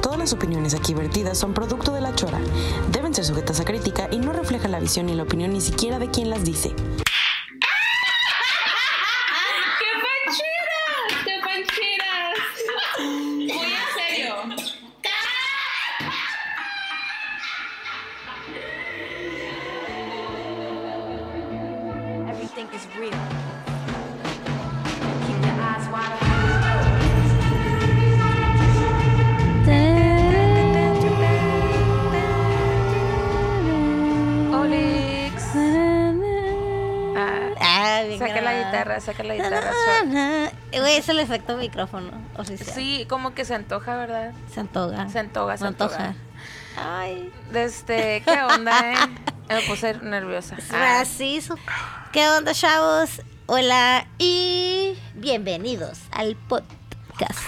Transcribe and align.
Todas 0.00 0.18
las 0.18 0.32
opiniones 0.32 0.74
aquí 0.74 0.94
vertidas 0.94 1.36
son 1.36 1.52
producto 1.52 1.92
de 1.92 2.00
la 2.00 2.14
chora. 2.14 2.40
Deben 2.90 3.12
ser 3.12 3.26
sujetas 3.26 3.60
a 3.60 3.64
crítica 3.64 4.08
y 4.10 4.18
no 4.18 4.32
reflejan 4.32 4.72
la 4.72 4.80
visión 4.80 5.04
ni 5.06 5.14
la 5.14 5.24
opinión 5.24 5.52
ni 5.52 5.60
siquiera 5.60 5.98
de 5.98 6.10
quien 6.10 6.30
las 6.30 6.44
dice. 6.44 6.74
Saca 39.04 39.22
la 39.22 39.34
guitarra. 39.34 39.72
Güey, 40.72 40.96
es 40.96 41.08
el 41.08 41.20
efecto 41.20 41.56
micrófono 41.56 42.10
oficial. 42.36 42.74
Sí, 42.74 43.06
como 43.08 43.34
que 43.34 43.44
se 43.44 43.54
antoja, 43.54 43.96
¿verdad? 43.96 44.32
Se 44.52 44.60
antoja. 44.60 45.08
Se 45.08 45.18
antoja, 45.18 45.56
se 45.56 45.66
antoja. 45.66 46.14
Ay. 46.76 47.32
Desde, 47.52 48.22
¿qué 48.24 48.42
onda, 48.42 48.92
eh? 48.92 48.96
Me 49.48 49.60
puse 49.62 49.94
nerviosa. 49.94 50.56
Ah, 50.72 51.00
Racismo. 51.00 51.56
¿Qué 52.12 52.28
onda, 52.28 52.54
chavos? 52.54 53.20
Hola 53.46 54.06
y 54.18 54.96
bienvenidos 55.14 56.00
al 56.10 56.34
podcast. 56.34 57.40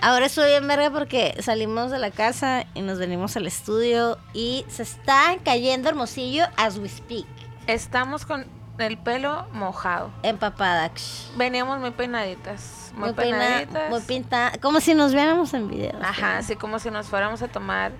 Ahora 0.00 0.26
estoy 0.26 0.48
bien 0.48 0.66
verga 0.66 0.90
porque 0.90 1.36
salimos 1.42 1.90
de 1.90 1.98
la 1.98 2.10
casa 2.10 2.64
y 2.74 2.80
nos 2.80 2.98
venimos 2.98 3.36
al 3.36 3.46
estudio 3.46 4.18
y 4.32 4.64
se 4.68 4.82
está 4.82 5.36
cayendo 5.44 5.88
Hermosillo 5.88 6.44
as 6.56 6.78
we 6.78 6.88
speak. 6.88 7.26
estamos 7.66 8.24
con 8.24 8.55
el 8.78 8.98
pelo 8.98 9.46
mojado. 9.52 10.10
Empapada. 10.22 10.90
Veníamos 11.36 11.78
muy 11.80 11.90
peinaditas. 11.90 12.92
Muy, 12.96 13.12
peina- 13.12 13.38
peinaditas. 13.38 13.90
muy 13.90 14.00
pinta, 14.00 14.52
como 14.62 14.80
si 14.80 14.94
nos 14.94 15.12
viéramos 15.12 15.52
en 15.54 15.68
video. 15.68 15.98
Ajá, 16.02 16.38
así 16.38 16.56
como 16.56 16.78
si 16.78 16.90
nos 16.90 17.06
fuéramos 17.08 17.42
a 17.42 17.48
tomar 17.48 17.92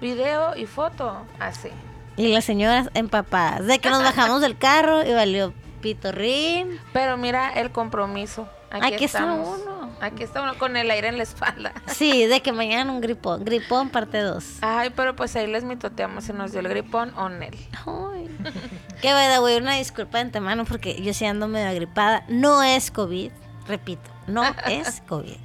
video 0.00 0.56
y 0.56 0.66
foto. 0.66 1.22
Así. 1.40 1.68
Y 2.16 2.32
las 2.32 2.44
señoras 2.44 2.88
empapadas. 2.94 3.66
De 3.66 3.78
que 3.78 3.90
nos 3.90 4.02
bajamos 4.02 4.40
del 4.40 4.56
carro 4.56 5.04
y 5.04 5.12
valió 5.12 5.52
pitorrín. 5.80 6.80
Pero 6.92 7.16
mira 7.16 7.52
el 7.52 7.70
compromiso. 7.70 8.48
Aquí, 8.70 8.94
Aquí 8.94 9.04
está 9.04 9.18
estamos. 9.20 9.58
uno. 9.60 9.75
Aquí 10.00 10.22
está 10.22 10.42
uno 10.42 10.58
con 10.58 10.76
el 10.76 10.90
aire 10.90 11.08
en 11.08 11.16
la 11.16 11.22
espalda. 11.22 11.72
Sí, 11.86 12.26
de 12.26 12.42
que 12.42 12.52
mañana 12.52 12.92
un 12.92 13.00
gripón. 13.00 13.44
Gripón 13.44 13.88
parte 13.88 14.20
2. 14.20 14.58
Ay, 14.60 14.90
pero 14.94 15.16
pues 15.16 15.34
ahí 15.36 15.46
les 15.46 15.64
mitoteamos 15.64 16.24
si 16.24 16.32
nos 16.32 16.52
dio 16.52 16.60
el 16.60 16.68
gripón 16.68 17.12
o 17.16 17.28
Nel. 17.28 17.56
Ay. 17.86 18.28
Qué 19.00 19.12
buena, 19.12 19.38
güey. 19.38 19.56
Una 19.56 19.76
disculpa 19.76 20.18
de 20.18 20.24
antemano 20.24 20.64
porque 20.66 21.00
yo 21.00 21.14
sí 21.14 21.24
ando 21.24 21.48
medio 21.48 21.68
agripada. 21.68 22.24
No 22.28 22.62
es 22.62 22.90
COVID. 22.90 23.30
Repito, 23.66 24.10
no 24.26 24.42
es 24.66 25.00
COVID. 25.08 25.36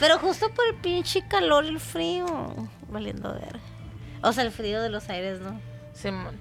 Pero 0.00 0.18
justo 0.18 0.50
por 0.50 0.66
el 0.66 0.74
pinche 0.76 1.26
calor 1.28 1.64
y 1.66 1.68
el 1.68 1.80
frío. 1.80 2.26
Valiendo 2.88 3.32
ver. 3.34 3.60
O 4.22 4.32
sea, 4.32 4.44
el 4.44 4.50
frío 4.50 4.80
de 4.80 4.88
los 4.88 5.08
aires, 5.10 5.40
¿no? 5.40 5.60
Simón. 5.92 6.40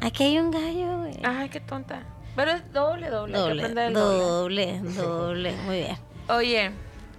Aquí 0.00 0.24
hay 0.24 0.38
un 0.38 0.50
gallo, 0.50 0.98
güey. 0.98 1.18
Ay, 1.22 1.48
qué 1.50 1.60
tonta. 1.60 2.02
Pero 2.34 2.52
es 2.52 2.72
doble, 2.72 3.10
doble. 3.10 3.36
hay 3.36 3.42
que 3.44 3.48
doble, 3.50 3.62
aprender 3.62 3.86
el 3.88 3.94
doble. 3.94 4.78
doble, 4.78 4.92
doble. 4.94 5.52
Muy 5.66 5.76
bien. 5.80 6.11
Oye, 6.28 6.70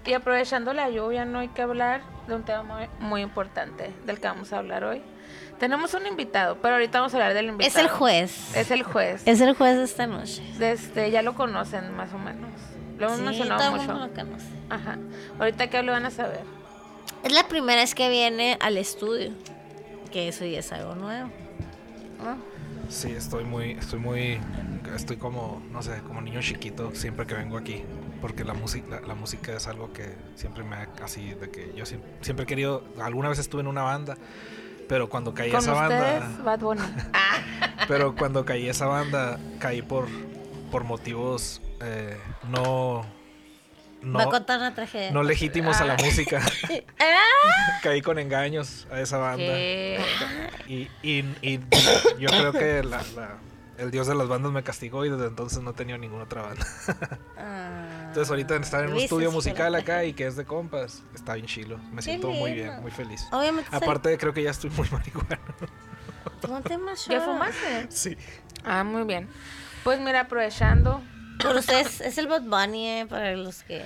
y 0.06 0.14
aprovechando 0.14 0.74
la 0.74 0.90
lluvia, 0.90 1.26
no 1.26 1.40
hay 1.40 1.50
que 1.50 1.62
hablar 1.62 2.02
de 2.28 2.36
un 2.36 2.44
tema 2.44 2.64
muy, 2.64 2.88
muy 3.00 3.22
importante 3.22 3.92
del 4.06 4.20
que 4.20 4.28
vamos 4.28 4.52
a 4.54 4.60
hablar 4.60 4.84
hoy. 4.84 5.02
Tenemos 5.60 5.94
un 5.94 6.06
invitado, 6.08 6.58
pero 6.62 6.76
ahorita 6.76 7.00
vamos 7.00 7.14
a 7.14 7.18
hablar 7.18 7.34
del 7.34 7.46
invitado. 7.48 7.70
Es 7.70 7.78
el 7.78 7.90
juez. 7.90 8.56
Es 8.56 8.72
el 8.72 8.84
juez. 8.84 9.22
Es 9.26 9.40
el 9.42 9.54
juez 9.56 9.78
de 9.78 9.84
esta 9.84 10.08
noche. 10.08 10.44
Este, 10.60 11.10
ya 11.12 11.22
lo 11.22 11.36
conocen 11.36 11.96
más 11.96 12.12
o 12.14 12.18
menos. 12.18 12.50
Lo 12.98 13.06
hemos 13.08 13.20
Sí, 13.20 13.24
mencionado 13.26 13.62
todo 13.62 13.72
mucho. 13.72 13.84
mundo 13.94 14.08
lo 14.08 14.14
conoce. 14.14 14.46
Ajá. 14.70 14.98
Ahorita 15.40 15.70
que 15.70 15.84
lo 15.84 15.92
van 15.92 16.06
a 16.06 16.12
saber. 16.12 16.42
Es 17.24 17.32
la 17.32 17.48
primera 17.48 17.82
vez 17.82 17.96
que 17.96 18.10
viene 18.10 18.58
al 18.62 18.78
estudio. 18.78 19.32
Que 20.12 20.28
eso 20.28 20.46
ya 20.46 20.60
es 20.60 20.72
algo 20.72 20.96
nuevo. 20.96 21.30
¿no? 22.24 22.38
Sí, 22.90 23.12
estoy 23.12 23.44
muy, 23.46 23.72
estoy 23.72 24.00
muy, 24.00 24.40
estoy 24.96 25.18
como, 25.18 25.62
no 25.72 25.82
sé, 25.82 26.02
como 26.06 26.22
niño 26.22 26.42
chiquito 26.42 26.94
siempre 26.94 27.26
que 27.26 27.34
vengo 27.34 27.58
aquí, 27.58 27.84
porque 28.24 28.46
la 28.46 28.54
música, 28.54 28.88
la, 28.90 29.02
la 29.06 29.16
música 29.16 29.52
es 29.54 29.68
algo 29.68 29.92
que 29.92 30.16
siempre 30.36 30.64
me 30.64 30.78
ha, 30.78 30.88
así, 31.04 31.34
de 31.34 31.52
que 31.52 31.74
yo 31.76 31.86
siempre, 31.86 32.10
siempre 32.22 32.44
he 32.44 32.48
querido, 32.48 32.82
alguna 33.02 33.28
vez 33.28 33.38
estuve 33.38 33.60
en 33.60 33.68
una 33.68 33.82
banda, 33.84 34.18
pero 34.88 35.10
cuando 35.10 35.34
caí 35.34 35.52
a 35.54 35.58
esa 35.58 35.74
ustedes, 35.74 36.22
banda, 36.22 36.44
Bad 36.44 36.60
Bunny. 36.62 36.82
pero 37.90 38.16
cuando 38.16 38.46
caí 38.46 38.70
a 38.70 38.72
esa 38.72 38.86
banda, 38.86 39.40
caí 39.60 39.82
por, 39.82 40.08
por 40.72 40.86
motivos 40.86 41.62
eh, 41.82 42.18
no, 42.48 43.06
no, 44.02 44.20
Va 44.20 44.24
a 44.24 44.28
contar 44.28 44.58
una 44.60 44.74
tragedia. 44.74 45.12
no 45.12 45.22
legítimos 45.24 45.82
a 45.82 45.86
la 45.86 45.94
Ah. 45.96 45.98
música. 46.02 46.42
caí 47.84 48.02
con 48.02 48.20
engaños 48.20 48.88
a 48.90 49.02
esa 49.02 49.18
banda. 49.18 49.44
¿Qué? 49.44 50.00
Y, 50.70 50.88
y, 51.02 51.26
y 51.42 51.60
yo 52.20 52.30
creo 52.30 52.54
que 52.54 52.84
la- 52.84 53.04
la- 53.18 53.38
el 53.78 53.90
dios 53.92 54.06
de 54.08 54.14
las 54.16 54.28
bandas 54.28 54.52
me 54.52 54.62
castigó 54.64 55.04
y 55.04 55.10
desde 55.10 55.26
entonces 55.28 55.60
no 55.64 55.72
he 55.72 55.74
tenido 55.74 55.98
ninguna 55.98 56.24
otra 56.24 56.44
banda. 56.44 56.66
Ah. 57.38 57.93
Entonces 58.14 58.30
ahorita 58.30 58.56
estar 58.58 58.84
en 58.86 58.92
un 58.92 59.00
estudio 59.00 59.32
musical 59.32 59.74
acá 59.74 60.06
y 60.06 60.14
que 60.14 60.28
es 60.28 60.36
de 60.36 60.46
compas, 60.46 61.02
está 61.16 61.34
bien 61.34 61.48
chilo. 61.48 61.80
Me 61.92 62.04
siento 62.04 62.30
muy 62.30 62.54
bien, 62.54 62.80
muy 62.80 62.92
feliz. 62.92 63.26
Obviamente. 63.32 63.76
Aparte 63.76 64.16
creo 64.20 64.32
que 64.36 64.44
ya 64.44 64.52
estoy 64.52 64.70
muy 64.70 64.88
marihuana. 64.92 65.40
Ponte 66.40 66.78
más 66.78 67.08
¿Ya 67.08 67.22
fumaste? 67.22 67.88
Sí. 67.90 68.16
Ah, 68.64 68.84
muy 68.84 69.02
bien. 69.06 69.28
Pues 69.84 70.00
mira, 70.00 70.22
aprovechando, 70.22 71.02
Por 71.42 71.56
ustedes 71.56 72.02
es 72.02 72.16
el 72.20 72.28
Bad 72.28 72.44
Bunny, 72.44 72.88
eh, 72.88 73.06
para 73.10 73.36
los 73.36 73.64
que 73.64 73.84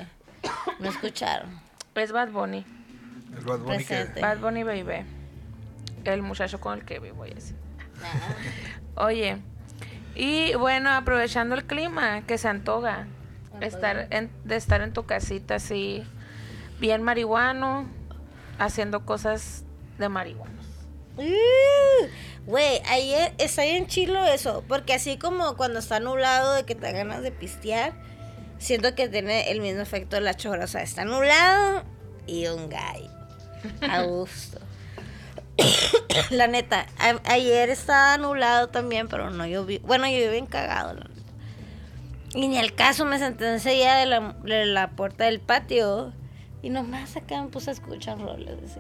no 0.80 0.90
escucharon. 0.90 1.62
es 1.96 2.12
Bad 2.12 2.32
Bunny. 2.32 2.66
El 3.34 3.46
Bad 3.46 3.60
Bunny 3.60 3.86
que... 3.86 4.10
Bad 4.20 4.40
Bunny 4.40 4.64
Baby. 4.64 5.06
El 6.04 6.22
muchacho 6.22 6.60
con 6.60 6.80
el 6.80 6.84
que 6.84 7.00
vivo 7.00 7.26
y 7.26 7.32
así. 7.32 7.56
Oye, 8.96 9.38
y 10.16 10.54
bueno, 10.56 10.90
aprovechando 10.90 11.56
el 11.56 11.64
clima, 11.64 12.24
que 12.24 12.38
se 12.38 12.50
antoja 12.50 13.08
estar 13.62 14.08
en- 14.12 14.32
de 14.44 14.56
estar 14.56 14.82
en 14.82 14.94
tu 14.94 15.06
casita 15.06 15.56
así, 15.56 16.04
bien 16.80 17.02
marihuano, 17.04 17.88
haciendo 18.60 19.06
cosas 19.06 19.64
de 19.98 20.10
marihuana. 20.10 20.54
Uh, 21.18 22.06
Güey, 22.46 22.82
ayer 22.90 23.34
está 23.40 23.64
bien 23.64 23.88
chilo 23.88 24.24
eso, 24.26 24.64
porque 24.70 24.94
así 24.94 25.18
como 25.18 25.58
cuando 25.58 25.80
está 25.80 26.00
nublado 26.00 26.54
de 26.54 26.64
que 26.64 26.76
te 26.76 26.92
ganas 26.94 27.22
de 27.22 27.32
pistear, 27.32 27.94
siento 28.58 28.96
que 28.96 29.10
tiene 29.10 29.52
el 29.52 29.60
mismo 29.62 29.82
efecto 29.82 30.16
de 30.16 30.22
la 30.22 30.34
chora, 30.36 30.64
o 30.64 30.68
sea, 30.68 30.82
está 30.82 31.04
nublado 31.04 31.84
y 32.26 32.48
un 32.48 32.70
gallo. 32.70 33.10
A 33.82 34.02
gusto. 34.04 34.60
la 36.30 36.48
neta, 36.48 36.86
a- 37.00 37.20
ayer 37.34 37.70
estaba 37.70 38.18
nublado 38.18 38.70
también, 38.70 39.08
pero 39.10 39.30
no 39.30 39.46
llovió. 39.46 39.80
Bueno, 39.82 40.06
llovió 40.08 40.32
bien 40.32 40.46
cagado, 40.46 40.94
la 40.94 41.02
neta. 41.04 41.17
Y 42.38 42.48
ni 42.48 42.58
al 42.60 42.74
caso 42.76 43.04
me 43.06 43.18
senté 43.18 43.52
enseguida 43.52 43.98
de 43.98 44.06
la, 44.06 44.36
de 44.44 44.66
la 44.68 44.92
puerta 44.92 45.26
del 45.26 45.40
patio 45.40 46.14
y 46.62 46.70
nomás 46.70 47.16
acá 47.18 47.42
me 47.42 47.50
puse 47.50 47.72
a 47.72 47.74
escuchar 47.74 48.20
roles. 48.20 48.54
así. 48.64 48.80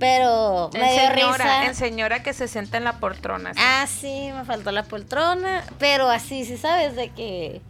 Pero 0.00 0.70
me 0.74 0.92
dio 0.92 1.02
En 1.02 1.12
risa. 1.14 1.32
señora, 1.36 1.66
en 1.66 1.74
señora 1.76 2.22
que 2.24 2.32
se 2.32 2.48
sienta 2.48 2.78
en 2.78 2.84
la 2.84 2.98
poltrona. 2.98 3.52
Ah, 3.56 3.86
sí, 3.88 4.30
me 4.34 4.44
faltó 4.44 4.72
la 4.72 4.82
poltrona, 4.82 5.62
pero 5.78 6.10
así, 6.10 6.44
sí 6.44 6.56
sabes, 6.56 6.96
de 6.96 7.10
que 7.10 7.60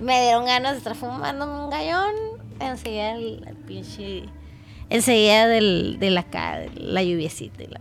me 0.00 0.22
dieron 0.22 0.44
ganas 0.44 0.72
de 0.72 0.78
estar 0.78 0.94
fumando 0.94 1.46
un 1.64 1.70
gallón, 1.70 2.12
enseguida 2.60 3.12
el, 3.14 3.42
el 3.48 3.56
pinche, 3.56 4.24
enseguida 4.90 5.46
del, 5.46 5.96
de 5.98 6.10
la 6.10 6.26
la 6.76 7.02
lluviecita 7.02 7.62
y 7.62 7.68
la 7.68 7.80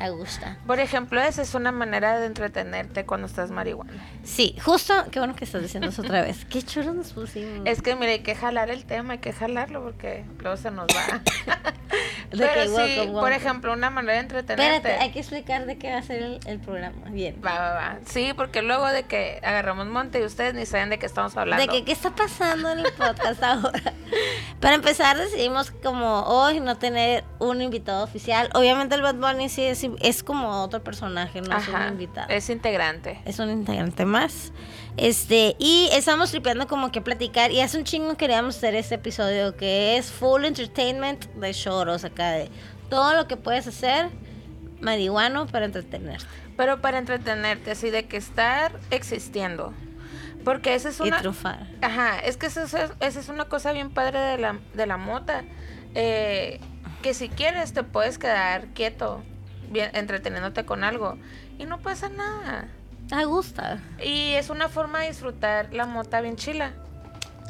a 0.00 0.08
gusta. 0.08 0.58
Por 0.66 0.80
ejemplo, 0.80 1.20
esa 1.20 1.42
es 1.42 1.54
una 1.54 1.72
manera 1.72 2.18
de 2.18 2.26
entretenerte 2.26 3.04
cuando 3.04 3.26
estás 3.26 3.50
marihuana. 3.50 3.92
Sí, 4.24 4.56
justo, 4.64 4.94
qué 5.10 5.18
bueno 5.18 5.36
que 5.36 5.44
estás 5.44 5.62
diciendo 5.62 5.88
eso 5.88 6.02
otra 6.02 6.22
vez. 6.22 6.44
Qué 6.46 6.62
chulos 6.62 6.94
nos 6.94 7.12
pusimos. 7.12 7.66
Es 7.66 7.82
que 7.82 7.94
mire, 7.96 8.12
hay 8.12 8.20
que 8.20 8.34
jalar 8.34 8.70
el 8.70 8.84
tema, 8.84 9.14
hay 9.14 9.18
que 9.18 9.32
jalarlo 9.32 9.82
porque 9.82 10.24
luego 10.38 10.56
se 10.56 10.70
nos 10.70 10.86
va. 10.86 11.20
De 12.30 12.38
que 12.38 12.44
Pero 12.54 12.64
sí, 12.64 12.70
welcome, 12.76 13.06
por 13.06 13.14
welcome. 13.24 13.36
ejemplo, 13.36 13.72
una 13.72 13.90
manera 13.90 14.14
de 14.14 14.20
entretenerte. 14.20 14.76
Espérate, 14.76 15.02
hay 15.02 15.10
que 15.10 15.18
explicar 15.18 15.66
de 15.66 15.78
qué 15.78 15.90
va 15.92 15.98
a 15.98 16.02
ser 16.02 16.22
el, 16.22 16.40
el 16.46 16.60
programa. 16.60 17.10
Bien. 17.10 17.36
Va, 17.44 17.58
va, 17.58 17.74
va. 17.74 17.98
Sí, 18.06 18.32
porque 18.36 18.62
luego 18.62 18.86
de 18.86 19.02
que 19.02 19.40
agarramos 19.42 19.86
monte 19.86 20.20
y 20.20 20.24
ustedes 20.24 20.54
ni 20.54 20.64
saben 20.64 20.90
de 20.90 20.98
qué 20.98 21.06
estamos 21.06 21.36
hablando. 21.36 21.64
De 21.64 21.68
que 21.68 21.84
qué 21.84 21.92
está 21.92 22.14
pasando 22.14 22.70
en 22.70 22.80
el 22.80 22.92
podcast 22.92 23.42
ahora. 23.42 23.94
Para 24.60 24.74
empezar, 24.74 25.16
decidimos 25.16 25.70
como 25.70 26.20
hoy 26.22 26.60
no 26.60 26.76
tener 26.76 27.24
un 27.38 27.62
invitado 27.62 28.04
oficial. 28.04 28.50
Obviamente 28.54 28.94
el 28.94 29.02
Bad 29.02 29.16
Bunny 29.16 29.48
sí 29.48 29.64
es, 29.64 29.84
es 30.00 30.22
como 30.22 30.62
otro 30.62 30.84
personaje, 30.84 31.40
no 31.40 31.56
es 31.56 31.68
un 31.68 31.88
invitado. 31.88 32.28
es 32.28 32.48
integrante. 32.50 33.20
es 33.24 33.38
un 33.38 33.50
integrante 33.50 34.04
más. 34.04 34.52
Este, 35.00 35.56
y 35.58 35.88
estamos 35.92 36.30
tripeando 36.30 36.66
como 36.66 36.92
que 36.92 37.00
platicar. 37.00 37.50
Y 37.52 37.62
hace 37.62 37.78
un 37.78 37.84
chingo 37.84 38.18
queríamos 38.18 38.58
hacer 38.58 38.74
este 38.74 38.96
episodio 38.96 39.56
que 39.56 39.96
es 39.96 40.12
full 40.12 40.44
entertainment 40.44 41.24
de 41.36 41.54
choros 41.54 42.04
acá 42.04 42.32
de 42.32 42.50
todo 42.90 43.14
lo 43.14 43.26
que 43.26 43.38
puedes 43.38 43.66
hacer 43.66 44.10
marihuano 44.82 45.46
para 45.46 45.64
entretenerte. 45.64 46.26
Pero 46.54 46.82
para 46.82 46.98
entretenerte, 46.98 47.70
así 47.70 47.88
de 47.88 48.08
que 48.08 48.18
estar 48.18 48.78
existiendo. 48.90 49.72
Porque 50.44 50.74
esa 50.74 50.90
es 50.90 51.00
una... 51.00 51.16
Y 51.18 51.22
trufar. 51.22 51.66
Ajá, 51.80 52.18
es 52.18 52.36
que 52.36 52.46
esa 52.46 52.64
es, 52.64 52.74
esa 52.74 53.20
es 53.20 53.28
una 53.30 53.46
cosa 53.46 53.72
bien 53.72 53.90
padre 53.90 54.18
de 54.18 54.36
la, 54.36 54.58
de 54.74 54.86
la 54.86 54.98
mota. 54.98 55.44
eh, 55.94 56.60
que 57.00 57.14
si 57.14 57.30
quieres 57.30 57.72
te 57.72 57.82
puedes 57.84 58.18
quedar 58.18 58.66
quieto, 58.74 59.22
bien, 59.70 59.90
entreteniéndote 59.94 60.66
con 60.66 60.84
algo. 60.84 61.16
Y 61.58 61.64
no 61.64 61.78
pasa 61.80 62.10
nada. 62.10 62.68
Me 63.10 63.24
gusta. 63.24 63.78
Y 64.02 64.34
es 64.34 64.50
una 64.50 64.68
forma 64.68 65.00
de 65.00 65.08
disfrutar 65.08 65.72
la 65.72 65.86
mota 65.86 66.20
bien 66.20 66.36
chila. 66.36 66.72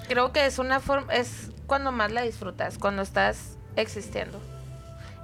Creo 0.09 0.33
que 0.33 0.47
es 0.47 0.59
una 0.59 0.81
forma, 0.81 1.13
es 1.15 1.51
cuando 1.67 1.93
más 1.93 2.11
la 2.13 2.23
disfrutas, 2.23 2.79
cuando 2.79 3.03
estás 3.03 3.57
existiendo. 3.77 4.41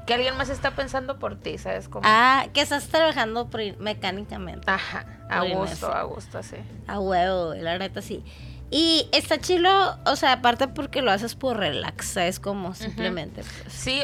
Que 0.06 0.14
alguien 0.14 0.36
más 0.36 0.48
está 0.50 0.70
pensando 0.70 1.18
por 1.18 1.34
ti, 1.36 1.58
¿sabes 1.58 1.88
cómo? 1.88 2.02
Ah, 2.06 2.46
que 2.52 2.60
estás 2.60 2.86
trabajando 2.88 3.48
por- 3.48 3.76
mecánicamente. 3.78 4.70
Ajá, 4.70 5.04
a 5.28 5.42
gusto, 5.42 5.92
a 5.92 6.02
gusto, 6.04 6.42
sí. 6.44 6.56
A 6.86 7.00
huevo, 7.00 7.54
la 7.54 7.78
neta 7.78 8.00
sí. 8.02 8.22
Y 8.70 9.08
está 9.12 9.38
chilo, 9.38 9.96
o 10.04 10.14
sea, 10.16 10.32
aparte 10.32 10.68
porque 10.68 11.02
lo 11.02 11.10
haces 11.10 11.34
por 11.34 11.56
relax, 11.56 12.06
¿sabes? 12.06 12.38
Como 12.38 12.74
simplemente. 12.74 13.42
pues. 13.42 13.72
Sí, 13.72 14.02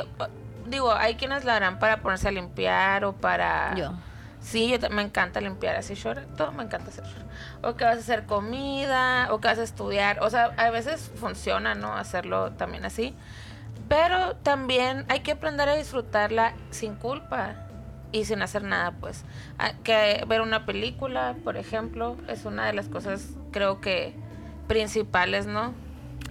digo, 0.67 0.93
hay 0.93 1.14
quienes 1.14 1.44
la 1.44 1.55
harán 1.56 1.79
para 1.79 2.00
ponerse 2.02 2.26
a 2.29 2.32
limpiar 2.32 3.05
o 3.05 3.12
para... 3.12 3.75
Yo. 3.76 3.93
Sí, 4.43 4.77
yo 4.77 4.91
me 4.91 5.03
encanta 5.03 5.41
limpiar 5.41 5.77
así, 5.77 5.94
short, 5.94 6.21
todo 6.37 6.50
me 6.53 6.65
encanta 6.65 6.91
hacer 6.91 7.05
short. 7.05 7.27
O 7.62 7.75
que 7.77 7.85
vas 7.85 7.97
a 7.97 8.00
hacer 8.00 8.27
comida, 8.27 9.29
o 9.33 9.41
que 9.41 9.49
vas 9.49 9.59
a 9.59 9.62
estudiar. 9.62 10.19
O 10.21 10.31
sea, 10.31 10.47
a 10.56 10.71
veces 10.71 11.11
funciona, 11.15 11.75
¿no? 11.75 11.94
Hacerlo 11.94 12.53
también 12.53 12.85
así. 12.85 13.15
Pero 13.89 14.37
también 14.37 15.05
hay 15.09 15.21
que 15.21 15.33
aprender 15.33 15.69
a 15.69 15.77
disfrutarla 15.77 16.55
sin 16.71 16.97
culpa 16.97 17.55
y 18.11 18.25
sin 18.25 18.43
hacer 18.43 18.65
nada, 18.65 18.93
pues. 18.93 19.25
Ah, 19.59 19.73
Que 19.85 20.25
ver 20.27 20.41
una 20.41 20.67
película, 20.67 21.37
por 21.44 21.56
ejemplo, 21.56 22.17
es 22.29 22.44
una 22.44 22.67
de 22.67 22.73
las 22.73 22.89
cosas, 22.89 23.31
creo 23.53 23.81
que, 23.81 24.15
principales, 24.67 25.47
¿no? 25.47 25.73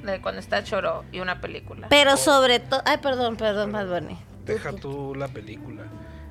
De 0.03 0.21
cuando 0.21 0.39
está 0.39 0.63
choro 0.63 1.05
y 1.11 1.19
una 1.19 1.39
película. 1.39 1.87
Pero 1.89 2.17
sobre 2.17 2.59
todo. 2.59 2.81
Ay, 2.85 2.97
perdón, 2.97 3.37
perdón, 3.37 3.71
Bad 3.71 3.87
Bunny. 3.87 4.17
Deja 4.45 4.73
tú 4.73 5.15
la 5.15 5.27
película. 5.27 5.83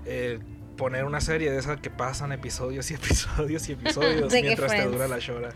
Eh, 0.04 0.40
poner 0.80 1.04
una 1.04 1.20
serie 1.20 1.50
de 1.52 1.58
esas 1.58 1.78
que 1.78 1.90
pasan 1.90 2.32
episodios 2.32 2.90
y 2.90 2.94
episodios 3.00 3.68
y 3.68 3.72
episodios 3.72 4.32
mientras 4.32 4.72
te 4.72 4.86
dura 4.86 5.06
la 5.06 5.18
llora. 5.18 5.50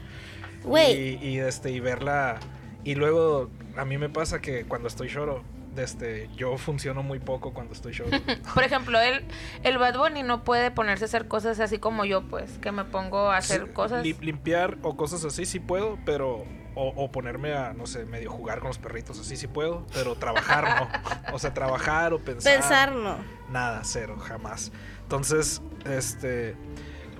Y, 0.93 1.19
y, 1.27 1.39
este, 1.39 1.71
y 1.71 1.81
verla. 1.81 2.39
Y 2.85 2.95
luego, 2.95 3.51
a 3.77 3.85
mí 3.87 3.97
me 3.97 4.11
pasa 4.11 4.41
que 4.43 4.65
cuando 4.67 4.89
estoy 4.89 5.09
lloro, 5.09 5.43
este, 5.79 6.29
yo 6.37 6.57
funciono 6.59 7.03
muy 7.03 7.19
poco 7.21 7.55
cuando 7.55 7.73
estoy 7.73 7.95
lloro. 7.95 8.11
Por 8.55 8.63
ejemplo, 8.65 9.01
él, 9.01 9.25
el 9.63 9.79
Bad 9.79 9.97
Bunny 9.99 10.23
no 10.23 10.45
puede 10.45 10.71
ponerse 10.71 11.05
a 11.05 11.07
hacer 11.07 11.27
cosas 11.27 11.59
así 11.61 11.79
como 11.79 12.05
yo, 12.05 12.23
pues, 12.29 12.59
que 12.59 12.71
me 12.71 12.85
pongo 12.85 13.31
a 13.31 13.39
hacer 13.39 13.65
Sí, 13.65 13.71
cosas. 13.73 14.05
li- 14.05 14.17
limpiar 14.21 14.77
o 14.83 14.95
cosas 14.97 15.25
así 15.25 15.47
sí 15.47 15.59
puedo, 15.59 15.99
pero. 16.05 16.45
O, 16.77 16.89
o 16.89 17.11
ponerme 17.13 17.55
a, 17.55 17.73
no 17.73 17.87
sé, 17.87 18.05
medio 18.05 18.31
jugar 18.33 18.59
con 18.59 18.67
los 18.69 18.79
perritos, 18.79 19.19
así 19.21 19.37
sí 19.37 19.47
puedo, 19.47 19.87
pero 19.95 20.17
trabajar 20.17 20.89
no. 21.29 21.35
O 21.35 21.39
sea, 21.39 21.55
trabajar 21.55 22.13
o 22.13 22.19
pensar. 22.19 22.53
Pensar 22.55 22.93
no. 22.93 23.17
Nada, 23.49 23.83
cero, 23.85 24.17
jamás. 24.21 24.73
Entonces, 25.03 25.63
este. 25.85 26.57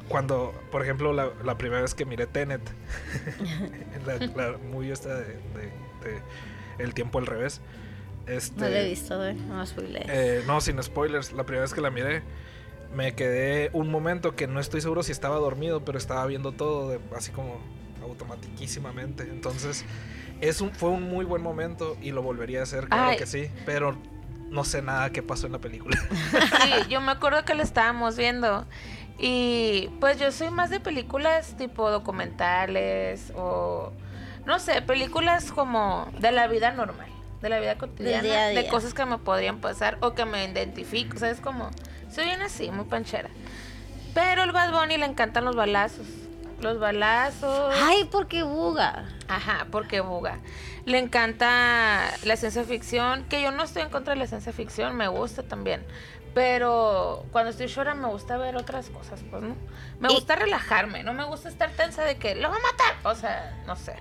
Cuando, 0.09 0.53
por 0.71 0.83
ejemplo, 0.83 1.13
la, 1.13 1.31
la 1.45 1.57
primera 1.57 1.81
vez 1.83 1.95
que 1.95 2.05
miré 2.05 2.27
Tenet, 2.27 2.61
la, 4.07 4.17
la 4.51 4.59
movie 4.59 4.93
esta 4.93 5.15
de, 5.15 5.25
de- 5.25 5.73
de 6.05 6.23
El 6.79 6.93
tiempo 6.95 7.19
al 7.19 7.27
revés. 7.27 7.61
Este, 8.27 8.61
No 8.61 8.69
lo 8.69 8.75
he 8.77 8.89
visto, 8.89 9.17
güey. 9.17 9.35
No 9.35 9.57
me 9.57 9.67
spoilees. 9.67 10.07
eh, 10.09 10.43
no, 10.47 10.61
sin 10.61 10.83
spoilers. 10.83 11.33
La 11.33 11.45
primera 11.45 11.63
vez 11.63 11.73
que 11.75 11.81
la 11.81 11.91
miré, 11.91 12.23
me 12.95 13.15
quedé 13.15 13.71
un 13.73 13.91
momento 13.91 14.35
que 14.35 14.47
no 14.47 14.61
estoy 14.61 14.81
seguro 14.81 15.03
si 15.03 15.13
estaba 15.13 15.37
dormido, 15.37 15.85
pero 15.85 15.97
estaba 15.99 16.27
viendo 16.27 16.53
todo 16.53 16.89
de- 16.91 17.01
así 17.17 17.31
como 17.33 17.59
automatiquísimamente. 18.05 19.25
Entonces, 19.25 19.85
es 20.41 20.61
un, 20.61 20.73
fue 20.73 20.91
un 20.91 21.09
muy 21.09 21.25
buen 21.25 21.43
momento 21.43 21.97
y 22.01 22.13
lo 22.13 22.23
volvería 22.23 22.61
a 22.61 22.63
hacer, 22.65 22.89
claro 22.89 23.11
Ay. 23.11 23.17
que 23.17 23.27
sí. 23.27 23.51
Pero 23.67 23.97
no 24.51 24.65
sé 24.65 24.83
nada 24.83 25.11
qué 25.11 25.23
pasó 25.23 25.47
en 25.47 25.53
la 25.53 25.59
película. 25.59 25.99
Sí, 26.63 26.89
yo 26.89 27.01
me 27.01 27.13
acuerdo 27.13 27.45
que 27.45 27.55
lo 27.55 27.63
estábamos 27.63 28.17
viendo. 28.17 28.65
Y 29.19 29.91
pues 30.01 30.19
yo 30.19 30.33
soy 30.33 30.51
más 30.51 30.71
de 30.71 30.81
películas 30.81 31.57
tipo 31.57 31.91
documentales 31.91 33.33
o 33.37 33.93
no 34.45 34.59
sé, 34.59 34.83
películas 34.83 35.53
como 35.53 36.11
de 36.19 36.33
la 36.33 36.47
vida 36.49 36.73
normal, 36.73 37.09
de 37.41 37.49
la 37.49 37.61
vida 37.61 37.79
cotidiana, 37.79 38.23
día 38.23 38.47
de 38.49 38.67
cosas 38.69 38.93
que 38.93 39.07
me 39.07 39.19
podrían 39.19 39.59
pasar 39.59 39.99
o 40.01 40.15
que 40.15 40.25
me 40.25 40.45
identifico, 40.45 41.19
¿sabes 41.19 41.41
cómo? 41.41 41.71
Soy 42.11 42.25
bien 42.25 42.43
así, 42.43 42.71
muy 42.71 42.85
panchera. 42.85 43.31
Pero 44.15 44.43
el 44.45 44.53
Bad 44.53 44.73
Bunny 44.73 44.97
le 44.97 45.07
encantan 45.07 45.45
los 45.45 45.57
balazos. 45.57 46.07
Los 46.65 46.79
balazos. 46.79 47.75
Ay, 47.79 48.09
porque 48.11 48.43
buga. 48.43 49.05
Ajá, 49.29 49.67
porque 49.71 50.01
buga. 50.01 50.39
Le 50.87 50.99
encanta 50.99 52.11
la 52.25 52.37
ciencia 52.37 52.65
ficción, 52.65 53.25
que 53.25 53.43
yo 53.43 53.51
no 53.51 53.63
estoy 53.65 53.83
en 53.83 53.91
contra 53.91 54.15
de 54.15 54.21
la 54.21 54.27
ciencia 54.27 54.51
ficción, 54.51 54.97
me 54.97 55.07
gusta 55.09 55.43
también. 55.43 55.85
Pero 56.33 57.27
cuando 57.33 57.51
estoy 57.51 57.67
llorando 57.67 58.09
me 58.09 58.13
gusta 58.15 58.39
ver 58.39 58.57
otras 58.57 58.89
cosas, 58.89 59.21
pues, 59.31 59.43
¿no? 59.43 59.57
Me 60.01 60.09
Y- 60.11 60.15
gusta 60.15 60.37
relajarme, 60.37 61.03
no 61.03 61.13
me 61.13 61.25
gusta 61.25 61.51
estar 61.51 61.69
tensa 61.71 62.03
de 62.03 62.17
que 62.17 62.35
lo 62.35 62.49
va 62.49 62.57
a 62.57 62.61
matar. 62.61 62.95
O 63.05 63.15
sea, 63.15 63.63
no 63.67 63.77
sé. 63.77 63.97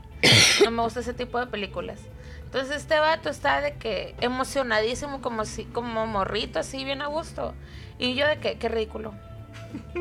No 0.64 0.72
me 0.72 0.82
gusta 0.84 1.02
ese 1.02 1.14
tipo 1.14 1.38
de 1.40 1.48
películas. 1.48 2.00
Entonces 2.46 2.78
este 2.78 2.98
vato 2.98 3.30
está 3.30 3.60
de 3.60 3.74
que 3.74 4.16
emocionadísimo, 4.22 5.22
como 5.22 5.44
si, 5.44 5.66
como 5.66 6.08
morrito, 6.08 6.60
así 6.60 6.86
bien 6.86 7.02
a 7.02 7.08
gusto. 7.08 7.54
Y 8.00 8.16
yo 8.16 8.26
de 8.26 8.40
que, 8.40 8.58
qué 8.58 8.70
ridículo. 8.70 9.14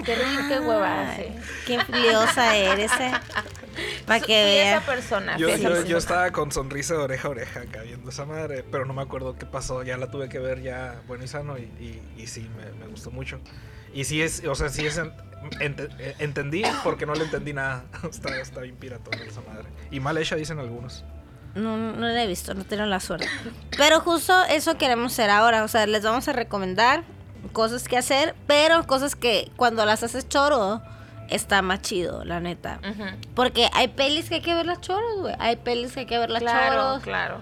Qué 0.04 0.14
ridículo, 0.14 0.48
qué 0.48 0.60
hueva. 0.60 1.10
Ay, 1.12 1.32
sí. 1.36 1.50
Qué 1.66 1.74
envidiosa 1.74 2.56
eres, 2.56 2.90
eh. 3.00 3.12
Para 4.06 4.20
que 4.20 4.62
esa 4.68 4.78
vea. 4.78 4.86
persona. 4.86 5.36
Yo, 5.36 5.48
yo- 5.56 5.84
yo 5.84 5.96
estaba 5.98 6.30
con 6.30 6.50
sonrisa 6.52 6.94
de 6.94 7.00
oreja 7.00 7.28
a 7.28 7.30
oreja 7.30 7.60
acá 7.60 7.82
viendo 7.82 8.10
esa 8.10 8.24
madre, 8.24 8.64
pero 8.70 8.84
no 8.84 8.92
me 8.94 9.02
acuerdo 9.02 9.36
qué 9.38 9.46
pasó. 9.46 9.82
Ya 9.82 9.96
la 9.96 10.10
tuve 10.10 10.28
que 10.28 10.38
ver 10.38 10.62
ya 10.62 11.00
bueno 11.06 11.24
y 11.24 11.28
sano 11.28 11.56
y, 11.58 11.62
y- 11.62 12.02
y 12.22 12.26
sí, 12.26 12.48
me, 12.56 12.72
me 12.84 12.90
gustó 12.90 13.10
mucho. 13.10 13.40
Y 13.94 14.04
sí 14.04 14.22
es, 14.22 14.42
o 14.46 14.54
sea, 14.54 14.68
sí 14.68 14.86
es, 14.86 14.98
en- 14.98 15.12
ente- 15.60 15.88
eh, 15.98 16.14
entendí 16.18 16.62
porque 16.82 17.06
no 17.06 17.14
le 17.14 17.24
entendí 17.24 17.52
nada. 17.52 17.84
está, 18.10 18.40
está 18.40 18.60
bien 18.62 18.76
piratón 18.76 19.14
esa 19.26 19.40
madre. 19.42 19.68
Y 19.90 20.00
mal 20.00 20.16
hecha 20.18 20.36
dicen 20.36 20.58
algunos. 20.58 21.04
No, 21.54 21.76
no 21.76 22.06
la 22.08 22.24
he 22.24 22.26
visto, 22.26 22.54
no 22.54 22.64
tengo 22.64 22.86
la 22.86 22.98
suerte. 22.98 23.28
Pero 23.76 24.00
justo 24.00 24.32
eso 24.44 24.78
queremos 24.78 25.12
hacer 25.12 25.28
ahora. 25.28 25.64
O 25.64 25.68
sea, 25.68 25.86
les 25.86 26.02
vamos 26.02 26.26
a 26.28 26.32
recomendar 26.32 27.04
cosas 27.52 27.88
que 27.88 27.96
hacer, 27.98 28.34
pero 28.46 28.86
cosas 28.86 29.16
que 29.16 29.50
cuando 29.56 29.84
las 29.84 30.02
haces 30.02 30.28
choro 30.28 30.80
está 31.28 31.62
más 31.62 31.82
chido, 31.82 32.24
la 32.24 32.40
neta. 32.40 32.78
Porque 33.34 33.68
hay 33.72 33.88
pelis 33.88 34.28
que 34.28 34.36
hay 34.36 34.40
que 34.42 34.54
verlas 34.54 34.80
choros, 34.80 35.20
güey. 35.20 35.34
Hay 35.38 35.56
pelis 35.56 35.92
que 35.92 36.00
hay 36.00 36.06
que 36.06 36.18
verlas 36.18 36.42
Claro, 36.42 36.74
choros. 36.82 37.02
claro. 37.02 37.40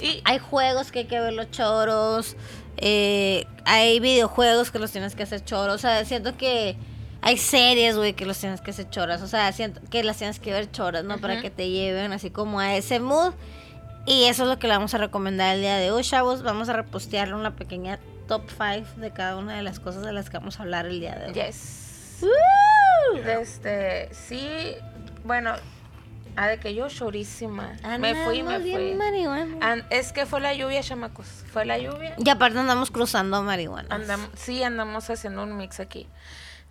Y 0.00 0.20
Hay 0.24 0.38
juegos 0.38 0.92
que 0.92 1.00
hay 1.00 1.04
que 1.06 1.18
verlos 1.20 1.50
choros. 1.50 2.36
eh, 2.76 3.46
hay 3.64 3.98
videojuegos 4.00 4.70
que 4.70 4.78
los 4.78 4.90
tienes 4.92 5.14
que 5.16 5.22
hacer 5.24 5.44
choros. 5.44 5.76
O 5.76 5.78
sea, 5.78 6.04
siento 6.04 6.36
que 6.36 6.76
hay 7.22 7.36
series, 7.38 7.96
güey, 7.96 8.12
que 8.12 8.26
los 8.26 8.38
tienes 8.38 8.60
que 8.60 8.70
hacer 8.70 8.88
choras. 8.90 9.22
O 9.22 9.26
sea, 9.26 9.50
siento 9.52 9.80
que 9.90 10.04
las 10.04 10.18
tienes 10.18 10.38
que 10.38 10.52
ver 10.52 10.70
choras, 10.70 11.02
¿no? 11.04 11.18
Para 11.18 11.40
que 11.40 11.50
te 11.50 11.68
lleven 11.70 12.12
así 12.12 12.30
como 12.30 12.60
a 12.60 12.76
ese 12.76 13.00
mood. 13.00 13.32
Y 14.04 14.24
eso 14.26 14.44
es 14.44 14.48
lo 14.48 14.58
que 14.60 14.68
le 14.68 14.74
vamos 14.74 14.94
a 14.94 14.98
recomendar 14.98 15.56
el 15.56 15.62
día 15.62 15.76
de 15.78 15.90
hoy, 15.90 16.04
chavos. 16.04 16.42
Vamos 16.44 16.68
a 16.68 16.74
repostearle 16.74 17.34
una 17.34 17.56
pequeña 17.56 17.98
top 18.26 18.48
5 18.50 19.00
de 19.00 19.10
cada 19.12 19.36
una 19.36 19.56
de 19.56 19.62
las 19.62 19.80
cosas 19.80 20.02
de 20.04 20.12
las 20.12 20.30
que 20.30 20.38
vamos 20.38 20.58
a 20.58 20.62
hablar 20.62 20.86
el 20.86 21.00
día 21.00 21.14
de 21.16 21.26
hoy. 21.26 21.32
yes. 21.32 22.18
¡Woo! 22.22 23.18
Este, 23.18 24.08
sí, 24.12 24.74
bueno, 25.24 25.54
a 26.36 26.48
de 26.48 26.58
que 26.58 26.74
yo 26.74 26.88
chorísima. 26.88 27.72
me 27.98 28.14
fui, 28.24 28.42
me 28.42 28.58
fui. 28.60 28.94
marihuana. 28.94 29.56
An- 29.72 29.86
es 29.90 30.12
que 30.12 30.26
fue 30.26 30.40
la 30.40 30.54
lluvia, 30.54 30.82
chamacos. 30.82 31.26
Fue 31.52 31.64
la 31.64 31.78
lluvia. 31.78 32.14
Y 32.18 32.28
aparte 32.28 32.58
andamos 32.58 32.90
cruzando 32.90 33.42
marihuana. 33.42 33.88
Andam- 33.90 34.28
sí, 34.34 34.62
andamos 34.62 35.08
haciendo 35.08 35.42
un 35.42 35.56
mix 35.56 35.80
aquí. 35.80 36.08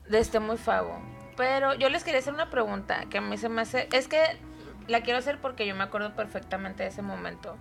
De 0.09 0.19
este 0.19 0.39
muy 0.39 0.57
favo. 0.57 0.99
Pero 1.37 1.73
yo 1.73 1.89
les 1.89 2.03
quería 2.03 2.19
hacer 2.19 2.33
una 2.33 2.49
pregunta 2.49 3.05
que 3.09 3.17
a 3.17 3.21
mí 3.21 3.37
se 3.37 3.49
me 3.49 3.61
hace. 3.63 3.87
Es 3.91 4.07
que 4.07 4.21
la 4.87 5.01
quiero 5.01 5.17
hacer 5.19 5.39
porque 5.41 5.65
yo 5.65 5.75
me 5.75 5.83
acuerdo 5.83 6.15
perfectamente 6.15 6.83
de 6.83 6.89
ese 6.89 7.01
momento. 7.01 7.57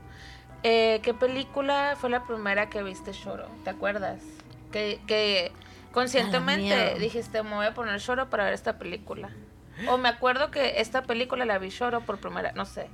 Eh, 0.64 1.00
¿Qué 1.02 1.12
película 1.14 1.94
fue 2.00 2.09
la 2.11 2.25
primera 2.25 2.68
que 2.71 2.83
viste 2.83 3.12
Shoro? 3.12 3.47
¿Te 3.64 3.71
acuerdas? 3.71 4.21
Que, 4.73 4.99
que 5.06 5.52
conscientemente 5.92 6.97
dijiste, 6.99 7.42
me 7.42 7.54
voy 7.54 7.66
a 7.66 7.75
poner 7.75 8.00
Shoro 8.00 8.28
para 8.30 8.44
ver 8.44 8.54
esta 8.54 8.78
película. 8.78 9.30
O 9.88 9.99
me 9.99 10.09
acuerdo 10.09 10.50
que 10.50 10.80
esta 10.80 11.02
película 11.02 11.44
la 11.44 11.59
vi 11.59 11.68
Shoro 11.68 12.00
por 12.00 12.18
primera, 12.18 12.52
no 12.52 12.64
sé. 12.64 12.88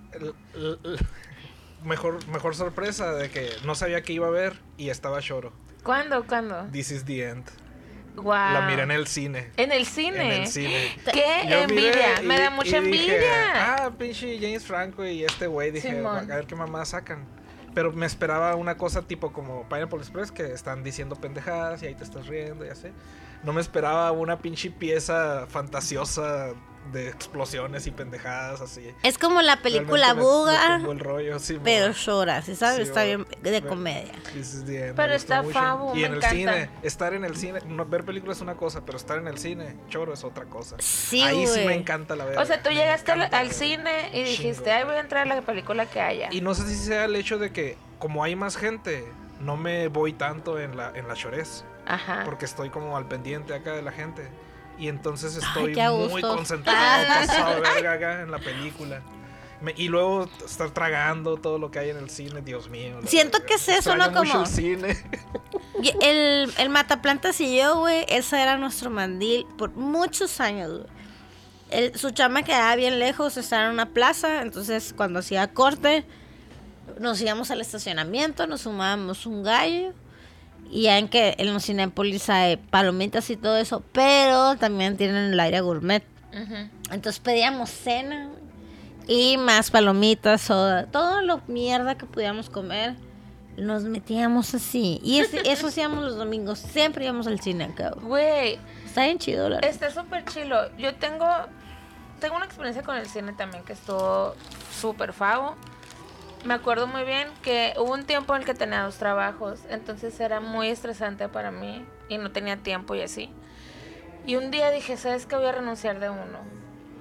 Mejor, 1.85 2.27
mejor 2.29 2.55
sorpresa 2.55 3.13
de 3.15 3.31
que 3.31 3.49
no 3.65 3.75
sabía 3.75 4.03
que 4.03 4.13
iba 4.13 4.27
a 4.27 4.31
ver 4.31 4.59
y 4.77 4.91
estaba 4.91 5.21
Shoro. 5.21 5.53
¿Cuándo? 5.83 6.27
¿Cuándo? 6.27 6.67
This 6.73 6.91
is 6.91 7.05
the 7.07 7.25
end. 7.29 7.47
Wow. 8.17 8.35
La 8.35 8.67
miré 8.69 8.83
en 8.83 8.91
el 8.91 9.07
cine. 9.07 9.51
En 9.57 9.73
el 9.73 9.87
cine. 9.87 10.23
En 10.37 10.43
el 10.43 10.47
cine. 10.49 10.95
¡Qué 11.13 11.47
Yo 11.49 11.59
envidia! 11.61 12.21
y- 12.21 12.27
Me 12.27 12.39
da 12.39 12.47
y 12.47 12.51
mucha 12.51 12.81
dije, 12.81 13.15
envidia. 13.17 13.77
ah, 13.77 13.91
pinche 13.97 14.37
James 14.39 14.67
Franco 14.67 15.07
y 15.07 15.25
este 15.25 15.47
güey. 15.47 15.71
Dije, 15.71 15.91
Simón. 15.91 16.31
a 16.31 16.35
ver 16.37 16.47
qué 16.47 16.55
mamá 16.57 16.85
sacan. 16.85 17.25
Pero 17.75 17.93
me 17.93 18.07
esperaba 18.07 18.57
una 18.57 18.77
cosa 18.77 19.03
tipo 19.03 19.33
como 19.33 19.69
Pineapple 19.69 19.99
Express 19.99 20.33
que 20.33 20.53
están 20.53 20.83
diciendo 20.83 21.17
pendejadas 21.17 21.83
y 21.83 21.87
ahí 21.87 21.95
te 21.95 22.05
estás 22.05 22.27
riendo 22.27 22.65
y 22.65 22.69
así. 22.69 22.89
No 23.45 23.53
me 23.53 23.61
esperaba 23.61 24.11
una 24.13 24.39
pinche 24.39 24.71
pieza 24.71 25.47
fantasiosa 25.49 26.53
de 26.93 27.09
explosiones 27.09 27.87
y 27.87 27.91
pendejadas 27.91 28.61
así. 28.61 28.93
Es 29.03 29.17
como 29.19 29.43
la 29.43 29.63
película 29.63 30.13
Realmente 30.15 30.15
me- 30.15 30.15
me 30.15 30.23
Buga, 30.23 30.93
el 30.93 30.99
rollo, 30.99 31.39
sí, 31.39 31.61
pero 31.63 31.93
llora, 31.93 32.43
¿sí 32.43 32.57
sabes? 32.57 32.77
Sí, 32.77 32.83
Está 32.83 33.05
bien 33.05 33.27
de 33.43 33.61
Me- 33.61 33.69
comedia. 33.69 34.13
End, 34.35 34.97
Pero 34.97 35.13
está 35.15 35.43
favo, 35.45 35.93
Y 35.95 36.01
me 36.01 36.07
en 36.07 36.13
el 36.13 36.19
encanta. 36.19 36.35
cine, 36.37 36.71
estar 36.83 37.15
en 37.15 37.25
el 37.25 37.37
cine, 37.37 37.61
no, 37.67 37.85
ver 37.87 38.05
películas 38.05 38.39
es 38.39 38.43
una 38.43 38.55
cosa, 38.57 38.83
pero 38.85 38.97
estar 38.99 39.19
en 39.19 39.29
el 39.29 39.39
cine, 39.39 39.77
choro, 39.89 40.13
es 40.15 40.25
otra 40.25 40.47
cosa. 40.47 40.77
Sí, 40.81 41.23
Ahí 41.23 41.47
sí 41.47 41.61
me 41.65 41.75
encanta 41.75 42.17
la 42.17 42.25
verdad. 42.25 42.43
O 42.43 42.47
sea, 42.47 42.63
tú 42.63 42.71
me 42.71 42.77
llegaste 42.77 43.13
al, 43.13 43.51
cine 43.53 44.11
y 44.13 44.23
dijiste, 44.25 44.65
Chingo. 44.65 44.77
ay, 44.77 44.85
voy 44.85 44.95
a 44.97 45.01
entrar 45.01 45.31
a 45.31 45.35
la 45.37 45.43
película 45.43 45.87
que 45.87 46.01
haya. 46.01 46.29
Y 46.33 46.41
no 46.41 46.55
sé 46.55 46.67
si 46.67 46.75
sea 46.77 47.05
el 47.05 47.15
hecho 47.15 47.39
de 47.39 47.53
que, 47.53 47.77
como 47.99 48.25
hay 48.25 48.35
más 48.35 48.57
gente, 48.57 49.05
no 49.41 49.57
me 49.57 49.89
voy 49.89 50.13
tanto 50.15 50.59
en 50.59 50.77
la, 50.77 50.93
en 50.95 51.07
la 51.07 51.15
chorez. 51.15 51.65
Ajá. 51.87 52.23
Porque 52.25 52.45
estoy 52.45 52.71
como 52.71 52.97
al 52.97 53.07
pendiente 53.07 53.55
acá 53.55 53.73
de 53.73 53.83
la 53.83 53.93
gente. 53.93 54.29
Y 54.81 54.89
entonces 54.89 55.37
estoy 55.37 55.75
muy 56.09 56.23
concentrado, 56.23 57.07
pasado 57.07 57.55
de 57.57 57.61
verga 57.61 57.93
acá 57.93 58.23
en 58.23 58.31
la 58.31 58.39
película. 58.39 59.03
Me- 59.61 59.75
y 59.77 59.89
luego 59.89 60.27
estar 60.45 60.71
tragando 60.71 61.37
todo 61.37 61.59
lo 61.59 61.71
que 61.71 61.79
hay 61.81 61.91
en 61.91 61.99
el 61.99 62.09
cine, 62.09 62.41
Dios 62.41 62.71
mío. 62.71 62.99
Siento 63.07 63.39
verga. 63.39 63.47
que 63.47 63.55
es 63.55 63.69
eso, 63.69 63.95
¿no? 63.95 64.11
Como- 64.13 64.41
el 64.41 64.47
cine. 64.47 64.97
El 66.03 66.69
Mataplantas 66.71 67.41
y 67.41 67.57
yo, 67.59 67.79
güey, 67.79 68.05
ese 68.09 68.41
era 68.41 68.57
nuestro 68.59 68.91
mandil 68.91 69.47
por 69.59 69.71
muchos 69.73 70.41
años, 70.41 70.71
güey. 70.73 70.85
El- 71.71 71.97
su 71.99 72.11
chama 72.11 72.43
quedaba 72.43 72.75
bien 72.77 72.99
lejos, 72.99 73.37
estaba 73.37 73.67
en 73.67 73.73
una 73.73 73.87
plaza, 73.91 74.43
entonces 74.43 74.93
cuando 74.97 75.21
hacía 75.21 75.53
corte, 75.53 76.05
nos 76.99 77.21
íbamos 77.21 77.51
al 77.51 77.61
estacionamiento, 77.61 78.47
nos 78.47 78.63
sumábamos 78.63 79.25
un 79.27 79.43
gallo. 79.43 79.93
Y 80.71 80.83
ya 80.83 80.99
en 80.99 81.09
que 81.09 81.35
en 81.39 81.53
los 81.53 81.65
Cinépolis 81.67 82.31
hay 82.31 82.57
palomitas 82.57 83.29
y 83.31 83.37
todo 83.37 83.57
eso, 83.57 83.83
pero 83.93 84.57
también 84.57 84.97
tienen 84.97 85.33
el 85.33 85.41
área 85.41 85.61
gourmet. 85.61 86.05
Entonces 86.93 87.19
pedíamos 87.19 87.71
cena 87.71 88.31
y 89.09 89.37
más 89.37 89.73
palomitas, 89.73 90.41
soda, 90.43 90.87
todo 90.87 91.23
lo 91.23 91.41
mierda 91.49 91.97
que 91.97 92.07
pudiéramos 92.07 92.49
comer. 92.51 92.95
Nos 93.57 93.83
metíamos 93.83 94.55
así. 94.55 95.01
Y 95.03 95.19
eso 95.45 95.67
hacíamos 95.67 96.05
los 96.05 96.17
domingos. 96.17 96.61
Siempre 96.61 97.05
íbamos 97.05 97.27
al 97.27 97.41
cine 97.41 97.65
acá. 97.65 97.91
güey. 97.91 98.07
Güey, 98.07 98.59
Está 98.87 99.05
bien 99.05 99.19
chido, 99.19 99.49
la 99.49 99.59
está 99.59 99.91
súper 99.91 100.25
chilo. 100.25 100.77
Yo 100.77 100.95
tengo, 100.95 101.27
tengo 102.21 102.37
una 102.37 102.45
experiencia 102.47 102.83
con 102.85 102.97
el 102.97 103.07
cine 103.07 103.33
también 103.33 103.65
que 103.65 103.73
estuvo 103.73 104.35
súper 104.81 105.13
favo. 105.13 105.57
Me 106.45 106.55
acuerdo 106.55 106.87
muy 106.87 107.05
bien 107.05 107.29
que 107.43 107.75
hubo 107.77 107.93
un 107.93 108.05
tiempo 108.05 108.35
en 108.35 108.41
el 108.41 108.47
que 108.47 108.55
tenía 108.55 108.83
dos 108.83 108.97
trabajos, 108.97 109.61
entonces 109.69 110.19
era 110.21 110.41
muy 110.41 110.69
estresante 110.69 111.29
para 111.29 111.51
mí 111.51 111.85
y 112.09 112.17
no 112.17 112.33
tenía 112.33 112.57
tiempo 112.57 112.95
y 112.95 113.03
así. 113.03 113.31
Y 114.27 114.37
un 114.37 114.51
día 114.51 114.71
dije, 114.71 114.97
¿sabes 114.97 115.27
qué? 115.27 115.37
Voy 115.37 115.47
a 115.47 115.53
renunciar 115.53 116.01
de 116.01 116.09
uno. 116.09 116.39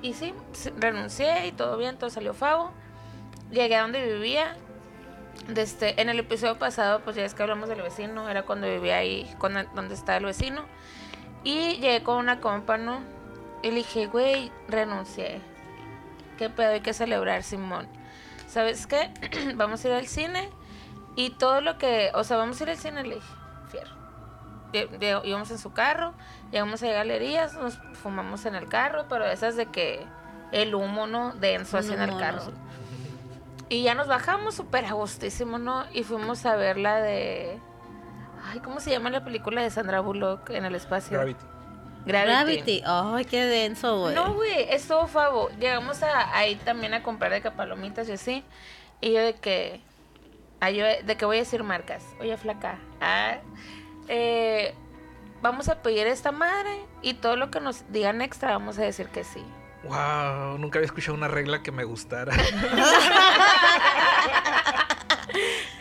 Y 0.02 0.14
sí, 0.14 0.34
renuncié 0.78 1.48
y 1.48 1.52
todo 1.52 1.78
bien, 1.78 1.98
todo 1.98 2.10
salió 2.10 2.34
favo. 2.34 2.72
Llegué 3.52 3.76
a 3.76 3.82
donde 3.82 4.06
vivía. 4.14 4.56
Desde, 5.48 6.00
en 6.02 6.10
el 6.10 6.20
episodio 6.20 6.60
pasado, 6.60 7.00
pues 7.02 7.16
ya 7.16 7.24
es 7.24 7.34
que 7.34 7.42
hablamos 7.44 7.70
del 7.70 7.82
vecino, 7.82 8.30
era 8.30 8.44
cuando 8.44 8.68
vivía 8.68 8.98
ahí, 8.98 9.34
con 9.38 9.58
el- 9.58 9.68
donde 9.74 9.96
está 9.96 10.18
el 10.18 10.26
vecino. 10.26 10.64
Y 11.44 11.78
llegué 11.78 12.04
con 12.04 12.18
una 12.18 12.40
compa, 12.42 12.78
¿no? 12.78 13.00
Y 13.64 13.70
le 13.70 13.76
dije, 13.78 14.08
güey, 14.08 14.52
renuncié. 14.68 15.42
¿Qué 16.38 16.50
pedo? 16.50 16.72
Hay 16.72 16.82
que 16.82 16.94
celebrar, 16.94 17.44
Simón. 17.44 17.88
¿Sabes 18.50 18.88
qué? 18.88 19.14
vamos 19.56 19.86
a 19.86 19.88
ir 19.88 19.94
al 19.94 20.08
cine. 20.08 20.50
Y 21.16 21.32
todo 21.32 21.62
lo 21.62 21.78
que... 21.78 22.12
O 22.16 22.24
sea, 22.24 22.38
vamos 22.38 22.60
a 22.60 22.64
ir 22.64 22.70
al 22.72 22.78
cine, 22.78 23.04
le 23.04 23.16
dije, 23.16 23.28
fierro. 23.70 24.00
Íbamos 25.24 25.50
en 25.52 25.58
su 25.58 25.74
carro, 25.74 26.14
llegamos 26.52 26.84
a 26.84 26.88
galerías, 26.88 27.56
nos 27.56 27.80
fumamos 27.94 28.46
en 28.46 28.54
el 28.54 28.70
carro, 28.70 29.08
pero 29.10 29.26
esas 29.26 29.56
de 29.56 29.66
que 29.66 30.06
el 30.52 30.76
humo, 30.76 31.08
¿no? 31.08 31.34
Denso 31.34 31.78
así 31.78 31.92
en 31.92 32.02
el 32.02 32.16
carro. 32.18 32.44
Y 33.68 33.84
ya 33.84 33.96
nos 33.96 34.08
bajamos 34.08 34.56
súper 34.56 34.86
a 34.86 34.94
gustísimo, 34.94 35.58
¿no? 35.58 35.86
Y 35.92 36.04
fuimos 36.04 36.46
a 36.46 36.56
ver 36.56 36.78
la 36.78 37.02
de... 37.02 37.60
Ay, 38.46 38.60
¿cómo 38.60 38.80
se 38.80 38.92
llama 38.92 39.10
la 39.10 39.24
película 39.24 39.62
de 39.62 39.70
Sandra 39.70 40.00
Bullock 40.00 40.50
en 40.52 40.66
el 40.66 40.76
espacio? 40.76 41.18
Gravity. 41.18 41.46
Gravity. 42.06 42.32
Gravity. 42.34 42.82
Ay, 42.86 43.26
qué 43.26 43.46
denso, 43.46 44.00
güey. 44.00 44.16
No, 44.16 44.34
güey, 44.34 44.72
estuvo 44.72 45.08
favo. 45.08 45.50
Llegamos 45.60 46.02
a, 46.04 46.36
ahí 46.36 46.56
también 46.56 46.94
a 46.94 47.04
comprar 47.04 47.32
de 47.32 47.42
que 47.42 47.52
palomitas 47.52 48.08
y 48.10 48.14
así. 48.14 48.44
Y 49.02 49.14
yo 49.14 49.22
de 49.22 49.34
que... 49.36 49.82
ah, 50.60 50.70
yo 50.72 50.86
de 50.86 51.16
que 51.18 51.26
voy 51.26 51.38
a 51.38 51.40
decir 51.40 51.64
marcas. 51.64 52.04
Oye, 52.20 52.36
flaca. 52.38 52.80
Ah, 53.02 53.38
eh, 54.08 54.74
vamos 55.42 55.70
a 55.70 55.82
pedir 55.82 56.08
esta 56.08 56.32
madre 56.32 56.86
y 57.02 57.14
todo 57.14 57.36
lo 57.36 57.52
que 57.52 57.60
nos 57.60 57.90
digan 57.92 58.22
extra 58.22 58.52
vamos 58.52 58.78
a 58.80 58.82
decir 58.82 59.08
que 59.10 59.24
sí. 59.24 59.44
Wow, 59.84 60.58
nunca 60.58 60.80
había 60.80 60.88
escuchado 60.88 61.16
una 61.16 61.28
regla 61.30 61.64
que 61.64 61.72
me 61.72 61.84
gustara. 61.86 62.34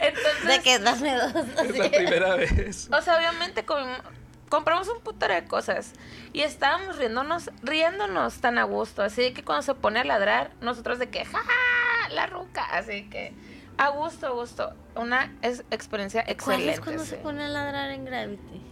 Entonces... 0.00 0.46
De 0.46 0.60
que 0.62 0.78
dame 0.78 1.14
dos. 1.16 1.34
es 1.64 1.78
la 1.78 1.90
primera 1.90 2.37
vez. 2.37 2.88
O 2.92 3.02
sea, 3.02 3.16
obviamente 3.16 3.64
comimos- 3.64 4.02
compramos 4.49 4.88
un 4.88 5.00
putero 5.00 5.35
de 5.35 5.45
cosas 5.45 5.93
y 6.33 6.43
estábamos 6.43 6.97
riéndonos, 6.97 7.50
riéndonos 7.62 8.40
tan 8.40 8.59
a 8.59 8.64
gusto, 8.64 9.02
así 9.02 9.33
que 9.33 9.45
cuando 9.45 9.62
se 9.62 9.75
pone 9.75 10.00
a 10.00 10.05
ladrar, 10.05 10.50
nosotros 10.61 10.99
de 10.99 11.09
que, 11.11 11.25
¡ja, 11.25 11.38
ja, 11.38 12.09
la 12.11 12.26
ruca, 12.26 12.64
así 12.73 13.09
que 13.09 13.35
a 13.76 13.90
gusto, 13.90 14.26
a 14.26 14.31
gusto, 14.31 14.75
una 14.97 15.33
es 15.43 15.64
experiencia 15.71 16.23
¿Cuál 16.23 16.35
excelente. 16.35 16.73
es 16.73 16.81
cuando 16.81 17.05
sí. 17.05 17.11
se 17.11 17.17
pone 17.17 17.45
a 17.45 17.49
ladrar 17.49 17.90
en 17.90 18.05
Gravity? 18.05 18.62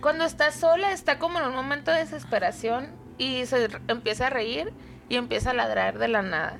Cuando 0.00 0.24
está 0.24 0.52
sola, 0.52 0.92
está 0.92 1.18
como 1.18 1.38
en 1.38 1.46
un 1.46 1.54
momento 1.54 1.90
de 1.90 1.98
desesperación 1.98 2.92
y 3.18 3.44
se 3.46 3.68
empieza 3.88 4.28
a 4.28 4.30
reír 4.30 4.72
y 5.10 5.16
empieza 5.16 5.50
a 5.50 5.54
ladrar 5.54 5.98
de 5.98 6.08
la 6.08 6.22
nada. 6.22 6.58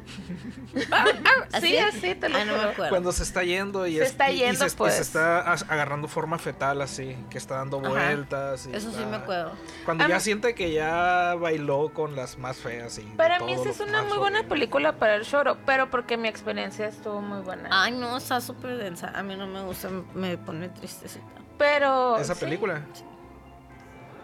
sí, 1.60 1.76
así 1.78 2.14
te 2.14 2.28
lo 2.28 2.38
Ah, 2.38 2.44
no 2.44 2.56
me 2.56 2.62
acuerdo. 2.64 2.88
Cuando 2.90 3.12
se 3.12 3.22
está 3.22 3.42
yendo 3.42 3.86
y, 3.86 3.96
Se 3.96 4.04
es- 4.04 4.10
está 4.10 4.30
y- 4.30 4.36
y 4.36 4.38
yendo, 4.38 4.68
se, 4.68 4.74
y 4.74 4.76
pues. 4.78 4.94
se 4.94 5.02
está 5.02 5.40
agarrando 5.52 6.08
forma 6.08 6.38
fetal 6.38 6.80
así, 6.82 7.16
que 7.30 7.38
está 7.38 7.56
dando 7.56 7.80
vueltas. 7.80 8.66
y 8.66 8.74
Eso 8.74 8.90
sí 8.92 9.04
me 9.04 9.16
acuerdo. 9.16 9.52
Cuando 9.84 10.04
A 10.04 10.08
ya 10.08 10.14
mí- 10.16 10.20
siente 10.20 10.54
que 10.54 10.72
ya 10.72 11.34
bailó 11.34 11.90
con 11.92 12.16
las 12.16 12.38
más 12.38 12.56
feas 12.58 12.98
y 12.98 13.02
Para 13.02 13.38
mí 13.40 13.52
esa 13.52 13.70
es 13.70 13.80
una 13.80 14.02
muy 14.04 14.18
buena 14.18 14.38
horrible. 14.38 14.44
película 14.56 14.92
para 14.98 15.16
el 15.16 15.24
choro, 15.24 15.58
pero 15.66 15.90
porque 15.90 16.16
mi 16.16 16.28
experiencia 16.28 16.86
estuvo 16.86 17.20
muy 17.20 17.40
buena. 17.42 17.68
Ay, 17.70 17.92
no, 17.92 18.16
está 18.16 18.40
súper 18.40 18.76
densa. 18.78 19.12
A 19.14 19.22
mí 19.22 19.36
no 19.36 19.46
me 19.46 19.62
gusta, 19.62 19.88
me 20.14 20.38
pone 20.38 20.68
tristecita. 20.70 21.24
Pero. 21.58 22.16
Esa 22.18 22.34
sí. 22.34 22.40
película. 22.44 22.82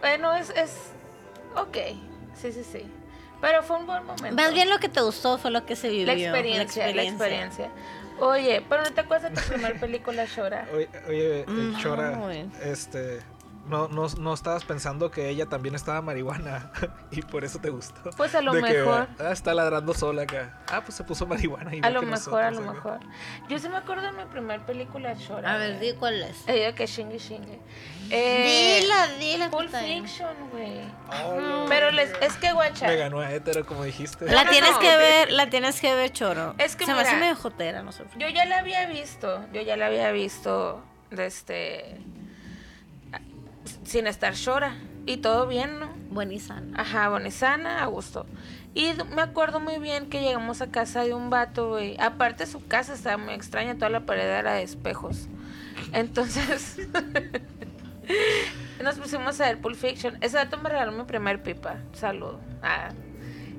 Bueno, 0.00 0.34
es, 0.34 0.50
es. 0.50 0.92
Ok. 1.56 1.76
Sí, 2.34 2.52
sí, 2.52 2.62
sí. 2.64 2.86
Pero 3.40 3.62
fue 3.62 3.76
un 3.76 3.86
buen 3.86 4.04
momento. 4.04 4.34
Más 4.34 4.52
bien 4.54 4.70
lo 4.70 4.78
que 4.78 4.88
te 4.88 5.00
gustó 5.00 5.38
fue 5.38 5.50
lo 5.50 5.66
que 5.66 5.76
se 5.76 5.88
vivió. 5.88 6.06
la 6.06 6.12
experiencia, 6.14 6.94
la 6.94 7.02
experiencia. 7.02 7.70
Oye, 8.20 8.64
pero 8.68 8.84
no 8.84 8.92
te 8.92 9.00
acuerdas 9.00 9.34
de 9.34 9.40
tu 9.40 9.48
primera 9.48 9.78
película 9.78 10.24
Shora. 10.24 10.66
Oye, 10.74 10.88
oye 11.08 11.44
No, 11.48 11.78
Chora, 11.80 12.10
güey. 12.10 12.46
este, 12.62 13.18
no, 13.66 13.88
no, 13.88 14.06
no 14.18 14.34
estabas 14.34 14.64
pensando 14.64 15.10
que 15.10 15.28
ella 15.28 15.46
también 15.46 15.74
estaba 15.74 16.02
marihuana 16.02 16.70
y 17.10 17.22
por 17.22 17.44
eso 17.44 17.58
te 17.60 17.70
gustó. 17.70 18.10
Pues 18.16 18.34
a 18.34 18.42
lo 18.42 18.52
De 18.52 18.62
que, 18.62 18.72
mejor. 18.78 19.08
ah, 19.18 19.30
está 19.32 19.54
ladrando 19.54 19.94
sola 19.94 20.22
acá. 20.22 20.58
Ah, 20.70 20.82
pues 20.82 20.94
se 20.96 21.04
puso 21.04 21.26
marihuana. 21.26 21.70
A 21.70 21.74
igual 21.76 21.94
lo 21.94 22.00
que 22.00 22.06
mejor, 22.06 22.42
a 22.42 22.50
lo 22.50 22.60
acá. 22.60 22.72
mejor. 22.72 23.00
Yo 23.48 23.58
sí 23.58 23.68
me 23.68 23.76
acuerdo 23.76 24.02
de 24.02 24.12
mi 24.12 24.24
primera 24.30 24.64
película 24.66 25.14
Shora. 25.14 25.54
A 25.54 25.58
ver, 25.58 25.78
di 25.80 25.92
cuál 25.94 26.22
es. 26.22 26.44
Yo 26.46 26.74
que 26.74 26.86
chingue 26.86 27.16
chingue. 27.18 27.58
Eh, 28.10 28.80
dila, 28.82 29.08
dila. 29.18 29.50
Pulp. 29.50 29.70
Fiction, 29.74 30.34
güey. 30.52 30.82
Pero 31.68 31.90
les, 31.90 32.10
es 32.20 32.34
que 32.34 32.52
guacha. 32.52 32.86
Me 32.86 32.96
ganó 32.96 33.20
a 33.20 33.32
hétero, 33.32 33.64
como 33.64 33.84
dijiste. 33.84 34.26
La 34.30 34.44
No, 34.44 34.50
tienes 34.50 34.72
no. 34.72 34.78
que 34.78 34.96
ver, 34.96 35.32
la 35.32 35.48
tienes 35.48 35.80
que 35.80 35.94
ver, 35.94 36.12
choro. 36.12 36.54
Es 36.58 36.76
que 36.76 36.84
Se 36.84 36.92
me 36.94 37.00
hace 37.00 37.16
medio 37.16 37.34
jotera, 37.36 37.82
no 37.82 37.92
sé. 37.92 38.04
Yo 38.18 38.28
ya 38.28 38.44
la 38.44 38.58
había 38.58 38.86
visto, 38.86 39.44
yo 39.52 39.62
ya 39.62 39.76
la 39.76 39.86
había 39.86 40.10
visto 40.12 40.82
de 41.10 41.26
este 41.26 42.00
sin 43.84 44.06
estar 44.06 44.34
llora 44.34 44.76
y 45.06 45.18
todo 45.18 45.46
bien, 45.46 45.78
¿no? 45.80 45.92
Buena 46.10 46.34
y 46.34 46.40
sana. 46.40 46.80
Ajá, 46.80 47.08
bonizana, 47.08 47.82
a 47.82 47.86
gusto. 47.86 48.26
Y 48.74 48.92
me 49.14 49.22
acuerdo 49.22 49.60
muy 49.60 49.78
bien 49.78 50.08
que 50.08 50.20
llegamos 50.20 50.60
a 50.60 50.70
casa 50.70 51.04
de 51.04 51.14
un 51.14 51.30
vato, 51.30 51.68
güey. 51.68 51.96
Aparte 52.00 52.46
su 52.46 52.66
casa 52.66 52.94
estaba 52.94 53.16
muy 53.16 53.34
extraña, 53.34 53.74
toda 53.74 53.90
la 53.90 54.00
pared 54.00 54.24
era 54.24 54.54
de 54.54 54.62
espejos. 54.62 55.28
Entonces 55.92 56.78
nos 58.82 58.96
pusimos 58.96 59.40
a 59.40 59.46
ver 59.46 59.60
Pulp 59.60 59.76
Fiction. 59.76 60.18
Ese 60.20 60.36
vato 60.36 60.58
me 60.58 60.68
regaló 60.68 60.92
mi 60.92 61.04
primer 61.04 61.42
pipa. 61.42 61.76
Saludo. 61.92 62.40
Ah. 62.62 62.90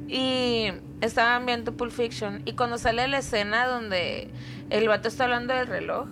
Y 0.07 0.71
estaban 1.01 1.45
viendo 1.45 1.77
Pulp 1.77 1.91
Fiction. 1.91 2.41
Y 2.45 2.53
cuando 2.53 2.77
sale 2.77 3.07
la 3.07 3.19
escena 3.19 3.67
donde 3.67 4.29
el 4.69 4.87
vato 4.87 5.07
está 5.07 5.25
hablando 5.25 5.53
del 5.53 5.67
reloj, 5.67 6.07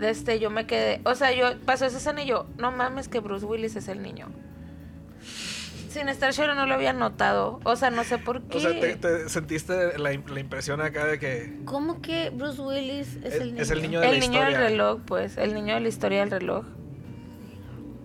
este, 0.00 0.38
yo 0.38 0.50
me 0.50 0.66
quedé. 0.66 1.00
O 1.04 1.14
sea, 1.14 1.32
yo 1.32 1.58
pasó 1.64 1.86
esa 1.86 1.98
escena 1.98 2.22
y 2.22 2.26
yo, 2.26 2.46
no 2.58 2.70
mames 2.72 3.08
que 3.08 3.20
Bruce 3.20 3.44
Willis 3.46 3.76
es 3.76 3.88
el 3.88 4.02
niño. 4.02 4.28
Sin 5.90 6.10
estar 6.10 6.34
sure 6.34 6.54
no 6.54 6.66
lo 6.66 6.74
había 6.74 6.92
notado. 6.92 7.58
O 7.64 7.74
sea, 7.74 7.90
no 7.90 8.04
sé 8.04 8.18
por 8.18 8.42
qué. 8.42 8.58
O 8.58 8.60
sea, 8.60 8.78
te, 8.78 8.96
te 8.96 9.28
sentiste 9.30 9.98
la, 9.98 10.10
la 10.10 10.40
impresión 10.40 10.82
acá 10.82 11.06
de 11.06 11.18
que 11.18 11.60
¿Cómo 11.64 12.02
que 12.02 12.28
Bruce 12.30 12.60
Willis 12.60 13.16
es 13.24 13.34
el 13.36 13.54
niño? 13.54 13.62
es 13.62 13.70
el 13.70 13.80
niño 13.82 14.00
de 14.00 14.08
el 14.08 14.14
la 14.14 14.20
niño 14.20 14.44
del 14.44 14.56
reloj, 14.56 15.00
pues. 15.06 15.38
El 15.38 15.54
niño 15.54 15.74
de 15.74 15.80
la 15.80 15.88
historia 15.88 16.20
del 16.20 16.30
reloj. 16.30 16.66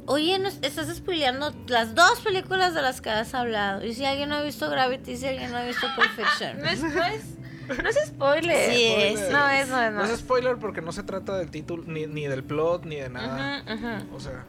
Oye, 0.06 0.40
nos 0.40 0.58
estás 0.62 0.94
spoileando 0.96 1.54
las 1.68 1.94
dos 1.94 2.22
películas 2.22 2.74
de 2.74 2.82
las 2.82 3.02
que 3.02 3.10
has 3.10 3.34
hablado. 3.34 3.86
Y 3.86 3.94
si 3.94 4.06
alguien 4.06 4.30
no 4.30 4.36
ha 4.36 4.42
visto 4.42 4.70
Gravity, 4.70 5.18
si 5.18 5.28
alguien 5.28 5.52
no 5.52 5.58
ha 5.58 5.66
visto 5.66 5.86
Pulp 5.96 6.10
Fiction. 6.16 6.60
No 7.82 7.90
es, 7.90 7.96
spoiler. 8.08 8.72
Sí, 8.74 8.88
Spoiler. 8.92 9.12
es. 9.14 9.30
No 9.32 9.50
es, 9.50 9.68
no 9.70 9.82
es, 9.82 9.92
no 9.94 10.00
No 10.00 10.04
es 10.06 10.20
spoiler 10.20 10.58
porque 10.58 10.82
no 10.82 10.92
se 10.92 11.04
trata 11.04 11.38
del 11.38 11.50
título, 11.52 11.84
ni, 11.88 12.08
ni 12.08 12.28
del 12.28 12.44
plot, 12.44 12.86
ni 12.86 12.98
de 12.98 13.10
nada. 13.10 13.64
O 14.14 14.20
sea, 14.20 14.46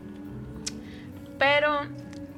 Pero 1.38 1.85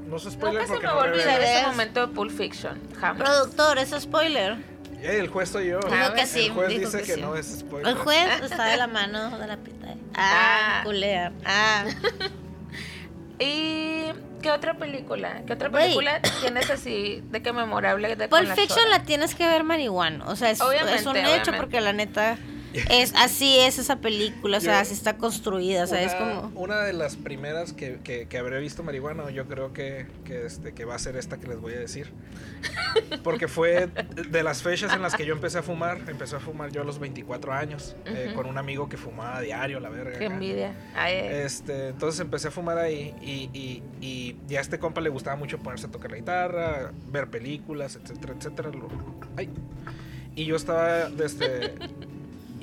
no 0.08 0.16
es 0.16 0.22
spoiler 0.24 0.62
nunca 0.62 0.66
se 0.66 0.72
porque 0.74 0.86
me 0.86 0.92
no 0.92 0.96
va 0.96 1.02
a 1.02 1.10
olvidar 1.10 1.40
ese 1.40 1.60
Es- 1.60 1.66
momento 1.66 2.06
de 2.06 2.14
Pulp 2.14 2.30
Fiction. 2.30 2.80
Jamás. 3.00 3.22
Productor, 3.22 3.78
¿es 3.78 3.90
spoiler? 4.00 4.56
Ey, 5.02 5.18
el 5.18 5.28
juez 5.28 5.50
soy 5.50 5.68
yo. 5.68 5.80
Ah, 5.90 6.04
Dijo 6.04 6.14
que 6.14 6.26
sí. 6.26 6.46
el 6.46 6.52
juez 6.52 6.68
dijo 6.70 6.80
dice 6.90 7.02
que, 7.02 7.14
sí. 7.16 7.20
no 7.20 7.36
es 7.36 7.58
spoiler. 7.58 7.88
El 7.92 7.94
juez 7.98 8.26
está 8.42 8.64
de 8.66 8.76
la 8.78 8.86
mano 8.86 9.36
de 9.38 9.46
la 9.46 9.56
pita. 9.58 9.74
Ah. 10.16 10.78
Ah, 10.80 10.84
culea. 10.84 11.32
Ah. 11.44 11.84
¿Y 13.40 14.06
qué 14.44 14.50
otra 14.50 14.74
película? 14.74 15.40
¿Qué 15.46 15.54
otra 15.54 15.70
película 15.70 16.20
tienes 16.42 16.68
así 16.68 17.22
de 17.30 17.42
que 17.42 17.54
memorable 17.54 18.14
de 18.14 18.28
Pulp 18.28 18.54
Fiction 18.54 18.90
la 18.90 19.02
tienes 19.02 19.34
que 19.34 19.46
ver 19.46 19.64
marihuana. 19.64 20.26
O 20.26 20.36
sea, 20.36 20.50
es, 20.50 20.60
es 20.60 21.06
un 21.06 21.16
hecho 21.16 21.52
porque 21.56 21.80
la 21.80 21.94
neta 21.94 22.36
es 22.90 23.12
así 23.16 23.58
es 23.58 23.78
esa 23.78 23.96
película. 24.00 24.58
O 24.58 24.60
sea, 24.60 24.74
Yo- 24.74 24.80
así 24.80 24.94
está 24.94 25.16
construida. 25.16 25.84
O 25.84 25.86
sea, 25.86 26.02
es 26.02 26.14
como. 26.14 26.50
Una 26.60 26.80
de 26.84 26.92
las 26.92 27.16
primeras 27.16 27.72
que, 27.72 27.98
que, 28.04 28.26
que 28.26 28.38
habré 28.38 28.60
visto 28.60 28.82
marihuana, 28.82 29.30
yo 29.30 29.46
creo 29.46 29.72
que, 29.72 30.06
que, 30.24 30.46
este, 30.46 30.72
que 30.72 30.84
va 30.84 30.94
a 30.94 30.98
ser 30.98 31.16
esta 31.16 31.38
que 31.38 31.46
les 31.46 31.60
voy 31.60 31.74
a 31.74 31.78
decir. 31.78 32.10
Porque 33.22 33.48
fue 33.48 33.88
de 34.30 34.42
las 34.42 34.62
fechas 34.62 34.92
en 34.94 35.02
las 35.02 35.14
que 35.14 35.26
yo 35.26 35.34
empecé 35.34 35.58
a 35.58 35.62
fumar. 35.62 36.00
Empecé 36.08 36.36
a 36.36 36.40
fumar 36.40 36.70
yo 36.72 36.82
a 36.82 36.84
los 36.84 36.98
24 36.98 37.52
años, 37.52 37.96
eh, 38.06 38.32
con 38.34 38.46
un 38.46 38.58
amigo 38.58 38.88
que 38.88 38.96
fumaba 38.96 39.36
a 39.38 39.40
diario, 39.40 39.80
la 39.80 39.88
verga. 39.90 40.18
Qué 40.18 40.26
acá. 40.26 40.34
envidia. 40.34 40.72
Ay, 40.94 41.14
ay. 41.16 41.28
Este, 41.44 41.88
entonces 41.88 42.20
empecé 42.20 42.48
a 42.48 42.50
fumar 42.50 42.78
ahí 42.78 43.14
y, 43.22 43.50
y, 43.52 43.82
y, 44.00 44.36
y 44.48 44.56
a 44.56 44.60
este 44.60 44.78
compa 44.78 45.00
le 45.00 45.10
gustaba 45.10 45.36
mucho 45.36 45.58
ponerse 45.58 45.86
a 45.86 45.90
tocar 45.90 46.10
la 46.10 46.16
guitarra, 46.18 46.92
ver 47.10 47.28
películas, 47.28 47.96
etcétera, 48.02 48.34
etcétera. 48.38 48.70
Lo- 48.70 48.88
ay. 49.36 49.48
Y 50.36 50.46
yo 50.46 50.56
estaba 50.56 51.08
desde... 51.10 51.74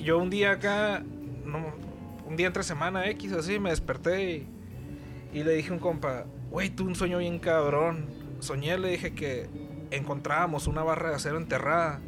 yo 0.04 0.18
un 0.18 0.30
día 0.30 0.52
acá, 0.52 1.04
no, 1.46 1.74
un 2.26 2.36
día 2.36 2.48
entre 2.48 2.64
semana 2.64 3.08
X, 3.10 3.34
así, 3.34 3.60
me 3.60 3.70
desperté 3.70 4.48
y, 5.34 5.44
le 5.44 5.54
dije 5.54 5.70
a 5.70 5.74
un 5.74 5.80
compa, 5.80 6.26
güey, 6.50 6.70
tuve 6.70 6.90
un 6.90 6.96
sueño 6.96 7.18
bien 7.20 7.40
cabrón. 7.40 8.06
Soñé, 8.40 8.78
le 8.78 8.90
dije 8.90 9.14
que 9.14 9.48
encontrábamos 9.92 10.68
una 10.68 10.84
barra 10.84 11.10
de 11.10 11.16
acero 11.16 11.38
enterrada 11.38 12.00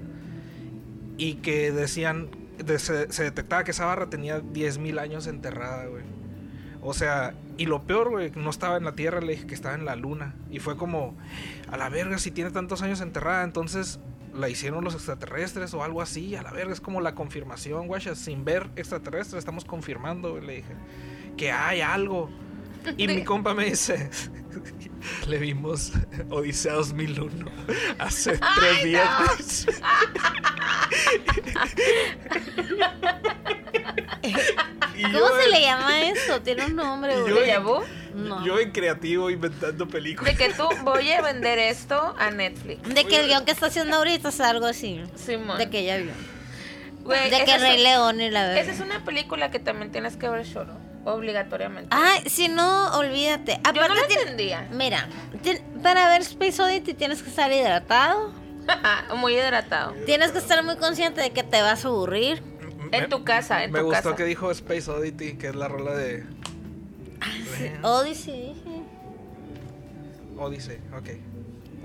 y 1.18 1.36
que 1.36 1.72
decían, 1.72 2.30
de- 2.58 2.80
se, 2.80 3.12
se 3.12 3.24
detectaba 3.24 3.64
que 3.64 3.72
esa 3.72 3.86
barra 3.86 4.10
tenía 4.10 4.42
10.000 4.42 5.00
años 5.00 5.28
enterrada, 5.28 5.86
güey. 5.86 6.04
O 6.82 6.94
sea, 6.94 7.34
y 7.58 7.66
lo 7.66 7.84
peor, 7.84 8.10
güey, 8.10 8.32
no 8.36 8.50
estaba 8.50 8.78
en 8.78 8.84
la 8.84 8.94
Tierra, 8.94 9.22
le 9.22 9.34
dije 9.34 9.48
que 9.48 9.54
estaba 9.54 9.76
en 9.76 9.86
la 9.86 9.96
Luna. 9.96 10.36
Y 10.52 10.60
fue 10.60 10.76
como, 10.76 11.16
a 11.72 11.78
la 11.78 11.88
verga, 11.90 12.18
si 12.18 12.32
tiene 12.32 12.52
tantos 12.52 12.82
años 12.82 13.00
enterrada, 13.00 13.44
entonces 13.44 14.00
la 14.34 14.50
hicieron 14.50 14.84
los 14.84 14.96
extraterrestres 14.96 15.74
o 15.74 15.84
algo 15.84 16.02
así. 16.02 16.36
A 16.36 16.44
la 16.44 16.52
verga, 16.52 16.74
es 16.74 16.82
como 16.82 17.02
la 17.02 17.16
confirmación, 17.16 17.88
guacha. 17.88 18.16
Sin 18.16 18.46
ver 18.46 18.70
extraterrestres, 18.76 19.40
estamos 19.40 19.66
confirmando, 19.66 20.40
le 20.40 20.58
dije, 20.58 20.74
que 21.38 21.52
hay 21.52 21.82
algo. 21.82 22.30
Y 22.98 23.08
mi 23.08 23.24
compa 23.24 23.54
me 23.54 23.66
dice, 23.66 24.10
le 25.28 25.38
vimos 25.40 25.92
Odisea 26.30 26.74
2001 26.74 27.46
hace 28.00 28.40
tres 28.60 28.84
días. 28.84 29.66
¿Cómo 34.24 35.28
se 35.38 35.46
en- 35.46 35.52
le 35.52 35.62
llama 35.62 36.02
eso? 36.10 36.42
Tiene 36.42 36.66
un 36.66 36.76
nombre, 36.76 37.14
yo- 37.14 37.28
¿Déjà 37.28 37.60
vu? 37.62 37.84
No. 38.16 38.46
Yo 38.46 38.60
en 38.60 38.72
creativo 38.72 39.30
inventando 39.32 39.88
películas. 39.88 40.38
De 40.38 40.38
que 40.48 40.54
tú 40.54 40.68
voy 40.84 41.12
a 41.12 41.22
vender 41.22 41.58
esto 41.58 42.14
a 42.20 42.30
Netflix. 42.30 42.84
De 42.94 43.06
que 43.06 43.20
el 43.22 43.28
guion 43.28 43.44
que 43.44 43.52
está 43.52 43.68
haciendo 43.68 43.98
ahorita 43.98 44.30
es 44.30 44.40
algo 44.40 44.68
así. 44.68 45.02
Simón. 45.16 45.58
De 45.58 45.70
que 45.70 45.84
ya 45.84 45.98
vio. 45.98 46.12
De 47.10 47.30
que 47.30 47.44
esa 47.44 47.56
es- 47.56 47.62
Rey 47.62 47.82
León 47.84 48.22
y 48.22 48.30
la 48.30 48.46
Esa 48.52 48.56
verdad. 48.56 48.74
es 48.76 48.80
una 48.82 49.04
película 49.04 49.50
que 49.52 49.60
también 49.60 49.92
tienes 49.92 50.16
que 50.16 50.30
ver 50.30 50.46
solo, 50.46 50.74
obligatoriamente. 51.06 51.90
Ay, 51.92 52.24
si 52.30 52.48
no, 52.48 52.98
olvídate. 52.98 53.60
Yo 53.66 53.72
no 53.74 53.82
Aparte, 53.84 54.16
lo 54.16 54.22
entendía. 54.22 54.68
mira, 54.72 55.08
para 55.82 56.08
ver 56.10 56.22
Space 56.22 56.62
Oddity 56.62 56.94
tienes 56.94 57.22
que 57.24 57.30
estar 57.30 57.52
hidratado. 57.52 58.32
Muy 59.18 59.34
hidratado. 59.34 59.94
Tienes 60.06 60.32
que 60.32 60.38
estar 60.38 60.64
muy 60.64 60.78
consciente 60.78 61.20
de 61.22 61.32
que 61.32 61.44
te 61.44 61.62
vas 61.62 61.84
a 61.84 61.88
aburrir. 61.90 62.42
En 62.92 63.10
tu 63.10 63.24
casa, 63.24 63.64
en 63.64 63.72
Me 63.72 63.80
tu 63.80 63.86
gustó 63.86 64.04
casa. 64.04 64.16
que 64.16 64.24
dijo 64.26 64.52
Space 64.52 64.90
Oddity, 64.92 65.34
que 65.38 65.48
es 65.48 65.56
la 65.56 65.68
rola 65.68 65.96
de 65.96 66.24
Odyssey, 67.82 68.54
dije. 68.54 68.84
Odyssey. 70.38 70.78
Ok. 70.96 71.10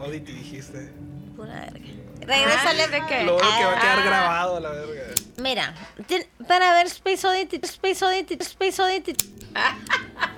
Oddity 0.07 0.33
dijiste. 0.33 0.91
Pura 1.35 1.55
verga. 1.61 1.81
Regrésale. 2.29 2.89
¿de 2.89 3.07
qué? 3.07 3.25
Lo 3.25 3.35
bueno 3.35 3.49
que 3.59 3.65
va 3.65 3.73
a 3.73 3.81
quedar 3.81 3.99
Ah. 3.99 4.05
grabado 4.05 4.57
a 4.57 4.61
la 4.61 4.71
verga. 4.71 5.03
Mira, 5.39 5.75
para 6.47 6.75
ver 6.75 6.87
Space 6.87 7.27
Oddity, 7.27 7.61
Space 7.63 8.05
Oddity, 8.05 8.37
Space 8.41 8.81
Oddity. 8.83 9.15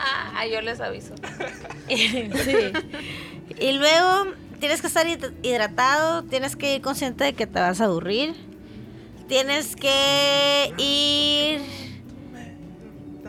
Ah, 0.03 0.47
yo 0.47 0.61
les 0.63 0.81
aviso. 0.81 1.15
sí. 1.89 2.73
Y 3.59 3.73
luego 3.73 4.33
tienes 4.59 4.81
que 4.81 4.87
estar 4.87 5.07
hid- 5.07 5.33
hidratado, 5.43 6.23
tienes 6.25 6.57
que 6.57 6.77
ir 6.77 6.83
consciente 6.83 7.25
de 7.25 7.33
que 7.35 7.47
te 7.47 7.61
vas 7.61 7.81
a 7.81 7.85
aburrir. 7.85 8.35
Tienes 9.29 9.77
que 9.77 10.73
ir 10.79 11.61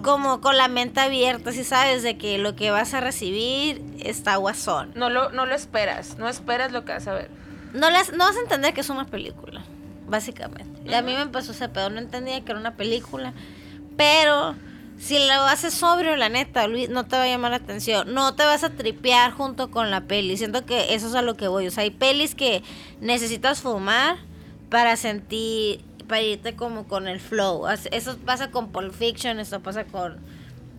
como 0.03 0.41
con 0.41 0.57
la 0.57 0.67
mente 0.67 0.99
abierta, 0.99 1.51
si 1.51 1.63
sabes 1.63 2.03
de 2.03 2.17
que 2.17 2.37
lo 2.37 2.55
que 2.55 2.71
vas 2.71 2.93
a 2.93 3.01
recibir 3.01 3.81
está 3.99 4.35
guasón. 4.37 4.91
No 4.95 5.09
lo, 5.09 5.29
no 5.31 5.45
lo 5.45 5.53
esperas. 5.55 6.17
No 6.17 6.27
esperas 6.29 6.71
lo 6.71 6.85
que 6.85 6.93
vas 6.93 7.07
a 7.07 7.13
ver. 7.13 7.29
No, 7.73 7.89
las, 7.89 8.11
no 8.11 8.19
vas 8.19 8.35
a 8.35 8.41
entender 8.41 8.73
que 8.73 8.81
es 8.81 8.89
una 8.89 9.05
película, 9.05 9.63
básicamente. 10.07 10.81
Y 10.85 10.93
a 10.93 11.01
mí 11.01 11.13
me 11.13 11.27
pasó 11.27 11.51
ese 11.51 11.69
pedo, 11.69 11.89
no 11.89 11.99
entendía 11.99 12.41
que 12.41 12.51
era 12.51 12.59
una 12.59 12.75
película. 12.75 13.33
Pero 13.97 14.55
si 15.01 15.17
lo 15.17 15.33
haces 15.33 15.73
sobrio, 15.73 16.15
la 16.15 16.29
neta, 16.29 16.67
Luis, 16.67 16.89
no 16.89 17.05
te 17.05 17.15
va 17.15 17.23
a 17.23 17.27
llamar 17.27 17.51
la 17.51 17.57
atención. 17.57 18.13
No 18.13 18.35
te 18.35 18.43
vas 18.45 18.63
a 18.63 18.69
tripear 18.69 19.31
junto 19.31 19.71
con 19.71 19.89
la 19.89 20.01
peli. 20.01 20.37
Siento 20.37 20.63
que 20.63 20.93
eso 20.93 21.07
es 21.07 21.15
a 21.15 21.23
lo 21.23 21.35
que 21.35 21.47
voy. 21.47 21.65
O 21.65 21.71
sea, 21.71 21.83
hay 21.83 21.89
pelis 21.89 22.35
que 22.35 22.61
necesitas 22.99 23.61
fumar 23.61 24.17
para 24.69 24.95
sentir, 24.97 25.81
para 26.07 26.21
irte 26.21 26.55
como 26.55 26.87
con 26.87 27.07
el 27.07 27.19
flow. 27.19 27.67
Eso 27.91 28.17
pasa 28.19 28.51
con 28.51 28.71
Pulp 28.71 28.93
Fiction, 28.93 29.39
eso 29.39 29.59
pasa 29.61 29.85
con 29.85 30.19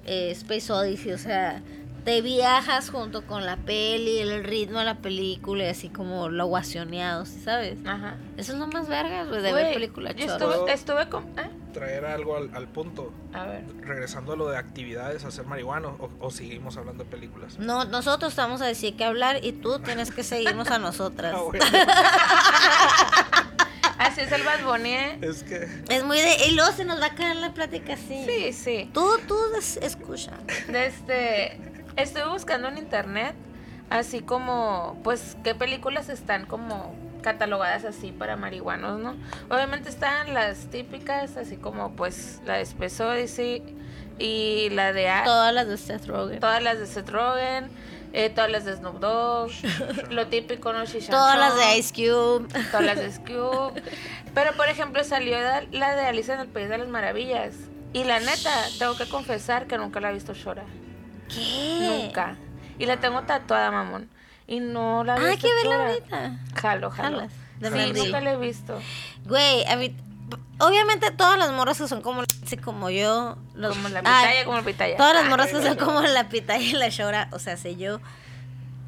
eh, 0.07 0.31
Space 0.31 0.73
Odyssey. 0.73 1.13
O 1.13 1.19
sea, 1.19 1.61
te 2.05 2.21
viajas 2.21 2.91
junto 2.91 3.27
con 3.27 3.47
la 3.47 3.57
peli, 3.57 4.19
el 4.19 4.43
ritmo 4.45 4.81
de 4.81 4.85
la 4.85 4.97
película 4.97 5.65
y 5.65 5.69
así 5.69 5.89
como 5.89 6.29
lo 6.29 6.47
guasioneado, 6.47 7.25
¿sí 7.27 7.41
¿sabes? 7.45 7.79
Ajá. 7.87 8.17
Eso 8.37 8.53
es 8.53 8.59
lo 8.59 8.67
más 8.67 8.89
vergas, 8.89 9.29
güey, 9.29 9.43
de 9.43 9.53
ver 9.53 9.73
películas 9.75 10.15
Yo 10.17 10.27
estuve, 10.27 10.73
estuve 10.73 11.09
con. 11.09 11.27
¿ah? 11.39 11.49
Traer 11.73 12.05
algo 12.05 12.37
al, 12.37 12.51
al 12.55 12.69
punto. 12.69 13.13
A 13.33 13.47
ver. 13.47 13.65
Regresando 13.81 14.33
a 14.33 14.37
lo 14.37 14.49
de 14.49 14.59
actividades, 14.59 15.25
hacer 15.25 15.47
marihuana. 15.47 15.89
O, 15.89 16.11
o 16.21 16.31
seguimos 16.31 16.77
hablando 16.77 17.05
de 17.05 17.11
películas. 17.11 17.59
No, 17.59 17.85
nosotros 17.85 18.35
te 18.35 18.41
vamos 18.41 18.61
a 18.61 18.67
decir 18.67 18.97
qué 18.97 19.05
hablar 19.05 19.43
y 19.43 19.53
tú 19.53 19.79
tienes 19.79 20.11
que 20.11 20.23
seguirnos 20.23 20.71
a 20.71 20.79
nosotras. 20.79 21.35
Ah, 21.43 21.43
bueno. 21.45 21.65
Así 23.99 24.21
es 24.21 24.33
el 24.33 24.43
Bad 24.43 24.65
Bunny, 24.65 24.95
¿eh? 24.95 25.19
es 25.23 25.45
que. 25.45 25.69
Es 25.89 26.05
muy 26.05 26.19
de... 26.19 26.47
Y 26.49 26.55
luego 26.55 26.73
se 26.73 26.85
nos 26.85 27.01
va 27.01 27.07
a 27.07 27.15
caer 27.15 27.37
la 27.37 27.55
plática 27.55 27.95
así. 27.95 28.25
Sí, 28.27 28.53
sí. 28.53 28.91
Tú, 28.93 29.09
tú 29.29 29.37
escucha. 29.81 30.33
Este, 30.69 31.72
estuve 31.97 32.29
buscando 32.29 32.69
en 32.69 32.79
internet, 32.79 33.35
así 33.91 34.21
como, 34.21 34.99
pues, 35.05 35.37
qué 35.45 35.55
películas 35.55 36.09
están 36.09 36.47
como 36.47 36.95
catalogadas 37.23 37.85
así 37.85 38.11
para 38.11 38.37
marihuanos, 38.37 38.99
¿no? 38.99 39.15
Obviamente 39.49 39.89
están 39.89 40.35
las 40.35 40.67
típicas, 40.71 41.37
así 41.37 41.57
como, 41.57 41.93
pues, 41.93 42.41
la 42.45 42.55
de 42.55 42.63
Space 42.63 43.03
Odyssey 43.03 43.63
y 44.19 44.71
la 44.71 44.93
de 44.93 45.09
A- 45.09 45.25
Todas 45.25 45.55
las 45.55 45.69
de 45.69 45.77
Seth 45.79 46.07
Rogen. 46.07 46.41
todas 46.41 46.63
las 46.63 46.79
de 46.81 46.87
Seth 46.87 47.09
Rogen, 47.11 47.71
eh, 48.13 48.29
todas 48.29 48.51
las 48.51 48.65
de 48.65 48.75
Snoop 48.77 48.99
Dogg, 48.99 49.51
lo 50.11 50.27
típico, 50.27 50.73
¿no? 50.73 50.85
Shisha 50.85 51.11
Todas 51.13 51.39
las 51.39 51.55
de 51.57 51.79
Ice 51.79 51.95
Cube. 51.95 52.49
Todas 52.73 52.85
las 52.85 52.99
de 52.99 53.11
Cube. 53.33 53.83
Pero, 54.35 54.53
por 54.57 54.69
ejemplo, 54.69 55.05
salió 55.05 55.37
la 55.71 55.95
de 55.95 56.07
Alicia 56.07 56.35
en 56.35 56.41
el 56.41 56.49
País 56.49 56.69
de 56.69 56.79
las 56.79 56.89
Maravillas. 56.89 57.55
Y 57.93 58.05
la 58.05 58.19
neta, 58.21 58.51
tengo 58.79 58.97
que 58.97 59.09
confesar 59.09 59.67
que 59.67 59.79
nunca 59.79 60.01
la 60.01 60.11
he 60.11 60.15
visto 60.15 60.33
llorar. 60.33 60.65
¿Qué? 61.35 61.79
Nunca. 62.05 62.37
Y 62.79 62.87
la 62.87 62.99
tengo 63.01 63.23
tatuada, 63.23 63.71
mamón. 63.71 64.09
Y 64.47 64.61
no 64.61 65.05
la 65.05 65.17
he 65.17 65.19
Ah, 65.21 65.25
hay 65.25 65.31
visto 65.37 65.49
que 65.49 65.55
verla 65.69 65.87
ahorita. 65.89 66.39
Jalo, 66.61 66.91
jalo. 66.91 67.19
Jalas. 67.19 67.33
Sí, 67.61 67.93
nunca 68.05 68.21
la 68.21 68.33
he 68.33 68.37
visto. 68.37 68.79
Güey, 69.25 69.65
a 69.67 69.77
mí. 69.77 69.97
Obviamente 70.59 71.11
todas 71.11 71.39
las 71.39 71.53
morras 71.53 71.79
que 71.79 71.87
son 71.89 72.03
como, 72.03 72.23
sí, 72.47 72.57
como 72.57 72.91
yo. 72.91 73.37
Los, 73.55 73.77
Como 73.77 73.89
la 73.89 74.01
Ah, 74.01 74.23
pitaya, 74.25 74.45
como 74.45 74.57
la 74.59 74.65
pitaya. 74.65 74.97
Todas 74.97 75.15
las 75.15 75.25
Ah, 75.27 75.29
morras 75.29 75.49
que 75.49 75.63
son 75.63 75.77
como 75.77 76.01
la 76.03 76.29
pitaya 76.29 76.63
y 76.65 76.73
la 76.73 76.89
shora, 76.89 77.29
o 77.33 77.39
sea, 77.39 77.57
sé 77.57 77.77
yo. 77.77 78.01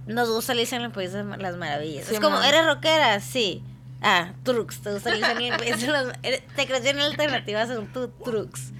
Nos 0.07 0.29
gusta 0.31 0.53
Alicia 0.53 0.77
en 0.77 0.83
el 0.85 0.91
País 0.91 1.13
de 1.13 1.25
las 1.25 1.57
Maravillas. 1.57 2.11
Es 2.11 2.21
como. 2.21 2.43
¿eres 2.43 2.67
rockera? 2.67 3.21
Sí. 3.21 3.63
Ah, 4.03 4.33
Trux. 4.43 4.81
¿Te 4.83 4.93
gusta 4.93 5.11
Alicia 5.11 5.33
en 5.33 5.41
el 5.53 5.57
País 5.59 5.81
de 5.81 5.87
las 5.89 6.07
eres- 6.23 6.47
Te 6.57 6.67
creció 6.67 6.91
en 6.91 7.01
alternativas 7.01 7.69
según 7.69 7.87
tu 7.93 8.09
Trux. 8.09 8.73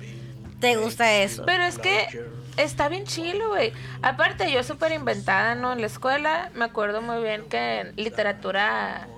¿Te 0.61 0.77
gusta 0.77 1.13
eso? 1.15 1.45
Pero 1.47 1.65
es 1.65 1.79
que 1.79 2.09
está 2.57 2.89
bien 2.89 3.05
chilo, 3.05 3.49
güey. 3.51 3.73
Aparte, 4.03 4.51
yo 4.51 4.63
súper 4.63 4.93
inventada, 4.93 5.55
¿no? 5.55 5.73
En 5.73 5.81
la 5.81 5.87
escuela 5.87 6.51
me 6.55 6.65
acuerdo 6.65 7.03
muy 7.03 7.23
bien 7.23 7.45
que 7.49 7.81
en 7.81 7.97
literatura 7.97 9.09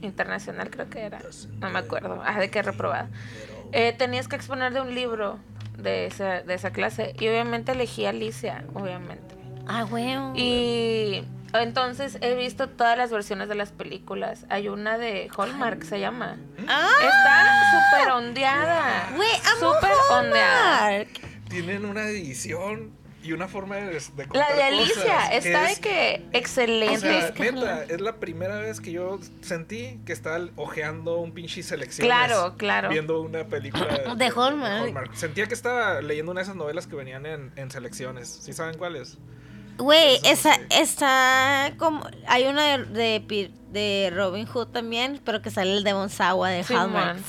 internacional 0.00 0.70
creo 0.70 0.88
que 0.88 1.00
era. 1.02 1.20
No 1.60 1.70
me 1.70 1.78
acuerdo. 1.78 2.22
Ah, 2.24 2.38
de 2.38 2.50
qué 2.50 2.62
reprobada. 2.62 3.08
Eh, 3.72 3.94
tenías 3.96 4.28
que 4.28 4.36
exponer 4.36 4.72
de 4.72 4.80
un 4.80 4.94
libro 4.94 5.38
de 5.78 6.06
esa, 6.06 6.42
de 6.42 6.54
esa 6.54 6.70
clase. 6.72 7.14
Y 7.18 7.28
obviamente 7.28 7.72
elegí 7.72 8.06
a 8.06 8.10
Alicia, 8.10 8.64
obviamente. 8.74 9.34
Ah, 9.66 9.84
güey. 9.84 10.12
Y 10.34 11.24
entonces 11.54 12.18
he 12.20 12.34
visto 12.34 12.68
todas 12.68 12.96
las 12.98 13.10
versiones 13.10 13.48
de 13.48 13.54
las 13.54 13.70
películas. 13.72 14.44
Hay 14.48 14.68
una 14.68 14.98
de 14.98 15.30
Hallmark, 15.36 15.84
se 15.84 16.00
llama. 16.00 16.36
Ah, 16.68 16.88
Está 17.00 17.90
súper 17.96 18.12
ondeada. 18.12 19.10
güey, 19.14 19.30
amo 19.56 19.74
Súper 19.74 19.92
ondeada. 20.10 21.04
Tienen 21.52 21.84
una 21.84 22.08
edición 22.08 22.90
y 23.22 23.32
una 23.32 23.46
forma 23.46 23.76
de, 23.76 23.84
de 23.86 23.92
La 23.92 24.26
contar 24.26 24.56
de 24.56 24.62
Alicia 24.64 24.94
cosas 24.94 25.28
que 25.30 25.36
está 25.36 25.62
de 25.62 25.76
que 25.76 26.22
O 26.32 26.36
excelente. 26.36 26.98
sea, 26.98 27.30
neta, 27.52 27.84
es 27.84 28.00
la 28.00 28.16
primera 28.16 28.58
vez 28.58 28.80
que 28.80 28.90
yo 28.90 29.20
sentí 29.42 30.00
que 30.04 30.12
estaba 30.12 30.44
ojeando 30.56 31.18
un 31.18 31.32
pinche 31.32 31.62
selección. 31.62 32.04
Claro, 32.06 32.56
claro. 32.56 32.88
Viendo 32.88 33.20
una 33.20 33.44
película 33.44 34.14
De 34.16 34.26
Hallmark. 34.26 35.14
Sentía 35.14 35.46
que 35.46 35.54
estaba 35.54 36.00
leyendo 36.00 36.32
una 36.32 36.40
de 36.40 36.44
esas 36.44 36.56
novelas 36.56 36.88
que 36.88 36.96
venían 36.96 37.24
en, 37.26 37.52
en 37.54 37.70
selecciones. 37.70 38.28
¿Sí 38.28 38.52
saben 38.52 38.76
cuáles? 38.76 39.18
Güey, 39.78 40.18
esa 40.24 40.54
sí. 40.56 40.60
está 40.70 41.74
como. 41.78 42.04
Hay 42.26 42.46
una 42.46 42.76
de, 42.78 43.50
de, 43.70 44.12
Robin 44.14 44.46
Hood 44.46 44.68
también, 44.68 45.20
pero 45.24 45.40
que 45.42 45.50
sale 45.50 45.72
el 45.72 45.84
Devon 45.84 46.10
Sawa 46.10 46.50
de 46.50 46.64
Sí, 46.64 46.74
Hallmark. 46.74 47.14
man. 47.16 47.24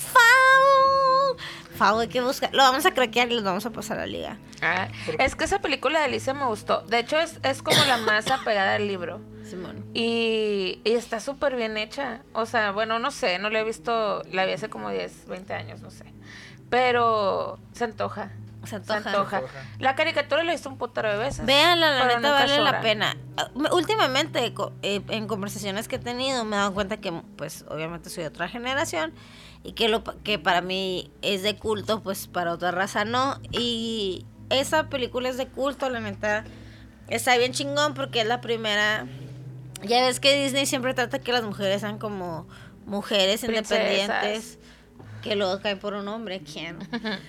Foul, 1.77 2.01
hay 2.01 2.07
que 2.07 2.21
buscar. 2.21 2.49
Lo 2.53 2.63
vamos 2.63 2.85
a 2.85 2.91
craquear 2.93 3.31
y 3.31 3.35
los 3.35 3.43
vamos 3.43 3.65
a 3.65 3.69
pasar 3.71 3.97
a 3.97 4.01
la 4.01 4.07
liga. 4.07 4.37
Ah, 4.61 4.87
es 5.19 5.35
que 5.35 5.43
esa 5.43 5.59
película 5.59 5.99
de 5.99 6.05
Alicia 6.05 6.33
me 6.33 6.45
gustó. 6.45 6.81
De 6.81 6.99
hecho, 6.99 7.19
es, 7.19 7.39
es 7.43 7.61
como 7.63 7.83
la 7.85 7.97
más 7.97 8.29
apegada 8.31 8.75
al 8.75 8.87
libro. 8.87 9.19
Simón. 9.49 9.85
Y, 9.93 10.79
y 10.83 10.91
está 10.93 11.19
súper 11.19 11.55
bien 11.55 11.75
hecha. 11.77 12.21
O 12.33 12.45
sea, 12.45 12.71
bueno, 12.71 12.99
no 12.99 13.11
sé, 13.11 13.39
no 13.39 13.49
la 13.49 13.59
he 13.59 13.63
visto, 13.63 14.21
la 14.31 14.45
vi 14.45 14.53
hace 14.53 14.69
como 14.69 14.89
10, 14.89 15.27
20 15.27 15.53
años, 15.53 15.81
no 15.81 15.91
sé. 15.91 16.05
Pero 16.69 17.59
se 17.73 17.83
antoja. 17.83 18.31
Se 18.65 18.77
antoja. 18.77 19.41
Se. 19.41 19.45
La 19.83 19.93
caricatura 19.95 20.41
la 20.43 20.51
he 20.53 20.55
visto 20.55 20.69
un 20.69 20.77
putero 20.77 21.11
de 21.11 21.17
veces. 21.17 21.45
Véanla, 21.45 21.91
la 21.91 22.05
neta 22.15 22.31
vale 22.31 22.57
llora. 22.57 22.71
la 22.71 22.81
pena. 22.81 23.17
Ah, 23.35 23.49
me- 23.55 23.69
Últimamente, 23.71 24.53
co- 24.53 24.71
eh, 24.81 25.01
en 25.09 25.27
conversaciones 25.27 25.87
que 25.89 25.97
he 25.97 25.99
tenido, 25.99 26.45
me 26.45 26.55
he 26.55 26.59
dado 26.59 26.73
cuenta 26.73 26.97
que, 26.97 27.11
pues, 27.35 27.65
obviamente 27.69 28.09
soy 28.09 28.23
de 28.23 28.29
otra 28.29 28.47
generación 28.47 29.13
y 29.63 29.73
que 29.73 29.87
lo 29.87 30.03
que 30.03 30.39
para 30.39 30.61
mí 30.61 31.11
es 31.21 31.41
de 31.43 31.55
culto, 31.55 32.01
pues 32.01 32.27
para 32.27 32.51
otra 32.53 32.71
raza 32.71 33.05
no. 33.05 33.39
Y 33.51 34.25
esa 34.49 34.89
película 34.89 35.29
es 35.29 35.37
de 35.37 35.47
culto, 35.47 35.89
la 35.89 35.99
neta. 35.99 36.43
Está 37.07 37.37
bien 37.37 37.51
chingón 37.53 37.93
porque 37.93 38.21
es 38.21 38.27
la 38.27 38.41
primera. 38.41 39.05
Ya 39.83 40.01
ves 40.05 40.19
que 40.19 40.43
Disney 40.43 40.65
siempre 40.65 40.93
trata 40.93 41.19
que 41.19 41.31
las 41.31 41.43
mujeres 41.43 41.81
sean 41.81 41.97
como 41.99 42.47
mujeres 42.85 43.41
Princesas. 43.41 43.71
independientes 43.79 44.59
que 45.21 45.35
luego 45.35 45.59
caen 45.61 45.79
por 45.79 45.93
un 45.93 46.07
hombre. 46.07 46.41
¿Quién? 46.41 46.77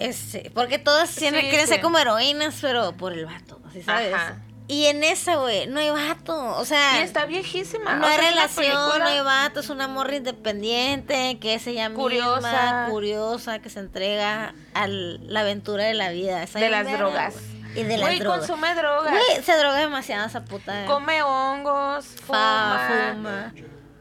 Este, 0.00 0.50
porque 0.54 0.78
todas 0.78 1.08
siempre 1.08 1.40
Sí, 1.44 1.48
quieren 1.48 1.66
sí. 1.66 1.72
ser 1.74 1.80
como 1.82 1.96
heroínas, 1.98 2.58
pero 2.60 2.92
por 2.94 3.14
el 3.14 3.24
vato, 3.24 3.58
¿sí 3.72 3.80
sabes? 3.82 4.12
Ajá. 4.12 4.42
Y 4.68 4.86
en 4.86 5.02
esa, 5.04 5.36
güey, 5.36 5.66
no 5.66 5.80
hay 5.80 5.90
vato. 5.90 6.56
O 6.56 6.64
sea, 6.64 7.00
Y 7.00 7.02
está 7.02 7.26
viejísima. 7.26 7.96
no 7.96 8.06
hay 8.06 8.16
sea, 8.18 8.30
relación, 8.30 8.98
no 8.98 9.04
hay 9.06 9.20
vato. 9.20 9.60
Es 9.60 9.68
una 9.70 9.88
morra 9.88 10.16
independiente 10.16 11.38
que 11.40 11.54
es 11.54 11.66
ella 11.66 11.90
Curiosa. 11.90 12.36
misma, 12.40 12.86
curiosa, 12.90 13.58
que 13.58 13.68
se 13.70 13.80
entrega 13.80 14.54
a 14.74 14.86
la 14.86 15.40
aventura 15.40 15.84
de 15.84 15.94
la 15.94 16.10
vida. 16.10 16.46
De 16.46 16.70
las 16.70 16.90
drogas. 16.90 17.34
güey. 17.34 17.52
Y 17.74 17.82
de 17.84 17.96
las 17.96 18.00
Güey, 18.00 18.18
drogas. 18.20 18.38
consume 18.40 18.74
drogas. 18.74 19.10
Güey, 19.12 19.42
se 19.42 19.56
droga 19.56 19.76
demasiado 19.78 20.26
esa 20.26 20.44
puta. 20.44 20.84
Come 20.86 21.22
hongos, 21.22 22.04
Fa- 22.26 22.78
fuma. 22.88 23.12
fuma. 23.14 23.54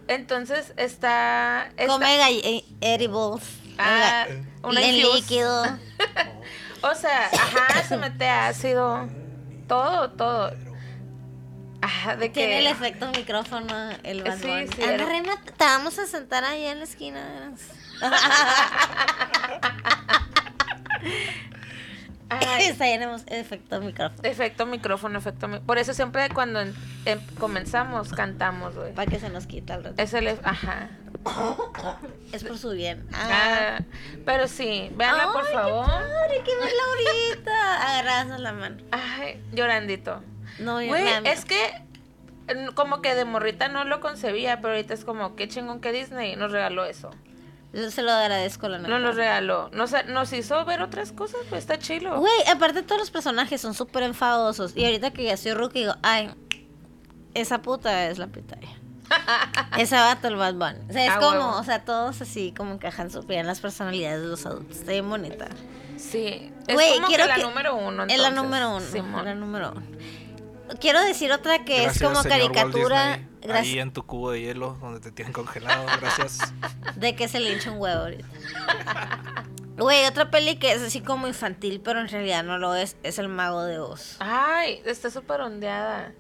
Entonces 0.08 0.74
está. 0.78 1.70
está- 1.78 1.88
Come 1.94 2.30
eh, 2.44 2.64
edibles. 2.82 3.42
Ah, 3.78 4.26
en 4.64 4.76
líquido. 5.02 5.64
O 6.84 6.96
sea, 6.96 7.28
ajá, 7.32 7.84
se 7.88 7.96
mete 7.96 8.28
ácido. 8.28 9.08
Todo, 9.72 10.10
todo. 10.12 10.52
Ajá, 11.82 12.18
de 12.18 12.28
que. 12.34 12.42
Tiene 12.42 12.60
el 12.60 12.68
efecto 12.68 13.08
micrófono 13.16 13.74
el 14.04 14.22
Bad 14.22 14.38
Sí, 14.40 14.48
Bunny. 14.50 14.68
sí, 14.68 14.82
Anda, 14.84 14.94
era- 14.96 15.06
Reina, 15.06 15.32
te 15.58 15.64
vamos 15.64 15.98
a 15.98 16.06
sentar 16.08 16.44
ahí 16.44 16.66
en 16.66 16.80
la 16.80 16.84
esquina. 16.84 17.54
Ay, 22.30 22.66
Está 22.68 22.86
efecto 23.28 23.80
micrófono. 23.82 24.20
efecto 24.24 24.66
micrófono, 24.66 25.18
efecto 25.20 25.48
mi- 25.48 25.60
Por 25.60 25.78
eso 25.78 25.94
siempre 25.94 26.30
cuando 26.30 26.60
en- 26.62 26.76
em- 27.06 27.26
comenzamos 27.40 28.12
cantamos, 28.12 28.76
güey. 28.76 28.94
Para 28.94 29.10
que 29.10 29.20
se 29.20 29.30
nos 29.30 29.48
quita 29.48 29.76
el 29.76 29.84
rato. 29.86 30.02
Es 30.02 30.14
el. 30.14 30.28
Ajá. 30.44 30.90
Es 32.32 32.44
por 32.44 32.58
su 32.58 32.72
bien. 32.72 33.08
Ah. 33.14 33.78
Ah, 33.80 33.84
pero 34.26 34.48
sí, 34.48 34.90
véanla 34.96 35.32
por 35.34 35.46
Ay, 35.46 35.54
favor. 35.54 35.86
Qué 35.86 35.92
padre, 35.92 36.44
que 36.44 36.56
verla 36.56 36.82
ahorita. 36.88 37.90
Agarradas 37.90 38.40
la 38.40 38.54
mano. 38.54 38.78
Ay, 38.92 39.44
llorandito. 39.52 40.22
No, 40.60 40.76
Güey, 40.76 41.04
es 41.26 41.46
que 41.46 41.82
mm, 42.54 42.74
como 42.74 43.02
que 43.02 43.16
de 43.16 43.26
morrita 43.26 43.68
no 43.68 43.84
lo 43.84 44.00
concebía, 44.00 44.62
pero 44.62 44.74
ahorita 44.76 44.94
es 44.94 45.06
como, 45.06 45.36
qué 45.36 45.48
chingón 45.48 45.82
que 45.82 45.92
Disney 45.92 46.36
nos 46.36 46.52
regaló 46.52 46.86
eso. 46.86 47.10
Yo 47.74 47.90
se 47.90 48.02
lo 48.02 48.12
agradezco, 48.12 48.68
la 48.68 48.80
neta. 48.80 48.90
No 48.90 49.00
nos 49.00 49.16
regaló. 49.16 49.70
Nos, 49.72 49.94
nos 50.08 50.34
hizo 50.34 50.64
ver 50.66 50.82
otras 50.82 51.14
cosas, 51.14 51.40
pues 51.50 51.60
está 51.62 51.80
chilo. 51.80 52.20
Güey, 52.20 52.34
aparte 52.54 52.84
todos 52.84 53.00
los 53.00 53.12
personajes 53.12 53.62
son 53.62 53.74
súper 53.74 54.04
enfadosos. 54.04 54.76
Y 54.76 54.84
ahorita 54.84 55.12
que 55.12 55.24
ya 55.24 55.38
soy 55.38 55.54
rookie, 55.54 55.80
digo, 55.80 55.96
ay, 56.04 56.32
esa 57.34 57.62
puta 57.62 58.08
es 58.10 58.18
la 58.18 58.28
pitaya. 58.28 58.68
Esa 59.78 60.06
vato 60.06 60.28
el 60.28 60.36
Bad 60.36 60.54
Bunny. 60.56 60.80
O 60.90 60.94
sea, 60.94 61.06
es 61.06 61.12
Ah, 61.12 61.20
como, 61.20 61.32
huevo. 61.32 61.58
o 61.60 61.64
sea, 61.64 61.84
todos 61.86 62.22
así 62.22 62.54
como 62.56 62.74
encajan 62.74 63.10
súper 63.12 63.36
bien 63.38 63.48
las 63.48 63.60
personalidades 63.60 64.22
de 64.22 64.28
los 64.28 64.46
adultos. 64.46 64.78
Está 64.78 64.92
bien 64.92 65.10
bonita. 65.10 65.48
Sí. 65.98 66.52
Es 66.68 66.74
Güey, 66.76 66.96
como 66.96 67.08
quiero 67.08 67.24
que 67.24 67.30
la 67.30 67.36
que- 67.36 67.42
número 67.44 67.76
uno. 67.76 68.04
Es 68.08 68.18
la 68.20 68.32
número 68.32 68.76
uno. 68.76 69.24
La 69.24 69.36
número 69.36 69.72
uno. 69.72 69.82
Quiero 70.80 71.02
decir 71.02 71.32
otra 71.32 71.66
que 71.66 71.84
Gracias, 71.84 72.02
es 72.02 72.08
como 72.08 72.24
caricatura. 72.24 73.20
Disney. 73.42 73.58
Ahí 73.58 73.64
Gracias. 73.64 73.78
en 73.84 73.94
tu 73.94 74.06
cubo 74.06 74.32
de 74.32 74.42
hielo 74.42 74.78
donde 74.82 75.00
te 75.00 75.12
tienen 75.12 75.34
congelado. 75.34 75.86
Gracias. 76.00 76.54
De 76.96 77.16
que 77.16 77.28
se 77.28 77.40
le 77.40 77.54
hincha 77.54 77.72
un 77.72 77.80
huevo 77.80 78.02
ahorita. 78.02 78.26
Güey, 79.78 80.06
otra 80.06 80.30
peli 80.30 80.58
que 80.58 80.74
es 80.74 80.82
así 80.82 81.02
como 81.02 81.28
infantil, 81.28 81.82
pero 81.84 82.00
en 82.02 82.08
realidad 82.08 82.44
no 82.44 82.60
lo 82.60 82.76
es, 82.76 82.98
es 83.02 83.18
El 83.18 83.30
Mago 83.30 83.64
de 83.64 83.80
Oz. 83.80 84.18
Ay, 84.20 84.82
está 84.86 85.10
súper 85.10 85.42
ondeada. 85.42 86.14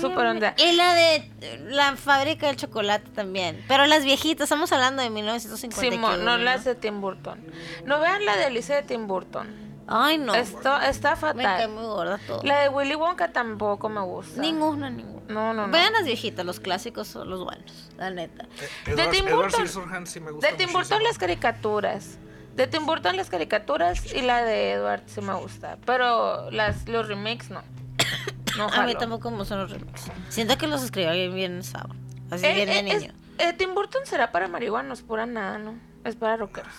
Súper 0.00 0.26
ondeada. 0.26 0.54
Y 0.56 0.72
la 0.76 0.94
de 0.94 1.30
la 1.66 1.94
fábrica 1.96 2.46
del 2.46 2.56
chocolate 2.56 3.10
también. 3.10 3.62
Pero 3.68 3.84
las 3.86 4.04
viejitas, 4.04 4.44
estamos 4.44 4.72
hablando 4.72 5.02
de 5.02 5.10
1950. 5.10 5.94
Simón, 5.94 6.24
no 6.24 6.38
las 6.38 6.64
de 6.64 6.74
Tim 6.74 7.00
Burton. 7.00 7.44
No 7.84 8.00
vean 8.00 8.24
la 8.24 8.36
de 8.36 8.44
Alicia 8.44 8.76
de 8.76 8.82
Tim 8.84 9.06
Burton. 9.06 9.65
Ay, 9.88 10.18
no. 10.18 10.34
Esto 10.34 10.76
está 10.80 11.14
me 11.34 11.42
cae 11.44 11.62
fatal. 11.62 11.70
muy 11.70 11.84
gorda 11.84 12.18
todo. 12.26 12.42
La 12.42 12.60
de 12.60 12.68
Willy 12.68 12.94
Wonka 12.96 13.32
tampoco 13.32 13.88
me 13.88 14.00
gusta. 14.00 14.40
Ninguna, 14.40 14.90
ninguna. 14.90 15.22
No, 15.28 15.54
no, 15.54 15.66
no. 15.66 15.72
Vean 15.72 15.92
las 15.92 16.04
viejitas, 16.04 16.44
los 16.44 16.58
clásicos 16.60 17.06
son 17.08 17.30
los 17.30 17.44
buenos, 17.44 17.88
la 17.96 18.10
neta. 18.10 18.46
Eh, 18.86 18.94
De 18.94 19.06
Tim 19.08 19.24
Burton. 19.30 19.66
Scissorhands 19.66 20.10
sí 20.10 20.20
me 20.20 20.30
gusta 20.32 20.50
De 20.50 20.56
Tim. 20.56 20.72
Burton 20.72 21.02
las 21.02 21.18
caricaturas. 21.18 22.18
De 22.56 22.66
Tim 22.66 22.86
Burton 22.86 23.16
las 23.16 23.28
caricaturas 23.30 24.12
y 24.14 24.22
la 24.22 24.42
de 24.42 24.72
Edward 24.72 25.02
sí 25.06 25.20
me 25.20 25.34
gusta. 25.34 25.78
Pero 25.84 26.50
las, 26.50 26.88
los 26.88 27.06
remakes 27.08 27.50
no. 27.50 27.62
No 28.56 28.68
A 28.68 28.84
mí 28.86 28.94
tampoco 28.94 29.30
me 29.30 29.36
gustan 29.38 29.58
los 29.58 29.70
remixes. 29.70 30.10
Siento 30.30 30.56
que 30.56 30.66
los 30.66 30.82
escribió 30.82 31.12
bien, 31.12 31.34
bien 31.34 31.62
sábado. 31.62 31.94
Así 32.30 32.46
Eh, 32.46 32.54
bien 32.54 32.68
de 32.68 32.72
eh, 32.78 32.94
es- 32.96 33.02
niño. 33.02 33.14
eh, 33.38 33.52
Tim 33.52 33.74
Burton 33.74 34.00
será 34.06 34.32
para 34.32 34.48
marihuanos, 34.48 35.02
pura 35.02 35.26
nada, 35.26 35.58
¿no? 35.58 35.74
Es 36.04 36.16
para 36.16 36.38
rockeros. 36.38 36.72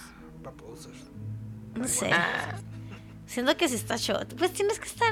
Pa' 0.43 0.52
posers. 0.52 0.98
No 1.76 1.88
sé. 1.88 2.10
Ah, 2.12 2.56
Siento 3.28 3.56
que 3.58 3.68
si 3.70 3.76
está 3.76 3.96
shot. 3.98 4.36
Pues 4.36 4.52
tienes 4.54 4.80
que 4.80 4.88
estar 4.88 5.12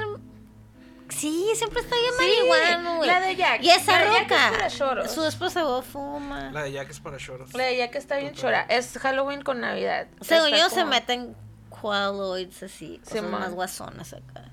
Sí, 1.10 1.48
siempre 1.54 1.82
está 1.82 1.96
bien 1.96 2.12
Sí, 2.18 2.48
marihuano, 2.50 2.96
güey. 2.98 3.08
la 3.08 3.20
de 3.22 3.36
Jack. 3.36 3.62
Y 3.62 3.70
esa 3.70 3.92
La 3.92 4.00
de 4.00 4.06
Jack 4.12 4.22
es 4.24 4.30
roca. 4.32 4.52
para 4.58 4.68
choros. 4.70 5.12
Su 5.12 5.24
esposa 5.26 5.64
vos 5.64 5.86
fuma. 5.86 6.50
La 6.52 6.64
de 6.64 6.72
Jack 6.72 6.90
es 6.90 7.00
para 7.00 7.18
choros. 7.18 7.54
La 7.54 7.66
de 7.66 7.78
Jack 7.78 7.96
está 7.96 8.18
bien 8.18 8.34
chora. 8.34 8.62
Es 8.70 8.98
Halloween 8.98 9.44
con 9.44 9.62
Navidad. 9.62 10.08
Según 10.22 10.50
yo, 10.50 10.68
se 10.70 10.84
meten 10.84 11.36
qualoids 11.70 12.64
así, 12.64 12.98
cosas 13.04 13.14
Simón. 13.14 13.32
más 13.40 13.52
guasonas 13.54 14.14
acá. 14.14 14.46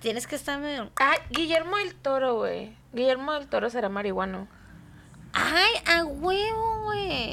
Tienes 0.00 0.28
que 0.28 0.36
estar 0.36 0.60
medio. 0.60 0.92
Ah, 1.00 1.14
Guillermo 1.30 1.76
del 1.78 1.96
Toro, 1.96 2.36
güey. 2.36 2.76
Guillermo 2.92 3.32
del 3.32 3.48
Toro 3.48 3.68
será 3.68 3.88
marihuano. 3.88 4.46
Ay, 5.32 5.72
a 5.86 6.04
huevo. 6.04 6.67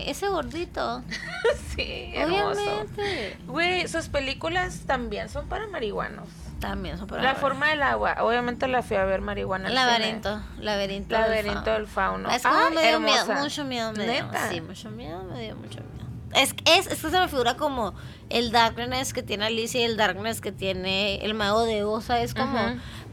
Ese 0.05 0.27
gordito. 0.27 1.03
sí, 1.75 2.11
hermoso. 2.13 2.61
Obviamente. 2.61 3.37
Güey, 3.47 3.87
sus 3.87 4.09
películas 4.09 4.81
también 4.85 5.29
son 5.29 5.47
para 5.47 5.67
marihuanos. 5.67 6.27
También 6.59 6.97
son 6.97 7.07
para 7.07 7.21
La 7.21 7.35
forma 7.35 7.69
del 7.69 7.83
agua. 7.83 8.15
Obviamente 8.21 8.67
la 8.67 8.81
fui 8.81 8.97
a 8.97 9.05
ver 9.05 9.21
marihuana. 9.21 9.69
Laberinto, 9.69 10.41
laberinto. 10.59 11.15
del 11.15 11.21
Laberinto 11.23 11.55
fauno. 11.63 11.73
del 11.73 11.87
fauno. 11.87 12.31
Es 12.31 12.43
como 12.43 12.55
Ay, 12.55 12.75
me 12.75 12.87
dio 12.87 12.99
miedo, 12.99 13.33
mucho 13.35 13.65
miedo 13.65 13.93
me 13.93 14.03
dio. 14.03 14.25
Neta. 14.25 14.49
Sí, 14.49 14.61
mucho 14.61 14.89
miedo, 14.89 15.23
me 15.23 15.41
dio 15.41 15.55
mucho 15.55 15.79
miedo. 15.79 16.05
Es, 16.33 16.53
es, 16.65 16.87
es 16.87 17.01
que 17.01 17.09
se 17.09 17.19
me 17.19 17.27
figura 17.27 17.55
como 17.55 17.93
el 18.29 18.51
darkness 18.51 19.13
que 19.13 19.23
tiene 19.23 19.45
Alicia 19.45 19.81
y 19.81 19.83
el 19.83 19.95
darkness 19.97 20.41
que 20.41 20.51
tiene 20.51 21.23
el 21.23 21.33
mago 21.33 21.63
de 21.63 21.83
Oz, 21.83 22.05
¿sabes? 22.05 22.33
Como. 22.33 22.59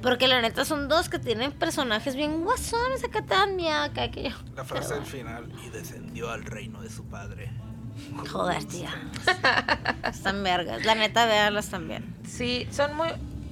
Porque 0.03 0.27
la 0.29 0.41
neta 0.43 0.65
son 0.65 0.89
dos 0.89 1.09
que 1.09 1.19
tienen 1.19 1.53
personajes 1.53 2.17
bien 2.17 2.43
guasones, 2.43 3.05
acá 3.05 3.47
miedo, 3.47 3.81
acá 3.83 4.11
que 4.11 4.31
yo. 4.31 4.37
La 4.57 4.65
frase 4.65 4.95
del 4.95 5.07
final. 5.07 5.51
Y 5.65 5.71
descendió 5.71 6.31
al 6.31 6.45
reino 6.45 6.83
de 6.83 6.91
su 6.91 7.05
padre. 7.05 7.51
Joder, 8.31 8.65
tía. 8.69 8.91
Están 10.05 10.43
vergas. 10.43 10.85
La 10.85 10.95
neta, 10.95 11.27
véanlas 11.27 11.69
también. 11.69 12.17
Sí, 12.27 12.67
son 12.71 12.97
muy... 12.97 13.09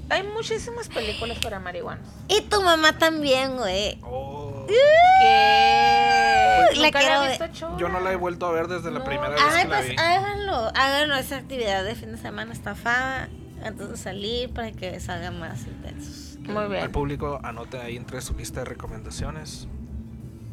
Hay 0.08 0.24
muchísimas 0.24 0.88
películas 0.88 1.38
para 1.38 1.60
marihuanos. 1.60 2.08
Y 2.26 2.40
tu 2.42 2.60
mamá 2.62 2.98
también, 2.98 3.56
güey. 3.56 4.00
Oh. 4.02 4.66
¿Qué? 4.66 6.64
La 6.74 6.86
Nunca 6.86 6.98
quiero 6.98 7.20
ver. 7.20 7.50
Yo 7.78 7.88
no 7.88 8.00
la 8.00 8.12
he 8.12 8.16
vuelto 8.16 8.46
a 8.46 8.50
ver 8.50 8.66
desde 8.66 8.90
la 8.90 9.04
primera 9.04 9.30
vez 9.30 9.40
Ay, 9.40 9.62
que 9.62 9.68
la 9.68 9.76
pues 9.76 9.90
vi. 9.90 9.96
háganlo. 9.96 10.72
Háganlo 10.74 11.14
esa 11.14 11.36
actividad 11.36 11.84
de 11.84 11.94
fin 11.94 12.10
de 12.12 12.18
semana 12.18 12.52
estafada 12.52 13.28
antes 13.64 13.88
de 13.88 13.96
salir 13.96 14.52
para 14.52 14.72
que 14.72 14.98
salgan 14.98 15.38
más 15.38 15.60
intensos. 15.66 16.29
Muy 16.52 16.64
Al 16.64 16.68
bien. 16.70 16.92
público 16.92 17.40
anote 17.42 17.78
ahí 17.80 17.96
entre 17.96 18.20
su 18.20 18.34
lista 18.34 18.60
de 18.60 18.66
recomendaciones. 18.66 19.68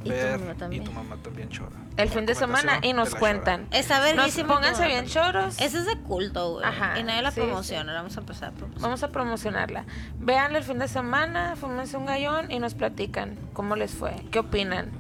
Y 0.04 0.10
tu 0.10 0.16
ver 0.16 0.40
mamá 0.40 0.54
también. 0.56 0.84
y 0.84 0.86
tu 0.86 0.92
mamá 0.92 1.18
también 1.24 1.50
chora. 1.50 1.76
El 1.98 2.10
fin 2.10 2.26
de 2.28 2.36
semana 2.36 2.80
y 2.84 2.94
nos 2.94 3.16
cuentan. 3.16 3.68
Está 3.72 3.98
Nos, 4.00 4.16
verguísima. 4.16 4.54
pónganse 4.54 4.86
bien 4.88 5.08
choros. 5.08 5.60
Esa 5.60 5.80
es 5.80 5.86
de 5.86 5.98
culto, 5.98 6.54
güey. 6.54 6.66
Ajá, 6.66 7.00
Y 7.00 7.04
nadie 7.04 7.24
la 7.24 7.32
sí, 7.32 7.42
promociona. 7.42 7.92
La 7.92 8.00
vamos 8.02 8.16
a 8.16 8.20
empezar 8.20 8.50
a 8.50 8.52
promocionar. 8.52 8.82
Vamos 8.84 9.04
a 9.04 9.08
promocionarla. 9.10 9.86
Véanla 10.20 10.60
el 10.60 10.64
fin 10.64 10.78
de 10.80 10.88
semana, 10.88 11.56
fúmense 11.56 11.98
un 11.98 12.06
gallón 12.06 12.52
y 12.52 12.60
nos 12.60 12.76
platican 12.76 13.36
cómo 13.54 13.76
les 13.76 13.92
fue, 13.92 14.14
qué 14.32 14.40
opinan. 14.40 14.92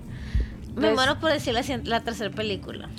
Me 0.75 0.87
Les- 0.87 0.95
muero 0.95 1.19
por 1.19 1.31
decir 1.31 1.53
la, 1.53 1.61
la 1.83 2.03
tercera 2.03 2.31
película. 2.33 2.89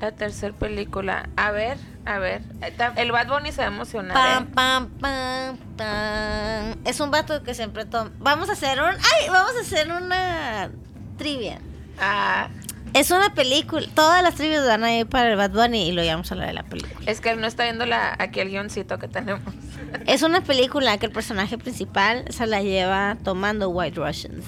La 0.00 0.12
tercera 0.12 0.54
película. 0.54 1.28
A 1.36 1.50
ver, 1.50 1.78
a 2.08 2.18
ver. 2.18 2.42
Eh, 2.62 2.74
El 2.96 3.12
Bad 3.12 3.28
Bunny 3.28 3.52
se 3.52 3.58
va 3.58 3.64
a 3.68 3.70
emocionar. 3.70 4.14
Pam, 4.14 4.44
¿eh? 4.44 4.46
pam, 4.54 4.88
pam, 5.00 5.56
pam. 5.76 6.74
Es 6.84 7.00
un 7.00 7.10
vato 7.10 7.42
que 7.42 7.54
siempre 7.54 7.84
toma. 7.84 8.10
Vamos 8.18 8.48
a 8.48 8.52
hacer 8.52 8.80
un. 8.80 8.88
¡Ay! 8.90 9.28
Vamos 9.30 9.52
a 9.56 9.60
hacer 9.60 9.92
una 9.92 10.70
trivia. 11.18 11.60
Ah, 12.00 12.48
Es 12.94 13.10
una 13.10 13.34
película. 13.34 13.86
Todas 13.94 14.22
las 14.22 14.34
trivias 14.36 14.66
van 14.66 14.84
a 14.84 14.94
ir 14.96 15.06
para 15.06 15.30
el 15.30 15.36
Bad 15.36 15.50
Bunny 15.50 15.88
y 15.88 15.92
lo 15.92 16.02
llamamos 16.02 16.30
a 16.30 16.34
hablar 16.34 16.48
de 16.48 16.54
la 16.54 16.62
película. 16.62 16.94
es 17.10 17.20
que 17.20 17.30
él 17.30 17.40
no 17.40 17.46
está 17.46 17.64
viendo 17.64 17.84
la, 17.86 18.14
aquí 18.18 18.40
el 18.40 18.48
guioncito 18.48 18.98
que 18.98 19.08
tenemos. 19.08 19.42
Es 20.06 20.22
una 20.22 20.42
película 20.42 20.98
que 20.98 21.06
el 21.06 21.12
personaje 21.12 21.56
principal 21.58 22.24
se 22.30 22.46
la 22.46 22.62
lleva 22.62 23.16
tomando 23.24 23.68
White 23.70 23.98
Russians. 23.98 24.44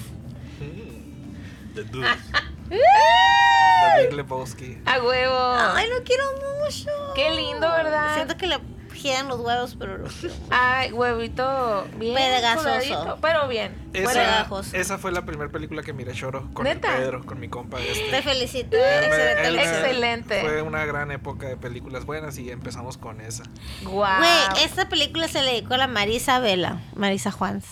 The 1.74 1.84
Big 2.70 4.12
Lebowski. 4.12 4.78
A 4.86 4.98
huevo. 5.00 5.38
Ay, 5.74 5.88
lo 5.88 6.02
quiero 6.04 6.24
mucho. 6.62 6.90
Qué 7.14 7.30
lindo, 7.30 7.68
¿verdad? 7.68 8.14
Siento 8.14 8.36
que 8.36 8.46
le 8.46 8.58
giran 8.94 9.28
los 9.28 9.40
huevos, 9.40 9.76
pero. 9.78 10.04
Ay, 10.50 10.92
huevito 10.92 11.86
bien 11.96 12.14
Pegajoso. 12.14 12.62
sudadito, 12.64 13.18
pero 13.20 13.48
bien. 13.48 13.74
Esa, 13.92 14.46
esa 14.72 14.98
fue 14.98 15.10
la 15.10 15.24
primera 15.24 15.50
película 15.50 15.82
que 15.82 15.92
miré 15.92 16.12
choro 16.12 16.48
con. 16.52 16.64
Pedro, 16.66 17.24
con 17.24 17.40
mi 17.40 17.48
compa 17.48 17.80
este. 17.80 18.10
Te 18.10 18.22
felicito. 18.22 18.76
Él 18.76 19.04
Excelente 19.04 19.48
él. 19.48 19.58
Excelente. 19.58 20.40
Fue 20.42 20.62
una 20.62 20.84
gran 20.84 21.10
época 21.10 21.48
de 21.48 21.56
películas 21.56 22.04
buenas 22.04 22.38
y 22.38 22.50
empezamos 22.50 22.96
con 22.98 23.20
esa. 23.20 23.44
Guau. 23.82 24.18
Güey, 24.18 24.64
esta 24.64 24.88
película 24.88 25.28
se 25.28 25.42
le 25.42 25.52
dedicó 25.52 25.74
a 25.74 25.78
la 25.78 25.86
Marisa 25.86 26.38
Vela, 26.38 26.80
Marisa 26.94 27.30
Juans. 27.32 27.64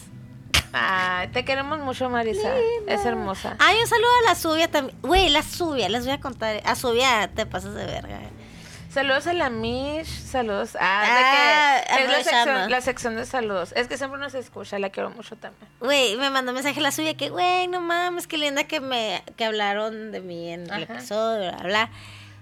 Ay, 0.72 1.28
te 1.28 1.44
queremos 1.44 1.78
mucho, 1.80 2.08
Marisa. 2.10 2.54
Es 2.86 3.04
hermosa. 3.04 3.56
Ay, 3.58 3.76
un 3.80 3.86
saludo 3.86 4.08
a 4.24 4.28
la 4.28 4.34
Subia 4.34 4.68
también. 4.70 4.96
Güey, 5.02 5.28
la 5.30 5.42
Subia, 5.42 5.88
les 5.88 6.04
voy 6.04 6.12
a 6.14 6.20
contar. 6.20 6.60
A 6.64 6.74
Subia 6.74 7.28
te 7.34 7.46
pasas 7.46 7.74
de 7.74 7.84
verga. 7.86 8.18
Saludos 8.92 9.26
a 9.26 9.34
la 9.34 9.50
Mish, 9.50 10.06
saludos. 10.08 10.74
Ah, 10.80 11.02
Ah, 11.04 11.76
de 11.76 11.96
que 11.96 12.04
es 12.04 12.10
la 12.10 12.24
sección, 12.24 12.70
la 12.70 12.80
sección 12.80 13.16
de 13.16 13.26
saludos. 13.26 13.72
Es 13.76 13.86
que 13.86 13.98
siempre 13.98 14.18
nos 14.18 14.34
escucha, 14.34 14.78
la 14.78 14.88
quiero 14.90 15.10
mucho 15.10 15.36
también. 15.36 15.70
Güey, 15.80 16.16
me 16.16 16.30
mandó 16.30 16.52
mensaje 16.52 16.80
la 16.80 16.90
Subia 16.90 17.14
que, 17.16 17.28
güey, 17.28 17.68
no 17.68 17.80
mames, 17.80 18.26
qué 18.26 18.38
linda 18.38 18.64
que 18.64 18.80
me 18.80 19.22
que 19.36 19.44
hablaron 19.44 20.10
de 20.10 20.20
mí 20.20 20.50
en 20.50 20.62
el 20.72 20.84
Ajá. 20.84 20.94
episodio, 20.94 21.52
bla, 21.52 21.62
bla. 21.64 21.90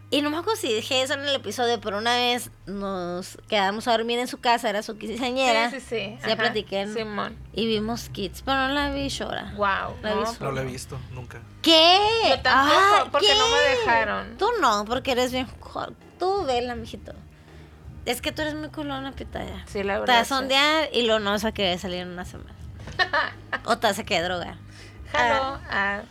Y 0.08 0.22
no 0.22 0.30
me 0.30 0.36
acuerdo 0.38 0.60
si 0.60 0.72
dije 0.72 1.02
eso 1.02 1.14
en 1.14 1.20
el 1.26 1.34
episodio, 1.34 1.80
pero 1.80 1.98
una 1.98 2.14
vez 2.14 2.50
nos 2.66 3.38
quedamos 3.48 3.88
a 3.88 3.92
dormir 3.92 4.20
en 4.20 4.28
su 4.28 4.38
casa, 4.38 4.70
era 4.70 4.82
su 4.84 4.96
quinceañera. 4.96 5.68
Sí, 5.70 5.80
sí, 5.80 5.86
sí. 6.20 6.28
Ya 6.28 6.36
platiqué. 6.36 6.86
¿no? 6.86 6.94
Simón. 6.94 7.36
Y 7.52 7.66
vimos 7.66 8.08
Kids, 8.10 8.42
pero 8.42 8.56
no 8.56 8.68
la 8.68 8.90
vi 8.90 9.08
llorar. 9.08 9.54
Wow. 9.56 9.96
La 10.02 10.14
no. 10.14 10.36
No 10.38 10.52
la 10.52 10.62
he 10.62 10.64
visto 10.64 10.96
nunca. 11.12 11.40
¿Qué? 11.60 11.98
Yo 12.28 12.40
tampoco, 12.40 12.78
Ah, 12.80 13.08
porque 13.10 13.34
no 13.36 13.48
me 13.48 13.58
dejaron. 13.76 14.36
Tú 14.38 14.48
no, 14.60 14.84
porque 14.84 15.10
eres 15.12 15.32
bien. 15.32 15.48
Tú 16.20 16.44
vela, 16.44 16.76
mijito. 16.76 17.12
Es 18.04 18.20
que 18.22 18.30
tú 18.30 18.42
eres 18.42 18.54
muy 18.54 18.68
culona, 18.68 19.10
pitaya. 19.10 19.64
Sí, 19.66 19.82
la 19.82 19.94
Te 19.94 20.00
verdad. 20.00 20.18
vas 20.20 20.30
a 20.32 20.38
ondear 20.38 20.88
y 20.92 21.02
lo 21.02 21.18
no 21.18 21.32
vas 21.32 21.44
a 21.44 21.50
querer 21.50 21.80
salir 21.80 22.02
en 22.02 22.10
una 22.10 22.24
semana. 22.24 22.54
o 23.64 23.76
te 23.76 23.88
vas 23.88 23.98
a 23.98 24.04
querer 24.04 24.22
drogar. 24.26 24.54
Jalo. 25.10 25.58
Ah. 25.68 26.02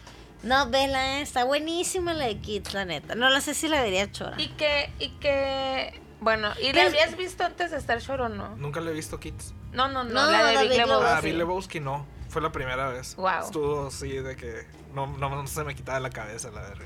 No, 0.45 0.69
vela, 0.69 1.19
está 1.21 1.43
buenísima 1.43 2.13
la 2.13 2.25
de 2.25 2.37
Kids, 2.37 2.73
la 2.73 2.85
neta. 2.85 3.15
No 3.15 3.29
la 3.29 3.41
sé 3.41 3.53
si 3.53 3.67
la 3.67 3.81
vería 3.81 4.11
chora. 4.11 4.35
Y 4.39 4.49
que, 4.49 4.91
y 4.99 5.09
que, 5.19 5.99
bueno, 6.21 6.49
¿y 6.61 6.71
la 6.71 6.83
habías 6.83 7.17
visto 7.17 7.43
antes 7.43 7.71
de 7.71 7.77
estar 7.77 7.99
short 7.99 8.21
o 8.21 8.29
no? 8.29 8.55
Nunca 8.55 8.79
le 8.79 8.91
he 8.91 8.93
visto 8.93 9.19
Kids. 9.19 9.53
No, 9.73 9.87
no, 9.87 10.03
no, 10.03 10.11
No, 10.13 10.31
la 10.31 10.45
de 10.45 10.53
la 10.53 10.61
Big 10.61 10.69
Big 10.69 10.79
Lebowski. 10.79 11.05
Ah. 11.09 11.21
Bill 11.21 11.37
Lebowski 11.37 11.79
no. 11.79 12.05
Fue 12.29 12.41
la 12.41 12.51
primera 12.51 12.89
vez. 12.89 13.15
Guau. 13.15 13.43
Estuvo 13.45 13.87
así 13.87 14.09
de 14.09 14.35
que 14.35 14.65
no, 14.93 15.07
no, 15.07 15.29
no 15.29 15.47
se 15.47 15.63
me 15.63 15.73
quitaba 15.75 15.99
la 15.99 16.09
cabeza 16.11 16.49
la 16.51 16.61
verga. 16.61 16.85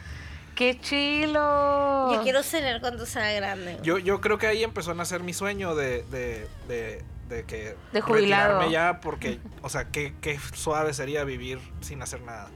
¡Qué 0.55 0.79
chilo! 0.79 2.11
Yo 2.13 2.21
quiero 2.23 2.43
ser 2.43 2.81
cuando 2.81 3.05
sea 3.05 3.31
grande. 3.33 3.73
güey. 3.73 3.83
Yo, 3.83 3.97
yo 3.97 4.19
creo 4.21 4.37
que 4.37 4.47
ahí 4.47 4.63
empezó 4.63 4.91
a 4.91 4.93
nacer 4.93 5.21
mi 5.23 5.33
sueño 5.33 5.75
de, 5.75 6.03
de, 6.11 6.47
de, 6.67 7.03
de 7.29 7.43
que 7.45 7.75
De 7.93 8.01
jubilado. 8.01 8.59
retirarme 8.59 8.71
ya 8.71 8.99
porque, 9.01 9.39
o 9.61 9.69
sea, 9.69 9.85
qué, 9.89 10.13
qué 10.21 10.37
suave 10.53 10.93
sería 10.93 11.23
vivir 11.23 11.59
sin 11.81 12.01
hacer 12.01 12.21
nada. 12.21 12.49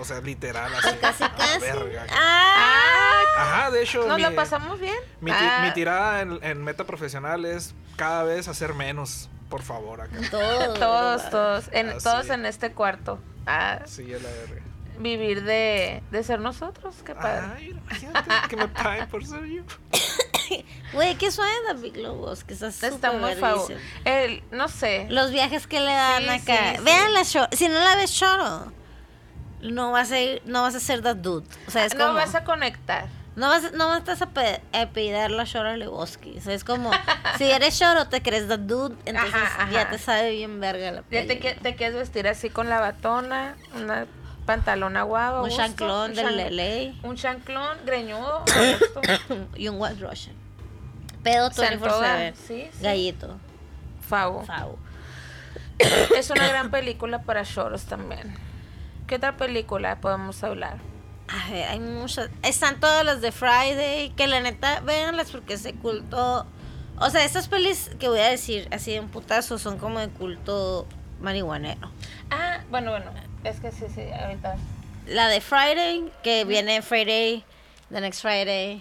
O 0.00 0.04
sea, 0.04 0.20
literal, 0.20 0.72
así. 0.74 0.96
Casi, 1.00 1.24
casi. 1.24 1.60
verga. 1.60 2.06
Ah, 2.10 3.20
Ajá, 3.36 3.70
de 3.70 3.82
hecho, 3.82 4.06
¿Nos 4.06 4.16
mi, 4.16 4.22
la 4.22 4.30
pasamos 4.32 4.80
bien? 4.80 4.96
mi, 5.20 5.30
Ah, 5.30 5.62
mi 5.64 5.72
tirada 5.74 6.20
en, 6.22 6.38
en 6.42 6.64
meta 6.64 6.84
profesional 6.84 7.44
es 7.44 7.74
cada 7.96 8.22
vez 8.24 8.48
hacer 8.48 8.74
menos, 8.74 9.28
por 9.48 9.62
favor, 9.62 10.00
acá. 10.00 10.16
todo. 10.30 10.74
todos, 10.74 11.30
todos, 11.30 11.64
en, 11.72 11.90
Así. 11.90 12.04
todos 12.04 12.30
en 12.30 12.46
este 12.46 12.72
cuarto. 12.72 13.18
Ah, 13.46 13.80
Sí, 13.86 14.10
es 14.12 14.22
la 14.22 14.28
verga. 14.30 14.62
vivir 14.98 15.44
de, 15.44 16.02
de 16.10 16.22
ser 16.22 16.40
nosotros, 16.40 16.94
qué 17.04 17.14
padre. 17.14 17.46
Ay, 17.56 17.68
imagínate 17.70 18.30
que 18.48 18.56
me 18.56 18.68
paguen 18.68 19.08
por 19.08 19.24
ser 19.26 19.44
yo. 19.44 19.62
Güey, 20.92 21.14
qué 21.16 21.30
suave 21.30 21.52
da 21.68 21.74
Big 21.74 21.96
Lobos, 21.96 22.42
que 22.42 22.54
está 22.54 22.68
Está 22.68 23.12
muy. 23.12 23.32
El, 24.04 24.42
no 24.50 24.66
sé. 24.66 25.06
Los 25.08 25.30
viajes 25.30 25.68
que 25.68 25.78
le 25.78 25.92
dan 25.92 26.24
Sí, 26.24 26.28
acá. 26.28 26.70
sí, 26.72 26.76
sí. 26.78 26.82
Vean 26.84 27.14
la 27.14 27.22
show. 27.24 27.46
Si 27.52 27.68
no 27.68 27.78
la 27.78 27.94
ves 27.94 28.12
choro, 28.12 28.72
no 29.62 29.92
vas 29.92 30.10
a 30.12 30.20
ir, 30.20 30.42
no 30.44 30.62
vas 30.62 30.74
a 30.74 30.80
ser 30.80 31.02
that 31.02 31.16
dude. 31.16 31.46
O 31.66 31.70
sea, 31.70 31.84
es 31.84 31.94
no 31.94 32.06
como. 32.06 32.14
vas 32.18 32.34
a 32.34 32.44
conectar. 32.44 33.06
No 33.36 33.48
vas, 33.48 33.72
no 33.72 33.88
vas 33.88 34.20
a 34.22 34.26
pe- 34.30 34.60
a 34.72 34.86
pedir 34.86 35.30
la 35.30 35.44
Shora 35.44 35.76
Lebowski. 35.76 36.36
O 36.38 36.40
sea, 36.40 36.52
es 36.52 36.64
como, 36.64 36.90
si 37.38 37.44
eres 37.50 37.78
Shoro, 37.78 38.08
te 38.08 38.20
crees 38.22 38.48
the 38.48 38.58
dude, 38.58 38.96
entonces 39.06 39.34
Ajá, 39.34 39.62
ajá. 39.62 39.72
ya 39.72 39.88
te 39.88 39.98
sabe 39.98 40.30
bien 40.32 40.60
verga 40.60 40.90
la 40.90 41.04
Ya 41.10 41.26
te, 41.26 41.36
te 41.36 41.74
quieres 41.76 41.94
vestir 41.96 42.26
así 42.28 42.50
con 42.50 42.68
la 42.68 42.80
batona, 42.80 43.56
una 43.76 44.06
pantalón 44.46 44.96
aguado. 44.96 45.44
Un 45.44 45.50
chanclón 45.50 46.14
del 46.14 46.56
LA 46.56 47.08
Un 47.08 47.16
chanclón 47.16 47.78
greñudo. 47.86 48.42
y 49.56 49.68
un 49.68 49.76
White 49.80 50.04
Russian. 50.04 50.34
Pedo 51.22 51.50
Se 51.52 51.64
antoja, 51.66 52.18
24-7. 52.30 52.34
sí, 52.34 52.68
sí. 52.72 52.82
Gallito. 52.82 53.38
Favo. 54.08 54.44
Es 56.16 56.28
una 56.30 56.46
gran 56.48 56.70
película 56.70 57.22
para 57.22 57.44
choros 57.44 57.84
también. 57.84 58.34
¿Qué 59.10 59.16
otra 59.16 59.36
película 59.36 60.00
podemos 60.00 60.44
hablar? 60.44 60.78
A 61.26 61.50
ver, 61.50 61.68
hay 61.68 61.80
muchas. 61.80 62.30
Están 62.44 62.78
todas 62.78 63.04
las 63.04 63.20
de 63.20 63.32
Friday, 63.32 64.10
que 64.10 64.28
la 64.28 64.38
neta, 64.38 64.78
véanlas 64.82 65.32
porque 65.32 65.54
es 65.54 65.64
de 65.64 65.74
culto. 65.74 66.46
O 66.96 67.10
sea, 67.10 67.24
estas 67.24 67.48
pelis 67.48 67.90
que 67.98 68.08
voy 68.08 68.20
a 68.20 68.28
decir 68.28 68.68
así 68.70 68.94
en 68.94 69.08
putazo 69.08 69.58
son 69.58 69.78
como 69.78 69.98
de 69.98 70.10
culto 70.10 70.86
marihuanero. 71.20 71.90
Ah, 72.30 72.60
bueno, 72.70 72.92
bueno. 72.92 73.10
Es 73.42 73.58
que 73.58 73.72
sí, 73.72 73.86
sí, 73.92 74.02
ahorita. 74.16 74.54
La 75.08 75.26
de 75.26 75.40
Friday, 75.40 76.12
que 76.22 76.44
viene 76.44 76.80
Friday, 76.80 77.44
the 77.90 78.00
next 78.00 78.22
Friday, 78.22 78.80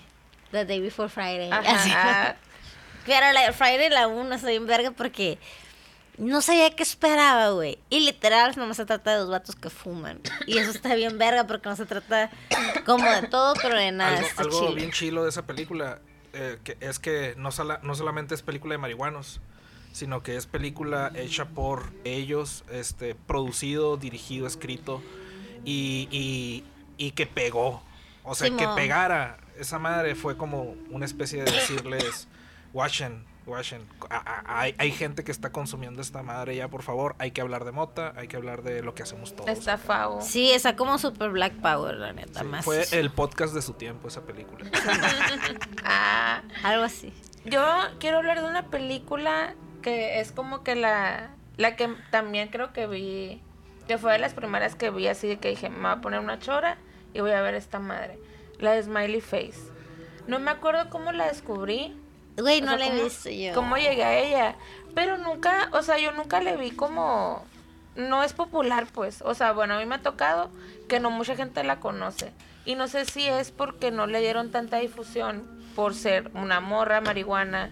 the 0.51 0.63
day 0.63 0.79
before 0.79 1.09
Friday. 1.09 1.49
Ajá, 1.51 1.71
así. 1.71 1.91
ah, 1.91 2.35
Pero 3.07 3.31
la 3.31 3.47
de 3.47 3.53
Friday, 3.53 3.89
la 3.89 4.07
1, 4.07 4.35
estoy 4.35 4.57
en 4.57 4.67
verga 4.67 4.91
porque 4.91 5.39
no 6.19 6.41
sabía 6.41 6.75
qué 6.75 6.83
esperaba, 6.83 7.49
güey. 7.51 7.79
Y 7.89 8.01
literal, 8.01 8.53
nomás 8.57 8.77
se 8.77 8.85
trata 8.85 9.11
de 9.11 9.17
dos 9.17 9.29
vatos 9.29 9.55
que 9.55 9.69
fuman. 9.69 10.19
Y 10.47 10.57
eso 10.57 10.71
está 10.71 10.93
bien 10.95 11.17
verga 11.17 11.47
porque 11.47 11.69
no 11.69 11.75
se 11.75 11.85
trata 11.85 12.29
como 12.85 13.09
de 13.09 13.27
todo, 13.27 13.53
pero 13.61 13.77
de 13.77 13.91
nada. 13.91 14.17
algo 14.17 14.27
está 14.27 14.41
algo 14.43 14.59
chido. 14.59 14.73
bien 14.75 14.91
chilo 14.91 15.23
de 15.23 15.29
esa 15.29 15.45
película 15.47 15.99
eh, 16.33 16.59
que 16.63 16.77
es 16.81 16.99
que 16.99 17.33
no, 17.37 17.51
sola- 17.51 17.79
no 17.83 17.95
solamente 17.95 18.35
es 18.35 18.41
película 18.41 18.73
de 18.73 18.77
marihuanos, 18.77 19.41
sino 19.91 20.21
que 20.21 20.35
es 20.35 20.45
película 20.45 21.11
hecha 21.15 21.45
por 21.45 21.91
ellos, 22.03 22.63
este, 22.71 23.15
producido, 23.15 23.97
dirigido, 23.97 24.45
escrito 24.45 25.01
y, 25.65 26.07
y, 26.11 26.63
y 26.97 27.11
que 27.11 27.25
pegó. 27.25 27.81
O 28.23 28.35
sea, 28.35 28.49
que 28.55 28.67
pegara. 28.75 29.37
Esa 29.57 29.79
madre 29.79 30.13
fue 30.15 30.37
como 30.37 30.75
una 30.91 31.05
especie 31.05 31.43
de 31.43 31.51
decirles, 31.51 32.27
watchen, 32.73 33.25
a- 33.55 34.43
Hay, 34.61 34.75
hay 34.77 34.91
gente 34.91 35.23
que 35.23 35.31
está 35.31 35.51
consumiendo 35.51 36.01
esta 36.01 36.23
madre 36.23 36.55
ya, 36.55 36.67
por 36.67 36.83
favor. 36.83 37.15
Hay 37.19 37.31
que 37.31 37.41
hablar 37.41 37.65
de 37.65 37.71
mota, 37.71 38.13
hay 38.15 38.27
que 38.27 38.37
hablar 38.37 38.63
de 38.63 38.81
lo 38.83 38.93
que 38.95 39.03
hacemos 39.03 39.35
todos. 39.35 39.49
está 39.49 39.77
Favo. 39.77 40.21
Sí, 40.21 40.51
está 40.51 40.75
como 40.75 40.97
super 40.99 41.29
Black 41.29 41.53
Power, 41.61 41.95
la 41.95 42.13
neta. 42.13 42.39
Sí, 42.41 42.45
más. 42.45 42.65
fue 42.65 42.83
el 42.91 43.11
podcast 43.11 43.53
de 43.53 43.61
su 43.61 43.73
tiempo 43.73 44.07
esa 44.07 44.21
película. 44.21 44.65
Ah, 45.83 46.41
Algo 46.63 46.83
así. 46.83 47.13
yo 47.45 47.61
quiero 47.99 48.17
hablar 48.17 48.41
de 48.41 48.47
una 48.47 48.67
película 48.67 49.55
que 49.81 50.19
es 50.19 50.31
como 50.31 50.63
que 50.63 50.75
la, 50.75 51.31
la 51.57 51.75
que 51.75 51.89
también 52.11 52.49
creo 52.49 52.73
que 52.73 52.85
vi, 52.87 53.41
que 53.87 53.97
fue 53.97 54.11
de 54.13 54.19
las 54.19 54.33
primeras 54.33 54.75
que 54.75 54.89
vi, 54.89 55.07
así 55.07 55.27
de 55.27 55.37
que 55.39 55.49
dije, 55.49 55.69
me 55.69 55.79
voy 55.81 55.91
a 55.91 56.01
poner 56.01 56.19
una 56.19 56.39
chora 56.39 56.77
y 57.13 57.21
voy 57.21 57.31
a 57.31 57.41
ver 57.41 57.55
esta 57.55 57.79
madre. 57.79 58.19
La 58.59 58.71
de 58.73 58.83
Smiley 58.83 59.21
Face. 59.21 59.59
No 60.27 60.37
me 60.39 60.51
acuerdo 60.51 60.89
cómo 60.89 61.11
la 61.11 61.27
descubrí. 61.27 61.97
Güey, 62.41 62.61
no 62.61 62.69
sea, 62.69 62.77
la 62.77 62.85
he 62.85 62.89
¿cómo- 62.89 63.03
visto 63.03 63.29
yo. 63.29 63.53
¿Cómo 63.53 63.77
llegué 63.77 64.03
a 64.03 64.17
ella? 64.17 64.55
Pero 64.95 65.17
nunca, 65.17 65.69
o 65.73 65.81
sea, 65.81 65.97
yo 65.99 66.11
nunca 66.11 66.41
le 66.41 66.57
vi 66.57 66.71
como... 66.71 67.43
No 67.95 68.23
es 68.23 68.33
popular, 68.33 68.87
pues. 68.93 69.21
O 69.23 69.33
sea, 69.33 69.51
bueno, 69.51 69.73
a 69.75 69.79
mí 69.79 69.85
me 69.85 69.95
ha 69.95 70.01
tocado 70.01 70.49
que 70.87 70.99
no 70.99 71.11
mucha 71.11 71.35
gente 71.35 71.63
la 71.63 71.79
conoce. 71.79 72.31
Y 72.65 72.75
no 72.75 72.87
sé 72.87 73.05
si 73.05 73.27
es 73.27 73.51
porque 73.51 73.91
no 73.91 74.07
le 74.07 74.19
dieron 74.21 74.51
tanta 74.51 74.77
difusión 74.77 75.45
por 75.75 75.93
ser 75.95 76.31
una 76.33 76.59
morra 76.61 77.01
marihuana. 77.01 77.71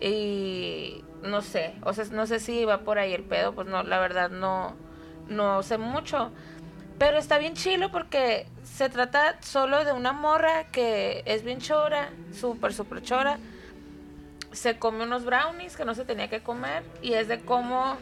Y 0.00 1.02
no 1.22 1.40
sé, 1.40 1.74
o 1.82 1.92
sea, 1.94 2.04
no 2.10 2.26
sé 2.26 2.40
si 2.40 2.64
va 2.64 2.80
por 2.80 2.98
ahí 2.98 3.12
el 3.14 3.22
pedo, 3.22 3.54
pues 3.54 3.66
no, 3.66 3.82
la 3.82 3.98
verdad 3.98 4.28
no, 4.28 4.74
no 5.28 5.62
sé 5.62 5.78
mucho. 5.78 6.30
Pero 6.98 7.16
está 7.16 7.38
bien 7.38 7.54
chilo 7.54 7.90
porque 7.90 8.46
se 8.64 8.88
trata 8.90 9.38
solo 9.40 9.84
de 9.84 9.92
una 9.92 10.12
morra 10.12 10.64
que 10.70 11.22
es 11.26 11.42
bien 11.42 11.60
chora, 11.60 12.10
súper, 12.38 12.74
súper 12.74 13.02
chora. 13.02 13.38
Se 14.54 14.78
come 14.78 15.04
unos 15.04 15.24
brownies 15.24 15.76
que 15.76 15.84
no 15.84 15.94
se 15.94 16.04
tenía 16.04 16.28
que 16.28 16.42
comer 16.42 16.82
y 17.02 17.14
es 17.14 17.28
de 17.28 17.40
cómo 17.40 17.98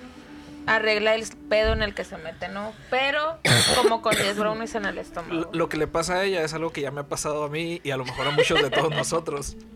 arregla 0.67 1.15
el 1.15 1.25
pedo 1.49 1.73
en 1.73 1.83
el 1.83 1.95
que 1.95 2.05
se 2.05 2.17
mete, 2.19 2.49
¿no? 2.49 2.73
Pero 2.91 3.39
como 3.77 4.03
con 4.03 4.15
10 4.15 4.39
brownies 4.39 4.75
en 4.75 4.85
el 4.85 4.99
estómago. 4.99 5.51
Lo, 5.53 5.69
que 5.69 5.77
le 5.77 5.87
pasa 5.87 6.15
a 6.15 6.25
ella 6.25 6.43
es 6.43 6.55
algo 6.55 6.71
que 6.71 6.81
ya 6.81 6.91
me 6.91 7.01
ha 7.01 7.09
pasado 7.09 7.45
a 7.45 7.49
mí 7.49 7.81
y 7.83 7.91
a 7.91 7.97
lo 7.97 8.05
mejor 8.05 8.29
a 8.29 8.31
muchos 8.31 8.63
de 8.63 8.71
todos 8.71 8.91
nosotros. 8.91 9.57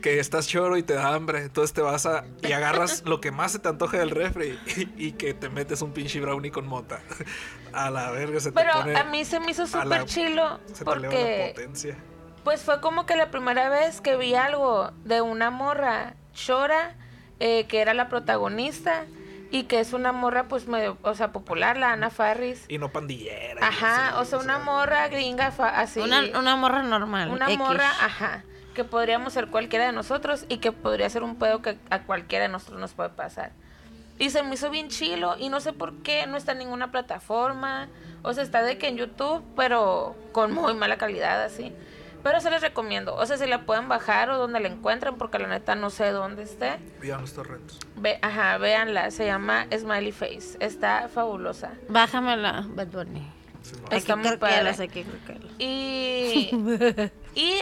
Que 0.00 0.20
estás 0.20 0.46
choro 0.46 0.78
y 0.78 0.84
te 0.84 0.94
da 0.94 1.12
hambre, 1.12 1.42
entonces 1.42 1.74
te 1.74 1.82
vas 1.82 2.06
a 2.06 2.24
y 2.40 2.52
agarras 2.52 3.02
lo 3.04 3.20
que 3.20 3.30
más 3.32 3.52
se 3.52 3.58
te 3.58 3.68
antoje 3.68 3.98
del 3.98 4.10
refri 4.10 4.58
y, 4.74 5.08
y 5.08 5.12
que 5.12 5.34
te 5.34 5.50
metes 5.50 5.82
un 5.82 5.92
pinche 5.92 6.18
brownie 6.20 6.50
con 6.50 6.66
mota. 6.66 7.00
A 7.72 7.90
la 7.90 8.10
verga 8.12 8.38
se 8.40 8.52
te 8.52 8.54
Pero 8.54 8.72
pone. 8.72 8.96
a 8.96 9.04
mí 9.04 9.24
se 9.24 9.38
me 9.40 9.50
hizo 9.50 9.66
súper 9.66 10.06
chilo 10.06 10.60
se 10.66 10.84
te 10.84 10.84
la 10.84 10.90
porque 10.92 11.52
potencia. 11.54 11.98
Pues 12.44 12.62
fue 12.62 12.80
como 12.80 13.04
que 13.04 13.16
la 13.16 13.30
primera 13.30 13.68
vez 13.68 14.00
que 14.00 14.16
vi 14.16 14.34
algo 14.34 14.92
de 15.04 15.20
una 15.20 15.50
morra 15.50 16.14
chora, 16.36 16.94
eh, 17.40 17.64
que 17.66 17.80
era 17.80 17.94
la 17.94 18.08
protagonista, 18.08 19.06
y 19.50 19.64
que 19.64 19.80
es 19.80 19.92
una 19.92 20.12
morra, 20.12 20.44
pues, 20.48 20.66
medio, 20.68 20.98
o 21.02 21.14
sea, 21.14 21.32
popular, 21.32 21.76
la 21.76 21.92
Ana 21.92 22.10
Farris. 22.10 22.64
Y 22.68 22.78
no 22.78 22.90
pandillera. 22.90 23.66
Ajá, 23.66 24.08
así, 24.08 24.16
o 24.18 24.24
sea, 24.24 24.38
una 24.40 24.58
morra 24.58 25.08
gringa, 25.08 25.50
fa- 25.50 25.80
así. 25.80 26.00
Una, 26.00 26.22
una 26.38 26.56
morra 26.56 26.82
normal. 26.82 27.30
Una 27.30 27.46
X. 27.46 27.58
morra, 27.58 27.88
ajá, 27.88 28.44
que 28.74 28.84
podríamos 28.84 29.32
ser 29.32 29.46
cualquiera 29.48 29.86
de 29.86 29.92
nosotros 29.92 30.44
y 30.48 30.58
que 30.58 30.72
podría 30.72 31.08
ser 31.10 31.22
un 31.22 31.36
pedo 31.36 31.62
que 31.62 31.78
a 31.90 32.00
cualquiera 32.02 32.44
de 32.44 32.48
nosotros 32.50 32.80
nos 32.80 32.92
puede 32.92 33.08
pasar. 33.10 33.52
Y 34.18 34.30
se 34.30 34.42
me 34.42 34.54
hizo 34.54 34.68
bien 34.70 34.88
chilo 34.88 35.36
y 35.38 35.48
no 35.48 35.60
sé 35.60 35.72
por 35.72 35.94
qué 36.02 36.26
no 36.26 36.36
está 36.36 36.52
en 36.52 36.58
ninguna 36.58 36.90
plataforma. 36.90 37.88
O 38.22 38.32
sea, 38.32 38.42
está 38.42 38.62
de 38.62 38.78
que 38.78 38.88
en 38.88 38.96
YouTube, 38.96 39.44
pero 39.56 40.16
con 40.32 40.52
muy 40.52 40.74
mala 40.74 40.96
calidad 40.96 41.44
así. 41.44 41.72
Pero 42.26 42.40
se 42.40 42.50
les 42.50 42.60
recomiendo. 42.60 43.14
O 43.14 43.24
sea, 43.24 43.38
si 43.38 43.46
la 43.46 43.60
pueden 43.66 43.88
bajar 43.88 44.30
o 44.30 44.36
donde 44.36 44.58
la 44.58 44.66
encuentren, 44.66 45.14
porque 45.14 45.38
la 45.38 45.46
neta 45.46 45.76
no 45.76 45.90
sé 45.90 46.10
dónde 46.10 46.42
esté. 46.42 46.76
Vean 47.00 47.20
los 47.20 47.32
torrentos. 47.34 47.78
Ve, 47.94 48.18
ajá, 48.20 48.58
véanla. 48.58 49.12
Se 49.12 49.26
llama 49.26 49.66
Smiley 49.72 50.10
Face. 50.10 50.56
Está 50.58 51.08
fabulosa. 51.08 51.74
Bájamela, 51.88 52.64
Bad 52.70 52.88
Bunny. 52.88 53.30
Sí, 53.62 53.74
no. 53.80 53.96
Está 53.96 54.14
que 54.14 54.28
muy 54.28 54.36
padre. 54.38 54.74
hay 54.76 54.88
que 54.88 55.04
croquearlas. 55.04 55.52
Y, 55.60 56.50
y 57.36 57.52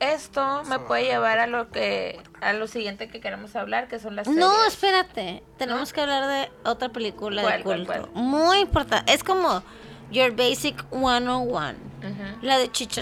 esto 0.00 0.62
me 0.64 0.78
puede 0.78 1.04
llevar 1.04 1.38
a 1.38 1.46
lo 1.46 1.70
que 1.70 2.18
a 2.40 2.54
lo 2.54 2.68
siguiente 2.68 3.08
que 3.08 3.20
queremos 3.20 3.54
hablar, 3.56 3.88
que 3.88 3.98
son 3.98 4.16
las 4.16 4.26
No, 4.26 4.50
series. 4.52 4.72
espérate. 4.72 5.42
Tenemos 5.58 5.92
que 5.92 6.00
hablar 6.00 6.26
de 6.28 6.50
otra 6.64 6.88
película 6.88 7.42
¿Cuál, 7.42 7.58
de 7.58 7.62
cuál, 7.64 7.86
culto. 7.86 8.08
cuál? 8.10 8.24
Muy 8.24 8.58
importante. 8.60 9.12
Es 9.12 9.22
como 9.22 9.62
Your 10.10 10.34
Basic 10.34 10.82
101. 10.90 11.74
Ujú. 12.02 12.38
La 12.40 12.56
de 12.56 12.72
Cheech 12.72 12.96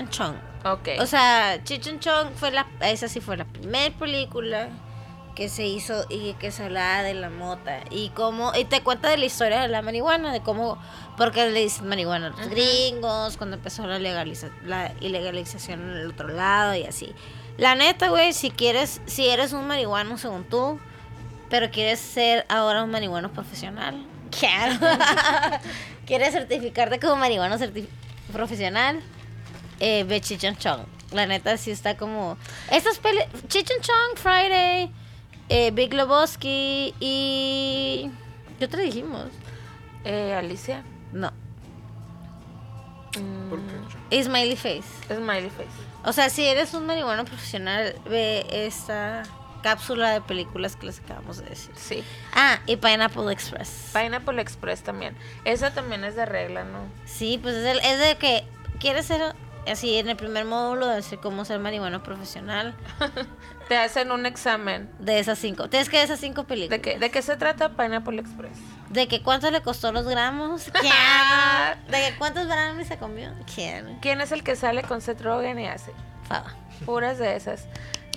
and 0.65 0.65
Chong. 0.65 0.73
Ok. 0.73 0.89
O 1.03 1.07
sea, 1.07 1.63
Cheech 1.65 1.89
and 1.89 2.01
Chong 2.01 2.31
fue 2.37 2.51
la, 2.51 2.67
esa 2.81 3.09
sí 3.09 3.21
fue 3.21 3.37
la 3.37 3.45
primera 3.45 3.95
película 3.97 4.69
que 5.35 5.49
se 5.49 5.65
hizo 5.67 6.05
y 6.11 6.35
que 6.35 6.51
se 6.51 6.65
hablaba 6.65 7.03
de 7.03 7.15
la 7.15 7.31
mota 7.31 7.81
y 7.91 8.11
cómo 8.11 8.53
y 8.55 8.65
te 8.65 8.83
cuenta 8.83 9.09
de 9.09 9.17
la 9.17 9.25
historia 9.25 9.61
de 9.61 9.69
la 9.69 9.81
marihuana, 9.81 10.33
de 10.33 10.41
cómo 10.41 10.77
porque 11.17 11.49
le 11.51 11.61
dicen 11.61 11.89
marihuana 11.89 12.27
a 12.27 12.31
los 12.31 12.49
gringos, 12.49 13.37
cuando 13.37 13.57
empezó 13.57 13.87
la 13.87 13.99
legaliza, 13.99 14.49
la 14.67 14.93
ilegalización 15.01 15.81
en 15.83 15.97
el 15.97 16.11
otro 16.11 16.29
lado 16.29 16.75
y 16.75 16.85
así. 16.85 17.15
La 17.59 17.75
neta, 17.75 18.09
güey, 18.09 18.33
si 18.33 18.51
quieres, 18.51 19.01
si 19.07 19.29
eres 19.29 19.53
un 19.53 19.67
marihuano 19.67 20.19
según 20.19 20.45
tú, 20.45 20.79
pero 21.49 21.71
quieres 21.71 22.01
ser 22.01 22.45
ahora 22.49 22.83
un 22.83 22.91
marihuano 22.91 23.31
profesional, 23.33 24.05
claro. 24.39 24.79
quieres 26.07 26.33
certificarte 26.33 26.99
como 26.99 27.17
marihuano 27.17 27.57
certi- 27.57 27.87
profesional, 28.33 29.01
eh, 29.81 30.05
ve 30.05 30.21
Cheech 30.21 30.45
and 30.45 30.59
Chong. 30.59 30.83
La 31.13 31.27
neta 31.27 31.57
sí 31.57 31.71
está 31.73 31.97
como... 31.97 32.37
Estas 32.71 32.99
peli... 32.99 33.21
Cheech 33.49 33.71
and 33.73 33.83
Chong, 33.83 34.17
Friday, 34.17 34.91
eh, 35.49 35.71
Big 35.73 35.93
Lebowski 35.93 36.95
y... 37.01 38.11
¿Qué 38.59 38.65
otra 38.67 38.81
dijimos? 38.83 39.27
Eh, 40.05 40.35
Alicia. 40.35 40.85
No. 41.13 41.33
Mm, 43.19 43.49
¿Por 43.51 43.59
qué? 43.61 44.17
Y 44.17 44.23
Smiley 44.23 44.57
Face. 44.57 44.85
Smiley 45.09 45.51
Face. 45.51 45.69
O 46.05 46.13
sea, 46.13 46.31
si 46.31 46.45
eres 46.47 46.75
un 46.75 46.87
marihuano 46.87 47.25
profesional, 47.25 47.95
ve 48.09 48.47
esta 48.51 49.25
cápsula 49.63 50.13
de 50.13 50.21
películas 50.23 50.77
que 50.77 50.87
les 50.87 51.01
acabamos 51.01 51.39
de 51.39 51.47
decir. 51.51 51.73
Sí. 51.77 52.05
Ah, 52.33 52.61
y 52.67 52.77
Pineapple 52.77 53.31
Express. 53.33 53.91
Pineapple 53.93 54.41
Express 54.41 54.83
también. 54.83 55.17
Esa 55.45 55.75
también 55.75 56.05
es 56.05 56.15
de 56.17 56.25
regla, 56.25 56.65
¿no? 56.65 56.79
Sí, 57.05 57.39
pues 57.43 57.57
es, 57.57 57.67
el- 57.67 57.81
es 57.81 57.99
de 57.99 58.17
que 58.17 58.45
quieres 58.79 59.07
ser 59.07 59.35
así 59.67 59.97
en 59.99 60.09
el 60.09 60.17
primer 60.17 60.45
módulo 60.45 60.87
de 60.87 61.03
cómo 61.19 61.45
ser 61.45 61.59
marihuano 61.61 62.03
profesional 62.03 62.75
Te 63.69 63.77
hacen 63.77 64.11
un 64.11 64.27
examen. 64.27 64.91
de 64.99 65.21
esas 65.21 65.39
cinco. 65.39 65.69
Tienes 65.69 65.89
que 65.89 65.97
ver 65.97 66.05
esas 66.05 66.19
cinco 66.19 66.45
películas. 66.45 66.81
¿De 66.81 66.83
qué, 66.83 66.99
¿De 66.99 67.11
qué 67.11 67.23
se 67.23 67.37
trata 67.37 67.69
Pineapple 67.77 68.21
Express? 68.21 68.59
¿De 68.89 69.07
que 69.07 69.23
cuánto 69.23 69.49
le 69.51 69.63
costó 69.63 69.93
los 69.93 70.07
gramos? 70.07 70.65
¿Quién? 70.81 71.87
¿De 71.89 72.11
que 72.11 72.19
cuántos 72.19 72.47
brownies 72.47 72.89
se 72.89 72.99
comió? 72.99 73.31
¿Quién? 73.55 73.99
¿Quién 74.01 74.21
es 74.21 74.33
el 74.33 74.43
que 74.43 74.57
sale 74.57 74.83
con 74.83 75.01
Seth 75.01 75.21
Rogen 75.21 75.59
y 75.61 75.69
hace? 75.69 75.93
Fava. 76.29 76.57
Puras 76.85 77.19
de 77.19 77.37
esas. 77.37 77.69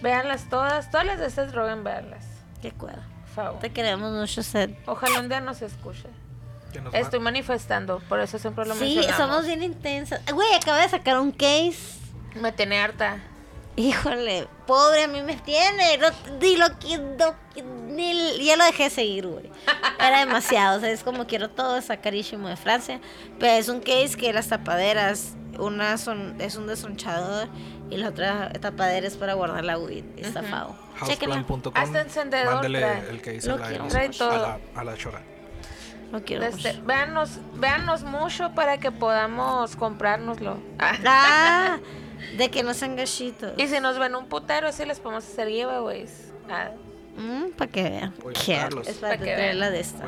Véanlas 0.02 0.50
todas. 0.50 0.90
Todas 0.90 1.06
las 1.06 1.20
de 1.20 1.30
Seth 1.30 1.54
Rogen, 1.54 1.84
véanlas. 1.84 2.26
Qué 2.62 2.72
cuero. 2.72 3.02
Te 3.62 3.72
queremos 3.72 4.12
mucho, 4.12 4.44
Seth. 4.44 4.76
Ojalá 4.88 5.20
un 5.20 5.30
día 5.30 5.40
nos 5.40 5.62
escuche. 5.62 6.08
Que 6.74 6.82
nos 6.82 6.94
va- 6.94 6.98
Estoy 7.00 7.20
manifestando, 7.20 8.00
por 8.10 8.20
eso 8.20 8.38
siempre 8.40 8.66
lo 8.66 8.74
Sí, 8.76 8.96
mencionamos. 8.96 9.18
somos 9.18 9.46
bien 9.46 9.64
intensas. 9.64 10.22
Güey, 10.34 10.54
acaba 10.56 10.82
de 10.82 10.90
sacar 10.90 11.20
un 11.20 11.32
case. 11.32 11.78
Me 12.36 12.52
tiene 12.52 12.80
harta. 12.82 13.18
Híjole, 13.76 14.48
pobre, 14.68 15.04
a 15.04 15.08
mí 15.08 15.22
me 15.24 15.36
tiene. 15.38 15.98
No, 15.98 16.08
ni 16.40 16.58
lo 16.58 16.68
no, 16.70 17.36
ni- 17.88 18.44
ya 18.46 18.56
lo 18.56 18.66
dejé 18.66 18.84
de 18.84 18.90
seguir, 18.92 19.26
güey. 19.28 19.50
Era 20.00 20.20
demasiado. 20.20 20.78
O 20.78 20.80
sea, 20.80 20.92
es 20.92 21.04
como 21.04 21.26
quiero 21.26 21.50
todo, 21.50 21.78
está 21.78 21.98
carísimo 21.98 22.48
de 22.50 22.56
Francia. 22.56 23.00
Pero 23.40 23.54
es 23.54 23.70
un 23.70 23.80
case 23.80 24.16
que 24.16 24.32
las 24.32 24.48
tapaderas, 24.48 25.34
una 25.58 25.98
son, 25.98 26.40
es 26.40 26.56
un 26.56 26.68
desonchador 26.68 27.48
y 27.90 27.98
la 27.98 28.10
otra 28.10 28.52
tapadera 28.54 29.08
es 29.08 29.16
para 29.18 29.34
guardar 29.34 29.64
la 29.66 29.78
weed. 29.80 30.04
Fao. 30.50 30.76
Chéquenla. 31.08 31.36
Houseplan.com. 31.44 31.74
Hasta 31.76 32.02
encendedor 32.02 32.54
Mándele 32.54 32.80
trae. 32.80 33.00
el 33.10 33.48
Lo 33.48 33.56
a 33.56 33.58
la, 33.58 33.68
quiero 33.68 33.88
Trae 33.88 34.08
a 34.08 34.12
todo. 34.12 34.38
la, 34.38 34.60
a 34.76 34.84
la 34.84 34.98
chora. 34.98 35.22
Lo 36.14 36.24
quiero 36.24 36.46
Este, 36.46 36.74
mucho. 36.74 36.86
véanos, 36.86 37.40
véanos 37.56 38.04
mucho 38.04 38.52
para 38.54 38.78
que 38.78 38.92
podamos 38.92 39.76
comprárnoslo. 39.76 40.58
Ah. 40.80 41.80
De 42.38 42.50
que 42.50 42.64
no 42.64 42.74
sean 42.74 42.96
gachitos. 42.96 43.52
Y 43.58 43.68
si 43.68 43.80
nos 43.82 44.00
ven 44.00 44.16
un 44.16 44.28
putero, 44.28 44.72
sí 44.72 44.86
les 44.86 45.00
podemos 45.00 45.26
hacer 45.26 45.50
giveaways. 45.50 46.32
Ah, 46.50 46.70
para 47.58 47.70
que 47.72 47.84
vean. 47.84 48.14
Es 48.88 48.98
para 48.98 49.18
Pa' 49.18 49.24
que 49.24 49.36
vean. 49.36 49.60
la 49.60 49.70
de 49.72 49.80
esta. 49.82 50.06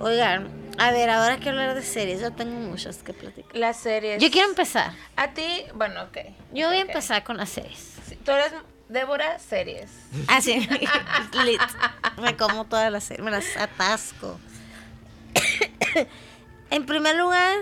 Oigan, 0.00 0.48
a 0.78 0.90
ver, 0.90 1.08
ahora 1.10 1.38
que 1.38 1.48
hablar 1.50 1.74
de 1.74 1.82
series, 1.82 2.20
yo 2.20 2.32
tengo 2.32 2.52
muchas 2.68 3.02
que 3.02 3.12
platicar. 3.12 3.54
las 3.56 3.76
series. 3.76 4.20
Yo 4.22 4.30
quiero 4.30 4.48
empezar. 4.48 4.92
A 5.16 5.28
ti, 5.28 5.64
bueno, 5.74 6.02
ok. 6.02 6.18
Yo 6.52 6.68
voy 6.68 6.78
a 6.78 6.80
empezar 6.80 7.22
con 7.24 7.36
las 7.36 7.48
series. 7.50 7.96
Sí, 8.08 8.16
Tú 8.16 8.32
eres 8.32 8.52
Débora 8.92 9.38
Series. 9.38 9.90
Ah, 10.28 10.42
sí. 10.42 10.68
Lit. 11.44 11.60
Me 12.20 12.36
como 12.36 12.66
todas 12.66 12.92
las 12.92 13.04
series, 13.04 13.24
me 13.24 13.30
las 13.30 13.56
atasco. 13.56 14.38
en 16.70 16.84
primer 16.84 17.16
lugar, 17.16 17.56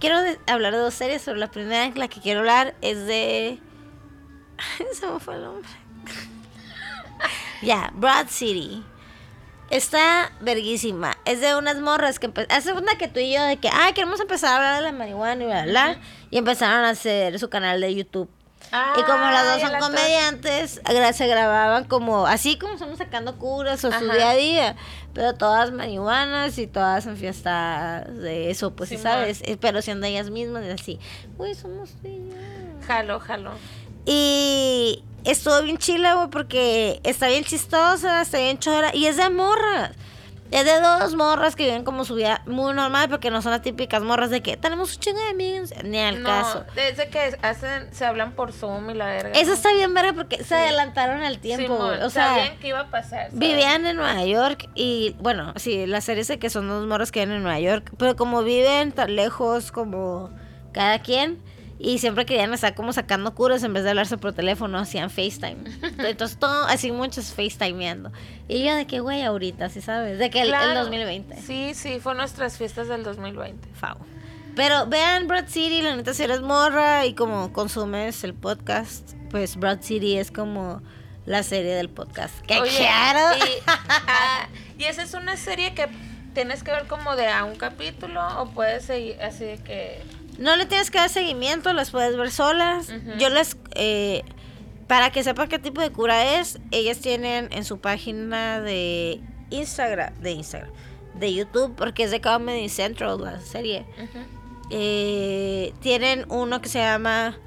quiero 0.00 0.16
hablar 0.46 0.72
de 0.72 0.78
dos 0.78 0.94
series, 0.94 1.22
pero 1.22 1.36
la 1.36 1.50
primera 1.50 1.94
la 1.94 2.08
que 2.08 2.20
quiero 2.20 2.40
hablar 2.40 2.74
es 2.80 3.06
de... 3.06 3.60
Se 4.94 5.06
me 5.06 5.20
fue 5.20 5.34
el 5.34 5.42
nombre. 5.42 5.68
ya, 7.62 7.90
Broad 7.94 8.28
City. 8.28 8.82
Está 9.68 10.32
verguísima. 10.40 11.14
Es 11.26 11.42
de 11.42 11.56
unas 11.56 11.78
morras 11.80 12.18
que 12.18 12.32
hace 12.48 12.72
una 12.72 12.96
que 12.96 13.08
tú 13.08 13.20
y 13.20 13.34
yo 13.34 13.42
de 13.42 13.58
que, 13.58 13.68
ah, 13.68 13.90
queremos 13.94 14.18
empezar 14.18 14.52
a 14.52 14.56
hablar 14.56 14.76
de 14.76 14.82
la 14.82 14.92
marihuana 14.92 15.42
y 15.42 15.46
bla, 15.46 15.62
bla, 15.64 15.72
bla. 15.72 16.00
Y 16.30 16.38
empezaron 16.38 16.86
a 16.86 16.90
hacer 16.90 17.38
su 17.38 17.50
canal 17.50 17.82
de 17.82 17.94
YouTube. 17.94 18.30
Y 18.98 19.02
como 19.02 19.18
las 19.30 19.44
dos 19.44 19.60
son 19.60 19.72
la 19.72 19.78
comediantes, 19.78 20.80
se 21.14 21.26
grababan 21.26 21.84
como, 21.84 22.26
así 22.26 22.58
como 22.58 22.72
estamos 22.74 22.98
sacando 22.98 23.36
curas 23.36 23.84
o 23.84 23.92
su 23.92 24.04
día 24.10 24.30
a 24.30 24.34
día, 24.34 24.76
pero 25.12 25.34
todas 25.34 25.70
marihuanas 25.70 26.58
y 26.58 26.66
todas 26.66 27.06
en 27.06 27.16
fiestas 27.16 28.06
de 28.16 28.50
eso, 28.50 28.72
pues 28.72 28.88
sí 28.88 28.98
sabes, 28.98 29.42
Eh, 29.44 29.56
pero 29.60 29.80
siendo 29.82 30.06
ellas 30.06 30.30
mismas 30.30 30.64
y 30.64 30.70
así, 30.70 30.98
güey, 31.36 31.54
somos 31.54 31.90
tú 32.02 32.08
y 32.08 32.30
yo. 32.30 32.86
Jalo, 32.86 33.20
jalo. 33.20 33.52
Y 34.06 35.02
estuvo 35.24 35.62
bien 35.62 35.78
chila, 35.78 36.14
güey, 36.14 36.28
porque 36.28 37.00
está 37.04 37.28
bien 37.28 37.44
chistosa, 37.44 38.22
está 38.22 38.38
bien 38.38 38.58
chora, 38.58 38.94
y 38.94 39.06
es 39.06 39.16
de 39.16 39.30
morras. 39.30 39.92
Es 40.54 40.64
de 40.64 40.80
dos 40.80 41.16
morras 41.16 41.56
que 41.56 41.64
viven 41.64 41.82
como 41.82 42.04
su 42.04 42.14
vida 42.14 42.40
muy 42.46 42.72
normal, 42.74 43.08
porque 43.08 43.28
no 43.28 43.42
son 43.42 43.50
las 43.50 43.62
típicas 43.62 44.04
morras 44.04 44.30
de 44.30 44.40
que 44.40 44.56
tenemos 44.56 44.94
un 44.94 45.00
chingo 45.00 45.18
de 45.18 45.30
amigos, 45.30 45.74
ni 45.82 45.98
al 45.98 46.22
no, 46.22 46.28
caso. 46.28 46.64
desde 46.76 47.08
que 47.08 47.36
hacen, 47.42 47.92
se 47.92 48.04
hablan 48.04 48.34
por 48.36 48.52
Zoom 48.52 48.90
y 48.90 48.94
la 48.94 49.06
verga. 49.06 49.30
Eso 49.30 49.52
está 49.52 49.72
bien, 49.72 49.92
verga, 49.92 50.12
porque 50.12 50.44
se 50.44 50.54
adelantaron 50.54 51.24
al 51.24 51.40
tiempo. 51.40 51.74
O 51.74 52.08
sea, 52.08 52.28
sabían 52.28 52.56
que 52.58 52.68
iba 52.68 52.78
a 52.78 52.86
pasar. 52.88 53.30
¿sabes? 53.30 53.36
vivían 53.36 53.84
en 53.84 53.96
Nueva 53.96 54.24
York 54.24 54.68
y, 54.76 55.16
bueno, 55.18 55.54
sí, 55.56 55.86
la 55.86 56.00
serie 56.00 56.20
dice 56.20 56.38
que 56.38 56.50
son 56.50 56.68
dos 56.68 56.86
morros 56.86 57.10
que 57.10 57.18
viven 57.18 57.38
en 57.38 57.42
Nueva 57.42 57.58
York, 57.58 57.90
pero 57.98 58.14
como 58.14 58.44
viven 58.44 58.92
tan 58.92 59.16
lejos 59.16 59.72
como 59.72 60.30
cada 60.70 61.00
quien, 61.00 61.42
y 61.78 61.98
siempre 61.98 62.24
querían 62.26 62.52
estar 62.54 62.74
como 62.74 62.92
sacando 62.92 63.34
curas 63.34 63.62
en 63.62 63.72
vez 63.72 63.84
de 63.84 63.90
hablarse 63.90 64.16
por 64.16 64.32
teléfono, 64.32 64.78
hacían 64.78 65.10
FaceTime. 65.10 65.58
Entonces, 66.08 66.38
todo, 66.38 66.64
así 66.66 66.92
muchos 66.92 67.32
FaceTimeando. 67.34 68.12
Y 68.48 68.64
yo 68.64 68.74
de 68.76 68.86
que, 68.86 69.00
güey, 69.00 69.22
ahorita, 69.22 69.68
¿sí 69.68 69.80
sabes? 69.80 70.18
De 70.18 70.30
que 70.30 70.40
el, 70.40 70.48
el 70.48 70.54
Claro. 70.54 70.80
2020. 70.80 71.40
Sí, 71.42 71.72
sí, 71.74 71.98
fue 72.00 72.14
nuestras 72.14 72.56
fiestas 72.58 72.88
del 72.88 73.02
2020. 73.02 73.68
Fau. 73.74 73.96
Pero 74.54 74.86
vean 74.86 75.26
Broad 75.26 75.48
City, 75.48 75.82
la 75.82 75.96
neta, 75.96 76.14
si 76.14 76.22
eres 76.22 76.40
morra 76.40 77.06
y 77.06 77.14
como 77.14 77.52
consumes 77.52 78.22
el 78.22 78.34
podcast, 78.34 79.12
pues 79.30 79.56
Broad 79.56 79.80
City 79.82 80.16
es 80.16 80.30
como 80.30 80.80
la 81.26 81.42
serie 81.42 81.74
del 81.74 81.88
podcast. 81.88 82.32
¡Qué 82.46 82.60
Oye, 82.60 82.70
claro! 82.76 83.36
Y, 83.36 83.48
ah, 83.66 84.46
y 84.78 84.84
esa 84.84 85.02
es 85.02 85.14
una 85.14 85.36
serie 85.36 85.74
que 85.74 85.88
tienes 86.34 86.62
que 86.62 86.70
ver 86.70 86.86
como 86.86 87.16
de 87.16 87.26
a 87.26 87.44
un 87.44 87.56
capítulo 87.56 88.20
o 88.40 88.50
puedes 88.50 88.84
seguir 88.84 89.20
así 89.20 89.44
de 89.44 89.58
que... 89.58 90.02
No 90.38 90.56
le 90.56 90.66
tienes 90.66 90.90
que 90.90 90.98
dar 90.98 91.08
seguimiento, 91.10 91.72
las 91.72 91.90
puedes 91.90 92.16
ver 92.16 92.30
solas. 92.30 92.88
Yo 93.18 93.28
les... 93.30 93.56
eh, 93.74 94.22
para 94.86 95.10
que 95.10 95.22
sepan 95.24 95.48
qué 95.48 95.58
tipo 95.58 95.80
de 95.80 95.90
cura 95.90 96.38
es, 96.40 96.58
ellas 96.70 96.98
tienen 96.98 97.48
en 97.52 97.64
su 97.64 97.78
página 97.80 98.60
de 98.60 99.18
Instagram, 99.50 100.12
de 100.20 100.32
Instagram, 100.32 100.70
de 101.14 101.32
YouTube, 101.32 101.74
porque 101.76 102.02
es 102.04 102.10
de 102.10 102.20
Comedy 102.20 102.68
Central 102.68 103.20
la 103.22 103.40
serie. 103.40 103.86
Eh, 104.70 105.72
tienen 105.80 106.26
uno 106.28 106.60
que 106.60 106.68
se 106.68 106.78
llama. 106.80 107.38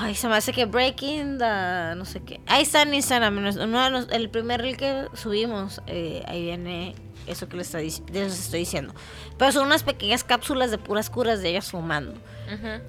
Ay, 0.00 0.14
se 0.14 0.26
me 0.28 0.34
hace 0.36 0.52
que 0.52 0.64
Breaking 0.64 1.38
the. 1.38 1.94
No 1.96 2.04
sé 2.04 2.20
qué. 2.20 2.40
Ahí 2.46 2.62
está 2.62 2.82
en 2.82 2.92
Instagram. 2.94 3.38
uno 3.38 3.84
de 3.84 3.90
los- 3.90 4.08
el 4.10 4.28
primer 4.30 4.60
reel 4.60 4.76
que 4.76 5.06
subimos. 5.14 5.80
eh, 5.86 6.22
ahí 6.26 6.42
viene 6.42 6.94
eso 7.26 7.48
que 7.48 7.56
les, 7.56 7.66
está 7.68 7.80
dic- 7.80 8.08
les 8.12 8.38
estoy 8.38 8.60
diciendo. 8.60 8.94
Pero 9.38 9.52
son 9.52 9.66
unas 9.66 9.82
pequeñas 9.82 10.24
cápsulas 10.24 10.70
de 10.70 10.78
puras 10.78 11.10
curas 11.10 11.40
de 11.42 11.50
ellas 11.50 11.70
fumando. 11.70 12.14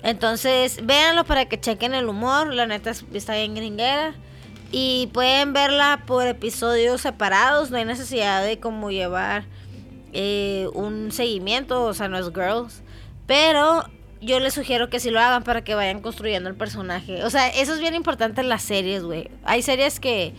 Entonces, 0.04 0.80
véanlo 0.86 1.24
para 1.24 1.46
que 1.46 1.60
chequen 1.60 1.94
el 1.94 2.08
humor. 2.08 2.54
La 2.54 2.66
neta 2.68 2.92
es- 2.92 3.06
está 3.14 3.36
bien 3.36 3.56
gringuera. 3.56 4.14
Y 4.72 5.10
pueden 5.14 5.54
verla 5.54 6.04
por 6.06 6.28
episodios 6.28 7.02
separados. 7.02 7.72
No 7.72 7.78
hay 7.78 7.86
necesidad 7.86 8.44
de 8.44 8.60
como 8.60 8.92
llevar 8.92 9.46
eh, 10.14 10.68
un 10.74 11.12
seguimiento. 11.12 11.84
O 11.86 11.94
sea, 11.94 12.08
no 12.08 12.18
es 12.18 12.28
girls. 12.34 12.82
Pero 13.26 13.84
yo 14.22 14.40
les 14.40 14.54
sugiero 14.54 14.90
que 14.90 15.00
sí 15.00 15.10
lo 15.12 15.20
hagan 15.20 15.44
para 15.44 15.64
que 15.64 15.76
vayan 15.76 16.02
construyendo 16.02 16.50
el 16.50 16.56
personaje. 16.56 17.24
O 17.24 17.30
sea, 17.30 17.48
eso 17.50 17.74
es 17.74 17.80
bien 17.80 17.96
importante 17.96 18.42
en 18.42 18.50
las 18.50 18.64
series, 18.64 19.04
güey. 19.04 19.30
Hay 19.44 19.62
series 19.62 20.00
que, 20.00 20.34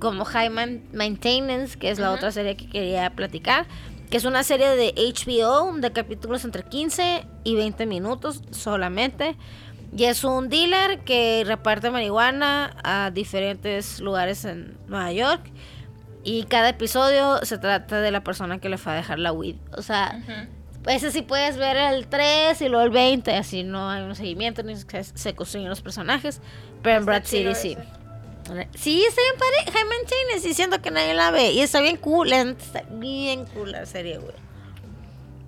como 0.00 0.24
High 0.24 0.50
Man- 0.50 0.82
Maintenance, 0.92 1.78
que 1.78 1.90
es 1.90 1.98
la 2.00 2.10
otra 2.10 2.32
serie 2.32 2.56
que 2.56 2.68
quería 2.68 3.10
platicar, 3.10 3.66
que 4.10 4.16
es 4.16 4.24
una 4.24 4.42
serie 4.42 4.70
de 4.70 4.92
HBO 4.96 5.72
de 5.78 5.92
capítulos 5.92 6.44
entre 6.44 6.64
15 6.64 7.24
y 7.44 7.54
20 7.54 7.86
minutos 7.86 8.42
solamente. 8.50 9.36
Y 9.96 10.04
es 10.04 10.24
un 10.24 10.48
dealer 10.48 11.00
que 11.00 11.42
reparte 11.46 11.90
marihuana 11.90 12.76
a 12.84 13.10
diferentes 13.12 14.00
lugares 14.00 14.44
en 14.44 14.76
Nueva 14.88 15.12
York. 15.12 15.42
Y 16.22 16.44
cada 16.44 16.68
episodio 16.70 17.38
se 17.44 17.58
trata 17.58 18.00
de 18.00 18.10
la 18.10 18.22
persona 18.22 18.58
que 18.58 18.68
le 18.68 18.78
fue 18.78 18.92
a 18.92 18.96
dejar 18.96 19.18
la 19.18 19.32
weed. 19.32 19.56
O 19.76 19.82
sea, 19.82 20.20
Ujú. 20.22 20.90
ese 20.90 21.10
sí 21.10 21.22
puedes 21.22 21.56
ver 21.56 21.76
el 21.76 22.06
3 22.08 22.60
y 22.62 22.68
luego 22.68 22.84
el 22.84 22.90
20, 22.90 23.34
así 23.36 23.62
no 23.64 23.88
hay 23.90 24.02
un 24.02 24.14
seguimiento 24.14 24.62
ni 24.62 24.76
se, 24.76 25.04
se 25.04 25.34
construyen 25.34 25.68
los 25.68 25.80
personajes. 25.82 26.40
Pero 26.82 26.98
en 26.98 27.06
Brad 27.06 27.24
City 27.24 27.54
sí. 27.54 27.72
ese. 27.72 27.99
Sí, 28.74 29.04
está 29.06 29.20
bien 29.22 29.34
padre. 29.38 29.72
Jaime 29.72 29.94
Chaines 30.06 30.42
diciendo 30.42 30.80
que 30.82 30.90
nadie 30.90 31.14
la 31.14 31.30
ve. 31.30 31.52
Y 31.52 31.60
está 31.60 31.80
bien 31.80 31.96
cool. 31.96 32.32
Está 32.32 32.82
bien 32.90 33.46
cool 33.46 33.72
la 33.72 33.86
serie, 33.86 34.18
güey. 34.18 34.34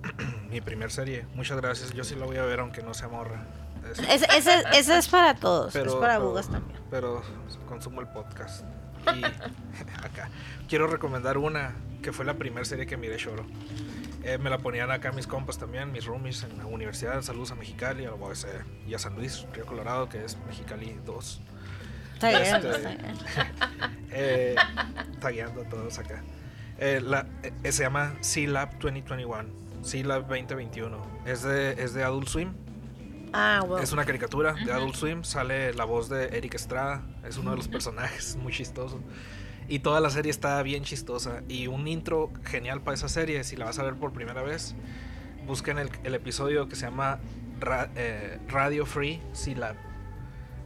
Mi 0.49 0.61
primer 0.61 0.91
serie. 0.91 1.25
Muchas 1.33 1.57
gracias. 1.59 1.91
Yo 1.93 2.03
sí 2.03 2.15
la 2.15 2.25
voy 2.25 2.37
a 2.37 2.43
ver 2.43 2.59
aunque 2.59 2.81
no 2.83 2.93
sea 2.93 3.07
morra. 3.07 3.45
Es- 4.09 4.23
ese, 4.35 4.63
ese 4.73 4.97
es 4.97 5.07
para 5.07 5.35
todos. 5.35 5.75
es 5.75 5.93
para 5.95 6.15
pero- 6.15 6.29
bugas 6.29 6.49
también. 6.49 6.79
Pero 6.89 7.21
consumo 7.67 8.01
el 8.01 8.07
podcast. 8.07 8.63
Y 9.15 9.23
acá. 10.03 10.29
Quiero 10.69 10.87
recomendar 10.87 11.37
una 11.37 11.75
que 12.01 12.11
fue 12.13 12.25
la 12.25 12.35
primera 12.35 12.65
serie 12.65 12.85
que 12.85 12.97
miré 12.97 13.17
Shoro. 13.17 13.45
Eh, 14.23 14.37
me 14.37 14.49
la 14.49 14.59
ponían 14.59 14.89
acá 14.91 15.11
mis 15.11 15.27
compas 15.27 15.57
también, 15.57 15.91
mis 15.91 16.05
roomies 16.05 16.43
en 16.43 16.57
la 16.57 16.65
universidad. 16.65 17.21
Saludos 17.23 17.51
a 17.51 17.55
Mexicali, 17.55 18.05
a 18.05 18.11
la 18.11 18.17
y 18.87 18.93
a 18.93 18.99
San 18.99 19.15
Luis, 19.15 19.45
Río 19.53 19.65
Colorado, 19.65 20.07
que 20.07 20.23
es 20.23 20.37
Mexicali 20.47 20.97
2. 21.05 21.41
Está 22.27 22.41
bien, 22.41 22.55
Este, 22.55 22.69
está 22.69 22.89
bien. 22.89 23.15
Eh, 24.15 24.55
tagueando 25.19 25.61
a 25.61 25.63
todos 25.65 25.97
acá. 25.97 26.21
Eh, 26.77 27.01
la- 27.03 27.25
eh, 27.63 27.71
se 27.71 27.81
llama 27.83 28.13
C-Lab 28.21 28.77
2021. 28.79 29.45
C-Lab 29.81 30.27
2021. 30.27 31.01
Es 31.25 31.41
de, 31.41 31.71
es 31.83 31.93
de 31.95 32.03
Adult 32.03 32.27
Swim. 32.27 32.53
Ah. 33.33 33.61
Es 33.81 33.91
una 33.91 34.05
caricatura 34.05 34.53
de 34.53 34.71
Adult 34.71 34.93
Swim. 34.95 35.23
Sale 35.23 35.73
la 35.73 35.85
voz 35.85 36.09
de 36.09 36.25
Eric 36.37 36.53
Estrada. 36.53 37.01
Es 37.27 37.37
uno 37.37 37.51
de 37.51 37.57
los 37.57 37.67
personajes, 37.67 38.35
muy 38.41 38.53
chistoso. 38.53 39.01
Y 39.67 39.79
toda 39.79 39.99
la 39.99 40.11
serie 40.11 40.29
está 40.29 40.61
bien 40.61 40.83
chistosa. 40.83 41.41
Y 41.47 41.65
un 41.65 41.87
intro 41.87 42.31
genial 42.45 42.81
para 42.81 42.93
esa 42.95 43.09
serie. 43.09 43.43
Si 43.43 43.55
la 43.55 43.65
vas 43.65 43.79
a 43.79 43.83
ver 43.83 43.95
por 43.95 44.13
primera 44.13 44.43
vez, 44.43 44.75
busquen 45.47 45.79
el, 45.79 45.89
el 46.03 46.13
episodio 46.13 46.69
que 46.69 46.75
se 46.75 46.85
llama 46.85 47.19
Ra- 47.59 47.89
eh, 47.95 48.37
Radio 48.47 48.85
Free 48.85 49.19
Sea 49.31 49.57
Lab. 49.57 49.75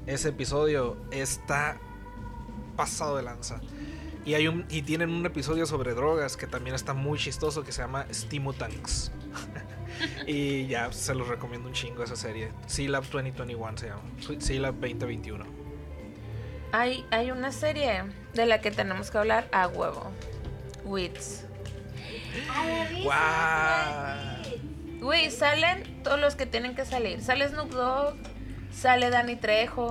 Ese 0.08 0.30
episodio 0.30 0.98
está 1.12 1.78
pasado 2.78 3.18
de 3.18 3.24
lanza. 3.24 3.60
Y, 4.26 4.34
hay 4.34 4.48
un, 4.48 4.66
y 4.70 4.82
tienen 4.82 5.10
un 5.10 5.26
episodio 5.26 5.66
sobre 5.66 5.94
drogas 5.94 6.38
que 6.38 6.48
también 6.48 6.76
está 6.76 6.94
muy 6.94 7.20
chistoso 7.20 7.64
que 7.64 7.72
se 7.72 7.82
llama 7.82 8.06
Stimutanks. 8.12 9.12
y 10.28 10.68
ya 10.68 10.92
se 10.92 11.14
los 11.14 11.28
recomiendo 11.28 11.68
un 11.68 11.74
chingo 11.74 12.04
esa 12.04 12.16
serie. 12.16 12.52
Sea 12.68 12.90
Lab 12.90 13.04
2021 13.04 13.78
se 13.78 13.88
llama. 13.88 14.02
Sea 14.40 14.60
Lab 14.62 14.76
2021. 14.76 15.46
Hay, 16.72 17.06
hay 17.12 17.32
una 17.32 17.52
serie 17.52 18.04
de 18.34 18.46
la 18.46 18.62
que 18.62 18.72
tenemos 18.72 19.12
que 19.12 19.18
hablar 19.18 19.50
a 19.52 19.68
huevo. 19.68 20.12
Wits. 20.86 21.46
¡Guau! 23.04 24.38
Güey, 25.00 25.32
salen 25.32 26.02
todos 26.04 26.20
los 26.20 26.36
que 26.36 26.46
tienen 26.46 26.76
que 26.76 26.86
salir. 26.86 27.22
Sale 27.22 27.48
Snoop 27.48 27.72
Dogg, 27.72 28.16
sale 28.80 29.10
Danny 29.10 29.36
Trejo. 29.36 29.90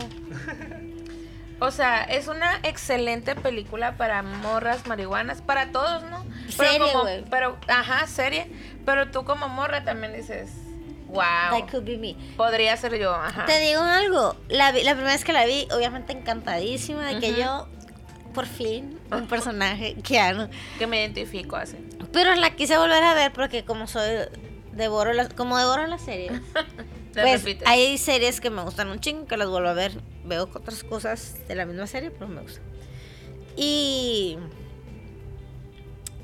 O 1.58 1.70
sea, 1.70 2.02
es 2.04 2.28
una 2.28 2.58
excelente 2.64 3.34
película 3.34 3.96
para 3.96 4.22
morras 4.22 4.86
marihuanas, 4.86 5.40
para 5.40 5.68
todos, 5.72 6.02
¿no? 6.04 6.22
Serie, 6.50 6.78
como, 6.92 7.04
pero, 7.30 7.56
ajá, 7.66 8.06
serie. 8.06 8.46
Pero 8.84 9.10
tú 9.10 9.24
como 9.24 9.48
morra 9.48 9.82
también 9.82 10.12
dices, 10.12 10.50
wow, 11.08 11.22
That 11.58 11.70
could 11.70 11.84
be 11.84 11.96
me. 11.96 12.14
podría 12.36 12.76
ser 12.76 12.98
yo, 12.98 13.14
ajá. 13.14 13.46
Te 13.46 13.58
digo 13.60 13.80
algo, 13.80 14.36
la, 14.48 14.70
vi- 14.72 14.82
la 14.84 14.92
primera 14.92 15.14
vez 15.14 15.24
que 15.24 15.32
la 15.32 15.46
vi, 15.46 15.66
obviamente 15.74 16.12
encantadísima 16.12 17.06
de 17.06 17.20
que 17.20 17.30
Ujú. 17.32 17.40
yo, 17.40 17.68
por 18.34 18.44
fin, 18.44 18.98
un 19.10 19.26
personaje 19.28 19.96
Keanu. 20.02 20.50
Que 20.78 20.86
me 20.86 21.00
identifico 21.00 21.56
así. 21.56 21.76
Pero 22.12 22.34
la 22.34 22.50
quise 22.50 22.76
volver 22.76 23.02
a 23.02 23.14
ver 23.14 23.32
porque 23.32 23.64
como 23.64 23.86
soy, 23.86 24.10
devoro 24.72 25.14
las, 25.14 25.32
como 25.32 25.56
devoro 25.56 25.86
las 25.86 26.02
series. 26.02 26.32
Pues 27.22 27.44
repites. 27.44 27.68
hay 27.68 27.98
series 27.98 28.40
que 28.40 28.50
me 28.50 28.62
gustan 28.62 28.88
un 28.88 29.00
chingo, 29.00 29.26
que 29.26 29.36
las 29.36 29.48
vuelvo 29.48 29.68
a 29.68 29.72
ver. 29.72 29.92
Veo 30.24 30.44
otras 30.44 30.84
cosas 30.84 31.36
de 31.48 31.54
la 31.54 31.66
misma 31.66 31.86
serie, 31.86 32.10
pero 32.10 32.28
me 32.28 32.42
gustan. 32.42 32.62
Y... 33.56 34.38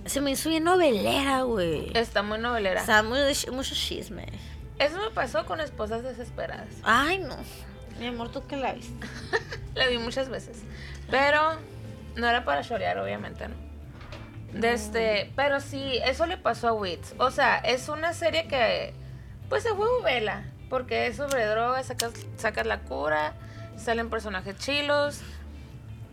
Se 0.04 0.20
me 0.20 0.32
hizo 0.32 0.48
bien 0.48 0.64
novelera, 0.64 1.42
güey. 1.42 1.96
Está 1.96 2.22
muy 2.22 2.38
novelera. 2.38 2.80
Estaba 2.80 3.02
muy, 3.02 3.20
mucho 3.52 3.74
chisme. 3.74 4.26
Eso 4.78 4.98
me 4.98 5.10
pasó 5.10 5.46
con 5.46 5.60
Esposas 5.60 6.02
Desesperadas. 6.02 6.74
Ay, 6.82 7.18
no. 7.18 7.36
Mi 8.00 8.08
amor, 8.08 8.32
¿tú 8.32 8.44
qué 8.48 8.56
la 8.56 8.72
viste? 8.72 9.06
La 9.74 9.86
vi 9.86 9.96
muchas 9.98 10.28
veces. 10.28 10.58
Pero 11.10 11.56
no 12.16 12.28
era 12.28 12.44
para 12.44 12.62
chorear, 12.62 12.98
obviamente, 12.98 13.48
¿no? 13.48 13.54
Desde, 14.52 15.32
pero 15.34 15.60
sí, 15.60 15.98
eso 16.04 16.26
le 16.26 16.36
pasó 16.36 16.68
a 16.68 16.72
Wits. 16.72 17.14
O 17.18 17.30
sea, 17.30 17.56
es 17.58 17.88
una 17.88 18.12
serie 18.12 18.48
que, 18.48 18.92
pues, 19.48 19.62
se 19.62 19.72
huevo 19.72 20.02
vela. 20.02 20.44
Porque 20.72 21.06
es 21.06 21.16
sobre 21.18 21.44
drogas, 21.44 21.84
sacas, 21.84 22.14
sacas 22.38 22.64
la 22.66 22.80
cura, 22.80 23.34
salen 23.76 24.08
personajes 24.08 24.56
chilos. 24.56 25.20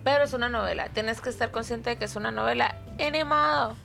Pero 0.03 0.25
es 0.25 0.33
una 0.33 0.49
novela. 0.49 0.89
Tienes 0.89 1.21
que 1.21 1.29
estar 1.29 1.49
consciente 1.49 1.91
de 1.91 1.95
que 1.97 2.03
es 2.03 2.17
una 2.17 2.29
novela 2.29 2.75
animado. 2.99 3.77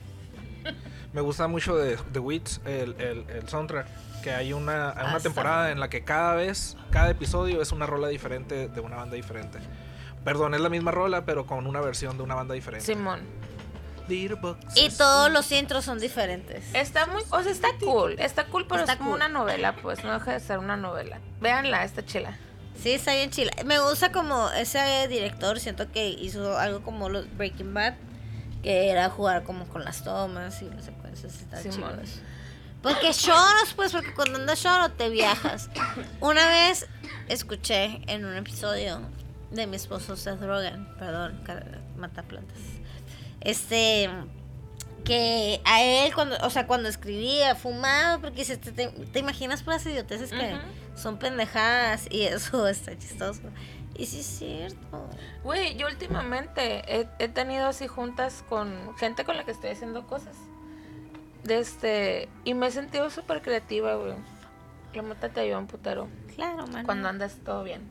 Me 1.13 1.21
gusta 1.21 1.47
mucho 1.47 1.77
de 1.77 1.95
The 2.11 2.19
Wits, 2.19 2.59
el, 2.65 2.93
el, 2.99 3.25
el 3.29 3.47
soundtrack. 3.47 3.87
Que 4.21 4.31
hay 4.31 4.51
una, 4.51 4.89
hay 4.89 4.95
Ah, 4.97 5.03
una 5.03 5.17
está 5.17 5.29
temporada 5.29 5.71
en 5.71 5.79
la 5.79 5.89
que 5.89 6.03
cada 6.03 6.35
vez, 6.35 6.75
cada 6.91 7.09
episodio 7.09 7.61
es 7.61 7.71
una 7.71 7.85
rola 7.85 8.09
diferente 8.09 8.67
de 8.67 8.81
una 8.81 8.97
banda 8.97 9.15
diferente. 9.15 9.59
Perdón, 10.25 10.55
es 10.55 10.59
la 10.59 10.67
misma 10.67 10.91
rola, 10.91 11.23
pero 11.23 11.45
con 11.45 11.67
una 11.67 11.79
versión 11.79 12.17
de 12.17 12.23
una 12.23 12.35
banda 12.35 12.53
diferente. 12.53 12.85
Simón. 12.85 13.21
Y 14.75 14.89
todos 14.89 15.31
los 15.31 15.51
intros 15.51 15.85
son 15.85 15.99
diferentes. 15.99 16.63
Está 16.73 17.05
muy, 17.07 17.21
o 17.29 17.41
sea, 17.43 17.51
está 17.51 17.69
cool. 17.79 18.15
Está 18.19 18.45
cool, 18.47 18.65
pero 18.67 18.81
Está 18.81 18.93
es 18.93 18.97
como 18.97 19.11
cool. 19.11 19.17
una 19.19 19.29
novela, 19.29 19.75
pues. 19.77 20.03
No 20.03 20.13
deja 20.13 20.33
de 20.33 20.39
ser 20.39 20.59
una 20.59 20.77
novela. 20.77 21.19
Véanla, 21.41 21.83
está 21.83 22.05
chila. 22.05 22.37
Sí, 22.81 22.91
está 22.91 23.13
bien 23.13 23.31
chila. 23.31 23.51
Me 23.65 23.79
gusta 23.79 24.11
como 24.11 24.49
ese 24.51 25.07
director, 25.07 25.59
siento 25.59 25.91
que 25.91 26.09
hizo 26.09 26.57
algo 26.57 26.81
como 26.81 27.09
los 27.09 27.25
Breaking 27.37 27.73
Bad, 27.73 27.93
que 28.63 28.89
era 28.89 29.09
jugar 29.09 29.43
como 29.43 29.65
con 29.67 29.83
las 29.85 30.03
tomas 30.03 30.61
y 30.61 30.69
las 30.69 30.85
secuencias. 30.85 31.33
Está 31.41 31.61
chido 31.61 31.73
Simón. 31.73 31.99
eso. 32.03 32.19
Porque 32.81 33.13
choros, 33.13 33.73
pues, 33.75 33.91
porque 33.91 34.13
cuando 34.13 34.37
andas 34.37 34.61
choro 34.61 34.91
te 34.91 35.09
viajas. 35.09 35.69
Una 36.19 36.47
vez 36.47 36.85
escuché 37.29 38.01
en 38.07 38.25
un 38.25 38.35
episodio 38.35 39.01
de 39.51 39.65
mi 39.67 39.75
esposo 39.77 40.15
Seth 40.17 40.41
Rogen, 40.41 40.85
perdón, 40.99 41.41
mata 41.97 42.21
plantas. 42.23 42.57
Este 43.45 44.09
que 45.05 45.61
a 45.65 45.83
él 45.83 46.13
cuando, 46.15 46.35
o 46.41 46.49
sea, 46.49 46.65
cuando 46.65 46.89
escribía, 46.89 47.55
fumaba, 47.55 48.17
porque 48.19 48.43
se 48.43 48.57
te, 48.57 48.71
te, 48.71 48.87
te 48.87 49.19
imaginas 49.19 49.61
puras 49.61 49.85
idioteces 49.85 50.31
que 50.31 50.57
son 50.95 51.19
pendejadas 51.19 52.07
y 52.09 52.23
eso 52.23 52.67
está 52.67 52.97
chistoso. 52.97 53.41
Y 53.97 54.07
sí 54.07 54.19
es 54.21 54.25
cierto. 54.25 55.09
Güey, 55.43 55.77
yo 55.77 55.87
últimamente 55.87 56.81
he, 56.87 57.07
he 57.19 57.27
tenido 57.29 57.67
así 57.67 57.87
juntas 57.87 58.43
con 58.49 58.95
gente 58.97 59.23
con 59.23 59.37
la 59.37 59.45
que 59.45 59.51
estoy 59.51 59.69
haciendo 59.69 60.05
cosas. 60.07 60.35
De 61.43 61.59
este, 61.59 62.27
y 62.43 62.55
me 62.55 62.67
he 62.67 62.71
sentido 62.71 63.09
súper 63.11 63.41
creativa, 63.43 63.93
güey. 63.95 64.15
La 64.95 65.03
mota 65.03 65.29
te 65.29 65.41
ayuda 65.41 65.59
un 65.59 65.67
putero 65.67 66.07
Claro, 66.35 66.65
man. 66.67 66.83
cuando 66.83 67.07
andas 67.09 67.37
todo 67.45 67.63
bien. 67.63 67.81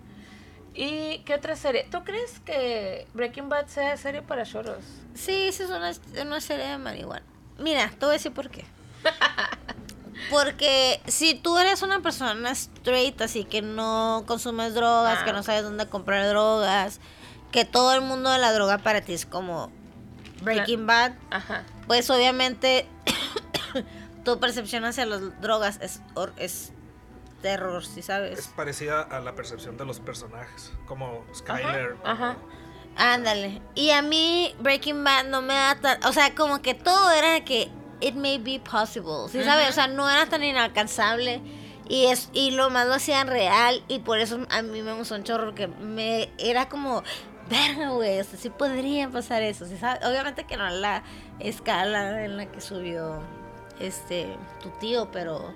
¿Y 0.75 1.19
qué 1.21 1.35
otra 1.35 1.55
serie? 1.57 1.87
¿Tú 1.91 2.03
crees 2.05 2.41
que 2.41 3.07
Breaking 3.15 3.49
Bad 3.49 3.67
sea 3.69 3.97
serie 3.97 4.23
para 4.23 4.45
choros? 4.45 4.83
Sí, 5.15 5.45
esa 5.49 5.65
es 5.65 5.71
una, 5.71 5.93
una 6.23 6.41
serie 6.41 6.67
de 6.67 6.79
marihuana. 6.79 7.25
Mira, 7.59 7.89
te 7.91 7.97
voy 8.07 8.11
a 8.11 8.13
decir 8.15 8.33
por 8.33 8.51
qué. 8.51 8.65
Porque 10.31 11.01
si 11.07 11.35
tú 11.35 11.59
eres 11.59 11.83
una 11.83 12.01
persona 12.01 12.51
straight, 12.53 13.21
así 13.21 13.45
que 13.45 13.63
no 13.63 14.25
consumes 14.27 14.75
drogas, 14.75 15.23
que 15.23 15.31
Ah. 15.31 15.35
no 15.35 15.43
sabes 15.43 15.63
dónde 15.65 15.87
comprar 15.87 16.27
drogas, 16.29 17.01
que 17.53 17.65
todo 17.65 17.93
el 17.95 18.01
mundo 18.01 18.31
de 18.31 18.39
la 18.39 18.53
droga 18.53 18.79
para 18.79 19.01
ti 19.01 19.13
es 19.13 19.27
como 19.27 19.71
Breaking 20.43 20.87
Bad, 20.87 21.13
Ajá. 21.31 21.65
pues 21.87 22.09
obviamente 22.11 22.87
tu 24.25 24.41
percepción 24.41 24.85
hacia 24.85 25.05
las 25.07 25.41
drogas 25.41 25.79
es, 25.83 26.01
es 26.37 26.73
terror, 27.45 27.85
¿sí 27.85 28.01
Es 28.01 28.07
sabes? 28.07 28.49
parecida 28.57 29.03
a 29.03 29.21
la 29.21 29.35
percepción 29.35 29.77
de 29.77 29.85
los 29.85 30.01
personajes, 30.01 30.73
como 30.87 31.23
Skyler. 31.35 31.95
ajá. 32.03 32.37
Ándale. 32.97 33.61
Y 33.75 33.91
a 33.91 34.01
mí 34.01 34.55
Breaking 34.61 35.05
Bad 35.05 35.25
no 35.25 35.43
me 35.43 35.53
da 35.53 35.75
tan... 35.75 36.03
O 36.07 36.13
sea, 36.15 36.35
como 36.35 36.63
que 36.63 36.73
todo 36.75 37.11
era 37.11 37.45
que 37.45 37.69
it 38.01 38.15
may 38.15 38.39
be 38.39 38.61
possible, 38.61 39.29
¿sí 39.31 39.45
sabes? 39.45 39.69
O 39.69 39.73
sea, 39.73 39.89
no 39.89 40.09
era 40.09 40.27
tan 40.27 40.43
inalcanzable. 40.43 41.43
Y, 41.87 42.07
es, 42.07 42.31
y 42.33 42.53
lo 42.53 42.71
más 42.71 42.87
lo 42.87 42.95
hacían 42.95 43.27
real. 43.27 43.83
Y 43.89 43.99
por 43.99 44.21
eso 44.21 44.47
a 44.49 44.63
mí 44.63 44.81
me 44.81 44.95
gustó 44.95 45.17
un 45.17 45.25
chorro 45.25 45.55
que 45.55 45.67
me... 45.67 46.31
Era 46.39 46.69
como... 46.71 47.03
Verga, 47.51 47.91
güey, 47.91 48.21
o 48.21 48.25
sea, 48.25 48.39
sí 48.39 48.49
podría 48.49 49.11
pasar 49.11 49.43
eso, 49.43 49.67
¿sí 49.67 49.77
sabes? 49.77 50.03
Obviamente 50.07 50.45
que 50.45 50.57
no 50.57 50.65
a 50.65 50.71
la 50.71 51.03
escala 51.41 52.25
en 52.25 52.39
la 52.39 52.47
que 52.47 52.63
subió 52.63 53.21
este 53.81 54.35
tu 54.63 54.71
tío, 54.79 55.11
pero 55.13 55.53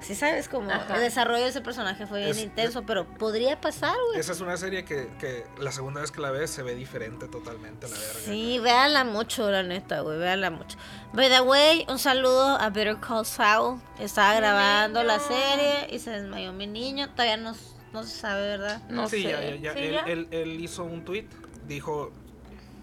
sí 0.00 0.14
sabes 0.14 0.48
como 0.48 0.70
Ajá. 0.70 0.94
el 0.96 1.00
desarrollo 1.00 1.42
de 1.44 1.48
ese 1.50 1.60
personaje 1.60 2.06
fue 2.06 2.18
bien 2.20 2.30
Es- 2.30 2.42
intenso, 2.42 2.84
pero 2.84 3.06
podría 3.06 3.60
pasar, 3.60 3.94
güey. 4.08 4.20
Esa 4.20 4.32
es 4.32 4.40
una 4.40 4.56
serie 4.56 4.84
que, 4.84 5.08
que 5.18 5.44
la 5.58 5.72
segunda 5.72 6.00
vez 6.00 6.10
que 6.10 6.20
la 6.20 6.30
ves 6.30 6.50
se 6.50 6.62
ve 6.62 6.74
diferente 6.74 7.28
totalmente 7.28 7.88
la 7.88 7.96
verga. 7.96 8.12
Sí, 8.24 8.58
véanla 8.58 9.04
mucho, 9.04 9.50
la 9.50 9.62
neta, 9.62 10.00
güey, 10.00 10.18
véanla 10.18 10.50
mucho. 10.50 10.76
By 11.12 11.28
the 11.28 11.40
way, 11.40 11.84
un 11.88 11.98
saludo 11.98 12.56
a 12.58 12.70
Better 12.70 12.96
Call 13.00 13.24
Saul. 13.26 13.80
Estaba 13.98 14.32
Mi 14.34 14.38
grabando 14.40 15.02
la 15.02 15.18
niño. 15.18 15.28
serie 15.28 15.86
y 15.94 15.98
se 15.98 16.10
desmayó 16.10 16.52
mi 16.52 16.66
niño. 16.66 17.08
Todavía 17.10 17.36
no, 17.36 17.54
no 17.92 18.02
se 18.04 18.16
sabe, 18.16 18.42
¿verdad? 18.42 18.82
No 18.88 19.08
sí, 19.08 19.22
sé. 19.22 19.30
ya, 19.30 19.40
ya, 19.40 19.56
ya. 19.56 19.72
¿Sí, 19.72 19.78
él, 19.80 19.92
ya? 19.92 20.00
Él, 20.06 20.28
él 20.30 20.60
hizo 20.60 20.84
un 20.84 21.04
tweet, 21.04 21.26
dijo, 21.66 22.12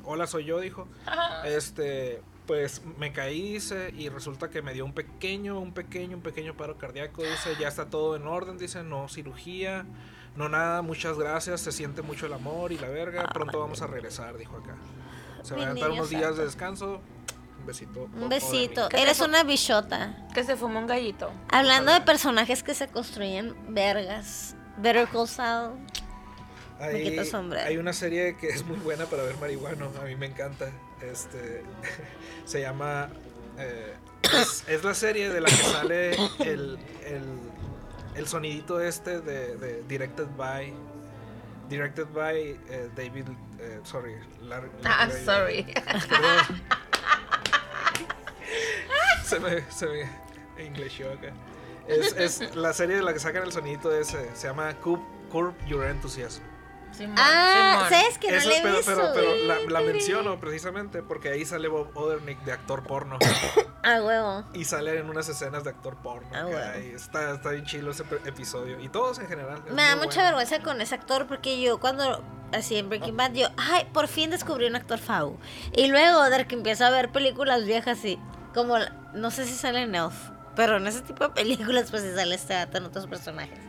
hola 0.04 0.28
soy 0.28 0.46
yo, 0.46 0.60
dijo. 0.60 0.88
Ajá. 1.06 1.48
Este, 1.48 2.22
pues 2.48 2.82
me 2.98 3.12
caí, 3.12 3.54
dice, 3.54 3.92
y 3.96 4.10
resulta 4.10 4.50
que 4.50 4.62
me 4.62 4.74
dio 4.74 4.86
un 4.86 4.94
pequeño, 4.94 5.60
un 5.60 5.74
pequeño, 5.74 6.18
un 6.18 6.24
pequeño 6.24 6.56
paro 6.56 6.78
cardíaco, 6.78 7.24
dice, 7.24 7.56
ya 7.60 7.68
está 7.68 7.90
todo 7.90 8.16
en 8.16 8.28
orden, 8.28 8.58
dice, 8.58 8.84
no 8.84 9.08
cirugía, 9.10 9.86
no 10.36 10.50
nada, 10.50 10.82
muchas 10.82 11.18
gracias, 11.18 11.62
se 11.62 11.72
siente 11.72 12.02
mucho 12.02 12.26
el 12.26 12.34
amor 12.34 12.72
y 12.72 12.78
la 12.78 12.88
verga, 12.88 13.28
pronto 13.34 13.60
vamos 13.60 13.82
a 13.82 13.88
regresar, 13.88 14.38
dijo 14.38 14.58
acá. 14.58 14.76
Se 15.44 15.56
Mi 15.56 15.62
va 15.62 15.70
a 15.70 15.74
dar 15.76 15.92
unos 15.92 16.10
días 16.10 16.24
santo. 16.24 16.38
de 16.38 16.46
descanso, 16.46 17.02
un 17.60 17.66
besito. 17.66 18.10
Un 18.16 18.30
besito. 18.30 18.90
¿Qué 18.90 18.98
te 18.98 19.04
Eres 19.04 19.20
una 19.20 19.44
bichota. 19.44 20.28
Que 20.34 20.44
se 20.44 20.56
fumó 20.56 20.80
un 20.80 20.88
gallito. 20.88 21.32
Hablando 21.50 21.94
de 21.94 22.02
personajes 22.02 22.64
que 22.64 22.74
se 22.74 22.88
construyen 22.88 23.56
vergas. 23.74 24.56
Better 24.78 25.08
Call 25.08 25.28
Saul. 25.28 25.76
Me 26.80 26.86
Hay, 26.86 27.12
quito 27.12 27.80
una 27.80 27.94
serie 27.94 28.36
que 28.38 28.50
es 28.50 28.66
muy 28.66 28.78
buena 28.78 29.06
para 29.06 29.24
ver 29.24 29.38
marihuano, 29.38 29.92
a 30.02 30.04
mí 30.04 30.16
me 30.16 30.26
encanta. 30.26 30.72
Este 31.12 31.64
se 32.46 32.62
llama 32.62 33.10
eh, 33.58 33.96
es, 34.24 34.64
es 34.68 34.84
la 34.84 34.94
serie 34.94 35.30
de 35.30 35.42
la 35.42 35.48
que 35.50 35.56
sale 35.56 36.16
el, 36.40 36.78
el, 37.06 37.24
el 38.16 38.28
sonidito 38.28 38.80
este 38.82 39.22
de, 39.22 39.56
de 39.58 39.84
Directed 39.84 40.28
by 40.38 40.74
Directed 41.70 42.08
by 42.14 42.38
eh, 42.70 42.90
David 42.96 43.26
eh, 43.60 43.80
sorry 43.84 44.16
Lar- 44.44 44.70
Ah, 44.84 45.08
Larry- 45.08 45.26
sorry. 45.26 45.64
Perdón. 46.10 46.62
se 49.26 49.40
me 49.40 49.72
se 49.72 49.88
me 49.88 50.10
englisheó 50.58 51.12
acá. 51.14 51.34
Es, 51.88 52.14
es 52.14 52.56
la 52.56 52.74
serie 52.74 52.96
de 52.96 53.04
la 53.04 53.14
que 53.14 53.20
sacan 53.20 53.44
el 53.44 53.52
sonidito 53.52 53.96
ese, 53.96 54.36
se 54.36 54.48
llama 54.48 54.74
Curb, 54.80 55.02
Curb 55.32 55.54
Your 55.68 55.86
Enthusiasm. 55.86 56.42
Ah. 57.18 57.88
¿sabes 57.90 58.18
que 58.18 58.32
no 58.32 58.38
Eso, 58.38 58.50
le 58.50 58.58
he 58.58 58.62
pero, 58.62 58.76
visto? 58.78 58.92
pero, 58.96 59.12
pero 59.14 59.36
la, 59.46 59.60
la 59.70 59.82
menciono 59.82 60.40
precisamente 60.40 61.02
porque 61.04 61.30
ahí 61.30 61.46
sale 61.46 61.68
Bob 61.68 61.96
Odernick 61.96 62.40
de 62.44 62.52
actor 62.54 62.84
porno 62.84 63.18
Ah, 63.84 64.02
huevo. 64.02 64.44
y 64.54 64.66
sale 64.66 64.98
en 64.98 65.10
unas 65.10 65.30
escenas 65.30 65.64
de 65.64 65.70
actor 65.70 65.96
porno. 65.98 66.28
Ah, 66.34 66.78
y 66.80 66.90
está, 66.96 67.36
está 67.36 67.52
bien 67.52 67.66
chilo 67.66 67.92
ese 67.92 68.04
episodio 68.26 68.80
y 68.80 68.90
todos 68.90 69.20
en 69.20 69.28
general. 69.28 69.62
Me 69.72 69.84
da 69.84 69.96
mucha 69.96 70.22
bueno. 70.22 70.38
vergüenza 70.38 70.60
con 70.64 70.82
ese 70.82 70.96
actor 70.96 71.28
porque 71.28 71.62
yo 71.62 71.80
cuando 71.80 72.24
así 72.52 72.78
en 72.78 72.90
Breaking 72.90 73.16
Bad 73.18 73.34
yo, 73.34 73.48
ay, 73.58 73.88
por 73.94 74.08
fin 74.08 74.32
descubrí 74.32 74.66
un 74.66 74.76
actor 74.76 74.98
Fau. 74.98 75.38
Y 75.76 75.88
luego 75.88 76.24
de 76.30 76.48
que 76.48 76.56
empiezo 76.56 76.86
a 76.86 76.90
ver 76.90 77.12
películas 77.12 77.66
viejas 77.66 78.04
y 78.06 78.20
como 78.54 78.78
no 79.14 79.32
sé 79.32 79.46
si 79.46 79.54
sale 79.54 79.82
en 79.84 79.94
Elf, 79.96 80.16
pero 80.56 80.78
en 80.78 80.88
ese 80.88 81.02
tipo 81.02 81.26
de 81.28 81.30
películas 81.32 81.92
pues 81.92 82.04
sí 82.04 82.12
sale 82.16 82.36
este 82.36 82.54
dato 82.54 82.78
en 82.78 82.86
otros 82.86 83.06
personajes. 83.08 83.60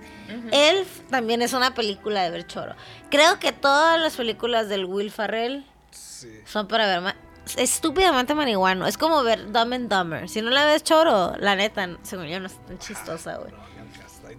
Elf 0.53 1.01
también 1.11 1.43
es 1.43 1.53
una 1.53 1.74
película 1.74 2.22
de 2.22 2.31
ver 2.31 2.47
choro. 2.47 2.74
Creo 3.11 3.39
que 3.39 3.53
todas 3.53 4.01
las 4.01 4.16
películas 4.16 4.68
del 4.68 4.85
Will 4.85 5.11
Ferrell 5.11 5.66
Sí. 5.91 6.41
son 6.47 6.66
para 6.68 6.87
ver 6.87 7.01
ma- 7.01 7.16
estúpidamente 7.57 8.35
marihuano. 8.35 8.87
Es 8.87 8.99
como 8.99 9.22
ver 9.22 9.53
Dumb 9.53 9.72
and 9.74 9.89
Dumber. 9.93 10.29
Si 10.29 10.43
no 10.43 10.51
la 10.51 10.64
ves 10.64 10.83
choro, 10.83 11.35
la 11.39 11.55
neta, 11.57 11.89
según 12.03 12.27
yo 12.27 12.41
no 12.41 12.47
es 12.47 12.66
tan 12.66 12.79
chistosa, 12.79 13.37
güey. 13.37 13.53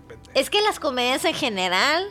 Pendejo. 0.07 0.31
Es 0.33 0.49
que 0.49 0.61
las 0.61 0.79
comedias 0.79 1.23
en 1.25 1.33
general, 1.33 2.05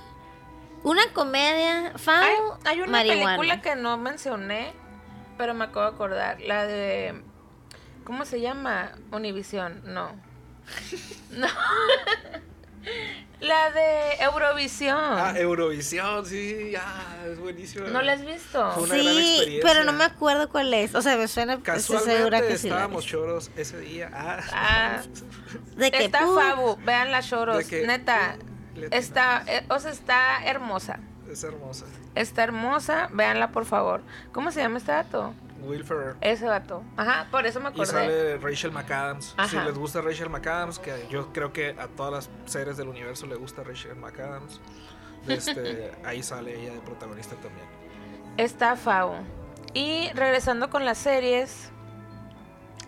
una 0.83 1.03
comedia, 1.13 1.89
Hay, 1.89 1.93
Fao, 1.99 2.59
hay 2.65 2.81
una 2.81 2.91
marihuana. 2.93 3.37
película 3.37 3.61
que 3.61 3.77
no 3.77 3.99
mencioné, 3.99 4.73
pero 5.37 5.53
me 5.53 5.65
acabo 5.65 5.83
de 5.83 5.89
acordar. 5.95 6.41
La 6.41 6.65
de. 6.67 7.23
¿Cómo 8.05 8.25
se 8.25 8.41
llama? 8.41 8.93
Univisión. 9.13 9.83
No. 9.85 10.11
No. 11.31 11.47
La 13.41 13.71
de 13.71 14.15
Eurovisión. 14.25 14.97
Ah, 14.99 15.35
Eurovisión, 15.37 16.25
sí, 16.25 16.71
ya, 16.73 16.85
es 17.31 17.39
buenísimo. 17.39 17.87
¿No 17.89 18.01
la 18.01 18.15
has 18.15 18.25
visto? 18.25 18.73
Fue 18.73 18.85
una 18.85 18.95
gran 18.95 19.15
Sí, 19.15 19.35
experiencia. 19.37 19.71
pero 19.73 19.85
no 19.85 19.93
me 19.93 20.05
acuerdo 20.05 20.49
cuál 20.49 20.73
es. 20.73 20.95
O 20.95 21.03
sea, 21.03 21.17
me 21.17 21.29
suena, 21.29 21.61
Casualmente 21.63 22.17
segura 22.17 22.41
que 22.41 22.57
sí. 22.57 22.69
estábamos 22.69 23.05
choros 23.05 23.51
ese 23.57 23.79
día. 23.81 24.11
Ah, 24.15 24.41
Ah, 24.53 25.03
De 25.77 25.91
que 25.91 26.05
está 26.07 26.21
Fabu, 26.21 26.77
vean 26.85 27.11
las 27.13 27.29
choros. 27.29 27.65
Que- 27.67 27.87
Neta, 27.87 28.37
está, 28.91 29.43
eh, 29.47 29.65
o 29.69 29.79
sea, 29.81 29.91
está 29.91 30.43
hermosa. 30.47 30.99
es 31.31 31.45
hermosa. 31.45 31.85
Está 32.15 32.45
hermosa, 32.45 33.11
véanla 33.13 33.51
por 33.51 33.67
favor. 33.67 34.01
¿Cómo 34.33 34.51
se 34.51 34.61
llama 34.61 34.79
este 34.79 34.93
vato? 34.93 35.35
Will. 35.67 35.85
Ese 36.21 36.47
vato. 36.47 36.83
Ajá, 36.97 37.27
por 37.31 37.47
eso 37.47 37.61
me 37.61 37.67
Y 37.67 37.73
acordé. 37.73 37.87
sale 37.87 38.39
Rachel 38.39 38.73
McAdams. 38.73 39.35
Si 39.49 39.57
les 39.57 39.75
gusta 39.77 40.01
Rachel 40.01 40.31
McAdams, 40.31 40.79
que 40.79 41.07
yo 41.11 41.33
creo 41.33 41.53
que 41.53 41.71
a 41.79 41.89
todas 41.89 42.13
las 42.13 42.31
series 42.51 42.77
del 42.77 42.89
universo 42.89 43.27
le 43.27 43.37
gusta 43.37 43.63
Rachel 43.63 43.97
McAdams. 43.97 44.61
Este, 45.29 45.93
ahí 46.05 46.23
sale 46.23 46.61
ella 46.61 46.73
de 46.73 46.81
protagonista 46.81 47.35
también. 47.37 47.67
Está 48.37 48.77
Fau. 48.77 49.15
Y 49.75 50.11
regresando 50.15 50.71
con 50.71 50.85
las 50.85 50.99
series. 50.99 51.71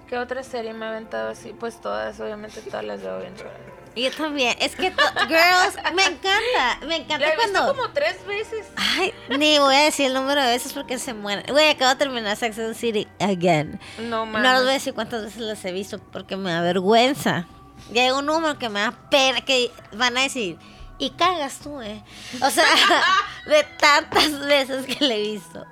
¿Qué 0.07 0.16
otra 0.16 0.43
serie 0.43 0.72
me 0.72 0.87
ha 0.87 0.91
aventado 0.91 1.29
así? 1.29 1.53
Pues 1.59 1.81
todas, 1.81 2.18
obviamente 2.20 2.62
todas 2.62 2.85
las 2.85 3.03
veo 3.03 3.20
bien 3.20 3.35
choras. 3.37 3.53
Yo 3.97 4.11
también. 4.12 4.57
Es 4.61 4.76
que, 4.76 4.91
girls, 4.91 5.76
me 5.95 6.05
encanta. 6.05 6.86
Me 6.86 6.97
encanta 6.97 7.26
La 7.26 7.32
he 7.34 7.36
visto 7.36 7.66
como 7.74 7.91
tres 7.91 8.24
veces. 8.26 8.66
Ay, 8.76 9.12
ni 9.36 9.59
voy 9.59 9.74
a 9.74 9.80
decir 9.84 10.07
el 10.07 10.14
número 10.14 10.41
de 10.43 10.49
veces 10.49 10.72
porque 10.72 10.99
se 10.99 11.14
mueren. 11.14 11.45
Güey, 11.49 11.70
acabo 11.70 11.91
de 11.91 11.97
terminar 11.97 12.36
Sex 12.36 12.59
and 12.59 12.72
the 12.72 12.78
City 12.78 13.09
again. 13.20 13.80
No 13.99 14.24
No 14.26 14.32
les 14.32 14.43
mames. 14.43 14.61
voy 14.62 14.70
a 14.70 14.72
decir 14.74 14.95
cuántas 14.95 15.22
veces 15.24 15.41
las 15.41 15.64
he 15.64 15.72
visto 15.72 15.99
porque 15.99 16.36
me 16.36 16.53
da 16.53 16.61
vergüenza. 16.61 17.47
Ya 17.93 18.03
hay 18.03 18.11
un 18.11 18.26
número 18.26 18.59
que 18.59 18.68
me 18.68 18.80
da 18.80 18.93
pena 19.11 19.41
que 19.41 19.70
van 19.93 20.16
a 20.16 20.22
decir. 20.22 20.59
Y 20.99 21.11
cagas 21.11 21.59
tú, 21.61 21.80
eh. 21.80 22.03
O 22.43 22.51
sea, 22.51 22.64
de 23.47 23.64
tantas 23.78 24.39
veces 24.41 24.84
que 24.86 25.05
le 25.05 25.14
he 25.16 25.32
visto. 25.32 25.64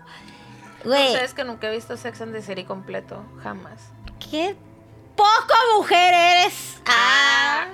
No 0.84 0.90
Güey, 0.92 1.12
sabes 1.14 1.34
que 1.34 1.42
nunca 1.42 1.66
he 1.66 1.72
visto 1.74 1.96
Sex 1.96 2.20
and 2.20 2.32
the 2.32 2.42
City 2.42 2.62
completo. 2.64 3.24
Jamás. 3.42 3.80
qué 4.30 4.54
poco 5.16 5.54
mujer 5.78 6.14
eres. 6.14 6.76
Ah. 6.86 7.66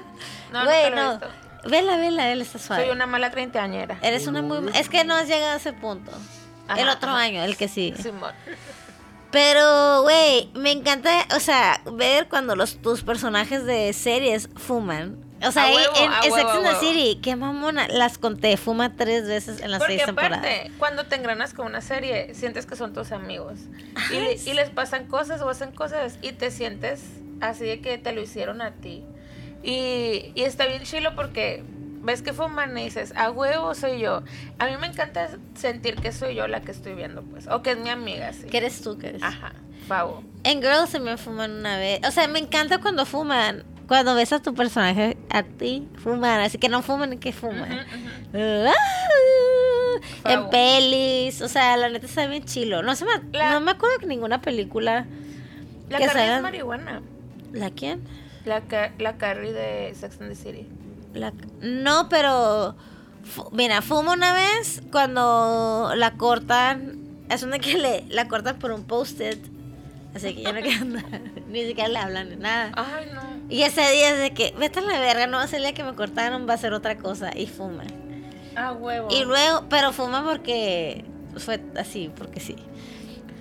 No, 0.53 0.65
Güey, 0.65 0.91
no. 0.91 1.19
Vela, 1.65 1.97
vela, 1.97 2.31
él 2.31 2.43
está 2.43 2.59
suave. 2.59 2.85
Soy 2.85 2.93
una 2.93 3.07
mala 3.07 3.31
treintañera. 3.31 3.97
Eres 4.03 4.27
una 4.27 4.43
muy... 4.43 4.69
Es 4.75 4.89
que 4.89 5.05
no 5.05 5.15
has 5.15 5.29
llegado 5.29 5.53
a 5.53 5.57
ese 5.57 5.73
punto. 5.73 6.11
el 6.77 6.89
otro 6.89 7.11
ajá. 7.11 7.21
año, 7.21 7.43
el 7.45 7.57
que. 7.57 7.69
Simón. 7.69 8.33
Pero, 9.31 10.03
güey, 10.03 10.51
me 10.55 10.73
encanta, 10.73 11.27
o 11.35 11.41
sea, 11.41 11.81
ver 11.93 12.29
cuando 12.29 12.55
los 12.55 12.83
tus 12.83 13.03
personajes 13.03 13.65
de 13.65 13.93
series 13.95 14.51
fuman. 14.57 15.17
O 15.43 15.51
sea, 15.51 15.67
huevo, 15.75 15.97
en, 15.97 16.05
en 16.05 16.33
huevo, 16.33 16.37
Sex 16.37 16.51
and 16.51 16.81
the. 16.81 16.87
City, 16.87 17.21
qué 17.23 17.35
mamona, 17.35 17.89
las 17.89 18.19
conté, 18.19 18.57
fuma 18.59 18.95
tres 18.95 19.27
veces 19.27 19.61
en 19.61 19.71
las 19.71 19.79
Porque 19.81 19.95
seis 19.95 20.05
temporadas. 20.07 20.39
aparte, 20.39 20.71
cuando 20.79 21.07
te 21.07 21.17
engranas 21.17 21.55
con 21.55 21.67
una 21.67 21.81
serie, 21.81 22.35
sientes 22.35 22.67
que 22.67 22.77
son 22.77 22.93
tus 22.93 23.11
amigos. 23.11 23.59
Y 24.13 24.53
les 24.53 24.71
pasan 24.71 25.07
cosas 25.07 25.41
o 25.41 25.49
hacen 25.49 25.73
cosas 25.73 26.19
y 26.21 26.33
te 26.33 26.51
sientes 26.51 27.03
así 27.41 27.65
de 27.65 27.81
que 27.81 27.97
te 27.99 28.13
lo 28.13 28.21
hicieron 28.21 28.61
a 28.61 28.73
ti. 28.73 29.03
Y, 29.63 30.33
y 30.35 30.43
está 30.43 30.67
bien 30.67 30.83
chilo 30.83 31.15
porque 31.15 31.63
ves 32.03 32.21
que 32.23 32.33
fuman 32.33 32.77
y 32.79 32.85
dices, 32.85 33.13
a 33.17 33.31
huevo 33.31 33.75
soy 33.75 34.01
yo. 34.01 34.23
A 34.59 34.67
mí 34.67 34.73
me 34.81 34.89
encanta 34.89 35.31
sentir 35.55 35.97
que 35.97 36.11
soy 36.13 36.35
yo 36.35 36.49
la 36.49 36.61
que 36.63 36.73
estoy 36.73 36.95
viendo, 36.95 37.23
pues. 37.23 37.47
O 37.49 37.63
que 37.63 37.73
es 37.73 37.79
mi 37.79 37.91
amiga, 37.91 38.33
sí. 38.33 38.47
¿Qué 38.51 38.59
eres 38.59 38.83
tú? 38.83 38.99
¿Qué 38.99 39.09
eres? 39.09 39.23
Ajá, 39.23 39.53
Favo. 39.87 40.23
En 40.45 40.61
Girls 40.61 40.91
también 40.91 41.19
fuman 41.19 41.53
una 41.53 41.77
vez. 41.79 42.01
O 42.07 42.11
sea, 42.11 42.27
me 42.29 42.39
encanta 42.41 42.79
cuando 42.79 43.07
fuman. 43.07 43.65
Cuando 43.87 44.15
ves 44.15 44.33
a 44.33 44.41
tu 44.41 44.55
personaje, 44.55 45.17
a 45.31 45.43
ti, 45.43 45.87
fuman. 46.03 46.41
Así 46.41 46.57
que 46.59 46.69
no 46.69 46.83
fuman, 46.83 47.19
que 47.19 47.33
fuman. 47.33 47.85
Ah, 48.35 48.73
en 50.33 50.51
pelis. 50.51 51.43
O 51.43 51.49
sea, 51.49 51.77
la 51.77 51.89
neta 51.89 52.07
está 52.07 52.27
bien 52.27 52.45
chilo. 52.45 52.83
No, 52.83 52.95
se 52.97 53.05
me, 53.05 53.11
La- 53.33 53.53
no 53.53 53.61
me 53.61 53.73
acuerdo 53.73 53.99
que 53.99 54.07
ninguna 54.07 54.41
película. 54.41 55.07
La 55.91 55.99
Que 55.99 56.07
salgan- 56.09 56.37
es 56.37 56.43
marihuana. 56.43 57.03
¿La 57.53 57.71
quién? 57.71 58.03
La, 58.45 58.63
la 58.99 59.17
Carrie 59.19 59.53
de 59.53 59.95
Sex 59.95 60.21
and 60.21 60.31
the 60.31 60.35
City. 60.37 60.67
La- 61.15 61.33
no, 61.61 62.09
pero. 62.09 62.75
mira, 63.53 63.83
fumo 63.83 64.13
una 64.13 64.33
vez 64.33 64.83
cuando 64.91 65.93
la 65.97 66.13
cortan. 66.17 66.99
Es 67.31 67.43
una 67.43 67.59
que 67.59 67.79
le, 67.79 68.05
la 68.09 68.29
cortan 68.29 68.59
por 68.59 68.73
un 68.73 68.85
post-it. 68.85 69.39
Así 70.15 70.35
que 70.35 70.43
ya 70.43 70.53
no 70.53 70.61
queda 70.61 70.85
nada. 70.85 71.21
Ni 71.49 71.65
siquiera 71.67 71.89
le 71.89 71.99
hablan 71.99 72.29
ni 72.31 72.37
nada. 72.37 72.73
Ay, 72.77 73.07
no. 73.15 73.23
Y 73.49 73.63
ese 73.63 73.81
día 73.93 74.11
es 74.11 74.19
de 74.19 74.33
que, 74.35 74.55
vete 74.59 74.81
a 74.81 74.83
la 74.83 74.99
verga, 75.01 75.27
no 75.27 75.39
va 75.39 75.45
a 75.45 75.47
ser 75.47 75.59
el 75.59 75.63
día 75.65 75.73
que 75.75 75.85
me 75.85 75.95
cortaron, 75.95 76.47
va 76.49 76.55
a 76.55 76.59
ser 76.59 76.73
otra 76.75 76.99
cosa. 76.99 77.31
Y 77.35 77.47
fuma. 77.47 77.85
A 78.57 78.73
huevo. 78.73 79.09
Y 79.11 79.25
luego, 79.25 79.65
pero 79.71 79.93
fuma 79.93 80.23
porque 80.25 81.05
fue 81.39 81.63
así, 81.79 82.11
porque 82.15 82.41
sí. 82.41 82.57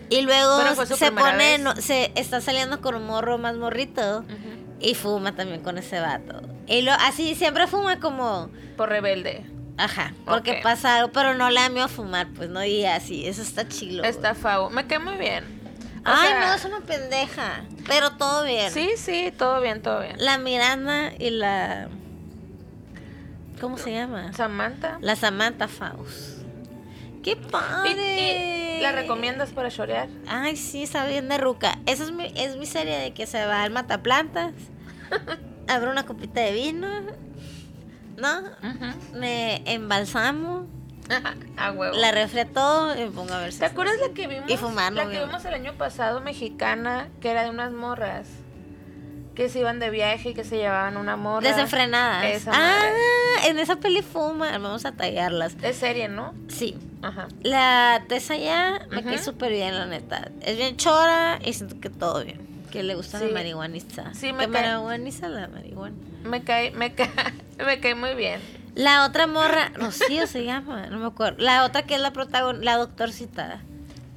Y 0.09 0.21
luego 0.21 0.59
se 0.85 1.11
pone, 1.11 1.57
no- 1.57 1.75
se 1.75 2.11
está 2.15 2.39
saliendo 2.41 2.79
con 2.81 2.95
un 2.95 3.05
morro 3.07 3.37
más 3.37 3.55
morrito 3.55 4.19
Ujú. 4.19 4.50
Y 4.81 4.95
fuma 4.95 5.35
también 5.35 5.61
con 5.61 5.77
ese 5.77 5.99
vato. 5.99 6.41
Y 6.67 6.81
lo, 6.81 6.91
así 6.93 7.35
siempre 7.35 7.67
fuma 7.67 7.99
como, 7.99 8.49
Por 8.77 8.89
rebelde. 8.89 9.45
ajá, 9.77 10.13
porque 10.25 10.51
Ok. 10.51 10.63
pasa 10.63 10.97
algo, 10.97 11.11
pero 11.11 11.33
no 11.35 11.49
le 11.49 11.59
da 11.61 11.69
miedo 11.69 11.87
fumar, 11.87 12.27
pues 12.35 12.49
no, 12.49 12.63
y 12.63 12.85
así, 12.85 13.25
eso 13.27 13.41
está 13.41 13.67
chilo. 13.67 14.03
Está 14.03 14.33
Favo. 14.35 14.69
Me 14.69 14.87
cae 14.87 14.99
muy 14.99 15.17
bien. 15.17 15.43
O 16.03 16.09
Ay, 16.09 16.29
sea, 16.29 16.47
no, 16.47 16.53
es 16.55 16.65
una 16.65 16.79
pendeja, 16.79 17.63
pero 17.87 18.11
todo 18.13 18.43
bien. 18.43 18.71
Sí, 18.71 18.89
sí, 18.97 19.31
todo 19.37 19.61
bien, 19.61 19.81
todo 19.83 19.99
bien. 20.01 20.15
La 20.17 20.37
Miranda 20.39 21.11
y 21.19 21.29
la, 21.29 21.89
¿cómo 23.59 23.77
se 23.77 23.91
llama? 23.91 24.33
Samantha. 24.33 24.97
La 25.01 25.15
Samantha 25.15 25.67
Faust. 25.67 26.40
¡Qué 27.23 27.31
Y- 27.31 27.35
padre! 27.35 28.79
¿La 28.81 28.91
recomiendas 28.93 29.49
para 29.51 29.69
chorear? 29.69 30.07
Ay, 30.27 30.55
sí, 30.57 30.83
está 30.83 31.05
bien 31.05 31.29
de 31.29 31.37
ruca. 31.37 31.77
Esa 31.85 32.03
es 32.03 32.11
mi, 32.11 32.31
es 32.35 32.55
mi 32.57 32.65
serie 32.65 32.97
de 32.97 33.13
que 33.13 33.27
se 33.27 33.45
va 33.45 33.61
al 33.63 33.69
mataplantas, 33.71 34.53
abre 35.67 35.89
una 35.91 36.03
copita 36.05 36.41
de 36.41 36.51
vino, 36.53 36.87
¿no? 38.17 38.41
Me 39.13 39.61
embalsamo, 39.71 40.65
A 41.57 41.71
huevo. 41.71 41.95
la 41.95 42.11
refre 42.11 42.45
todo 42.45 42.95
y 42.95 43.05
me 43.05 43.11
pongo 43.11 43.33
a 43.33 43.39
ver 43.39 43.49
¿Te 43.51 43.57
si- 43.57 43.63
acuerdas 43.65 43.95
la 44.05 44.13
que 44.13 44.27
vimos? 44.27 44.49
Y 44.49 44.57
fumar, 44.57 44.93
La 44.93 45.07
que 45.09 45.23
vimos 45.23 45.45
el 45.45 45.53
año 45.53 45.73
pasado, 45.77 46.21
mexicana, 46.21 47.09
que 47.19 47.29
era 47.29 47.43
de 47.43 47.49
unas 47.51 47.71
morras. 47.73 48.27
Que 49.35 49.47
se 49.47 49.59
iban 49.59 49.79
de 49.79 49.89
viaje 49.89 50.31
y 50.31 50.33
que 50.33 50.43
se 50.43 50.57
llevaban 50.57 50.97
una 50.97 51.15
morra. 51.15 51.47
Desenfrenadas. 51.47 52.25
Esa 52.25 52.51
ah, 52.53 52.79
madre. 52.79 53.49
en 53.49 53.59
esa 53.59 53.77
peli 53.77 54.01
fuma, 54.01 54.51
vamos 54.57 54.85
a 54.85 54.91
tallarlas. 54.91 55.55
Es 55.61 55.77
serie, 55.77 56.09
¿no? 56.09 56.33
Sí. 56.49 56.77
Ajá. 57.01 57.27
La 57.43 58.03
Tessa 58.07 58.35
ya 58.35 58.85
me 58.89 59.03
cae 59.03 59.17
súper 59.17 59.51
bien, 59.51 59.75
la 59.77 59.85
neta. 59.85 60.29
Es 60.41 60.57
bien 60.57 60.77
chora 60.77 61.39
y 61.43 61.53
siento 61.53 61.79
que 61.79 61.89
todo 61.89 62.23
bien. 62.23 62.47
Que 62.71 62.83
le 62.83 62.95
gusta 62.95 63.19
Sí. 63.19 63.25
la 63.25 63.31
marihuanista. 63.33 64.13
Sí, 64.13 64.31
me 64.33 64.45
que 64.45 64.51
cae- 64.51 64.61
marihuaniza 64.63 65.27
la 65.29 65.47
marihuana. 65.47 65.95
Me 66.23 66.43
cae, 66.43 66.71
me 66.71 66.93
cae, 66.93 67.09
me 67.65 67.79
cae 67.79 67.95
muy 67.95 68.13
bien. 68.15 68.39
La 68.75 69.05
otra 69.05 69.27
morra, 69.27 69.71
Rocío 69.75 70.27
se 70.27 70.45
llama, 70.45 70.87
no 70.87 70.97
me 70.99 71.07
acuerdo. 71.07 71.37
La 71.43 71.65
otra 71.65 71.83
que 71.83 71.95
es 71.95 72.01
la 72.01 72.11
protagonista, 72.13 72.63
la 72.63 72.77
doctorcita. 72.77 73.61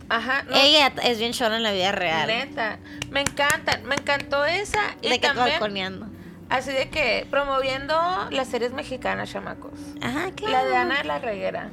Ajá. 0.09 0.43
no, 0.45 0.55
Ella 0.55 0.93
es 1.03 1.19
bien 1.19 1.33
chora 1.33 1.57
en 1.57 1.63
la 1.63 1.73
vida 1.73 1.91
real. 1.91 2.29
Neta. 2.29 2.79
Me 3.11 3.23
encanta. 3.23 3.81
Me 3.87 3.95
encantó 3.97 4.45
esa. 4.45 4.79
Y 5.03 5.09
de 5.09 5.19
que 5.19 5.33
balconeando. 5.33 6.07
así 6.51 6.71
de 6.71 6.91
que 6.91 7.27
promoviendo 7.31 7.97
las 8.31 8.47
series 8.49 8.73
mexicanas, 8.73 9.33
chamacos. 9.33 9.73
Ajá, 10.03 10.31
claro. 10.37 10.53
La 10.53 10.65
de 10.67 10.77
Ana 10.77 11.03
la 11.05 11.19
Reguera. 11.19 11.71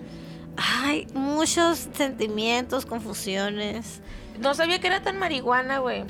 Ay, 0.57 1.07
muchos 1.13 1.87
sentimientos, 1.93 2.85
confusiones. 2.85 4.01
No 4.39 4.53
sabía 4.53 4.79
que 4.79 4.87
era 4.87 5.01
tan 5.01 5.17
marihuana, 5.19 5.79
güey. 5.79 6.03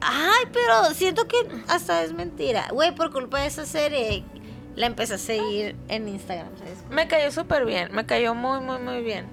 Ay, 0.00 0.44
pero 0.52 0.92
siento 0.94 1.26
que 1.26 1.36
hasta 1.68 2.02
es 2.02 2.12
mentira. 2.12 2.68
Güey, 2.70 2.94
por 2.94 3.10
culpa 3.12 3.40
de 3.40 3.46
esa 3.46 3.64
serie, 3.64 4.24
la 4.74 4.86
empecé 4.86 5.14
a 5.14 5.18
seguir 5.18 5.76
en 5.88 6.08
Instagram, 6.08 6.56
¿sabes? 6.58 6.84
Me 6.90 7.08
cayó 7.08 7.30
súper 7.30 7.64
bien. 7.64 7.88
Me 7.92 8.04
cayó 8.04 8.34
muy, 8.34 8.60
muy, 8.60 8.78
muy 8.78 9.02
bien. 9.02 9.26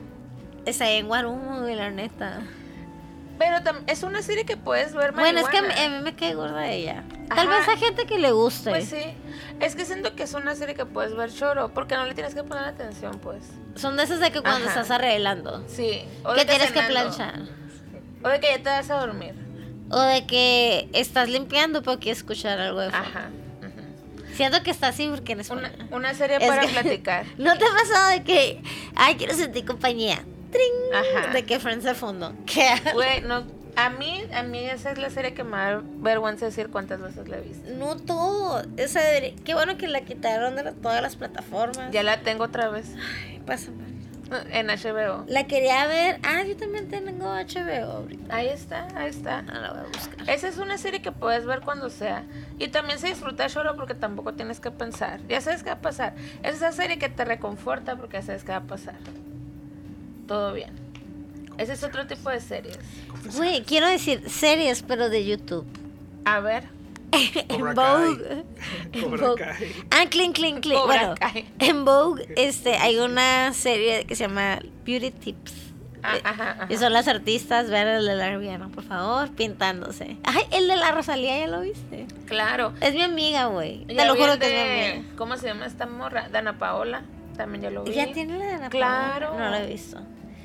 Está 0.66 0.86
ahí 0.86 0.97
en 0.97 1.07
Guarumo, 1.07 1.62
güey, 1.62 1.76
la 1.76 1.89
neta. 1.91 2.41
Pero 3.41 3.57
es 3.87 4.03
una 4.03 4.21
serie 4.21 4.45
que 4.45 4.55
puedes 4.55 4.93
ver 4.93 5.13
Bueno, 5.13 5.39
es 5.39 5.47
que 5.49 5.57
a 5.57 5.61
mí, 5.63 5.69
me 6.03 6.13
cae 6.15 6.35
gorda 6.35 6.69
ella. 6.69 7.03
Tal 7.27 7.47
Ajá. 7.47 7.57
vez 7.57 7.67
a 7.69 7.75
gente 7.77 8.05
que 8.05 8.19
le 8.19 8.31
guste. 8.31 8.69
Pues 8.69 8.87
sí. 8.87 9.01
Es 9.59 9.75
que 9.75 9.83
siento 9.83 10.15
que 10.15 10.21
es 10.23 10.33
una 10.35 10.53
serie 10.53 10.75
que 10.75 10.85
puedes 10.85 11.15
ver 11.15 11.33
choro, 11.33 11.73
porque 11.73 11.95
no 11.95 12.05
le 12.05 12.13
tienes 12.13 12.35
que 12.35 12.43
poner 12.43 12.65
atención, 12.65 13.17
pues. 13.17 13.43
Son 13.75 13.97
de 13.97 14.03
esas 14.03 14.19
de 14.19 14.31
que 14.31 14.41
cuando 14.41 14.67
Ajá. 14.67 14.81
estás 14.81 14.91
arreglando. 14.91 15.63
Sí. 15.67 16.03
O 16.23 16.33
Que 16.35 16.45
tienes 16.45 16.71
que 16.71 16.83
planchar. 16.83 17.39
O 18.23 18.29
de 18.29 18.39
que 18.39 18.47
ya 18.47 18.57
te 18.57 18.69
vas 18.69 18.89
a 18.91 18.99
dormir. 18.99 19.33
O 19.89 19.99
de 19.99 20.27
que 20.27 20.87
estás 20.93 21.27
limpiando 21.27 21.81
quieres 21.81 22.19
escuchar 22.19 22.59
algo 22.59 22.81
de 22.81 22.91
fondo. 22.91 23.07
Ajá. 23.07 23.29
Siento 24.35 24.61
que 24.61 24.69
está 24.69 24.89
así 24.89 25.07
porque 25.07 25.31
eres 25.31 25.49
Una, 25.49 25.71
una 25.89 26.13
serie 26.13 26.37
Es 26.39 26.47
para 26.47 26.61
que- 26.61 26.67
platicar. 26.67 27.25
¿No 27.39 27.57
te 27.57 27.65
ha 27.65 27.69
pasado 27.73 28.09
de 28.11 28.23
que, 28.23 28.61
ay, 28.95 29.15
quiero 29.15 29.33
sentir 29.33 29.65
compañía? 29.65 30.23
¡Tring! 30.52 30.74
Ajá. 31.24 31.32
De 31.34 31.43
que 31.43 31.60
Friends 31.60 31.84
de 31.84 31.93
fondo. 31.95 32.34
¿Qué? 32.45 32.68
Güey, 32.93 33.22
no. 33.22 33.43
A 33.78 33.89
mí, 33.89 34.22
a 34.34 34.43
mí 34.43 34.60
esa 34.66 34.91
es 34.91 34.97
la 34.97 35.10
serie 35.10 35.34
que 35.34 35.45
me 35.45 35.56
da 35.56 35.82
vergüenza 35.84 36.45
decir 36.45 36.70
cuántas 36.70 36.99
veces 37.02 37.28
la 37.30 37.38
he 37.38 37.41
visto. 37.41 37.70
No 37.76 37.95
todo. 37.95 38.62
Esa 38.76 39.02
debería- 39.02 39.34
Qué 39.45 39.54
bueno 39.54 39.78
que 39.78 39.88
la 39.88 40.02
quitaron 40.02 40.58
de 40.58 40.64
la- 40.66 40.74
todas 40.74 41.02
las 41.02 41.16
plataformas. 41.16 41.89
Ya 41.91 42.04
la 42.04 42.20
tengo 42.22 42.43
otra 42.43 42.70
vez. 42.70 42.88
Ay, 43.28 43.41
Pásame. 43.45 43.91
En 44.52 44.68
HBO. 44.70 45.26
La 45.28 45.45
quería 45.45 45.86
ver. 45.88 46.20
Ah, 46.24 46.43
yo 46.43 46.56
también 46.56 46.88
tengo 46.89 47.28
HBO 47.34 47.91
ahorita. 47.91 48.34
Ahí 48.34 48.47
está, 48.47 48.88
ahí 48.95 49.10
está. 49.10 49.39
Ah, 49.39 49.60
la 49.60 49.72
voy 49.72 49.80
a 49.82 49.84
buscar. 49.88 50.30
Esa 50.30 50.47
es 50.47 50.58
una 50.58 50.78
serie 50.78 51.02
que 51.02 51.12
puedes 51.12 51.45
ver 51.45 51.60
cuando 51.62 51.89
sea. 51.89 52.24
Y 52.58 52.70
también 52.70 52.97
se 52.99 53.08
disfruta 53.08 53.49
solo 53.49 53.76
porque 53.76 53.93
tampoco 53.93 54.34
tienes 54.34 54.60
que 54.62 54.72
pensar. 54.72 55.20
Ya 55.28 55.41
sabes 55.41 55.64
qué 55.64 55.70
va 55.72 55.76
a 55.78 55.82
pasar. 55.82 56.14
Es 56.43 56.56
esa 56.56 56.72
serie 56.72 56.97
que 56.97 57.10
te 57.10 57.26
reconforta 57.26 57.97
porque 57.97 58.18
ya 58.18 58.22
sabes 58.24 58.43
qué 58.45 58.52
va 58.52 58.60
a 58.60 58.64
pasar. 58.64 58.95
Todo 60.32 60.53
bien. 60.53 60.71
Ese 61.57 61.73
es 61.73 61.84
otro 61.84 62.07
tipo 62.07 62.29
de 62.29 62.39
series. 62.39 62.79
Güey, 63.36 63.63
quiero 63.63 63.88
decir 63.88 64.29
series, 64.29 64.82
pero 64.82 65.09
de 65.09 65.25
YouTube. 65.25 65.65
A 66.23 66.39
ver. 66.39 66.63
En. 67.11 67.75
Vogue. 67.75 68.45
en 68.93 69.11
Vogue. 69.11 69.45
Ah, 69.91 70.05
clink, 70.09 70.34
clink, 70.36 70.61
clink. 70.61 70.79
Bueno, 70.86 71.15
en 71.59 71.84
Vogue 71.84 72.25
este, 72.38 72.77
hay 72.77 72.97
una 72.99 73.51
serie 73.53 74.05
que 74.05 74.15
se 74.15 74.23
llama 74.27 74.59
Beauty 74.86 75.11
Tips. 75.11 75.53
Ah, 76.03 76.15
Eh, 76.15 76.21
ajá, 76.23 76.51
ajá. 76.51 76.67
Y 76.73 76.77
son 76.77 76.93
las 76.93 77.09
artistas, 77.09 77.69
vean 77.69 77.88
el 77.89 78.05
de 78.05 78.15
la 78.15 78.38
Rihanna, 78.38 78.69
por 78.69 78.86
favor, 78.86 79.29
pintándose. 79.36 80.15
Ay, 80.23 80.43
el 80.51 80.69
de 80.69 80.77
la 80.77 80.91
Rosalía, 80.93 81.38
¿ya 81.39 81.47
lo 81.47 81.59
viste? 81.59 82.07
Claro. 82.27 82.71
Es 82.79 82.93
mi 82.93 83.01
amiga, 83.01 83.47
güey. 83.47 83.86
Te 83.86 83.95
Ya 83.95 84.05
lo 84.05 84.13
vi 84.13 84.21
juro 84.21 84.39
que 84.39 84.45
es 84.45 84.51
mi 84.51 84.57
de- 84.57 84.91
amiga. 84.93 85.09
¿Cómo 85.17 85.36
se 85.36 85.47
llama 85.47 85.65
esta 85.65 85.86
morra? 85.86 86.29
Dana 86.29 86.57
Paola. 86.57 87.01
También 87.36 87.61
ya 87.63 87.71
lo 87.71 87.84
vi. 87.84 87.93
¿Ya 87.93 88.11
tiene 88.13 88.38
la 88.39 88.45
de 88.45 88.53
Ana 88.53 88.69
Claro. 88.69 89.27
Paola? 89.32 89.43
No 89.45 89.51
la 89.51 89.63
he 89.63 89.67
visto. 89.67 89.99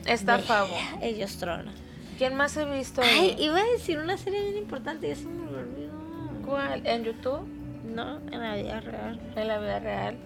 Está 0.07 0.39
favor. 0.39 0.79
Ellos 1.03 1.37
tronan. 1.37 1.75
¿Quién 2.19 2.35
más 2.35 2.57
he 2.57 2.65
visto? 2.65 3.03
Ay, 3.03 3.37
ahí? 3.39 3.45
iba 3.45 3.59
a 3.59 3.65
decir 3.65 3.99
una 3.99 4.17
serie 4.17 4.41
bien 4.43 4.57
importante 4.59 5.09
y 5.09 5.11
eso 5.11 5.29
me 5.29 5.51
lo 5.51 5.59
olvidó. 5.59 5.93
¿Cuál? 6.47 6.87
¿En 6.87 7.05
YouTube? 7.05 7.47
No, 7.85 8.19
en 8.31 8.41
la 8.41 8.55
vida 8.57 8.81
real. 8.81 9.21
¿En 9.37 9.49
la 9.49 9.59
vida 9.59 9.79
real? 9.81 10.17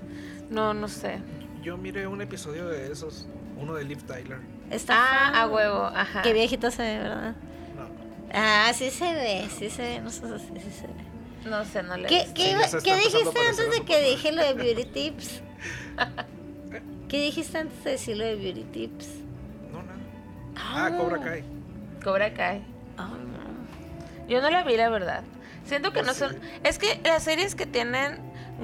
No, 0.51 0.75
no 0.75 0.89
sé. 0.89 1.19
Yo 1.63 1.77
miré 1.77 2.07
un 2.07 2.21
episodio 2.21 2.69
de 2.69 2.91
esos, 2.93 3.27
uno 3.59 3.75
de 3.75 3.85
Liv 3.85 4.03
Tyler. 4.05 4.39
Está 4.71 4.95
Ah, 4.95 5.43
a 5.43 5.49
huevo, 5.49 5.85
ajá. 5.85 6.23
Qué 6.23 6.33
viejita 6.33 6.71
se 6.71 6.83
ve, 6.83 6.99
¿verdad? 6.99 7.35
No. 7.77 7.89
Ah, 8.33 8.71
sí 8.75 8.91
se 8.91 9.13
ve, 9.13 9.49
sí 9.51 9.69
se 9.69 9.83
ve, 9.83 10.01
no 10.01 10.11
sé 10.11 10.23
si 10.39 10.61
sí 10.61 10.71
se 10.71 10.87
ve. 10.87 11.11
No 11.51 11.65
sé, 11.65 11.83
no 11.83 11.97
le 11.97 12.07
¿Qué, 12.07 12.27
qué, 12.35 12.57
Sí, 12.69 12.91
dijiste 12.93 13.41
antes 13.49 13.71
de 13.71 13.85
que 13.85 14.03
dije 14.03 14.33
lo 14.33 14.43
de 14.45 14.53
Beauty 14.55 14.85
Tips? 14.85 15.43
¿Qué 17.09 17.23
dijiste 17.23 17.59
antes 17.59 17.83
de 17.83 17.91
decir 17.93 18.17
lo 18.17 18.25
de 18.25 18.37
Beauty 18.37 18.65
Tips? 18.65 19.09
No, 20.69 20.75
nada. 20.75 20.87
Ah, 20.87 20.99
Cobra 20.99 21.19
Kai. 21.21 21.45
Cobra 22.03 22.35
Kai. 22.35 22.63
Oh, 22.99 23.03
no. 23.03 24.29
Yo 24.29 24.41
no 24.41 24.51
la 24.51 24.63
vi, 24.65 24.77
la 24.77 24.89
verdad. 24.89 25.23
Siento 25.65 25.93
que 25.93 26.01
Yo 26.01 26.07
no 26.07 26.13
sí. 26.15 26.21
son... 26.21 26.39
Es 26.65 26.79
que 26.79 27.01
las 27.05 27.23
series 27.23 27.55
que 27.55 27.67
tienen 27.67 28.19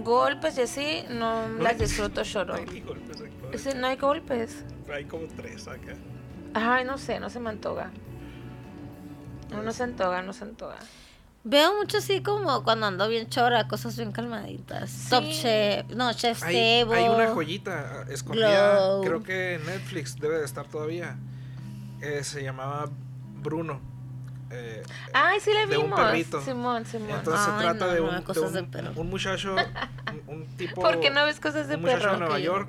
golpes 0.04 0.58
y 0.58 0.62
así, 0.62 1.04
no 1.10 1.48
No 1.48 1.62
las 1.62 1.78
disfruto 1.78 2.20
No 2.24 2.26
choro. 2.26 2.54
hay 2.54 2.66
ni 2.66 2.80
golpes 2.80 3.16
Sí, 3.56 3.70
no 3.76 3.86
hay 3.86 3.96
golpes. 3.96 4.64
Hay 4.92 5.04
como 5.04 5.26
tres 5.28 5.66
acá. 5.68 5.94
Ay, 6.54 6.84
no 6.84 6.98
sé, 6.98 7.20
no 7.20 7.30
se 7.30 7.38
me 7.40 7.50
antoga. 7.50 7.90
No, 9.50 9.62
no 9.62 9.72
se 9.72 9.82
antoga, 9.84 10.22
no 10.22 10.32
se 10.32 10.44
antoga. 10.44 10.76
Veo 11.44 11.76
mucho 11.76 11.98
así 11.98 12.22
como 12.22 12.64
cuando 12.64 12.86
ando 12.86 13.06
bien 13.08 13.28
chora, 13.28 13.68
cosas 13.68 13.96
bien 13.96 14.10
calmaditas. 14.10 15.06
Top 15.08 15.24
Chef, 15.30 15.86
no, 15.94 16.12
Chef 16.12 16.42
Hay, 16.42 16.82
Table. 16.84 16.98
hay 16.98 17.08
una 17.08 17.28
joyita 17.28 18.02
ah, 18.04 18.12
escondida, 18.12 18.74
Glow. 18.78 19.02
creo 19.04 19.22
que 19.22 19.60
Netflix 19.64 20.18
debe 20.18 20.38
de 20.38 20.44
estar 20.44 20.66
todavía. 20.66 21.16
Eh, 22.06 22.24
se 22.24 22.42
llamaba 22.42 22.88
Bruno. 23.42 23.80
Eh, 24.50 24.82
Ay, 25.12 25.40
sí 25.40 25.52
la 25.52 25.66
de 25.66 25.76
un 25.76 25.92
perrito. 25.94 26.40
Simón, 26.40 26.86
Simón. 26.86 27.10
entonces 27.10 27.44
se 27.44 27.50
trata 27.60 27.86
no, 27.86 27.92
de, 27.92 28.00
un, 28.00 28.16
de 28.16 28.22
cosas 28.22 28.52
de 28.52 28.60
un- 28.60 28.70
perro. 28.70 28.92
un 28.94 29.10
muchacho, 29.10 29.56
un, 30.28 30.34
un 30.36 30.46
tipo... 30.56 30.80
¿Por 30.80 31.00
qué 31.00 31.10
no 31.10 31.24
ves 31.24 31.40
cosas 31.40 31.66
de 31.66 31.74
un 31.74 31.80
muchacho 31.82 31.98
perro? 32.02 32.12
de 32.12 32.18
Nueva. 32.20 32.38
York 32.38 32.68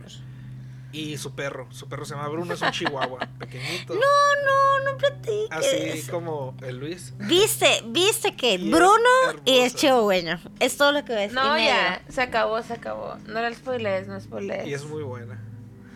y 0.91 1.17
su 1.17 1.35
perro. 1.35 1.67
Su 1.69 1.87
perro 1.87 2.03
se 2.05 2.15
llama 2.15 2.29
Bruno, 2.29 2.51
es 2.55 2.61
un 2.63 2.71
chihuahua 2.71 3.19
pequeñito. 3.39 3.93
No, 3.93 3.99
no, 3.99 4.91
no 4.91 4.97
platiques. 4.97 5.51
Así 5.51 6.07
como 6.09 6.55
el 6.63 6.77
Luis. 6.79 7.13
Viste, 7.19 7.83
viste 7.85 8.35
que 8.35 8.55
Y 8.55 8.65
es 8.65 8.71
Bruno 8.71 9.09
y 9.45 9.59
es 9.59 9.75
chihuahueño. 9.75 10.39
Es 10.59 10.77
todo 10.77 10.91
lo 10.93 11.05
que 11.05 11.13
ves. 11.13 11.33
No, 11.33 11.57
ya, 11.59 12.01
se 12.09 12.21
acabó, 12.23 12.59
se 12.63 12.73
acabó. 12.73 13.17
No 13.27 13.39
la 13.39 13.53
spoilees, 13.53 14.07
no 14.07 14.19
spoilees. 14.19 14.65
Y 14.65 14.73
es 14.73 14.83
muy 14.85 15.03
buena. 15.03 15.39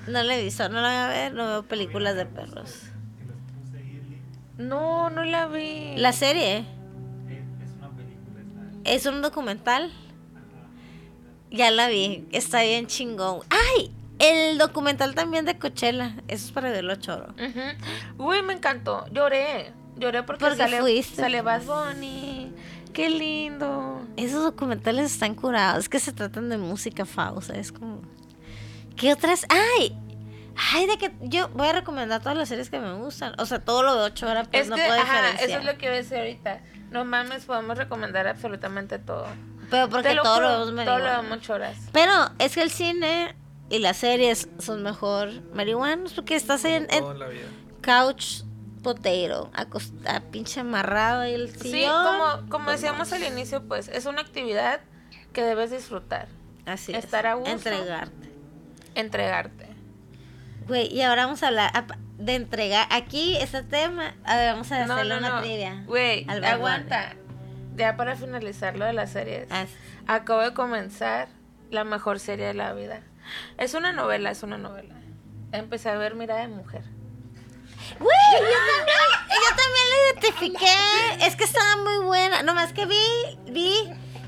No 0.08 0.22
le 0.22 0.40
he 0.40 0.44
visto, 0.44 0.68
no 0.70 0.82
la 0.82 0.88
voy 0.90 0.98
a 0.98 1.08
ver, 1.08 1.34
no 1.34 1.48
veo 1.48 1.64
películas 1.64 2.16
de 2.16 2.26
perros. 2.28 2.84
No, 4.62 5.10
no 5.10 5.24
la 5.24 5.48
vi. 5.48 5.94
La 5.98 6.14
serie 6.14 6.66
es 8.84 9.06
un 9.06 9.22
documental. 9.22 9.92
Ya 11.50 11.70
la 11.72 11.90
vi, 11.90 12.26
está 12.32 12.62
bien 12.64 12.88
chingón. 12.88 13.42
¡Ay! 13.50 13.92
El 14.20 14.58
documental 14.58 15.16
también 15.16 15.46
de 15.46 15.58
Coachella. 15.58 16.16
Eso 16.28 16.46
es 16.46 16.52
para 16.52 16.70
verlo 16.72 16.96
choro. 16.96 17.34
Ujú. 17.34 18.24
Uy, 18.24 18.42
me 18.44 18.54
encantó. 18.54 19.06
Lloré. 19.12 19.74
Lloré 19.98 20.24
porque, 20.24 20.46
Porque 20.46 20.58
sale, 20.58 20.80
fuiste. 20.80 21.16
sale 21.22 21.42
Bad 21.42 21.64
Bunny. 21.64 22.54
Qué 22.94 23.10
lindo. 23.10 24.02
Esos 24.16 24.44
documentales 24.44 25.12
están 25.12 25.36
curados. 25.36 25.80
Es 25.86 25.90
que 25.90 26.00
se 26.00 26.14
tratan 26.14 26.50
de 26.50 26.58
música 26.58 27.06
fausa. 27.06 27.54
Es 27.56 27.72
como. 27.72 28.02
¿Qué 28.96 29.12
otras? 29.12 29.46
¡Ay! 29.50 29.98
Ay, 30.56 30.86
de 30.88 30.98
que 30.98 31.12
yo 31.22 31.50
voy 31.50 31.68
a 31.68 31.74
recomendar 31.74 32.22
todas 32.22 32.38
las 32.38 32.50
series 32.50 32.70
que 32.70 32.80
me 32.80 32.94
gustan. 32.94 33.34
O 33.40 33.46
sea, 33.46 33.60
todo 33.60 33.84
lo 33.84 33.96
de 33.96 34.02
8 34.04 34.28
horas, 34.28 34.48
pero 34.52 34.64
Es 34.64 34.70
no 34.70 34.76
que, 34.76 34.86
puedo 34.86 35.00
ajá, 35.02 35.14
diferenciar. 35.14 35.50
eso 35.50 35.60
es 35.60 35.66
lo 35.66 35.78
que 35.78 35.86
iba 35.86 35.94
a 35.94 35.98
decir 35.98 36.18
ahorita. 36.18 36.62
No 36.92 37.06
mames, 37.06 37.46
podemos 37.46 37.78
recomendar 37.78 38.28
absolutamente 38.28 39.00
todo. 39.00 39.26
Pero 39.70 39.88
porque 39.90 40.14
lo 40.14 40.24
todo 40.24 40.36
juro, 40.36 40.50
lo 40.50 40.66
vemos 40.66 40.86
todo 40.86 40.98
lo 40.98 41.04
marihuana. 41.06 41.22
vemos 41.30 41.50
horas. 41.50 41.78
Pero 41.94 42.12
es 42.40 42.54
que 42.56 42.62
el 42.62 42.70
cine 42.72 43.36
y 43.70 43.80
las 43.80 43.98
series 43.98 44.50
son 44.60 44.84
mejor 44.84 45.30
marihuanos 45.54 46.14
porque 46.14 46.36
estás 46.36 46.66
en, 46.66 46.84
en 46.92 47.00
Todo 47.00 47.12
en 47.14 47.20
la 47.20 47.28
vida. 47.28 47.48
couch 47.82 48.42
potato, 48.84 49.50
acosta, 49.54 50.22
pinche 50.32 50.60
amarrado 50.60 51.26
y 51.26 51.32
el 51.34 51.50
Sí, 51.56 51.72
sillón. 51.72 52.04
como, 52.04 52.50
como 52.50 52.72
decíamos 52.72 53.14
al 53.14 53.24
inicio, 53.24 53.64
pues 53.68 53.88
es 53.88 54.06
una 54.08 54.22
actividad 54.22 54.82
que 55.34 55.44
debes 55.44 55.72
disfrutar, 55.72 56.28
Así 56.66 56.92
estar 56.94 57.26
es, 57.26 57.32
a 57.32 57.36
gusto. 57.36 57.52
entregarte. 57.52 58.32
entregarte. 58.96 59.68
Güey, 60.68 60.88
y 60.94 61.02
ahora 61.02 61.26
vamos 61.26 61.44
a 61.44 61.48
hablar 61.48 61.72
de 62.18 62.36
entregar. 62.36 62.88
Aquí 62.92 63.38
este 63.38 63.64
tema, 63.64 64.16
a 64.24 64.38
ver, 64.38 64.54
vamos 64.54 64.72
a 64.72 64.86
No, 64.86 64.94
hacerle 64.94 65.14
no, 65.16 65.20
una 65.20 65.30
no. 65.36 65.42
trivia. 65.42 65.84
Güey, 65.86 66.28
aguanta. 66.30 67.16
Ya 67.76 67.96
para 67.98 68.16
finalizar 68.16 68.78
lo 68.78 68.86
de 68.86 68.94
las 68.94 69.12
series. 69.12 69.48
Ah, 69.50 69.66
Acabo 70.08 70.42
de 70.42 70.54
comenzar 70.54 71.30
la 71.70 71.84
mejor 71.84 72.20
serie 72.20 72.46
de 72.48 72.54
la 72.54 72.74
vida. 72.74 73.02
Es 73.58 73.74
una 73.74 73.92
novela, 73.94 74.30
es 74.32 74.44
una 74.44 74.58
novela. 74.58 74.94
Empecé 75.52 75.90
a 75.90 75.96
ver 75.96 76.16
Mirada 76.16 76.42
de 76.42 76.48
Mujer. 76.50 76.84
Güey, 78.00 78.18
yo 78.34 78.40
también, 78.40 78.98
yo 79.30 79.56
también 79.56 79.90
la 79.90 80.12
identifiqué. 80.60 81.26
Es 81.28 81.36
que 81.36 81.44
estaba 81.44 81.78
muy 81.78 82.06
buena. 82.06 82.44
Nomás 82.44 82.74
que 82.74 82.86
vi, 82.86 82.96
vi 83.52 83.74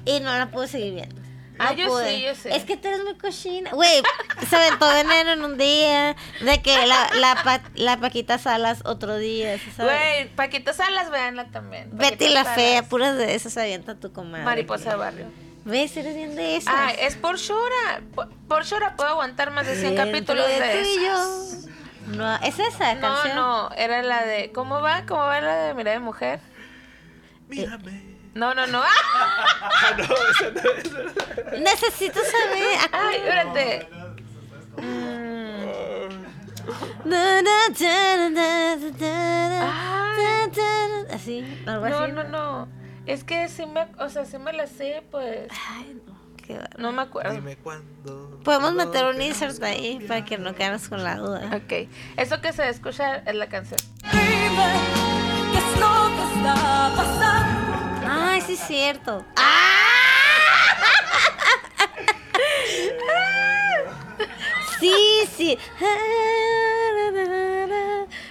y 0.06 0.20
no 0.20 0.36
la 0.38 0.50
pude 0.52 0.68
seguir 0.68 0.94
viendo. 0.96 1.22
No 1.58 1.66
Ah, 1.66 1.74
yo 1.74 1.88
pude. 1.88 2.10
sí, 2.16 2.22
yo 2.24 2.34
sé. 2.36 2.56
Es 2.56 2.64
que 2.64 2.78
tú 2.78 2.88
eres 2.88 3.04
muy 3.04 3.16
cochina. 3.16 3.70
Güey, 3.72 4.02
se 4.50 4.56
aventó 4.56 4.88
veneno 4.90 5.32
en 5.34 5.44
un 5.44 5.58
día. 5.58 6.16
De 6.42 6.62
que 6.62 6.88
la, 6.88 7.10
la, 7.16 7.44
pa- 7.44 7.62
la 7.76 7.98
Paquita 7.98 8.38
Salas 8.40 8.82
otro 8.86 9.18
día. 9.18 9.58
¿sí? 9.60 9.72
Güey, 9.78 10.30
Paquita 10.36 10.74
Salas, 10.74 11.12
véanla 11.12 11.46
también. 11.52 11.90
Betty 11.92 12.12
Paquita 12.12 12.30
la 12.32 12.44
Salas, 12.44 12.56
fea, 12.56 12.84
puras 12.84 13.18
de 13.18 13.36
esas 13.36 13.54
se 13.54 13.62
avienta 13.62 13.96
tu 13.96 14.12
comadre. 14.12 14.44
Mariposa 14.46 14.90
de 14.92 14.96
barrio. 14.96 15.26
¿Ves? 15.66 15.96
Eres 15.96 16.16
bien 16.16 16.36
de 16.36 16.58
esas. 16.58 16.74
Ay, 16.76 16.96
es 17.00 17.16
por 17.16 17.38
Shora. 17.38 18.02
Por, 18.16 18.30
por 18.48 18.66
Shora 18.66 18.96
puedo 18.96 19.12
aguantar 19.12 19.52
más 19.52 19.66
de 19.68 19.76
100 19.76 19.96
Dentro 19.96 20.06
capítulos 20.12 20.48
de 20.48 20.60
de 20.60 20.72
tú 20.84 20.88
y 20.90 21.06
esas. 21.06 21.66
yo. 21.66 21.70
No, 22.18 22.36
es 22.38 22.60
esa 22.60 22.96
No, 22.96 23.02
canción. 23.02 23.36
no, 23.38 23.72
era 23.78 24.02
la 24.04 24.26
de. 24.26 24.52
¿Cómo 24.52 24.82
va? 24.82 25.06
¿Cómo 25.06 25.22
va 25.22 25.40
la 25.40 25.56
de 25.68 25.74
Mirada 25.76 25.98
de 26.00 26.04
Mujer? 26.04 26.40
Mírame. 27.48 28.13
No, 28.34 28.54
no, 28.56 28.66
no. 28.68 28.82
No, 29.98 30.04
esa 30.04 30.50
no 30.52 30.70
es. 31.52 31.60
Necesito 31.62 32.20
saber. 32.20 32.90
Ay, 32.92 33.16
espérate. 33.18 33.90
Así, 41.14 41.44
algo 41.66 41.90
No, 41.90 41.98
así. 42.00 42.12
no, 42.12 42.24
no. 42.24 42.68
Es 43.06 43.24
que 43.24 43.48
sí 43.50 43.66
me, 43.66 43.88
o 44.00 44.10
sea, 44.10 44.26
sí 44.26 44.38
me 44.38 44.54
la 44.54 44.68
sé, 44.68 45.04
pues. 45.12 45.48
Ay, 45.78 46.02
no, 46.06 46.16
qué. 46.38 46.60
No 46.78 46.92
me 46.92 47.02
acuerdo. 47.02 47.34
Dime 47.34 47.58
cuándo. 47.58 48.40
Podemos 48.44 48.74
meter 48.74 49.06
un 49.06 49.22
insert 49.22 49.62
ahí 49.64 50.00
para 50.08 50.24
que 50.26 50.38
no 50.38 50.56
quedemos 50.56 50.88
con 50.88 51.04
la 51.04 51.16
duda. 51.18 51.50
Ok. 51.56 51.90
Eso 52.18 52.42
que 52.42 52.54
se 52.54 52.68
escucha 52.70 53.18
es 53.18 53.36
la 53.36 53.48
canción. 53.48 53.80
Dime 54.12 54.72
qué 55.52 55.58
es 55.58 55.80
lo 55.80 56.16
que 56.16 56.40
está 56.40 56.92
pasando. 56.96 57.53
Ay, 58.16 58.42
sí 58.42 58.54
es 58.54 58.60
cierto. 58.68 59.26
Sí, 64.80 64.94
sí. 65.36 65.58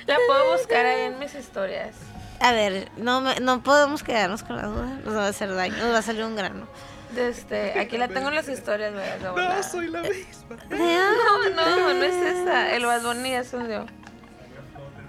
La 0.07 0.17
puedo 0.27 0.53
buscar 0.57 0.85
ahí 0.85 1.03
en 1.03 1.19
mis 1.19 1.35
historias. 1.35 1.95
A 2.41 2.53
ver, 2.53 2.91
no, 2.97 3.21
me- 3.21 3.37
no 3.41 3.63
podemos 3.63 4.03
quedarnos 4.03 4.43
con 4.43 4.57
la 4.57 4.65
duda. 4.65 4.87
Nos 5.05 5.15
va 5.17 5.27
a 5.27 5.29
hacer 5.29 5.55
daño, 5.55 5.77
nos 5.77 5.95
va 5.95 5.99
a 5.99 6.03
salir 6.03 6.25
un 6.25 6.37
grano. 6.37 6.67
Este, 7.17 7.79
aquí 7.79 7.99
la 7.99 8.09
tengo 8.09 8.29
en 8.29 8.35
las 8.35 8.49
historias. 8.49 8.93
No, 9.23 9.63
soy 9.63 9.89
la 9.89 10.03
misma. 10.03 10.57
No, 10.71 11.51
no, 11.51 11.95
no 11.95 12.03
es 12.05 12.15
esa. 12.15 12.73
El 12.75 12.85
Bad 12.87 13.03
Bunny 13.03 13.31
ya 13.31 13.45
salió. 13.45 13.87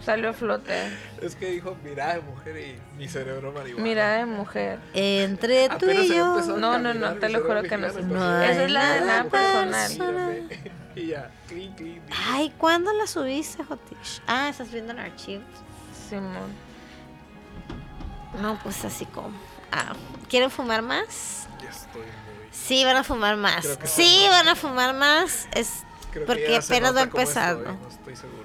Salió 0.05 0.29
a 0.29 0.33
flote. 0.33 0.73
Es 1.21 1.35
que 1.35 1.47
dijo 1.51 1.77
mirada 1.83 2.15
de 2.15 2.21
mujer 2.21 2.57
y 2.57 2.97
mi 2.97 3.07
cerebro 3.07 3.51
marihuana. 3.53 3.83
Mirada 3.83 4.17
de 4.17 4.25
mujer. 4.25 4.79
Entre 4.93 5.69
tú 5.69 5.75
Apenas 5.75 6.03
y 6.05 6.09
yo. 6.09 6.41
No, 6.57 6.77
no, 6.77 6.89
caminar 6.89 6.95
no, 6.95 7.19
te 7.19 7.29
lo 7.29 7.41
juro 7.41 7.63
que 7.63 7.77
no 7.77 7.87
No 7.87 7.99
entonces- 7.99 8.49
Esa 8.49 8.63
es 8.65 8.71
la 8.71 8.93
de 8.93 9.01
nada 9.01 9.23
personal. 9.25 9.69
personal. 9.71 10.49
Y 10.95 11.07
ya, 11.07 11.31
clic, 11.47 11.75
clic, 11.75 12.05
clic. 12.05 12.17
Ay, 12.31 12.53
¿cuándo 12.55 12.93
la 12.93 13.07
subiste, 13.07 13.63
Jotish? 13.63 14.21
Ah, 14.27 14.49
estás 14.49 14.71
viendo 14.71 14.93
en 14.93 14.99
archivos. 14.99 15.47
Simón. 16.07 16.51
No, 18.39 18.59
pues 18.61 18.85
así 18.85 19.05
como. 19.07 19.31
Ah, 19.71 19.93
¿quieren 20.29 20.51
fumar 20.51 20.83
más? 20.83 21.47
Ya 21.63 21.69
estoy 21.69 22.01
muy. 22.01 22.47
Sí, 22.51 22.83
van 22.85 22.97
a 22.97 23.03
fumar 23.03 23.37
más. 23.37 23.63
Creo 23.65 23.79
que 23.79 23.87
Sí, 23.87 24.25
van 24.29 24.47
a 24.47 24.55
fumar 24.55 24.93
más. 24.93 25.47
Es 25.55 25.83
Creo 26.11 26.25
que 26.25 26.27
porque 26.27 26.57
apenas 26.57 26.95
va 26.95 27.07
cómo 27.09 27.21
estoy, 27.21 27.21
empezando. 27.21 27.71
No 27.73 27.87
estoy 27.87 28.15
seguro, 28.15 28.42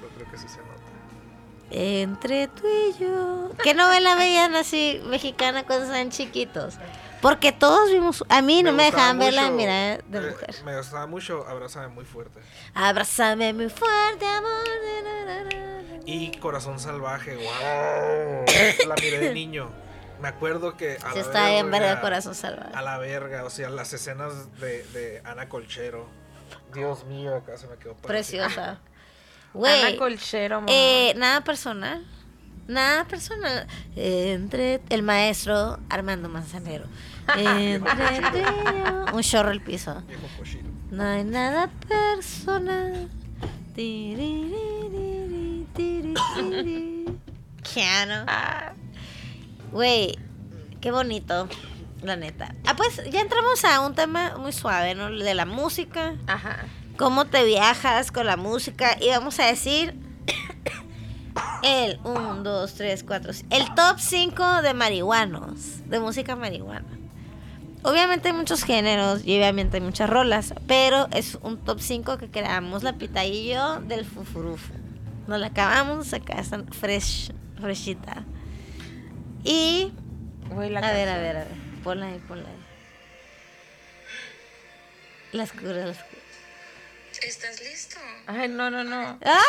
Entre 1.70 2.48
tú 2.48 2.62
y 2.66 2.98
yo. 2.98 3.50
¿Qué 3.62 3.74
novela 3.74 4.14
veían 4.14 4.56
así 4.56 5.00
mexicana 5.06 5.64
cuando 5.64 5.84
estaban 5.84 6.10
chiquitos? 6.10 6.78
Porque 7.20 7.52
todos 7.52 7.90
vimos. 7.90 8.24
A 8.28 8.42
mí 8.42 8.62
no 8.62 8.72
me, 8.72 8.84
gustaba 8.84 9.12
dejaban 9.12 9.18
ver 9.18 9.34
la 9.34 9.50
mirada 9.50 9.98
de 10.06 10.20
mujer. 10.20 10.54
Me 10.64 10.76
gustaba 10.76 11.06
mucho 11.06 11.46
Abrázame 11.46 11.88
muy 11.88 12.04
fuerte. 12.04 12.40
Abrázame 12.74 13.52
muy 13.52 13.68
fuerte, 13.68 14.24
amor. 14.24 14.68
Y 16.06 16.30
Corazón 16.38 16.78
Salvaje, 16.78 17.36
wow. 17.36 18.44
La 18.88 18.94
miré 18.94 19.18
de 19.18 19.34
niño. 19.34 19.70
Me 20.20 20.28
acuerdo 20.28 20.76
que. 20.76 20.96
A 21.02 21.12
Sí, 21.12 21.16
la 21.16 21.20
está 21.20 21.48
bien, 21.50 21.70
verga, 21.70 21.88
verga, 21.88 22.00
corazón 22.00 22.34
salvaje. 22.34 22.74
A 22.74 22.82
la 22.82 22.98
verga, 22.98 23.44
o 23.44 23.50
sea, 23.50 23.68
las 23.70 23.92
escenas 23.92 24.58
de, 24.58 24.84
de 24.84 25.22
Ana 25.24 25.48
Colchero. 25.48 26.08
Dios 26.72 27.04
mío, 27.04 27.36
acá 27.36 27.56
se 27.56 27.66
me 27.66 27.76
quedó 27.76 27.94
parado. 27.94 28.78
Ana. 29.54 29.96
Colchero, 29.96 30.60
mamá. 30.60 30.66
Eh, 30.70 31.14
nada 31.16 31.42
personal. 31.42 32.04
Nada 32.66 33.04
personal. 33.06 33.66
Entre 33.96 34.80
el 34.90 35.02
maestro 35.02 35.78
Armando 35.88 36.28
Manzanero. 36.28 36.84
Entre. 37.36 37.82
Un 39.12 39.22
chorro 39.22 39.50
el 39.50 39.60
piso. 39.60 40.02
No 40.90 41.02
hay 41.04 41.24
nada 41.24 41.70
personal. 41.88 43.08
Keanu. 47.62 48.26
Güey, 49.72 50.18
qué 50.80 50.90
bonito, 50.90 51.48
la 52.02 52.16
neta. 52.16 52.54
Ah, 52.66 52.74
pues 52.74 53.02
ya 53.10 53.20
entramos 53.20 53.64
a 53.64 53.80
un 53.80 53.94
tema 53.94 54.36
muy 54.38 54.52
suave, 54.52 54.94
¿no? 54.94 55.10
De 55.10 55.34
la 55.34 55.44
música. 55.46 56.14
ajá. 56.26 56.66
Cómo 56.98 57.26
te 57.26 57.44
viajas 57.44 58.10
con 58.10 58.26
la 58.26 58.36
música 58.36 58.96
y 59.00 59.08
vamos 59.08 59.38
a 59.38 59.46
decir 59.46 59.94
el 61.62 62.00
1, 62.04 62.42
2, 62.42 62.74
3, 62.74 63.04
4, 63.04 63.32
el 63.50 63.74
top 63.74 63.98
5 63.98 64.62
de 64.62 64.74
marihuanos, 64.74 65.88
de 65.88 66.00
música 66.00 66.36
marihuana. 66.36 66.98
Obviamente 67.84 68.28
hay 68.28 68.34
muchos 68.34 68.64
géneros 68.64 69.24
y 69.24 69.36
obviamente 69.36 69.76
hay 69.76 69.82
muchas 69.82 70.10
rolas, 70.10 70.52
pero 70.66 71.08
es 71.12 71.38
un 71.40 71.56
top 71.58 71.80
5 71.80 72.18
que 72.18 72.28
creamos 72.28 72.82
la 72.82 72.94
pita 72.94 73.24
y 73.24 73.48
yo 73.48 73.80
del 73.80 74.04
fufurufu. 74.04 74.74
Nos 75.28 75.38
la 75.38 75.46
acabamos 75.46 76.04
de 76.04 76.18
sacar, 76.18 76.40
está 76.40 76.64
fresh, 76.72 77.30
freshita. 77.60 78.24
Y, 79.44 79.92
Güey, 80.50 80.70
la 80.70 80.80
a 80.80 80.92
ver, 80.92 81.08
a 81.08 81.18
ver, 81.18 81.36
a 81.36 81.44
ver, 81.44 81.54
ponla 81.84 82.06
ahí, 82.06 82.18
ponla 82.26 82.48
ahí. 82.48 82.56
Las 85.32 85.52
curas, 85.52 85.86
las 85.86 85.98
curas. 85.98 86.07
¿Estás 87.22 87.60
listo? 87.60 87.96
Ay, 88.26 88.48
no, 88.48 88.70
no, 88.70 88.84
no. 88.84 89.18
¡Ah! 89.24 89.40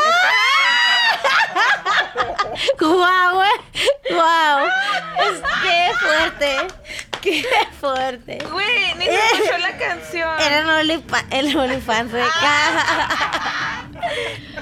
¡Guau, 2.80 3.36
güey! 3.36 3.52
¡Guau! 4.10 4.68
¡Qué 5.62 5.92
fuerte! 6.00 6.68
¡Qué 7.22 7.46
fuerte! 7.80 8.40
Güey, 8.52 8.96
ni 8.96 9.06
se 9.06 9.16
escuchó 9.16 9.58
la 9.60 9.78
canción. 9.78 10.42
Era 10.42 10.60
el 10.60 10.70
OnlyFans 10.70 11.28
el 11.32 11.56
OnlyFans 11.56 12.12
de 12.12 12.24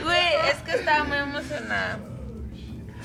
Güey, 0.04 0.34
es 0.50 0.58
que 0.66 0.72
estaba 0.72 1.04
muy 1.06 1.18
emocionada. 1.18 2.00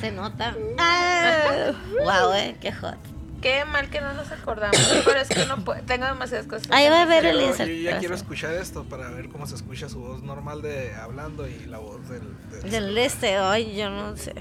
Se 0.00 0.11
nota. 0.11 0.57
Ah. 0.78 1.72
¡Guau, 2.03 2.32
eh! 2.32 2.57
¡Qué 2.61 2.72
hot! 2.72 3.11
Qué 3.43 3.64
mal 3.64 3.90
que 3.90 4.01
no 4.01 4.12
nos 4.14 4.30
acordamos. 4.30 4.80
Pero 5.05 5.20
es 5.20 5.28
que 5.28 5.45
no 5.47 5.62
puedo. 5.64 5.82
Tengo 5.82 6.07
demasiadas 6.07 6.47
cosas. 6.47 6.68
Ahí 6.70 6.88
va 6.88 7.03
a 7.03 7.07
ver 7.07 7.26
el 7.26 7.40
yo 7.40 7.64
ya 7.66 7.99
quiero 7.99 8.14
escuchar 8.14 8.53
esto 8.55 8.84
para 8.84 9.11
ver 9.11 9.28
cómo 9.28 9.47
se 9.47 9.57
escucha 9.57 9.88
su 9.88 9.99
voz 10.01 10.22
normal 10.22 10.62
de 10.62 10.95
hablando 10.95 11.47
y 11.49 11.66
la 11.66 11.78
voz 11.78 12.09
del. 12.09 12.22
del- 12.51 12.70
Del 12.70 12.99
este, 12.99 13.38
hoy 13.40 13.74
yo 13.74 13.90
no 13.90 14.16
sé. 14.16 14.32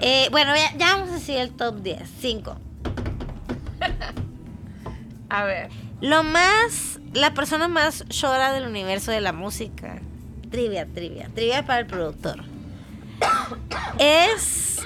Eh, 0.00 0.28
bueno, 0.30 0.54
ya, 0.54 0.76
ya 0.76 0.94
vamos 0.96 1.10
a 1.10 1.14
decir 1.14 1.38
el 1.38 1.52
top 1.52 1.76
10. 1.82 2.02
5. 2.20 2.58
A 5.30 5.44
ver. 5.44 5.68
Lo 6.00 6.22
más. 6.22 7.00
La 7.14 7.32
persona 7.34 7.68
más 7.68 8.04
llora 8.08 8.52
del 8.52 8.66
universo 8.66 9.10
de 9.10 9.20
la 9.20 9.32
música. 9.32 10.00
Trivia, 10.50 10.86
trivia. 10.86 11.30
Trivia 11.34 11.64
para 11.66 11.80
el 11.80 11.86
productor. 11.86 12.44
Es. 13.98 14.80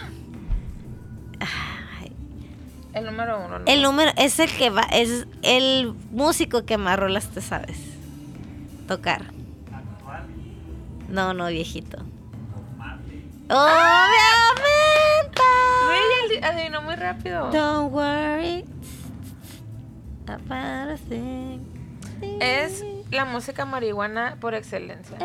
El 2.93 3.07
número 3.07 3.39
uno. 3.45 3.59
¿no? 3.61 3.65
el 3.67 3.83
número. 3.83 4.13
Es 4.17 4.39
el 4.39 4.51
que 4.55 4.71
va. 4.71 4.83
Es 4.93 5.27
el 5.43 5.95
músico 6.11 6.65
que 6.65 6.77
más 6.77 6.99
rolas 6.99 7.29
te 7.29 7.41
sabes. 7.41 7.79
Tocar. 8.87 9.23
No, 11.09 11.35
no, 11.35 11.47
viejito. 11.49 11.99
Obviamente. 13.49 14.13
Güey, 15.87 16.43
adivinó 16.43 16.83
muy 16.83 16.95
rápido. 16.97 17.51
Don't 17.51 17.93
worry 17.93 18.65
about 20.27 20.91
a 20.91 20.97
thing. 21.09 21.61
Es 22.41 22.85
la 23.11 23.25
música 23.25 23.65
marihuana 23.65 24.37
por 24.41 24.55
excelencia. 24.55 25.19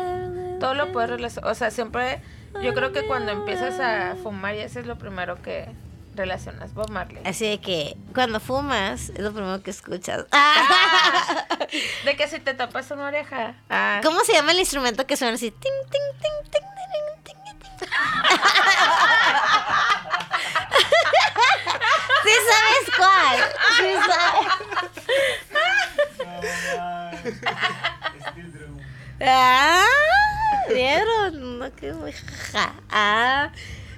Todo 0.60 0.74
lo 0.74 0.92
puedes 0.92 1.10
relacionar. 1.10 1.50
O 1.50 1.54
sea, 1.54 1.70
siempre. 1.70 2.20
Yo 2.62 2.74
creo 2.74 2.92
que 2.92 3.06
cuando 3.06 3.30
empiezas 3.30 3.78
a 3.78 4.16
fumar, 4.22 4.54
y 4.54 4.60
eso 4.60 4.80
es 4.80 4.86
lo 4.86 4.96
primero 4.96 5.40
que 5.42 5.68
relacionas. 6.18 6.74
Bob 6.74 6.90
Marley. 6.90 7.22
Así 7.24 7.48
de 7.48 7.60
que 7.60 7.96
cuando 8.12 8.40
fumas 8.40 9.08
es 9.08 9.20
lo 9.20 9.32
primero 9.32 9.62
que 9.62 9.70
escuchas. 9.70 10.26
Ah. 10.32 11.46
De 12.04 12.16
que 12.16 12.28
si 12.28 12.40
te 12.40 12.54
tapas 12.54 12.90
una 12.90 13.06
oreja. 13.06 13.54
Ah. 13.70 14.00
¿Cómo 14.02 14.20
se 14.24 14.32
llama 14.34 14.52
el 14.52 14.58
instrumento 14.58 15.06
que 15.06 15.16
suena 15.16 15.34
así? 15.34 15.50
Ting, 15.50 15.60
ting, 15.90 16.00
ting, 16.20 16.32
ting, 16.50 16.62
ting, 16.84 17.02
ting, 17.24 17.58
ting. 17.58 17.88
Sí 22.24 22.34
sabes 22.50 22.84
cuál. 22.96 23.38
Sí 23.76 23.90
sabes. 24.06 24.48
Ah, 29.20 29.84
¿vieron? 30.68 31.58
No, 31.58 31.70
muy 31.96 32.12
jaja. 32.12 32.74
Ah, 32.90 33.50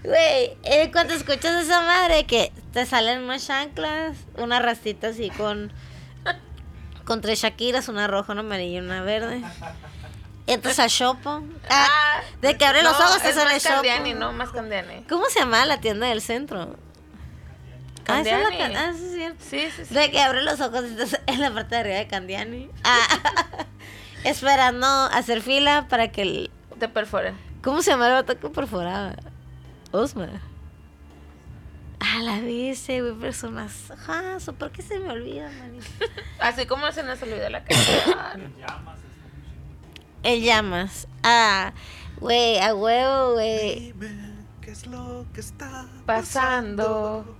güey, 0.02 0.56
cuando 1.00 1.14
escuchas 1.14 1.64
esa 1.64 1.80
madre 1.80 2.26
que 2.26 2.52
te 2.74 2.84
salen 2.84 3.22
unas 3.22 3.46
chanclas, 3.46 4.18
una 4.36 4.58
rastita 4.58 5.08
así 5.08 5.30
con 5.30 5.72
con 7.06 7.22
tres 7.22 7.40
Shakiras, 7.40 7.88
una 7.88 8.06
roja, 8.06 8.32
una 8.32 8.42
amarilla 8.42 8.76
y 8.76 8.84
una 8.84 9.00
verde. 9.00 9.42
Entras 10.46 10.78
a 10.78 10.88
Shopo. 10.88 11.42
Ah, 11.70 11.86
Ah, 11.88 12.20
de 12.42 12.54
que 12.58 12.66
abre 12.66 12.82
los 12.82 12.92
ojos 13.00 13.22
te 13.22 13.30
es 13.30 13.34
sale 13.34 13.54
más 13.54 13.62
Shopo. 13.62 13.76
Candiani, 13.76 14.12
no, 14.12 14.32
más 14.32 14.50
Candiani. 14.50 15.04
¿Cómo 15.08 15.24
se 15.30 15.38
llama 15.38 15.64
la 15.64 15.80
tienda 15.80 16.06
del 16.06 16.20
centro? 16.20 16.76
Ah, 18.06 18.20
esa 18.20 18.36
es 18.36 18.42
la 18.42 18.58
Candiani. 18.58 18.74
ah, 18.76 18.92
sí, 18.94 19.04
es 19.06 19.12
cierto. 19.14 19.44
Sí, 19.48 19.70
sí, 19.74 19.84
sí. 19.86 19.94
De 19.94 20.10
que 20.10 20.20
abre 20.20 20.42
los 20.42 20.60
ojos 20.60 20.84
estás 20.84 21.18
en 21.26 21.40
la 21.40 21.50
parte 21.50 21.76
de 21.76 21.80
arriba 21.80 21.96
de 21.96 22.08
Candiani. 22.08 22.68
Ah, 22.84 23.64
esperando 24.24 24.86
hacer 24.86 25.40
fila 25.40 25.86
para 25.88 26.12
que 26.12 26.20
el... 26.20 26.50
Te 26.78 26.88
perforen. 26.88 27.38
¿Cómo 27.62 27.80
se 27.80 27.90
llama 27.90 28.08
el 28.08 28.12
vato 28.12 28.38
que 28.38 28.50
perforaba? 28.50 29.14
Osma. 29.92 30.28
Ah, 32.00 32.16
Ah, 32.16 32.22
la 32.22 32.40
viste, 32.40 33.02
güey, 33.02 33.14
personas. 33.14 33.90
Ajá, 33.90 34.38
¿por 34.58 34.72
qué 34.72 34.82
se 34.82 34.98
me 34.98 35.10
olvida, 35.10 35.50
manito? 35.58 35.86
Así 36.40 36.66
como 36.66 36.90
se 36.92 37.02
nos 37.02 37.22
olvidó 37.22 37.48
la 37.50 37.62
canción. 37.64 38.54
El 40.22 40.42
llamas. 40.42 41.06
Ah, 41.22 41.72
güey, 42.18 42.58
a 42.58 42.74
huevo, 42.74 43.34
güey. 43.34 43.92
Dime 43.92 44.34
qué 44.60 44.70
es 44.70 44.86
lo 44.86 45.26
que 45.34 45.40
está 45.40 45.86
Pasando. 46.06 47.36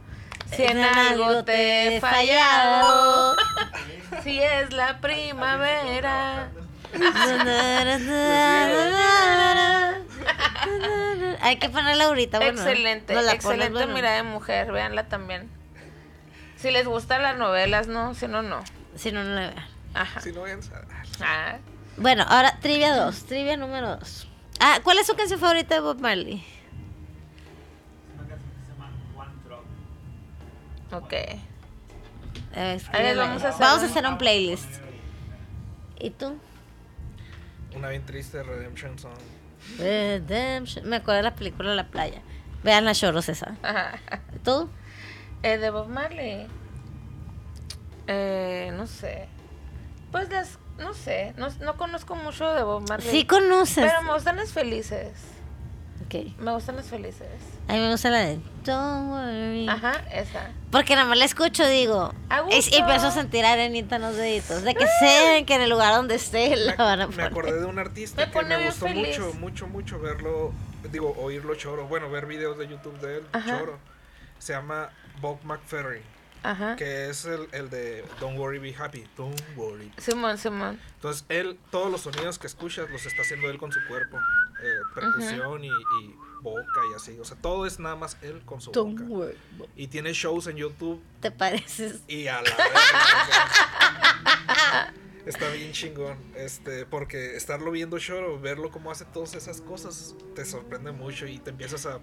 Si 0.54 0.62
en 0.62 0.78
En 0.78 0.84
algo 0.84 1.44
te 1.44 1.96
he 1.96 2.00
fallado. 2.00 3.36
Si 4.24 4.40
es 4.40 4.72
la 4.72 5.00
primavera. 5.00 6.50
Hay 11.42 11.58
que 11.58 11.68
ponerla 11.70 12.04
ahorita, 12.04 12.38
bueno. 12.38 12.60
excelente, 12.60 13.14
nos 13.14 13.24
la 13.24 13.32
excelente 13.32 13.70
pones, 13.70 13.86
bueno. 13.86 13.94
mirada 13.94 14.16
de 14.16 14.22
mujer, 14.24 14.70
véanla 14.72 15.08
también. 15.08 15.48
Si 16.56 16.70
les 16.70 16.86
gustan 16.86 17.22
las 17.22 17.38
novelas, 17.38 17.86
no, 17.88 18.14
si 18.14 18.28
no, 18.28 18.42
no. 18.42 18.62
Si 18.94 19.10
no, 19.12 19.24
no 19.24 19.30
la 19.34 19.40
vean. 19.48 19.64
Ajá. 19.94 20.20
Si 20.20 20.32
no 20.32 20.42
vayan 20.42 20.60
a- 20.60 21.24
Ah, 21.24 21.56
Bueno, 21.96 22.24
ahora 22.28 22.58
trivia 22.60 22.94
2, 22.94 23.24
trivia 23.24 23.56
número 23.56 23.96
2. 23.96 24.28
Ah, 24.60 24.80
¿cuál 24.84 24.98
es 24.98 25.06
su 25.06 25.16
canción 25.16 25.40
favorita 25.40 25.74
de 25.74 25.80
Bob 25.80 25.98
Marley? 26.00 26.44
ok. 30.92 31.12
Eh, 31.12 31.40
Ahí 32.54 32.76
escríbela. 32.76 33.08
les 33.10 33.16
vamos 33.16 33.44
a 33.44 33.48
hacer 33.50 33.60
Vamos 33.60 33.82
a 33.82 33.84
un- 33.86 33.90
hacer 33.90 34.06
un 34.06 34.18
playlist. 34.18 34.68
¿Y 36.00 36.10
tú? 36.10 36.36
Una 37.74 37.88
bien 37.88 38.04
triste 38.04 38.42
Redemption 38.42 38.98
Song. 38.98 39.12
Redemption. 39.78 40.88
Me 40.88 40.96
acuerdo 40.96 41.18
de 41.18 41.22
la 41.24 41.34
película 41.34 41.74
La 41.74 41.88
Playa. 41.88 42.22
Vean 42.62 42.84
la 42.84 42.94
choros 42.94 43.28
esa. 43.28 43.56
Ajá. 43.62 43.98
¿Tú? 44.44 44.68
Eh, 45.42 45.58
de 45.58 45.70
Bob 45.70 45.88
Marley. 45.88 46.46
Eh, 48.06 48.72
no 48.76 48.86
sé. 48.86 49.28
Pues 50.10 50.28
las, 50.30 50.58
no 50.78 50.92
sé, 50.92 51.34
no, 51.36 51.48
no 51.60 51.76
conozco 51.76 52.16
mucho 52.16 52.52
de 52.52 52.62
Bob 52.62 52.88
Marley. 52.88 53.08
Sí 53.08 53.24
conoces. 53.24 53.84
Pero 53.86 54.02
me 54.02 54.12
gustan 54.12 54.36
las 54.36 54.52
felices. 54.52 55.12
Ok. 56.12 56.38
Me 56.40 56.52
gustan 56.52 56.74
las 56.76 56.86
felices. 56.86 57.28
A 57.68 57.74
mí 57.74 57.78
me 57.78 57.90
gusta 57.92 58.10
la 58.10 58.18
de 58.18 58.40
Don't 58.64 59.10
worry. 59.10 59.68
Ajá, 59.68 59.92
esa. 60.12 60.50
Porque 60.72 60.94
nada 60.96 61.06
más 61.06 61.16
la 61.18 61.24
escucho, 61.24 61.64
digo. 61.68 62.12
Es- 62.50 62.70
y 62.72 62.76
empiezo 62.76 63.06
a 63.06 63.10
sentir 63.12 63.44
arenita 63.44 63.96
en 63.96 64.02
los 64.02 64.16
deditos. 64.16 64.62
De 64.62 64.74
que 64.74 64.86
sé 64.98 65.44
que 65.46 65.54
en 65.54 65.62
el 65.62 65.70
lugar 65.70 65.94
donde 65.94 66.16
esté 66.16 66.56
la 66.56 66.74
van 66.74 67.00
a 67.02 67.06
Me 67.06 67.12
poner. 67.12 67.26
acordé 67.30 67.60
de 67.60 67.64
un 67.66 67.78
artista 67.78 68.26
Me 68.26 68.32
que 68.32 68.42
me 68.44 68.64
gustó 68.66 68.86
feliz. 68.86 69.18
mucho, 69.20 69.38
mucho, 69.38 69.66
mucho 69.68 70.00
verlo, 70.00 70.52
digo, 70.90 71.14
oírlo 71.18 71.54
choro, 71.54 71.86
bueno, 71.86 72.10
ver 72.10 72.26
videos 72.26 72.58
de 72.58 72.66
YouTube 72.66 72.98
de 73.00 73.18
él, 73.18 73.24
Ajá. 73.32 73.58
choro. 73.60 73.78
Se 74.40 74.52
llama 74.52 74.90
Bob 75.20 75.38
McFerry, 75.44 76.02
Ajá. 76.42 76.74
que 76.76 77.08
es 77.08 77.24
el, 77.24 77.46
el 77.52 77.70
de 77.70 78.04
Don't 78.20 78.36
Worry, 78.38 78.58
Be 78.58 78.74
Happy. 78.76 79.06
Don't 79.16 79.40
Worry. 79.56 79.92
Simón, 79.98 80.38
Simón. 80.38 80.80
Entonces, 80.96 81.24
él, 81.28 81.58
todos 81.70 81.90
los 81.92 82.00
sonidos 82.00 82.38
que 82.38 82.46
escuchas 82.46 82.90
los 82.90 83.06
está 83.06 83.22
haciendo 83.22 83.48
él 83.48 83.58
con 83.58 83.70
su 83.70 83.78
cuerpo. 83.86 84.18
Eh, 84.62 84.78
percusión 84.94 85.64
y, 85.64 85.68
y 85.68 86.14
boca 86.42 86.80
y 86.90 86.94
así. 86.94 87.18
O 87.20 87.24
sea, 87.24 87.36
todo 87.36 87.66
es 87.66 87.78
nada 87.78 87.96
más 87.96 88.16
él 88.22 88.42
con 88.44 88.60
su 88.60 88.70
Don't 88.72 89.00
boca. 89.06 89.32
Y 89.76 89.86
tiene 89.88 90.12
shows 90.12 90.46
en 90.46 90.56
YouTube 90.56 91.00
¿Te 91.20 91.30
pareces? 91.30 92.02
y 92.08 92.26
a 92.28 92.40
la 92.42 92.50
verga, 92.56 94.94
Está 95.26 95.50
bien 95.50 95.72
chingón, 95.72 96.16
este, 96.34 96.86
porque 96.86 97.36
estarlo 97.36 97.70
viendo 97.70 97.98
choro, 97.98 98.40
verlo 98.40 98.70
cómo 98.70 98.90
hace 98.90 99.04
todas 99.04 99.34
esas 99.34 99.60
cosas, 99.60 100.14
te 100.34 100.44
sorprende 100.46 100.92
mucho 100.92 101.26
y 101.26 101.38
te 101.38 101.50
empiezas 101.50 101.84
a... 101.86 102.00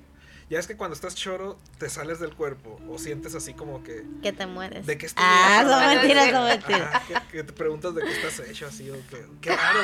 Ya 0.49 0.59
es 0.59 0.67
que 0.67 0.77
cuando 0.77 0.93
estás 0.93 1.13
choro, 1.15 1.57
te 1.77 1.89
sales 1.89 2.19
del 2.19 2.33
cuerpo 2.35 2.79
o 2.87 2.97
sientes 2.99 3.33
así 3.35 3.53
como 3.53 3.83
que... 3.83 4.05
Que 4.21 4.31
te 4.31 4.45
mueres. 4.45 4.85
¿De 4.85 4.97
qué 4.97 5.07
estoy 5.07 5.25
Ah, 5.27 5.59
hecho? 5.61 5.69
son 5.71 5.87
mentiras, 5.87 6.31
son 6.31 6.47
mentiras. 6.47 7.03
Que, 7.05 7.15
que 7.37 7.43
te 7.43 7.53
preguntas 7.53 7.95
de 7.95 8.03
qué 8.03 8.11
estás 8.11 8.39
hecho 8.47 8.67
así, 8.67 8.89
o 8.91 8.95
que, 9.09 9.25
qué 9.41 9.53
raro, 9.55 9.79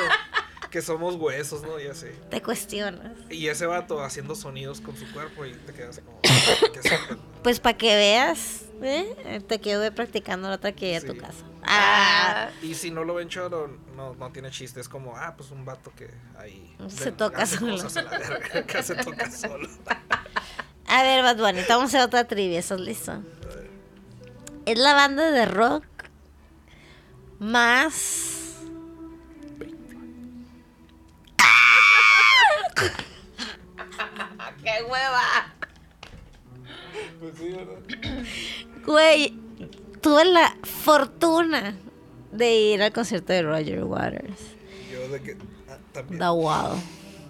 que 0.74 0.82
somos 0.82 1.14
huesos, 1.14 1.62
¿no? 1.62 1.78
Y 1.78 1.86
así. 1.86 2.08
Te 2.30 2.42
cuestionas. 2.42 3.12
Y 3.30 3.46
ese 3.46 3.64
vato 3.64 4.02
haciendo 4.02 4.34
sonidos 4.34 4.80
con 4.80 4.96
su 4.96 5.08
cuerpo 5.12 5.46
y 5.46 5.52
te 5.52 5.72
quedas 5.72 6.00
como... 6.00 6.20
Pues 7.44 7.60
para 7.60 7.78
que 7.78 7.94
veas, 7.94 8.62
¿eh? 8.82 9.40
te 9.46 9.60
quedo 9.60 9.88
practicando 9.94 10.48
la 10.48 10.56
otra 10.56 10.72
que 10.72 10.96
a 10.96 11.00
tu 11.00 11.16
casa. 11.16 11.44
Ah, 11.62 12.48
Ah, 12.48 12.50
Y 12.60 12.74
si 12.74 12.90
no 12.90 13.04
lo 13.04 13.14
ven 13.14 13.28
choro, 13.28 13.78
no, 13.94 14.16
no 14.16 14.32
tiene 14.32 14.50
chiste. 14.50 14.80
Es 14.80 14.88
como, 14.88 15.16
ah, 15.16 15.34
pues 15.36 15.52
un 15.52 15.64
vato 15.64 15.92
que 15.94 16.10
ahí. 16.36 16.76
Se 16.88 17.12
toca 17.12 17.46
solo. 17.46 17.76
verga, 18.10 18.66
que 18.66 18.82
se 18.82 18.96
toca 18.96 19.30
solo. 19.30 19.68
a 20.88 21.02
ver, 21.04 21.22
Bad 21.22 21.36
Bunny, 21.36 21.62
vamos 21.68 21.84
a 21.84 21.86
hacer 21.86 22.00
otra 22.00 22.24
trivia, 22.26 22.58
¿estás 22.58 22.80
listo? 22.80 23.22
Es 24.66 24.76
la 24.76 24.92
banda 24.94 25.30
de 25.30 25.46
rock 25.46 25.84
más... 27.38 28.33
¡Qué 34.64 34.82
hueva! 34.84 35.52
Güey, 38.84 39.34
tuve 40.00 40.24
la 40.26 40.56
fortuna 40.62 41.74
de 42.32 42.54
ir 42.54 42.82
al 42.82 42.92
concierto 42.92 43.32
de 43.32 43.42
Roger 43.42 43.84
Waters. 43.84 44.40
Yo 44.92 45.08
de 45.08 45.22
que. 45.22 45.36
ah, 45.68 45.78
también. 45.92 46.18
Da 46.18 46.30
wow. 46.30 46.80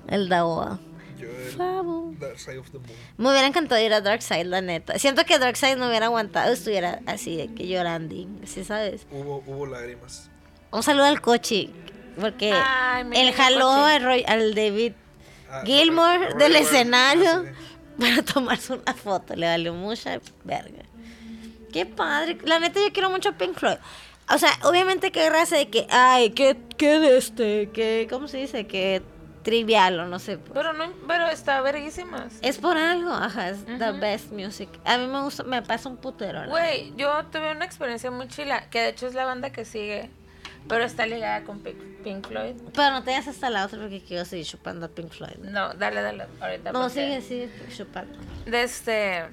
El 0.08 0.28
da 0.28 0.42
wow. 0.44 0.78
Yo 1.18 1.28
el. 1.28 2.18
Dark 2.18 2.38
Side 2.38 2.58
of 2.58 2.70
the 2.70 2.78
Moon. 2.78 2.90
Me 3.16 3.30
hubiera 3.30 3.46
encantado 3.46 3.80
ir 3.80 3.92
a 3.92 4.00
Darkseid, 4.00 4.46
la 4.46 4.60
neta. 4.60 4.98
Siento 4.98 5.24
que 5.24 5.38
Darkseid 5.38 5.76
no 5.76 5.88
hubiera 5.88 6.06
aguantado, 6.06 6.52
estuviera 6.52 7.00
así 7.06 7.36
de 7.36 7.52
que 7.54 7.66
llorando, 7.68 8.14
¿sí 8.46 8.64
sabes? 8.64 9.06
Hubo, 9.10 9.42
hubo 9.46 9.66
lágrimas. 9.66 10.30
Un 10.70 10.82
saludo 10.82 11.04
al 11.06 11.20
Cochi, 11.20 11.72
porque 12.20 12.52
Ay, 12.52 13.04
él 13.14 13.32
jaló 13.32 13.70
al, 13.70 14.02
Roy- 14.02 14.24
al 14.26 14.54
David 14.54 14.92
Ah, 15.54 15.62
Gilmore 15.64 16.34
del 16.34 16.56
escenario 16.56 17.44
para 17.98 18.22
tomarse 18.22 18.72
una 18.74 18.94
foto. 18.94 19.34
Le 19.36 19.46
valió 19.46 19.74
mucha 19.74 20.20
verga. 20.44 20.82
Qué 21.72 21.86
padre. 21.86 22.38
La 22.44 22.58
neta, 22.60 22.80
yo 22.80 22.92
quiero 22.92 23.10
mucho 23.10 23.30
a 23.30 23.32
Pink 23.32 23.56
Floyd. 23.58 23.76
O 24.32 24.38
sea, 24.38 24.50
obviamente 24.62 25.12
que 25.12 25.28
raza 25.28 25.56
de 25.56 25.68
que, 25.68 25.86
ay, 25.90 26.30
qué, 26.30 26.56
qué 26.78 26.98
de 26.98 27.18
este, 27.18 27.70
qué, 27.74 28.06
¿cómo 28.08 28.26
se 28.28 28.38
dice? 28.38 28.66
Que 28.66 29.02
trivial 29.42 30.00
o 30.00 30.06
no 30.06 30.18
sé. 30.18 30.38
pues. 30.38 30.52
Pero 30.54 30.72
no, 30.72 30.90
pero 31.06 31.26
está 31.28 31.60
verguísimas. 31.60 32.32
Es 32.40 32.56
por 32.58 32.78
algo, 32.78 33.12
ajá, 33.12 33.50
es 33.50 33.66
the 33.66 33.90
Ujú. 33.90 34.00
best 34.00 34.32
music. 34.32 34.68
A 34.86 34.96
mí 34.96 35.06
me 35.06 35.20
gusta, 35.22 35.42
me 35.42 35.60
pasa 35.60 35.90
un 35.90 35.98
putero. 35.98 36.48
Güey, 36.48 36.94
yo 36.96 37.26
tuve 37.26 37.52
una 37.52 37.66
experiencia 37.66 38.10
muy 38.10 38.26
chila, 38.28 38.70
que 38.70 38.80
de 38.80 38.88
hecho 38.90 39.06
es 39.06 39.12
la 39.14 39.26
banda 39.26 39.50
que 39.50 39.66
sigue, 39.66 40.10
pero 40.68 40.84
está 40.84 41.06
ligada 41.06 41.44
con 41.44 41.60
Pink, 41.60 41.76
Pink 42.02 42.26
Floyd. 42.26 42.54
Pero 42.74 42.90
no 42.90 43.02
te 43.02 43.10
vayas 43.10 43.28
hasta 43.28 43.50
la 43.50 43.64
otra 43.64 43.78
porque 43.78 44.02
quiero 44.02 44.24
seguir 44.24 44.46
chupando 44.46 44.86
a 44.86 44.88
Pink 44.88 45.10
Floyd. 45.10 45.36
No, 45.38 45.74
dale, 45.74 46.02
dale, 46.02 46.26
ahorita. 46.40 46.72
No, 46.72 46.88
sigue, 46.88 47.20
sigue 47.20 47.50
chupando. 47.74 48.18
De 48.46 48.62
este. 48.62 49.24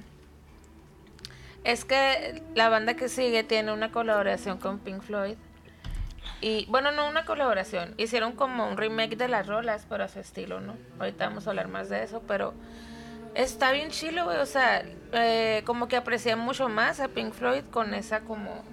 Es 1.64 1.86
que 1.86 2.42
la 2.56 2.70
banda 2.70 2.96
que 2.96 3.08
sigue 3.08 3.44
tiene 3.44 3.72
una 3.72 3.92
colaboración 3.92 4.58
con 4.58 4.80
Pink 4.80 5.02
Floyd. 5.02 5.36
Y 6.42 6.66
bueno, 6.66 6.92
no 6.92 7.08
una 7.08 7.24
colaboración. 7.26 7.94
Hicieron 7.98 8.34
como 8.34 8.68
un 8.68 8.76
remake 8.76 9.16
de 9.16 9.28
las 9.28 9.46
rolas, 9.46 9.86
pero 9.88 10.04
a 10.04 10.08
su 10.08 10.20
estilo, 10.20 10.60
¿no? 10.60 10.76
Ahorita 11.00 11.28
vamos 11.28 11.46
a 11.46 11.52
hablar 11.52 11.68
más 11.68 11.88
de 11.90 12.04
eso, 12.04 12.24
pero 12.28 12.54
está 13.36 13.72
bien 13.72 13.92
chilo, 13.92 14.26
güey. 14.26 14.38
O 14.38 14.46
sea, 14.48 14.84
eh, 15.14 15.62
como 15.66 15.88
que 15.88 15.96
aprecié 15.96 16.36
mucho 16.36 16.68
más 16.68 17.00
a 17.00 17.10
Pink 17.10 17.34
Floyd 17.34 17.64
con 17.72 17.94
esa 17.94 18.22
como. 18.22 18.64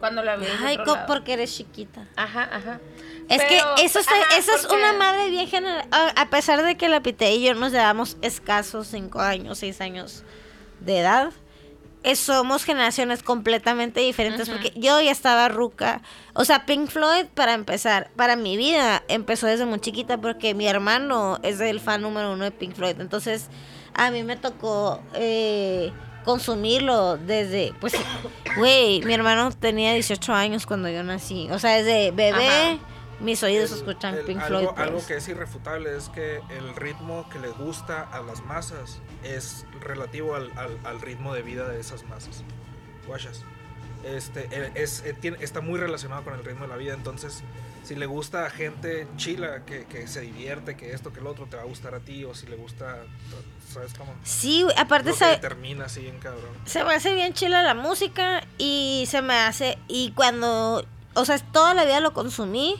Cuando 0.00 0.22
la 0.22 0.38
Ay, 0.64 0.78
porque 1.06 1.34
eres 1.34 1.54
chiquita. 1.54 2.06
Ajá, 2.16 2.48
ajá. 2.50 2.80
Es 3.28 3.42
Pero- 3.46 3.74
que 3.76 3.84
eso, 3.84 4.00
está, 4.00 4.14
ajá, 4.14 4.38
eso 4.38 4.52
es 4.54 4.64
una 4.64 4.94
madre 4.94 5.30
bien 5.30 5.46
general. 5.46 5.86
A, 5.92 6.30
pesar 6.30 6.62
de 6.64 6.76
que 6.76 6.88
la 6.88 7.02
Pite 7.02 7.32
y 7.34 7.44
yo 7.44 7.54
nos 7.54 7.70
llevamos 7.70 8.16
escasos 8.22 8.88
5 8.88 9.20
años, 9.20 9.58
6 9.58 9.80
años 9.82 10.24
de 10.80 11.00
edad, 11.00 11.30
eh, 12.02 12.16
somos 12.16 12.64
generaciones 12.64 13.22
completamente 13.22 14.00
diferentes 14.00 14.48
porque 14.48 14.72
yo 14.74 15.00
ya 15.02 15.10
estaba 15.10 15.48
ruca. 15.50 16.00
O 16.32 16.46
sea, 16.46 16.64
Pink 16.64 16.88
Floyd, 16.88 17.26
para 17.34 17.52
empezar, 17.52 18.10
para 18.16 18.36
mi 18.36 18.56
vida, 18.56 19.02
empezó 19.08 19.46
desde 19.46 19.66
muy 19.66 19.80
chiquita 19.80 20.18
porque 20.18 20.54
mi 20.54 20.66
hermano 20.66 21.38
es 21.42 21.60
el 21.60 21.78
fan 21.78 22.00
número 22.00 22.32
uno 22.32 22.44
de 22.44 22.52
Pink 22.52 22.74
Floyd. 22.74 22.98
Entonces, 23.00 23.48
a 23.92 24.10
mí 24.10 24.22
me 24.22 24.36
tocó 24.36 25.02
eh, 25.12 25.92
consumirlo 26.24 27.16
desde, 27.16 27.72
pues, 27.80 27.94
güey, 28.56 29.02
mi 29.02 29.14
hermano 29.14 29.50
tenía 29.52 29.92
18 29.94 30.32
años 30.32 30.66
cuando 30.66 30.88
yo 30.88 31.02
nací. 31.02 31.48
O 31.50 31.58
sea, 31.58 31.76
desde 31.82 32.10
bebé, 32.10 32.48
Ajá. 32.48 32.78
mis 33.20 33.42
oídos 33.42 33.70
El- 33.72 33.78
escuchan 33.78 34.14
el- 34.14 34.24
Pink 34.24 34.40
algo, 34.40 34.58
Floyd. 34.60 34.78
algo 34.78 34.94
pues. 34.96 35.06
que 35.06 35.16
es 35.16 35.28
irrefutable 35.28 35.96
es 35.96 36.08
que 36.08 36.40
el 36.50 36.74
ritmo 36.76 37.28
que 37.30 37.38
le 37.38 37.48
gusta 37.48 38.02
a 38.02 38.20
las 38.22 38.44
masas 38.44 39.00
es 39.24 39.66
relativo 39.80 40.34
al, 40.34 40.50
al- 40.56 40.78
al 40.84 41.00
ritmo 41.00 41.34
de 41.34 41.42
vida 41.42 41.68
de 41.68 41.80
esas 41.80 42.04
masas. 42.04 42.42
Guachas. 43.06 43.44
este, 44.02 44.48
eh, 44.50 44.70
es, 44.76 45.02
eh, 45.04 45.12
tiene- 45.12 45.36
está 45.42 45.60
muy 45.60 45.78
relacionado 45.78 46.24
con 46.24 46.32
el 46.32 46.42
ritmo 46.42 46.62
de 46.62 46.68
la 46.68 46.76
vida. 46.78 46.94
Entonces, 46.94 47.42
si 47.84 47.94
le 47.94 48.06
gusta 48.06 48.46
a 48.46 48.50
gente 48.50 49.06
chila, 49.18 49.66
que, 49.66 49.84
que 49.84 50.06
se 50.06 50.22
divierte, 50.22 50.74
que 50.74 50.92
esto, 50.94 51.12
que 51.12 51.20
lo 51.20 51.30
otro, 51.30 51.44
te 51.46 51.56
va 51.56 51.62
a 51.62 51.66
gustar 51.66 51.94
a 51.94 52.00
ti. 52.00 52.24
O 52.24 52.34
si 52.34 52.46
le 52.46 52.56
gusta, 52.56 53.02
¿sabes 53.72 53.94
cómo? 53.94 54.12
Sí, 54.24 54.66
aparte 54.76 55.12
sabe- 55.12 55.32
determina 55.36 55.84
así 55.86 56.06
en 56.06 56.18
cabrón. 56.18 56.50
se 56.64 56.84
me 56.84 56.94
hace 56.94 57.14
bien 57.14 57.32
chila 57.34 57.62
la 57.62 57.74
música 57.74 58.42
y 58.58 59.04
se 59.08 59.22
me 59.22 59.34
hace 59.34 59.78
y 59.88 60.12
cuando 60.12 60.84
o 61.14 61.24
sea 61.24 61.38
toda 61.38 61.74
la 61.74 61.84
vida 61.84 62.00
lo 62.00 62.12
consumí 62.12 62.76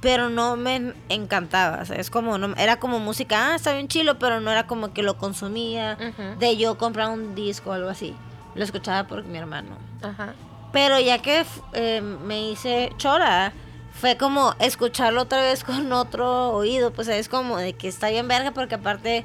pero 0.00 0.28
no 0.28 0.56
me 0.56 0.92
encantaba 1.08 1.82
o 1.82 1.84
sea, 1.86 1.96
es 1.96 2.10
como 2.10 2.38
no, 2.38 2.54
era 2.56 2.78
como 2.78 2.98
música 3.00 3.52
ah 3.52 3.54
está 3.56 3.72
bien 3.72 3.88
chilo 3.88 4.18
pero 4.18 4.40
no 4.40 4.50
era 4.50 4.66
como 4.66 4.92
que 4.92 5.02
lo 5.02 5.16
consumía 5.16 5.96
Ujú. 6.00 6.38
de 6.38 6.56
yo 6.56 6.76
comprar 6.78 7.08
un 7.10 7.34
disco 7.34 7.70
o 7.70 7.72
algo 7.72 7.88
así 7.88 8.14
lo 8.54 8.62
escuchaba 8.64 9.06
por 9.08 9.24
mi 9.24 9.38
hermano 9.38 9.76
Ajá. 10.02 10.34
pero 10.72 11.00
ya 11.00 11.18
que 11.18 11.44
eh, 11.72 12.00
me 12.02 12.50
hice 12.50 12.92
chora 12.98 13.52
fue 13.98 14.16
como 14.18 14.54
escucharlo 14.58 15.22
otra 15.22 15.40
vez 15.40 15.64
con 15.64 15.90
otro 15.92 16.50
oído 16.50 16.92
pues 16.92 17.08
es 17.08 17.28
como 17.30 17.56
de 17.56 17.72
que 17.72 17.88
está 17.88 18.10
bien 18.10 18.28
verga 18.28 18.50
porque 18.52 18.74
aparte 18.76 19.24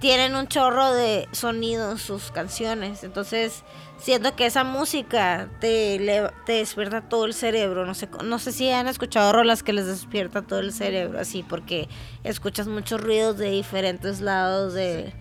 tienen 0.00 0.34
un 0.34 0.48
chorro 0.48 0.92
de 0.94 1.28
sonido 1.32 1.92
en 1.92 1.98
sus 1.98 2.30
canciones 2.30 3.04
entonces 3.04 3.62
siento 3.98 4.34
que 4.34 4.46
esa 4.46 4.64
música 4.64 5.48
te, 5.60 6.30
te 6.46 6.52
despierta 6.52 7.02
todo 7.02 7.26
el 7.26 7.34
cerebro 7.34 7.84
no 7.86 7.94
sé 7.94 8.08
no 8.24 8.38
sé 8.38 8.52
si 8.52 8.70
han 8.70 8.88
escuchado 8.88 9.32
rolas 9.32 9.62
que 9.62 9.72
les 9.74 9.86
despierta 9.86 10.42
todo 10.42 10.60
el 10.60 10.72
cerebro 10.72 11.20
así 11.20 11.42
porque 11.42 11.88
escuchas 12.24 12.66
muchos 12.66 13.00
ruidos 13.00 13.36
de 13.38 13.50
diferentes 13.50 14.20
lados 14.20 14.72
de 14.74 15.12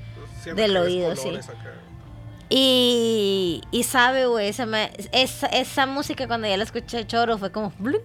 Del 0.55 0.77
oído, 0.77 1.15
sí. 1.17 1.31
y, 2.49 3.61
y 3.71 3.83
sabe, 3.83 4.25
güey, 4.25 4.53
se 4.53 4.65
me- 4.65 4.91
esa, 5.11 5.47
esa 5.47 5.85
música 5.85 6.27
cuando 6.27 6.47
ya 6.47 6.57
la 6.57 6.63
escuché 6.63 7.05
choro 7.05 7.37
fue 7.37 7.51
como 7.51 7.71
bling, 7.79 8.01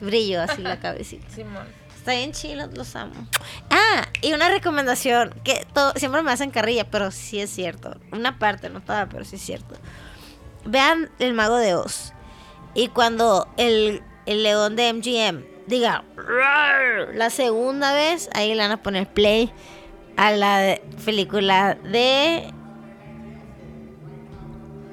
brillo 0.00 0.42
así 0.42 0.60
la 0.62 0.78
cabecita. 0.80 1.28
Simón. 1.30 1.66
Está 2.02 2.14
bien 2.14 2.32
chilos, 2.32 2.68
los 2.76 2.96
amo. 2.96 3.12
Ah, 3.70 4.08
y 4.22 4.32
una 4.32 4.48
recomendación 4.48 5.32
que 5.44 5.64
todo, 5.72 5.92
siempre 5.94 6.20
me 6.24 6.32
hacen 6.32 6.50
carrilla, 6.50 6.90
pero 6.90 7.12
sí 7.12 7.38
es 7.40 7.48
cierto. 7.48 7.96
Una 8.10 8.40
parte, 8.40 8.68
no 8.70 8.80
toda, 8.80 9.08
pero 9.08 9.24
sí 9.24 9.36
es 9.36 9.42
cierto. 9.42 9.76
Vean 10.64 11.10
El 11.20 11.32
Mago 11.32 11.58
de 11.58 11.76
Oz. 11.76 12.12
Y 12.74 12.88
cuando 12.88 13.46
el, 13.56 14.02
el 14.26 14.42
león 14.42 14.74
de 14.74 14.92
MGM 14.92 15.44
diga 15.68 16.02
"Roar", 16.16 17.14
la 17.14 17.30
segunda 17.30 17.92
vez, 17.94 18.28
ahí 18.34 18.52
le 18.52 18.62
van 18.62 18.72
a 18.72 18.82
poner 18.82 19.06
play 19.06 19.52
a 20.16 20.32
la 20.32 20.58
de- 20.58 20.82
película 21.04 21.74
de... 21.84 22.52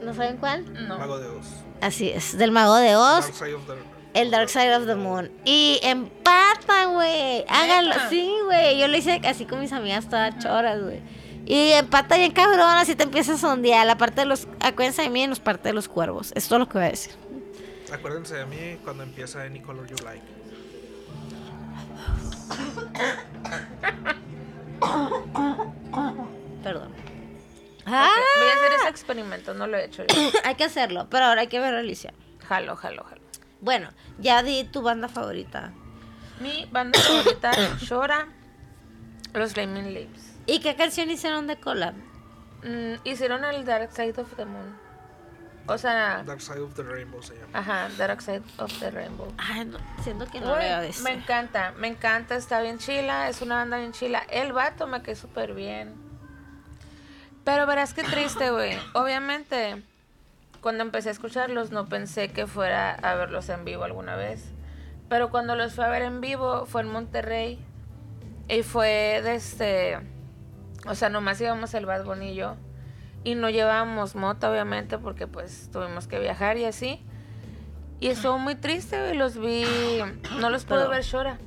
¿No 0.04 0.14
saben 0.14 0.38
cuál? 0.38 0.88
No. 0.88 1.00
Mago 1.00 1.18
de 1.18 1.28
Oz. 1.28 1.48
Así 1.82 2.10
es, 2.10 2.38
del 2.38 2.52
Mago 2.52 2.76
de 2.76 2.96
Oz. 2.96 3.22
Dark 3.22 3.34
Side 3.34 3.54
of 3.56 3.66
the- 3.66 3.89
El 4.14 4.32
Dark 4.32 4.50
Side 4.50 4.76
of 4.76 4.86
the 4.86 4.96
Moon. 4.96 5.32
Y 5.46 5.80
empata, 5.84 6.86
güey. 6.86 7.46
Háganlo. 7.48 7.94
Sí, 8.10 8.34
güey. 8.46 8.80
Yo 8.80 8.88
lo 8.88 8.98
hice 8.98 9.22
así 9.26 9.46
con 9.46 9.60
mis 9.60 9.72
amigas 9.72 10.10
todas 10.10 10.38
choras, 10.40 10.82
güey. 10.82 11.02
Y 11.46 11.72
empata 11.72 12.18
bien 12.18 12.32
cabrón, 12.32 12.76
así 12.78 12.96
te 12.96 13.04
empiezas 13.04 13.44
a 13.44 13.54
ondear. 13.54 13.86
La 13.86 13.98
parte 13.98 14.22
de 14.22 14.26
los. 14.26 14.48
Acuérdense 14.60 15.02
de 15.04 15.10
mí 15.10 15.24
en 15.24 15.30
los 15.30 15.40
parte 15.40 15.70
de 15.70 15.74
los 15.74 15.88
cuervos. 15.88 16.32
Es 16.36 16.48
todo 16.48 16.60
lo 16.60 16.68
que 16.68 16.78
voy 16.78 16.88
a 16.88 16.92
decir. 16.92 17.14
Acuérdense 17.92 18.36
de 18.36 18.46
mí 18.46 18.78
cuando 18.84 19.04
empieza 19.04 19.44
Any 19.44 19.62
Color 19.62 19.88
You 19.88 19.96
Like. 20.04 20.22
Perdón. 26.64 26.94
Ah, 27.86 28.10
Voy 28.38 28.48
a 28.48 28.54
hacer 28.54 28.72
ese 28.80 28.90
experimento, 28.90 29.54
no 29.54 29.66
lo 29.66 29.78
he 29.78 29.86
hecho 29.86 30.04
yo. 30.06 30.16
hay 30.44 30.56
que 30.56 30.64
hacerlo, 30.66 31.08
pero 31.10 31.26
ahora 31.26 31.42
hay 31.42 31.48
que 31.48 31.60
ver 31.60 31.74
Alicia. 31.74 32.14
Jalo, 32.48 32.76
jalo, 32.76 33.04
jalo. 33.04 33.19
Bueno, 33.62 33.90
ya 34.20 34.42
di 34.44 34.64
tu 34.64 34.82
banda 34.82 35.08
favorita. 35.08 35.72
Mi 36.40 36.66
banda 36.72 37.00
favorita, 37.00 37.52
Shora, 37.80 38.28
los 39.34 39.54
Flaming 39.54 39.94
Lips. 39.94 40.36
¿Y 40.46 40.60
qué 40.62 40.76
canción 40.76 41.10
hicieron 41.10 41.48
de 41.48 41.60
collab? 41.60 41.94
Mm, 42.64 42.96
hicieron 43.04 43.44
el 43.46 43.66
Dark 43.66 43.92
Side 43.92 44.20
of 44.22 44.34
the 44.36 44.46
Moon. 44.46 44.78
O 45.68 45.78
sea, 45.78 46.24
Dark 46.26 46.42
Side 46.42 46.62
of 46.62 46.74
the 46.74 46.82
Rainbow 46.82 47.22
se 47.22 47.36
llama. 47.36 47.60
ajá, 47.60 47.90
Dark 47.98 48.22
Side 48.22 48.42
of 48.58 48.80
the 48.80 48.90
Rainbow. 48.90 49.32
Ay, 49.38 49.66
no, 49.66 49.78
siento 50.04 50.26
que 50.26 50.40
no 50.42 50.56
veo 50.56 50.80
eso. 50.82 51.04
me 51.04 51.12
encanta, 51.12 51.74
me 51.78 51.88
encanta, 51.88 52.36
está 52.36 52.60
bien 52.62 52.80
chila, 52.80 53.30
es 53.30 53.42
una 53.42 53.56
banda 53.58 53.78
bien 53.78 53.92
chila. 53.92 54.24
El 54.30 54.52
vato 54.52 54.88
me 54.88 55.04
cae 55.04 55.16
súper 55.16 55.54
bien. 55.54 55.94
Pero 57.44 57.68
verás 57.68 57.94
qué 57.94 58.04
triste, 58.04 58.50
güey. 58.50 58.78
Obviamente, 58.94 59.84
cuando 60.62 60.84
empecé 60.84 61.10
a 61.10 61.12
escucharlos 61.12 61.72
no 61.72 61.88
pensé 61.88 62.30
que 62.30 62.48
fuera 62.48 62.92
a 62.92 63.16
verlos 63.16 63.50
en 63.50 63.66
vivo 63.66 63.84
alguna 63.84 64.16
vez. 64.16 64.52
Pero 65.10 65.30
cuando 65.30 65.56
los 65.56 65.74
fui 65.74 65.84
a 65.84 65.90
ver 65.90 66.04
en 66.04 66.22
vivo 66.22 66.66
fue 66.66 66.82
en 66.82 66.90
Monterrey. 66.90 67.60
Y 68.48 68.64
fue 68.64 69.22
de 69.24 69.36
este... 69.36 70.00
O 70.88 70.96
sea, 70.96 71.10
nomás 71.10 71.40
íbamos 71.42 71.74
el 71.74 71.86
Bad 71.86 72.06
Bunny 72.06 72.32
y 72.32 72.36
yo. 72.36 72.56
Y 73.24 73.36
no 73.36 73.50
llevábamos 73.50 74.16
moto, 74.16 74.50
obviamente, 74.50 74.98
porque 74.98 75.28
pues 75.28 75.70
tuvimos 75.72 76.08
que 76.08 76.20
viajar 76.20 76.58
y 76.58 76.66
así. 76.66 77.04
Y 78.00 78.08
estuvo 78.08 78.38
muy 78.38 78.56
triste, 78.56 79.00
güey. 79.00 79.18
Los 79.18 79.38
vi. 79.38 79.66
No 80.40 80.50
los 80.50 80.66
pude 80.66 80.88
ver 80.88 81.04
Shora. 81.04 81.38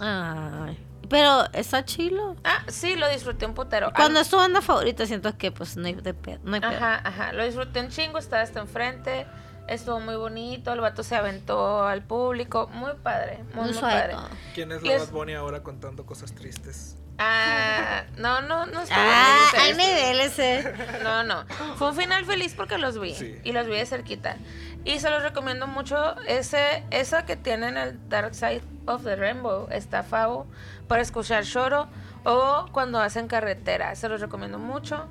Ay. 0.00 0.78
Pero 1.08 1.44
está 1.52 1.84
chilo. 1.84 2.36
Ah, 2.44 2.62
sí, 2.68 2.96
lo 2.96 3.08
disfruté 3.08 3.46
un 3.46 3.54
putero. 3.54 3.92
Cuando 3.94 4.20
es 4.20 4.28
tu 4.28 4.36
banda 4.36 4.60
favorita, 4.60 5.06
siento 5.06 5.36
que 5.36 5.52
pues 5.52 5.76
no 5.76 5.86
hay, 5.86 5.94
de 5.94 6.14
pedo, 6.14 6.38
no 6.44 6.54
hay 6.54 6.60
pedo. 6.60 6.70
Ajá, 6.72 7.00
ajá. 7.04 7.32
Lo 7.32 7.44
disfruté 7.44 7.80
un 7.80 7.88
chingo, 7.88 8.18
estaba 8.18 8.42
hasta 8.42 8.60
enfrente. 8.60 9.26
Estuvo 9.66 9.98
muy 10.00 10.16
bonito. 10.16 10.72
El 10.72 10.80
vato 10.80 11.02
se 11.02 11.16
aventó 11.16 11.86
al 11.86 12.02
público. 12.02 12.68
Muy 12.72 12.92
padre. 13.02 13.42
Muy, 13.54 13.70
Muy 13.70 13.74
padre. 13.80 14.14
¿Quién 14.54 14.72
es 14.72 14.82
la 14.82 14.92
es- 14.94 15.02
Bad 15.06 15.10
Bunny 15.12 15.34
ahora 15.34 15.62
contando 15.62 16.04
cosas 16.04 16.34
tristes? 16.34 16.96
Ah, 17.18 18.04
no, 18.18 18.40
no, 18.42 18.66
no. 18.66 18.80
estuvo 18.82 18.98
Ah, 19.00 19.48
hay 19.58 19.74
niveles, 19.74 20.38
eh. 20.38 20.74
No, 21.02 21.22
no. 21.22 21.46
Fue 21.76 21.90
un 21.90 21.96
final 21.96 22.24
feliz 22.24 22.54
porque 22.56 22.76
los 22.76 22.98
vi. 23.00 23.14
Sí. 23.14 23.38
Y 23.44 23.52
los 23.52 23.66
vi 23.66 23.74
de 23.76 23.86
cerquita. 23.86 24.36
Y 24.84 24.98
se 25.00 25.08
los 25.10 25.22
recomiendo 25.22 25.66
mucho. 25.66 26.14
Ese, 26.26 26.82
esa 26.90 27.24
que 27.24 27.36
tienen 27.36 27.76
el 27.76 28.08
Dark 28.08 28.34
Side 28.34 28.62
of 28.86 29.04
the 29.04 29.16
Rainbow. 29.16 29.66
Está 29.70 30.02
favo 30.02 30.46
para 30.88 31.02
escuchar 31.02 31.44
choro. 31.44 31.88
O 32.24 32.66
cuando 32.72 33.00
hacen 33.00 33.26
carretera. 33.28 33.94
Se 33.96 34.08
los 34.08 34.20
recomiendo 34.20 34.58
mucho. 34.58 35.06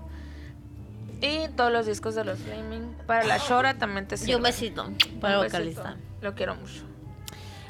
Y 1.21 1.47
todos 1.55 1.71
los 1.71 1.86
discos 1.86 2.15
de 2.15 2.24
los 2.26 2.38
Flaming. 2.39 2.95
Para 3.07 3.24
la 3.24 3.39
chora 3.39 3.76
también 3.76 4.07
te 4.07 4.15
Y 4.15 4.17
sirve. 4.17 4.36
un 4.36 4.43
besito 4.43 4.91
para 5.21 5.39
Un 5.39 5.45
vocalista. 5.45 5.84
besito. 5.91 6.05
Lo 6.21 6.36
quiero 6.36 6.55
mucho. 6.55 6.84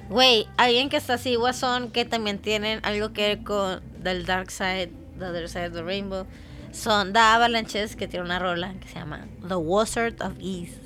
Güey, 0.10 0.48
alguien 0.58 0.90
que 0.90 0.98
está 0.98 1.14
así, 1.14 1.36
guasón, 1.36 1.92
que 1.92 2.04
también 2.04 2.40
tienen 2.40 2.80
algo 2.84 3.14
que 3.14 3.28
ver 3.30 3.44
con 3.44 3.82
del 4.04 4.26
Dark 4.26 4.52
Side, 4.52 4.92
the 5.18 5.26
Other 5.26 5.48
Side 5.48 5.68
of 5.68 5.74
the 5.74 5.82
Rainbow, 5.84 6.26
son 6.72 7.14
The 7.14 7.20
Avalanches, 7.20 7.96
que 7.96 8.08
tiene 8.08 8.26
una 8.26 8.38
rola 8.40 8.74
que 8.82 8.88
se 8.90 8.96
llama 8.96 9.26
The 9.48 9.56
Wizard 9.56 10.22
of 10.22 10.34
Ease. 10.42 10.78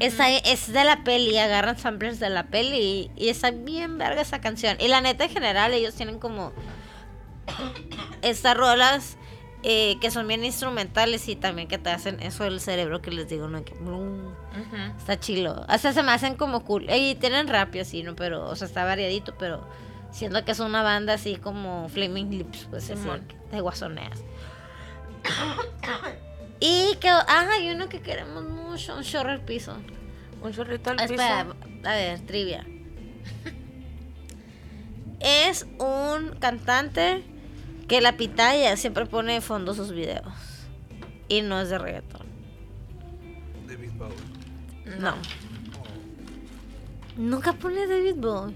Esa 0.00 0.30
es 0.30 0.72
de 0.72 0.84
la 0.84 1.02
peli, 1.04 1.38
agarran 1.38 1.78
samplers 1.78 2.20
de 2.20 2.30
la 2.30 2.44
peli 2.44 3.10
y, 3.16 3.24
y 3.24 3.28
está 3.28 3.50
bien 3.50 3.98
verga 3.98 4.20
esa 4.20 4.40
canción. 4.40 4.76
Y 4.80 4.88
la 4.88 5.00
neta, 5.00 5.24
en 5.24 5.30
general, 5.30 5.72
ellos 5.74 5.94
tienen 5.94 6.18
como 6.18 6.52
estas 8.22 8.56
rolas 8.56 9.16
eh, 9.64 9.98
que 10.00 10.12
son 10.12 10.28
bien 10.28 10.44
instrumentales 10.44 11.28
y 11.28 11.34
también 11.34 11.66
que 11.66 11.78
te 11.78 11.90
hacen 11.90 12.22
eso 12.22 12.44
del 12.44 12.60
cerebro 12.60 13.02
que 13.02 13.10
les 13.10 13.28
digo, 13.28 13.48
¿no? 13.48 13.64
Que, 13.64 13.74
blum. 13.74 14.32
Está 14.96 15.18
chilo. 15.18 15.64
O 15.68 15.78
sea, 15.78 15.92
se 15.92 16.02
me 16.04 16.12
hacen 16.12 16.36
como 16.36 16.64
cool. 16.64 16.88
Y 16.90 17.16
tienen 17.16 17.48
rap 17.48 17.74
y 17.74 17.80
así, 17.80 18.04
¿no? 18.04 18.14
Pero, 18.14 18.48
o 18.48 18.54
sea, 18.54 18.68
está 18.68 18.84
variadito, 18.84 19.34
pero 19.36 19.66
siendo 20.12 20.44
que 20.44 20.52
es 20.52 20.60
una 20.60 20.82
banda 20.82 21.14
así 21.14 21.36
como 21.36 21.88
Flaming 21.88 22.30
Lips, 22.38 22.68
pues 22.70 22.84
así, 22.84 23.00
Simón. 23.00 23.26
de 23.50 23.60
guasoneas. 23.60 24.22
y 26.60 26.96
que, 27.00 27.08
ah, 27.08 27.46
hay 27.52 27.70
uno 27.70 27.88
que 27.88 28.00
queremos 28.00 28.44
mucho, 28.44 28.96
un 28.96 29.02
chorro 29.02 29.30
al 29.30 29.40
piso. 29.42 29.76
Un 30.42 30.52
chorrito 30.52 30.90
al 30.90 30.96
Ah, 31.00 31.02
piso. 31.06 31.14
espera, 31.14 31.46
a 31.84 31.94
ver, 31.94 32.20
trivia. 32.20 32.64
es 35.20 35.66
un 35.78 36.36
cantante 36.38 37.24
que 37.88 38.00
la 38.00 38.16
pitaya 38.16 38.76
siempre 38.76 39.06
pone 39.06 39.34
de 39.34 39.40
fondo 39.40 39.74
sus 39.74 39.92
videos. 39.92 40.26
Y 41.28 41.42
no 41.42 41.60
es 41.60 41.68
de 41.70 41.78
reggaetón. 41.78 42.26
David 43.66 43.90
Bowie. 43.98 44.96
No. 44.98 45.14
Nunca 47.16 47.52
pone 47.54 47.86
David 47.86 48.14
Bowie. 48.16 48.54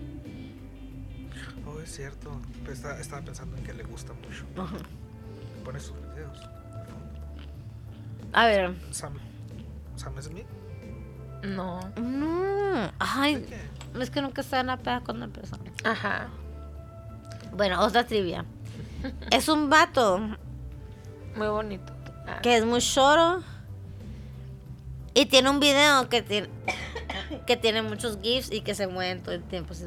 Oh, 1.67 1.81
es 1.81 1.95
cierto. 1.97 2.41
Pero 2.61 2.73
estaba, 2.73 2.99
estaba 3.01 3.23
pensando 3.23 3.57
en 3.57 3.65
que 3.65 3.75
le 3.75 3.83
gusta 3.85 4.13
mucho. 4.13 4.45
Pone 5.65 5.81
sus 5.81 5.97
videos. 5.97 6.12
A 8.33 8.47
ver. 8.47 8.75
Sam, 8.91 9.15
Sam 9.97 10.21
Smith. 10.23 10.47
No. 11.43 11.81
No. 11.97 12.73
¿De 12.87 12.91
Ay, 12.99 13.45
qué? 13.49 14.01
es 14.03 14.11
que 14.11 14.23
nunca 14.23 14.41
estaba 14.43 14.61
en 14.61 14.69
la 14.69 14.77
peda 14.77 15.03
cuando 15.05 15.25
empezamos. 15.27 15.67
Ajá. 15.85 16.29
Bueno, 17.53 17.81
otra 17.83 18.07
trivia. 18.07 18.45
es 19.31 19.49
un 19.49 19.69
vato 19.69 20.21
Muy 21.37 21.49
bonito. 21.49 21.93
Ah. 22.27 22.41
que 22.43 22.57
es 22.57 22.65
muy 22.65 22.81
choro. 22.81 23.43
Y 25.15 25.27
tiene 25.27 25.51
un 25.51 25.61
video 25.61 26.09
que 26.09 26.23
tiene, 26.23 26.49
que 27.47 27.57
tiene 27.59 27.83
muchos 27.83 28.19
GIFs 28.23 28.51
y 28.51 28.63
que 28.63 28.75
se 28.75 28.87
mueven 28.87 29.23
todo 29.23 29.35
el 29.35 29.43
tiempo. 29.43 29.73
así. 29.75 29.85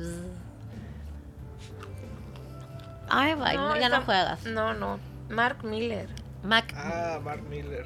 Ay, 3.09 3.33
bye, 3.35 3.55
no, 3.55 3.77
ya 3.77 3.89
no 3.89 4.01
juegas. 4.01 4.43
No, 4.45 4.73
no. 4.73 4.99
Mark 5.29 5.63
Miller. 5.63 6.09
Mac. 6.43 6.73
Ah, 6.75 7.19
Mark 7.23 7.41
Miller. 7.49 7.85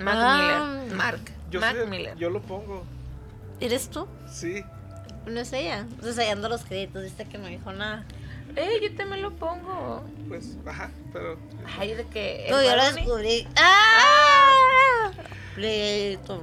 Mark 0.00 0.18
Ah. 0.18 0.66
Miller. 0.82 0.96
Mark. 0.96 1.20
Yo, 1.50 1.60
sé, 1.60 1.86
Miller. 1.86 2.16
yo 2.16 2.30
lo 2.30 2.40
pongo. 2.42 2.84
¿Eres 3.60 3.88
tú? 3.90 4.06
Sí. 4.30 4.64
No 5.26 5.40
es 5.40 5.52
ella. 5.52 5.84
Estás 5.98 6.16
hallando 6.18 6.48
los 6.48 6.62
créditos, 6.64 7.02
viste 7.02 7.24
que 7.26 7.38
no 7.38 7.46
dijo 7.48 7.72
nada. 7.72 8.04
Eh, 8.56 8.80
yo 8.82 8.96
también 8.96 9.22
lo 9.22 9.32
pongo. 9.32 10.02
Pues, 10.28 10.56
ajá, 10.66 10.90
pero. 11.12 11.38
Ay, 11.78 11.94
de 11.94 12.04
que. 12.06 12.46
No, 12.50 12.62
yo 12.62 12.74
lo 12.76 12.84
descubrí. 12.92 13.46
¡Ah! 13.56 15.10
Pleito. 15.54 16.40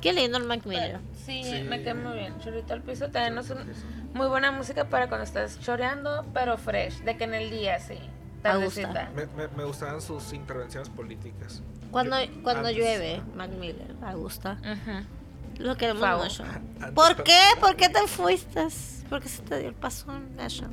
Qué 0.00 0.12
lindo 0.12 0.38
el 0.38 0.44
Mac 0.44 0.64
Miller. 0.64 0.98
Sí, 1.26 1.42
Sí. 1.44 1.62
me 1.62 1.80
quedé 1.82 1.94
muy 1.94 2.14
bien. 2.16 2.38
Chorrito 2.40 2.72
al 2.72 2.82
piso 2.82 3.08
también 3.10 3.36
es 3.38 3.50
un- 3.50 3.72
muy 4.14 4.26
buena 4.28 4.50
música 4.52 4.84
para 4.88 5.08
cuando 5.08 5.24
estás 5.24 5.60
choreando, 5.60 6.24
pero 6.32 6.56
fresh. 6.56 7.00
De 7.02 7.16
que 7.16 7.24
en 7.24 7.34
el 7.34 7.50
día, 7.50 7.78
sí. 7.80 7.98
Me 8.42 8.64
gusta. 8.64 8.82
Tardecita. 8.92 9.10
Me, 9.14 9.26
me, 9.26 9.48
me 9.56 9.64
gustaban 9.64 10.00
sus 10.00 10.32
intervenciones 10.32 10.88
políticas. 10.88 11.62
Cuando, 11.90 12.22
Yo- 12.22 12.42
cuando 12.42 12.68
antes- 12.68 12.76
llueve, 12.76 13.22
Mac 13.34 13.50
Miller. 13.50 13.94
Me 13.94 14.14
gusta. 14.14 14.58
Lo 15.58 15.76
queremos 15.76 16.02
Favo. 16.02 16.22
mucho. 16.22 16.44
Antes 16.44 16.90
¿Por 16.92 17.22
qué? 17.24 17.38
¿Por 17.60 17.74
qué 17.76 17.88
te 17.88 18.06
fuiste? 18.06 18.66
¿Por 19.08 19.20
qué 19.22 19.28
se 19.28 19.42
te 19.42 19.58
dio 19.58 19.68
el 19.68 19.74
pasón, 19.74 20.28
gacho? 20.36 20.66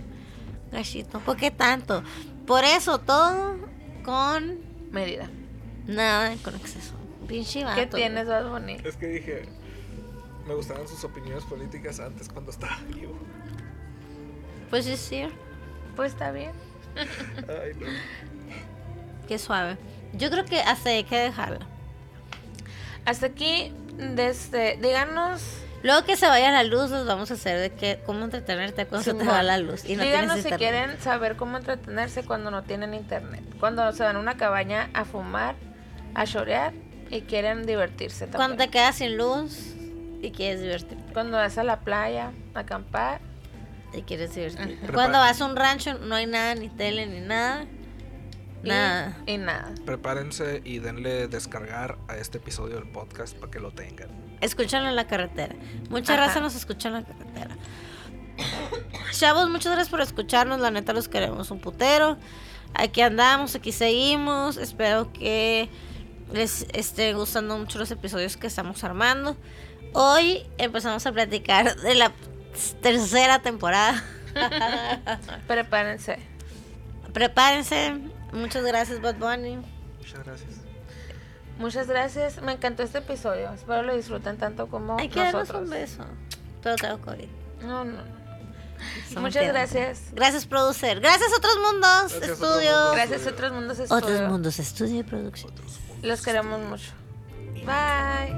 Gachito. 0.72 1.20
¿Por 1.22 1.38
qué 1.38 1.52
tanto? 1.52 2.04
Por 2.46 2.64
eso, 2.64 3.00
todo 3.00 3.56
con 4.04 4.60
Medida. 4.92 5.30
nada 5.88 6.36
con 6.44 6.56
exceso. 6.56 6.94
Pinche 7.28 7.64
vato. 7.64 7.76
¿Qué 7.80 7.88
tienes, 7.88 8.28
Bad 8.28 8.50
Bunny? 8.50 8.78
Es 8.84 8.96
que 8.98 9.08
dije. 9.08 9.50
Me 10.48 10.54
gustaban 10.54 10.88
sus 10.88 11.04
opiniones 11.04 11.44
políticas 11.46 12.00
antes 12.00 12.30
cuando 12.30 12.52
estaba 12.52 12.78
vivo. 12.94 13.18
Pues 14.70 14.86
sí, 14.86 14.96
sí. 14.98 15.24
Pues 15.96 16.12
está 16.12 16.32
bien. 16.32 16.52
Ay, 16.96 17.74
no. 17.80 17.88
Qué 19.28 19.40
suave. 19.40 19.78
Yo 20.14 20.30
creo 20.30 20.46
que 20.46 20.60
hasta 20.60 20.90
hay 20.90 21.04
que 21.04 21.18
dejarla. 21.18 21.66
Hasta 23.06 23.28
aquí, 23.28 23.74
desde, 23.98 24.78
díganos. 24.78 25.42
Luego 25.84 26.04
que 26.04 26.16
se 26.16 26.26
vaya 26.26 26.52
la 26.52 26.64
luz, 26.64 26.90
nos 26.90 27.06
vamos 27.06 27.30
a 27.30 27.36
hacer 27.36 27.60
de 27.60 27.72
que, 27.72 28.00
cómo 28.06 28.24
entretenerte 28.24 28.88
cuando 28.88 29.04
se 29.04 29.14
te 29.14 29.24
va 29.24 29.44
la 29.44 29.60
luz. 29.60 29.86
Y 29.86 29.96
no 29.96 30.04
díganos 30.04 30.40
si 30.40 30.50
quieren 30.52 31.00
saber 31.00 31.36
cómo 31.36 31.58
entretenerse 31.58 32.24
cuando 32.24 32.50
no 32.50 32.64
tienen 32.64 32.96
internet. 32.96 33.44
Cuando 33.60 33.92
se 33.92 34.04
van 34.04 34.16
a 34.16 34.20
una 34.20 34.36
cabaña 34.36 34.90
a 34.94 35.06
fumar, 35.06 35.56
a 36.16 36.26
chorear 36.26 36.74
y 37.12 37.22
quieren 37.22 37.68
divertirse 37.68 38.22
también. 38.22 38.38
Cuando 38.38 38.58
te 38.58 38.70
quedas 38.72 38.96
sin 38.96 39.16
luz 39.16 39.76
y 40.22 40.32
quieres 40.32 40.62
divertirte. 40.62 41.14
Cuando 41.14 41.38
vas 41.38 41.58
a 41.60 41.64
la 41.64 41.82
playa, 41.82 42.32
a 42.56 42.60
acampar. 42.60 43.22
Y 43.96 44.02
quieres 44.04 44.36
divertirte. 44.36 44.86
Ujú. 44.86 44.94
Cuando 44.94 45.18
vas 45.20 45.40
a 45.42 45.46
un 45.46 45.56
rancho, 45.56 45.98
no 46.00 46.16
hay 46.16 46.26
nada, 46.26 46.56
ni 46.56 46.70
tele, 46.70 47.06
ni 47.06 47.22
nada. 47.22 47.66
Nada. 48.64 49.18
Y, 49.28 49.38
nada. 49.38 49.74
Prepárense 49.86 50.62
y 50.66 50.80
denle 50.80 51.28
descargar 51.28 51.98
a 52.08 52.18
este 52.18 52.40
episodio 52.40 52.76
del 52.76 52.88
podcast 52.88 53.36
para 53.38 53.52
que 53.52 53.60
lo 53.60 53.72
tengan. 53.72 54.10
Escúchalo 54.42 54.90
en 54.90 54.96
la 54.96 55.08
carretera. 55.08 55.56
Mucha 55.90 56.14
Ajá. 56.14 56.28
raza 56.28 56.40
nos 56.40 56.56
escucha 56.56 56.88
en 56.88 56.96
la 56.96 57.04
carretera. 57.04 57.56
Chavos, 59.12 59.50
muchas 59.50 59.72
gracias 59.72 59.90
por 59.90 60.02
escucharnos. 60.02 60.60
La 60.60 60.72
neta 60.72 60.94
los 60.94 61.08
queremos 61.08 61.52
un 61.52 61.60
putero. 61.60 62.18
Aquí 62.74 63.02
andamos, 63.02 63.56
aquí 63.56 63.72
seguimos. 63.72 64.58
Espero 64.58 65.14
que 65.14 65.70
les 66.34 66.66
estén 66.74 67.16
gustando 67.16 67.58
mucho 67.58 67.78
los 67.78 67.92
episodios 67.92 68.36
que 68.36 68.48
estamos 68.48 68.84
armando. 68.84 69.38
Hoy 69.94 70.44
empezamos 70.58 71.06
a 71.06 71.12
platicar 71.12 71.76
de 71.78 71.96
la 71.96 72.12
tercera 72.82 73.40
temporada. 73.40 74.04
Prepárense. 75.48 76.20
Prepárense. 77.14 77.94
Muchas 78.34 78.64
gracias, 78.64 79.02
Bad 79.02 79.16
Bunny. 79.16 79.58
Muchas 79.98 80.24
gracias. 80.24 80.50
Muchas 81.58 81.88
gracias. 81.88 82.42
Me 82.42 82.52
encantó 82.52 82.84
este 82.84 82.98
episodio. 82.98 83.54
Espero 83.54 83.84
lo 83.84 83.96
disfruten 83.96 84.38
tanto 84.38 84.68
como 84.68 84.98
Hay 85.00 85.08
que 85.10 85.20
darnos 85.20 85.48
nosotros. 85.48 85.64
un 85.64 85.70
beso. 85.70 86.06
Pero 86.62 86.76
tengo 86.76 86.98
COVID. 87.00 87.28
No, 87.62 87.86
no, 87.86 88.02
Muchas 89.18 89.48
gracias. 89.48 90.02
Gracias, 90.12 90.46
producer. 90.46 91.00
Gracias, 91.00 91.32
Otros 91.38 91.58
Mundos 91.62 92.12
Gracias, 92.14 92.18
Otros 92.24 92.32
Estudios. 92.32 92.92
Gracias 92.94 93.26
a 93.26 93.30
otros 93.30 93.52
mundos 93.54 93.80
Otros 93.80 94.02
estudio. 94.12 94.30
Mundos 94.30 94.60
Estudio 94.60 95.00
y 95.00 95.04
Producción. 95.04 95.54
Los 96.02 96.22
queremos 96.22 96.60
mucho. 96.62 96.92
Bye. 97.66 98.36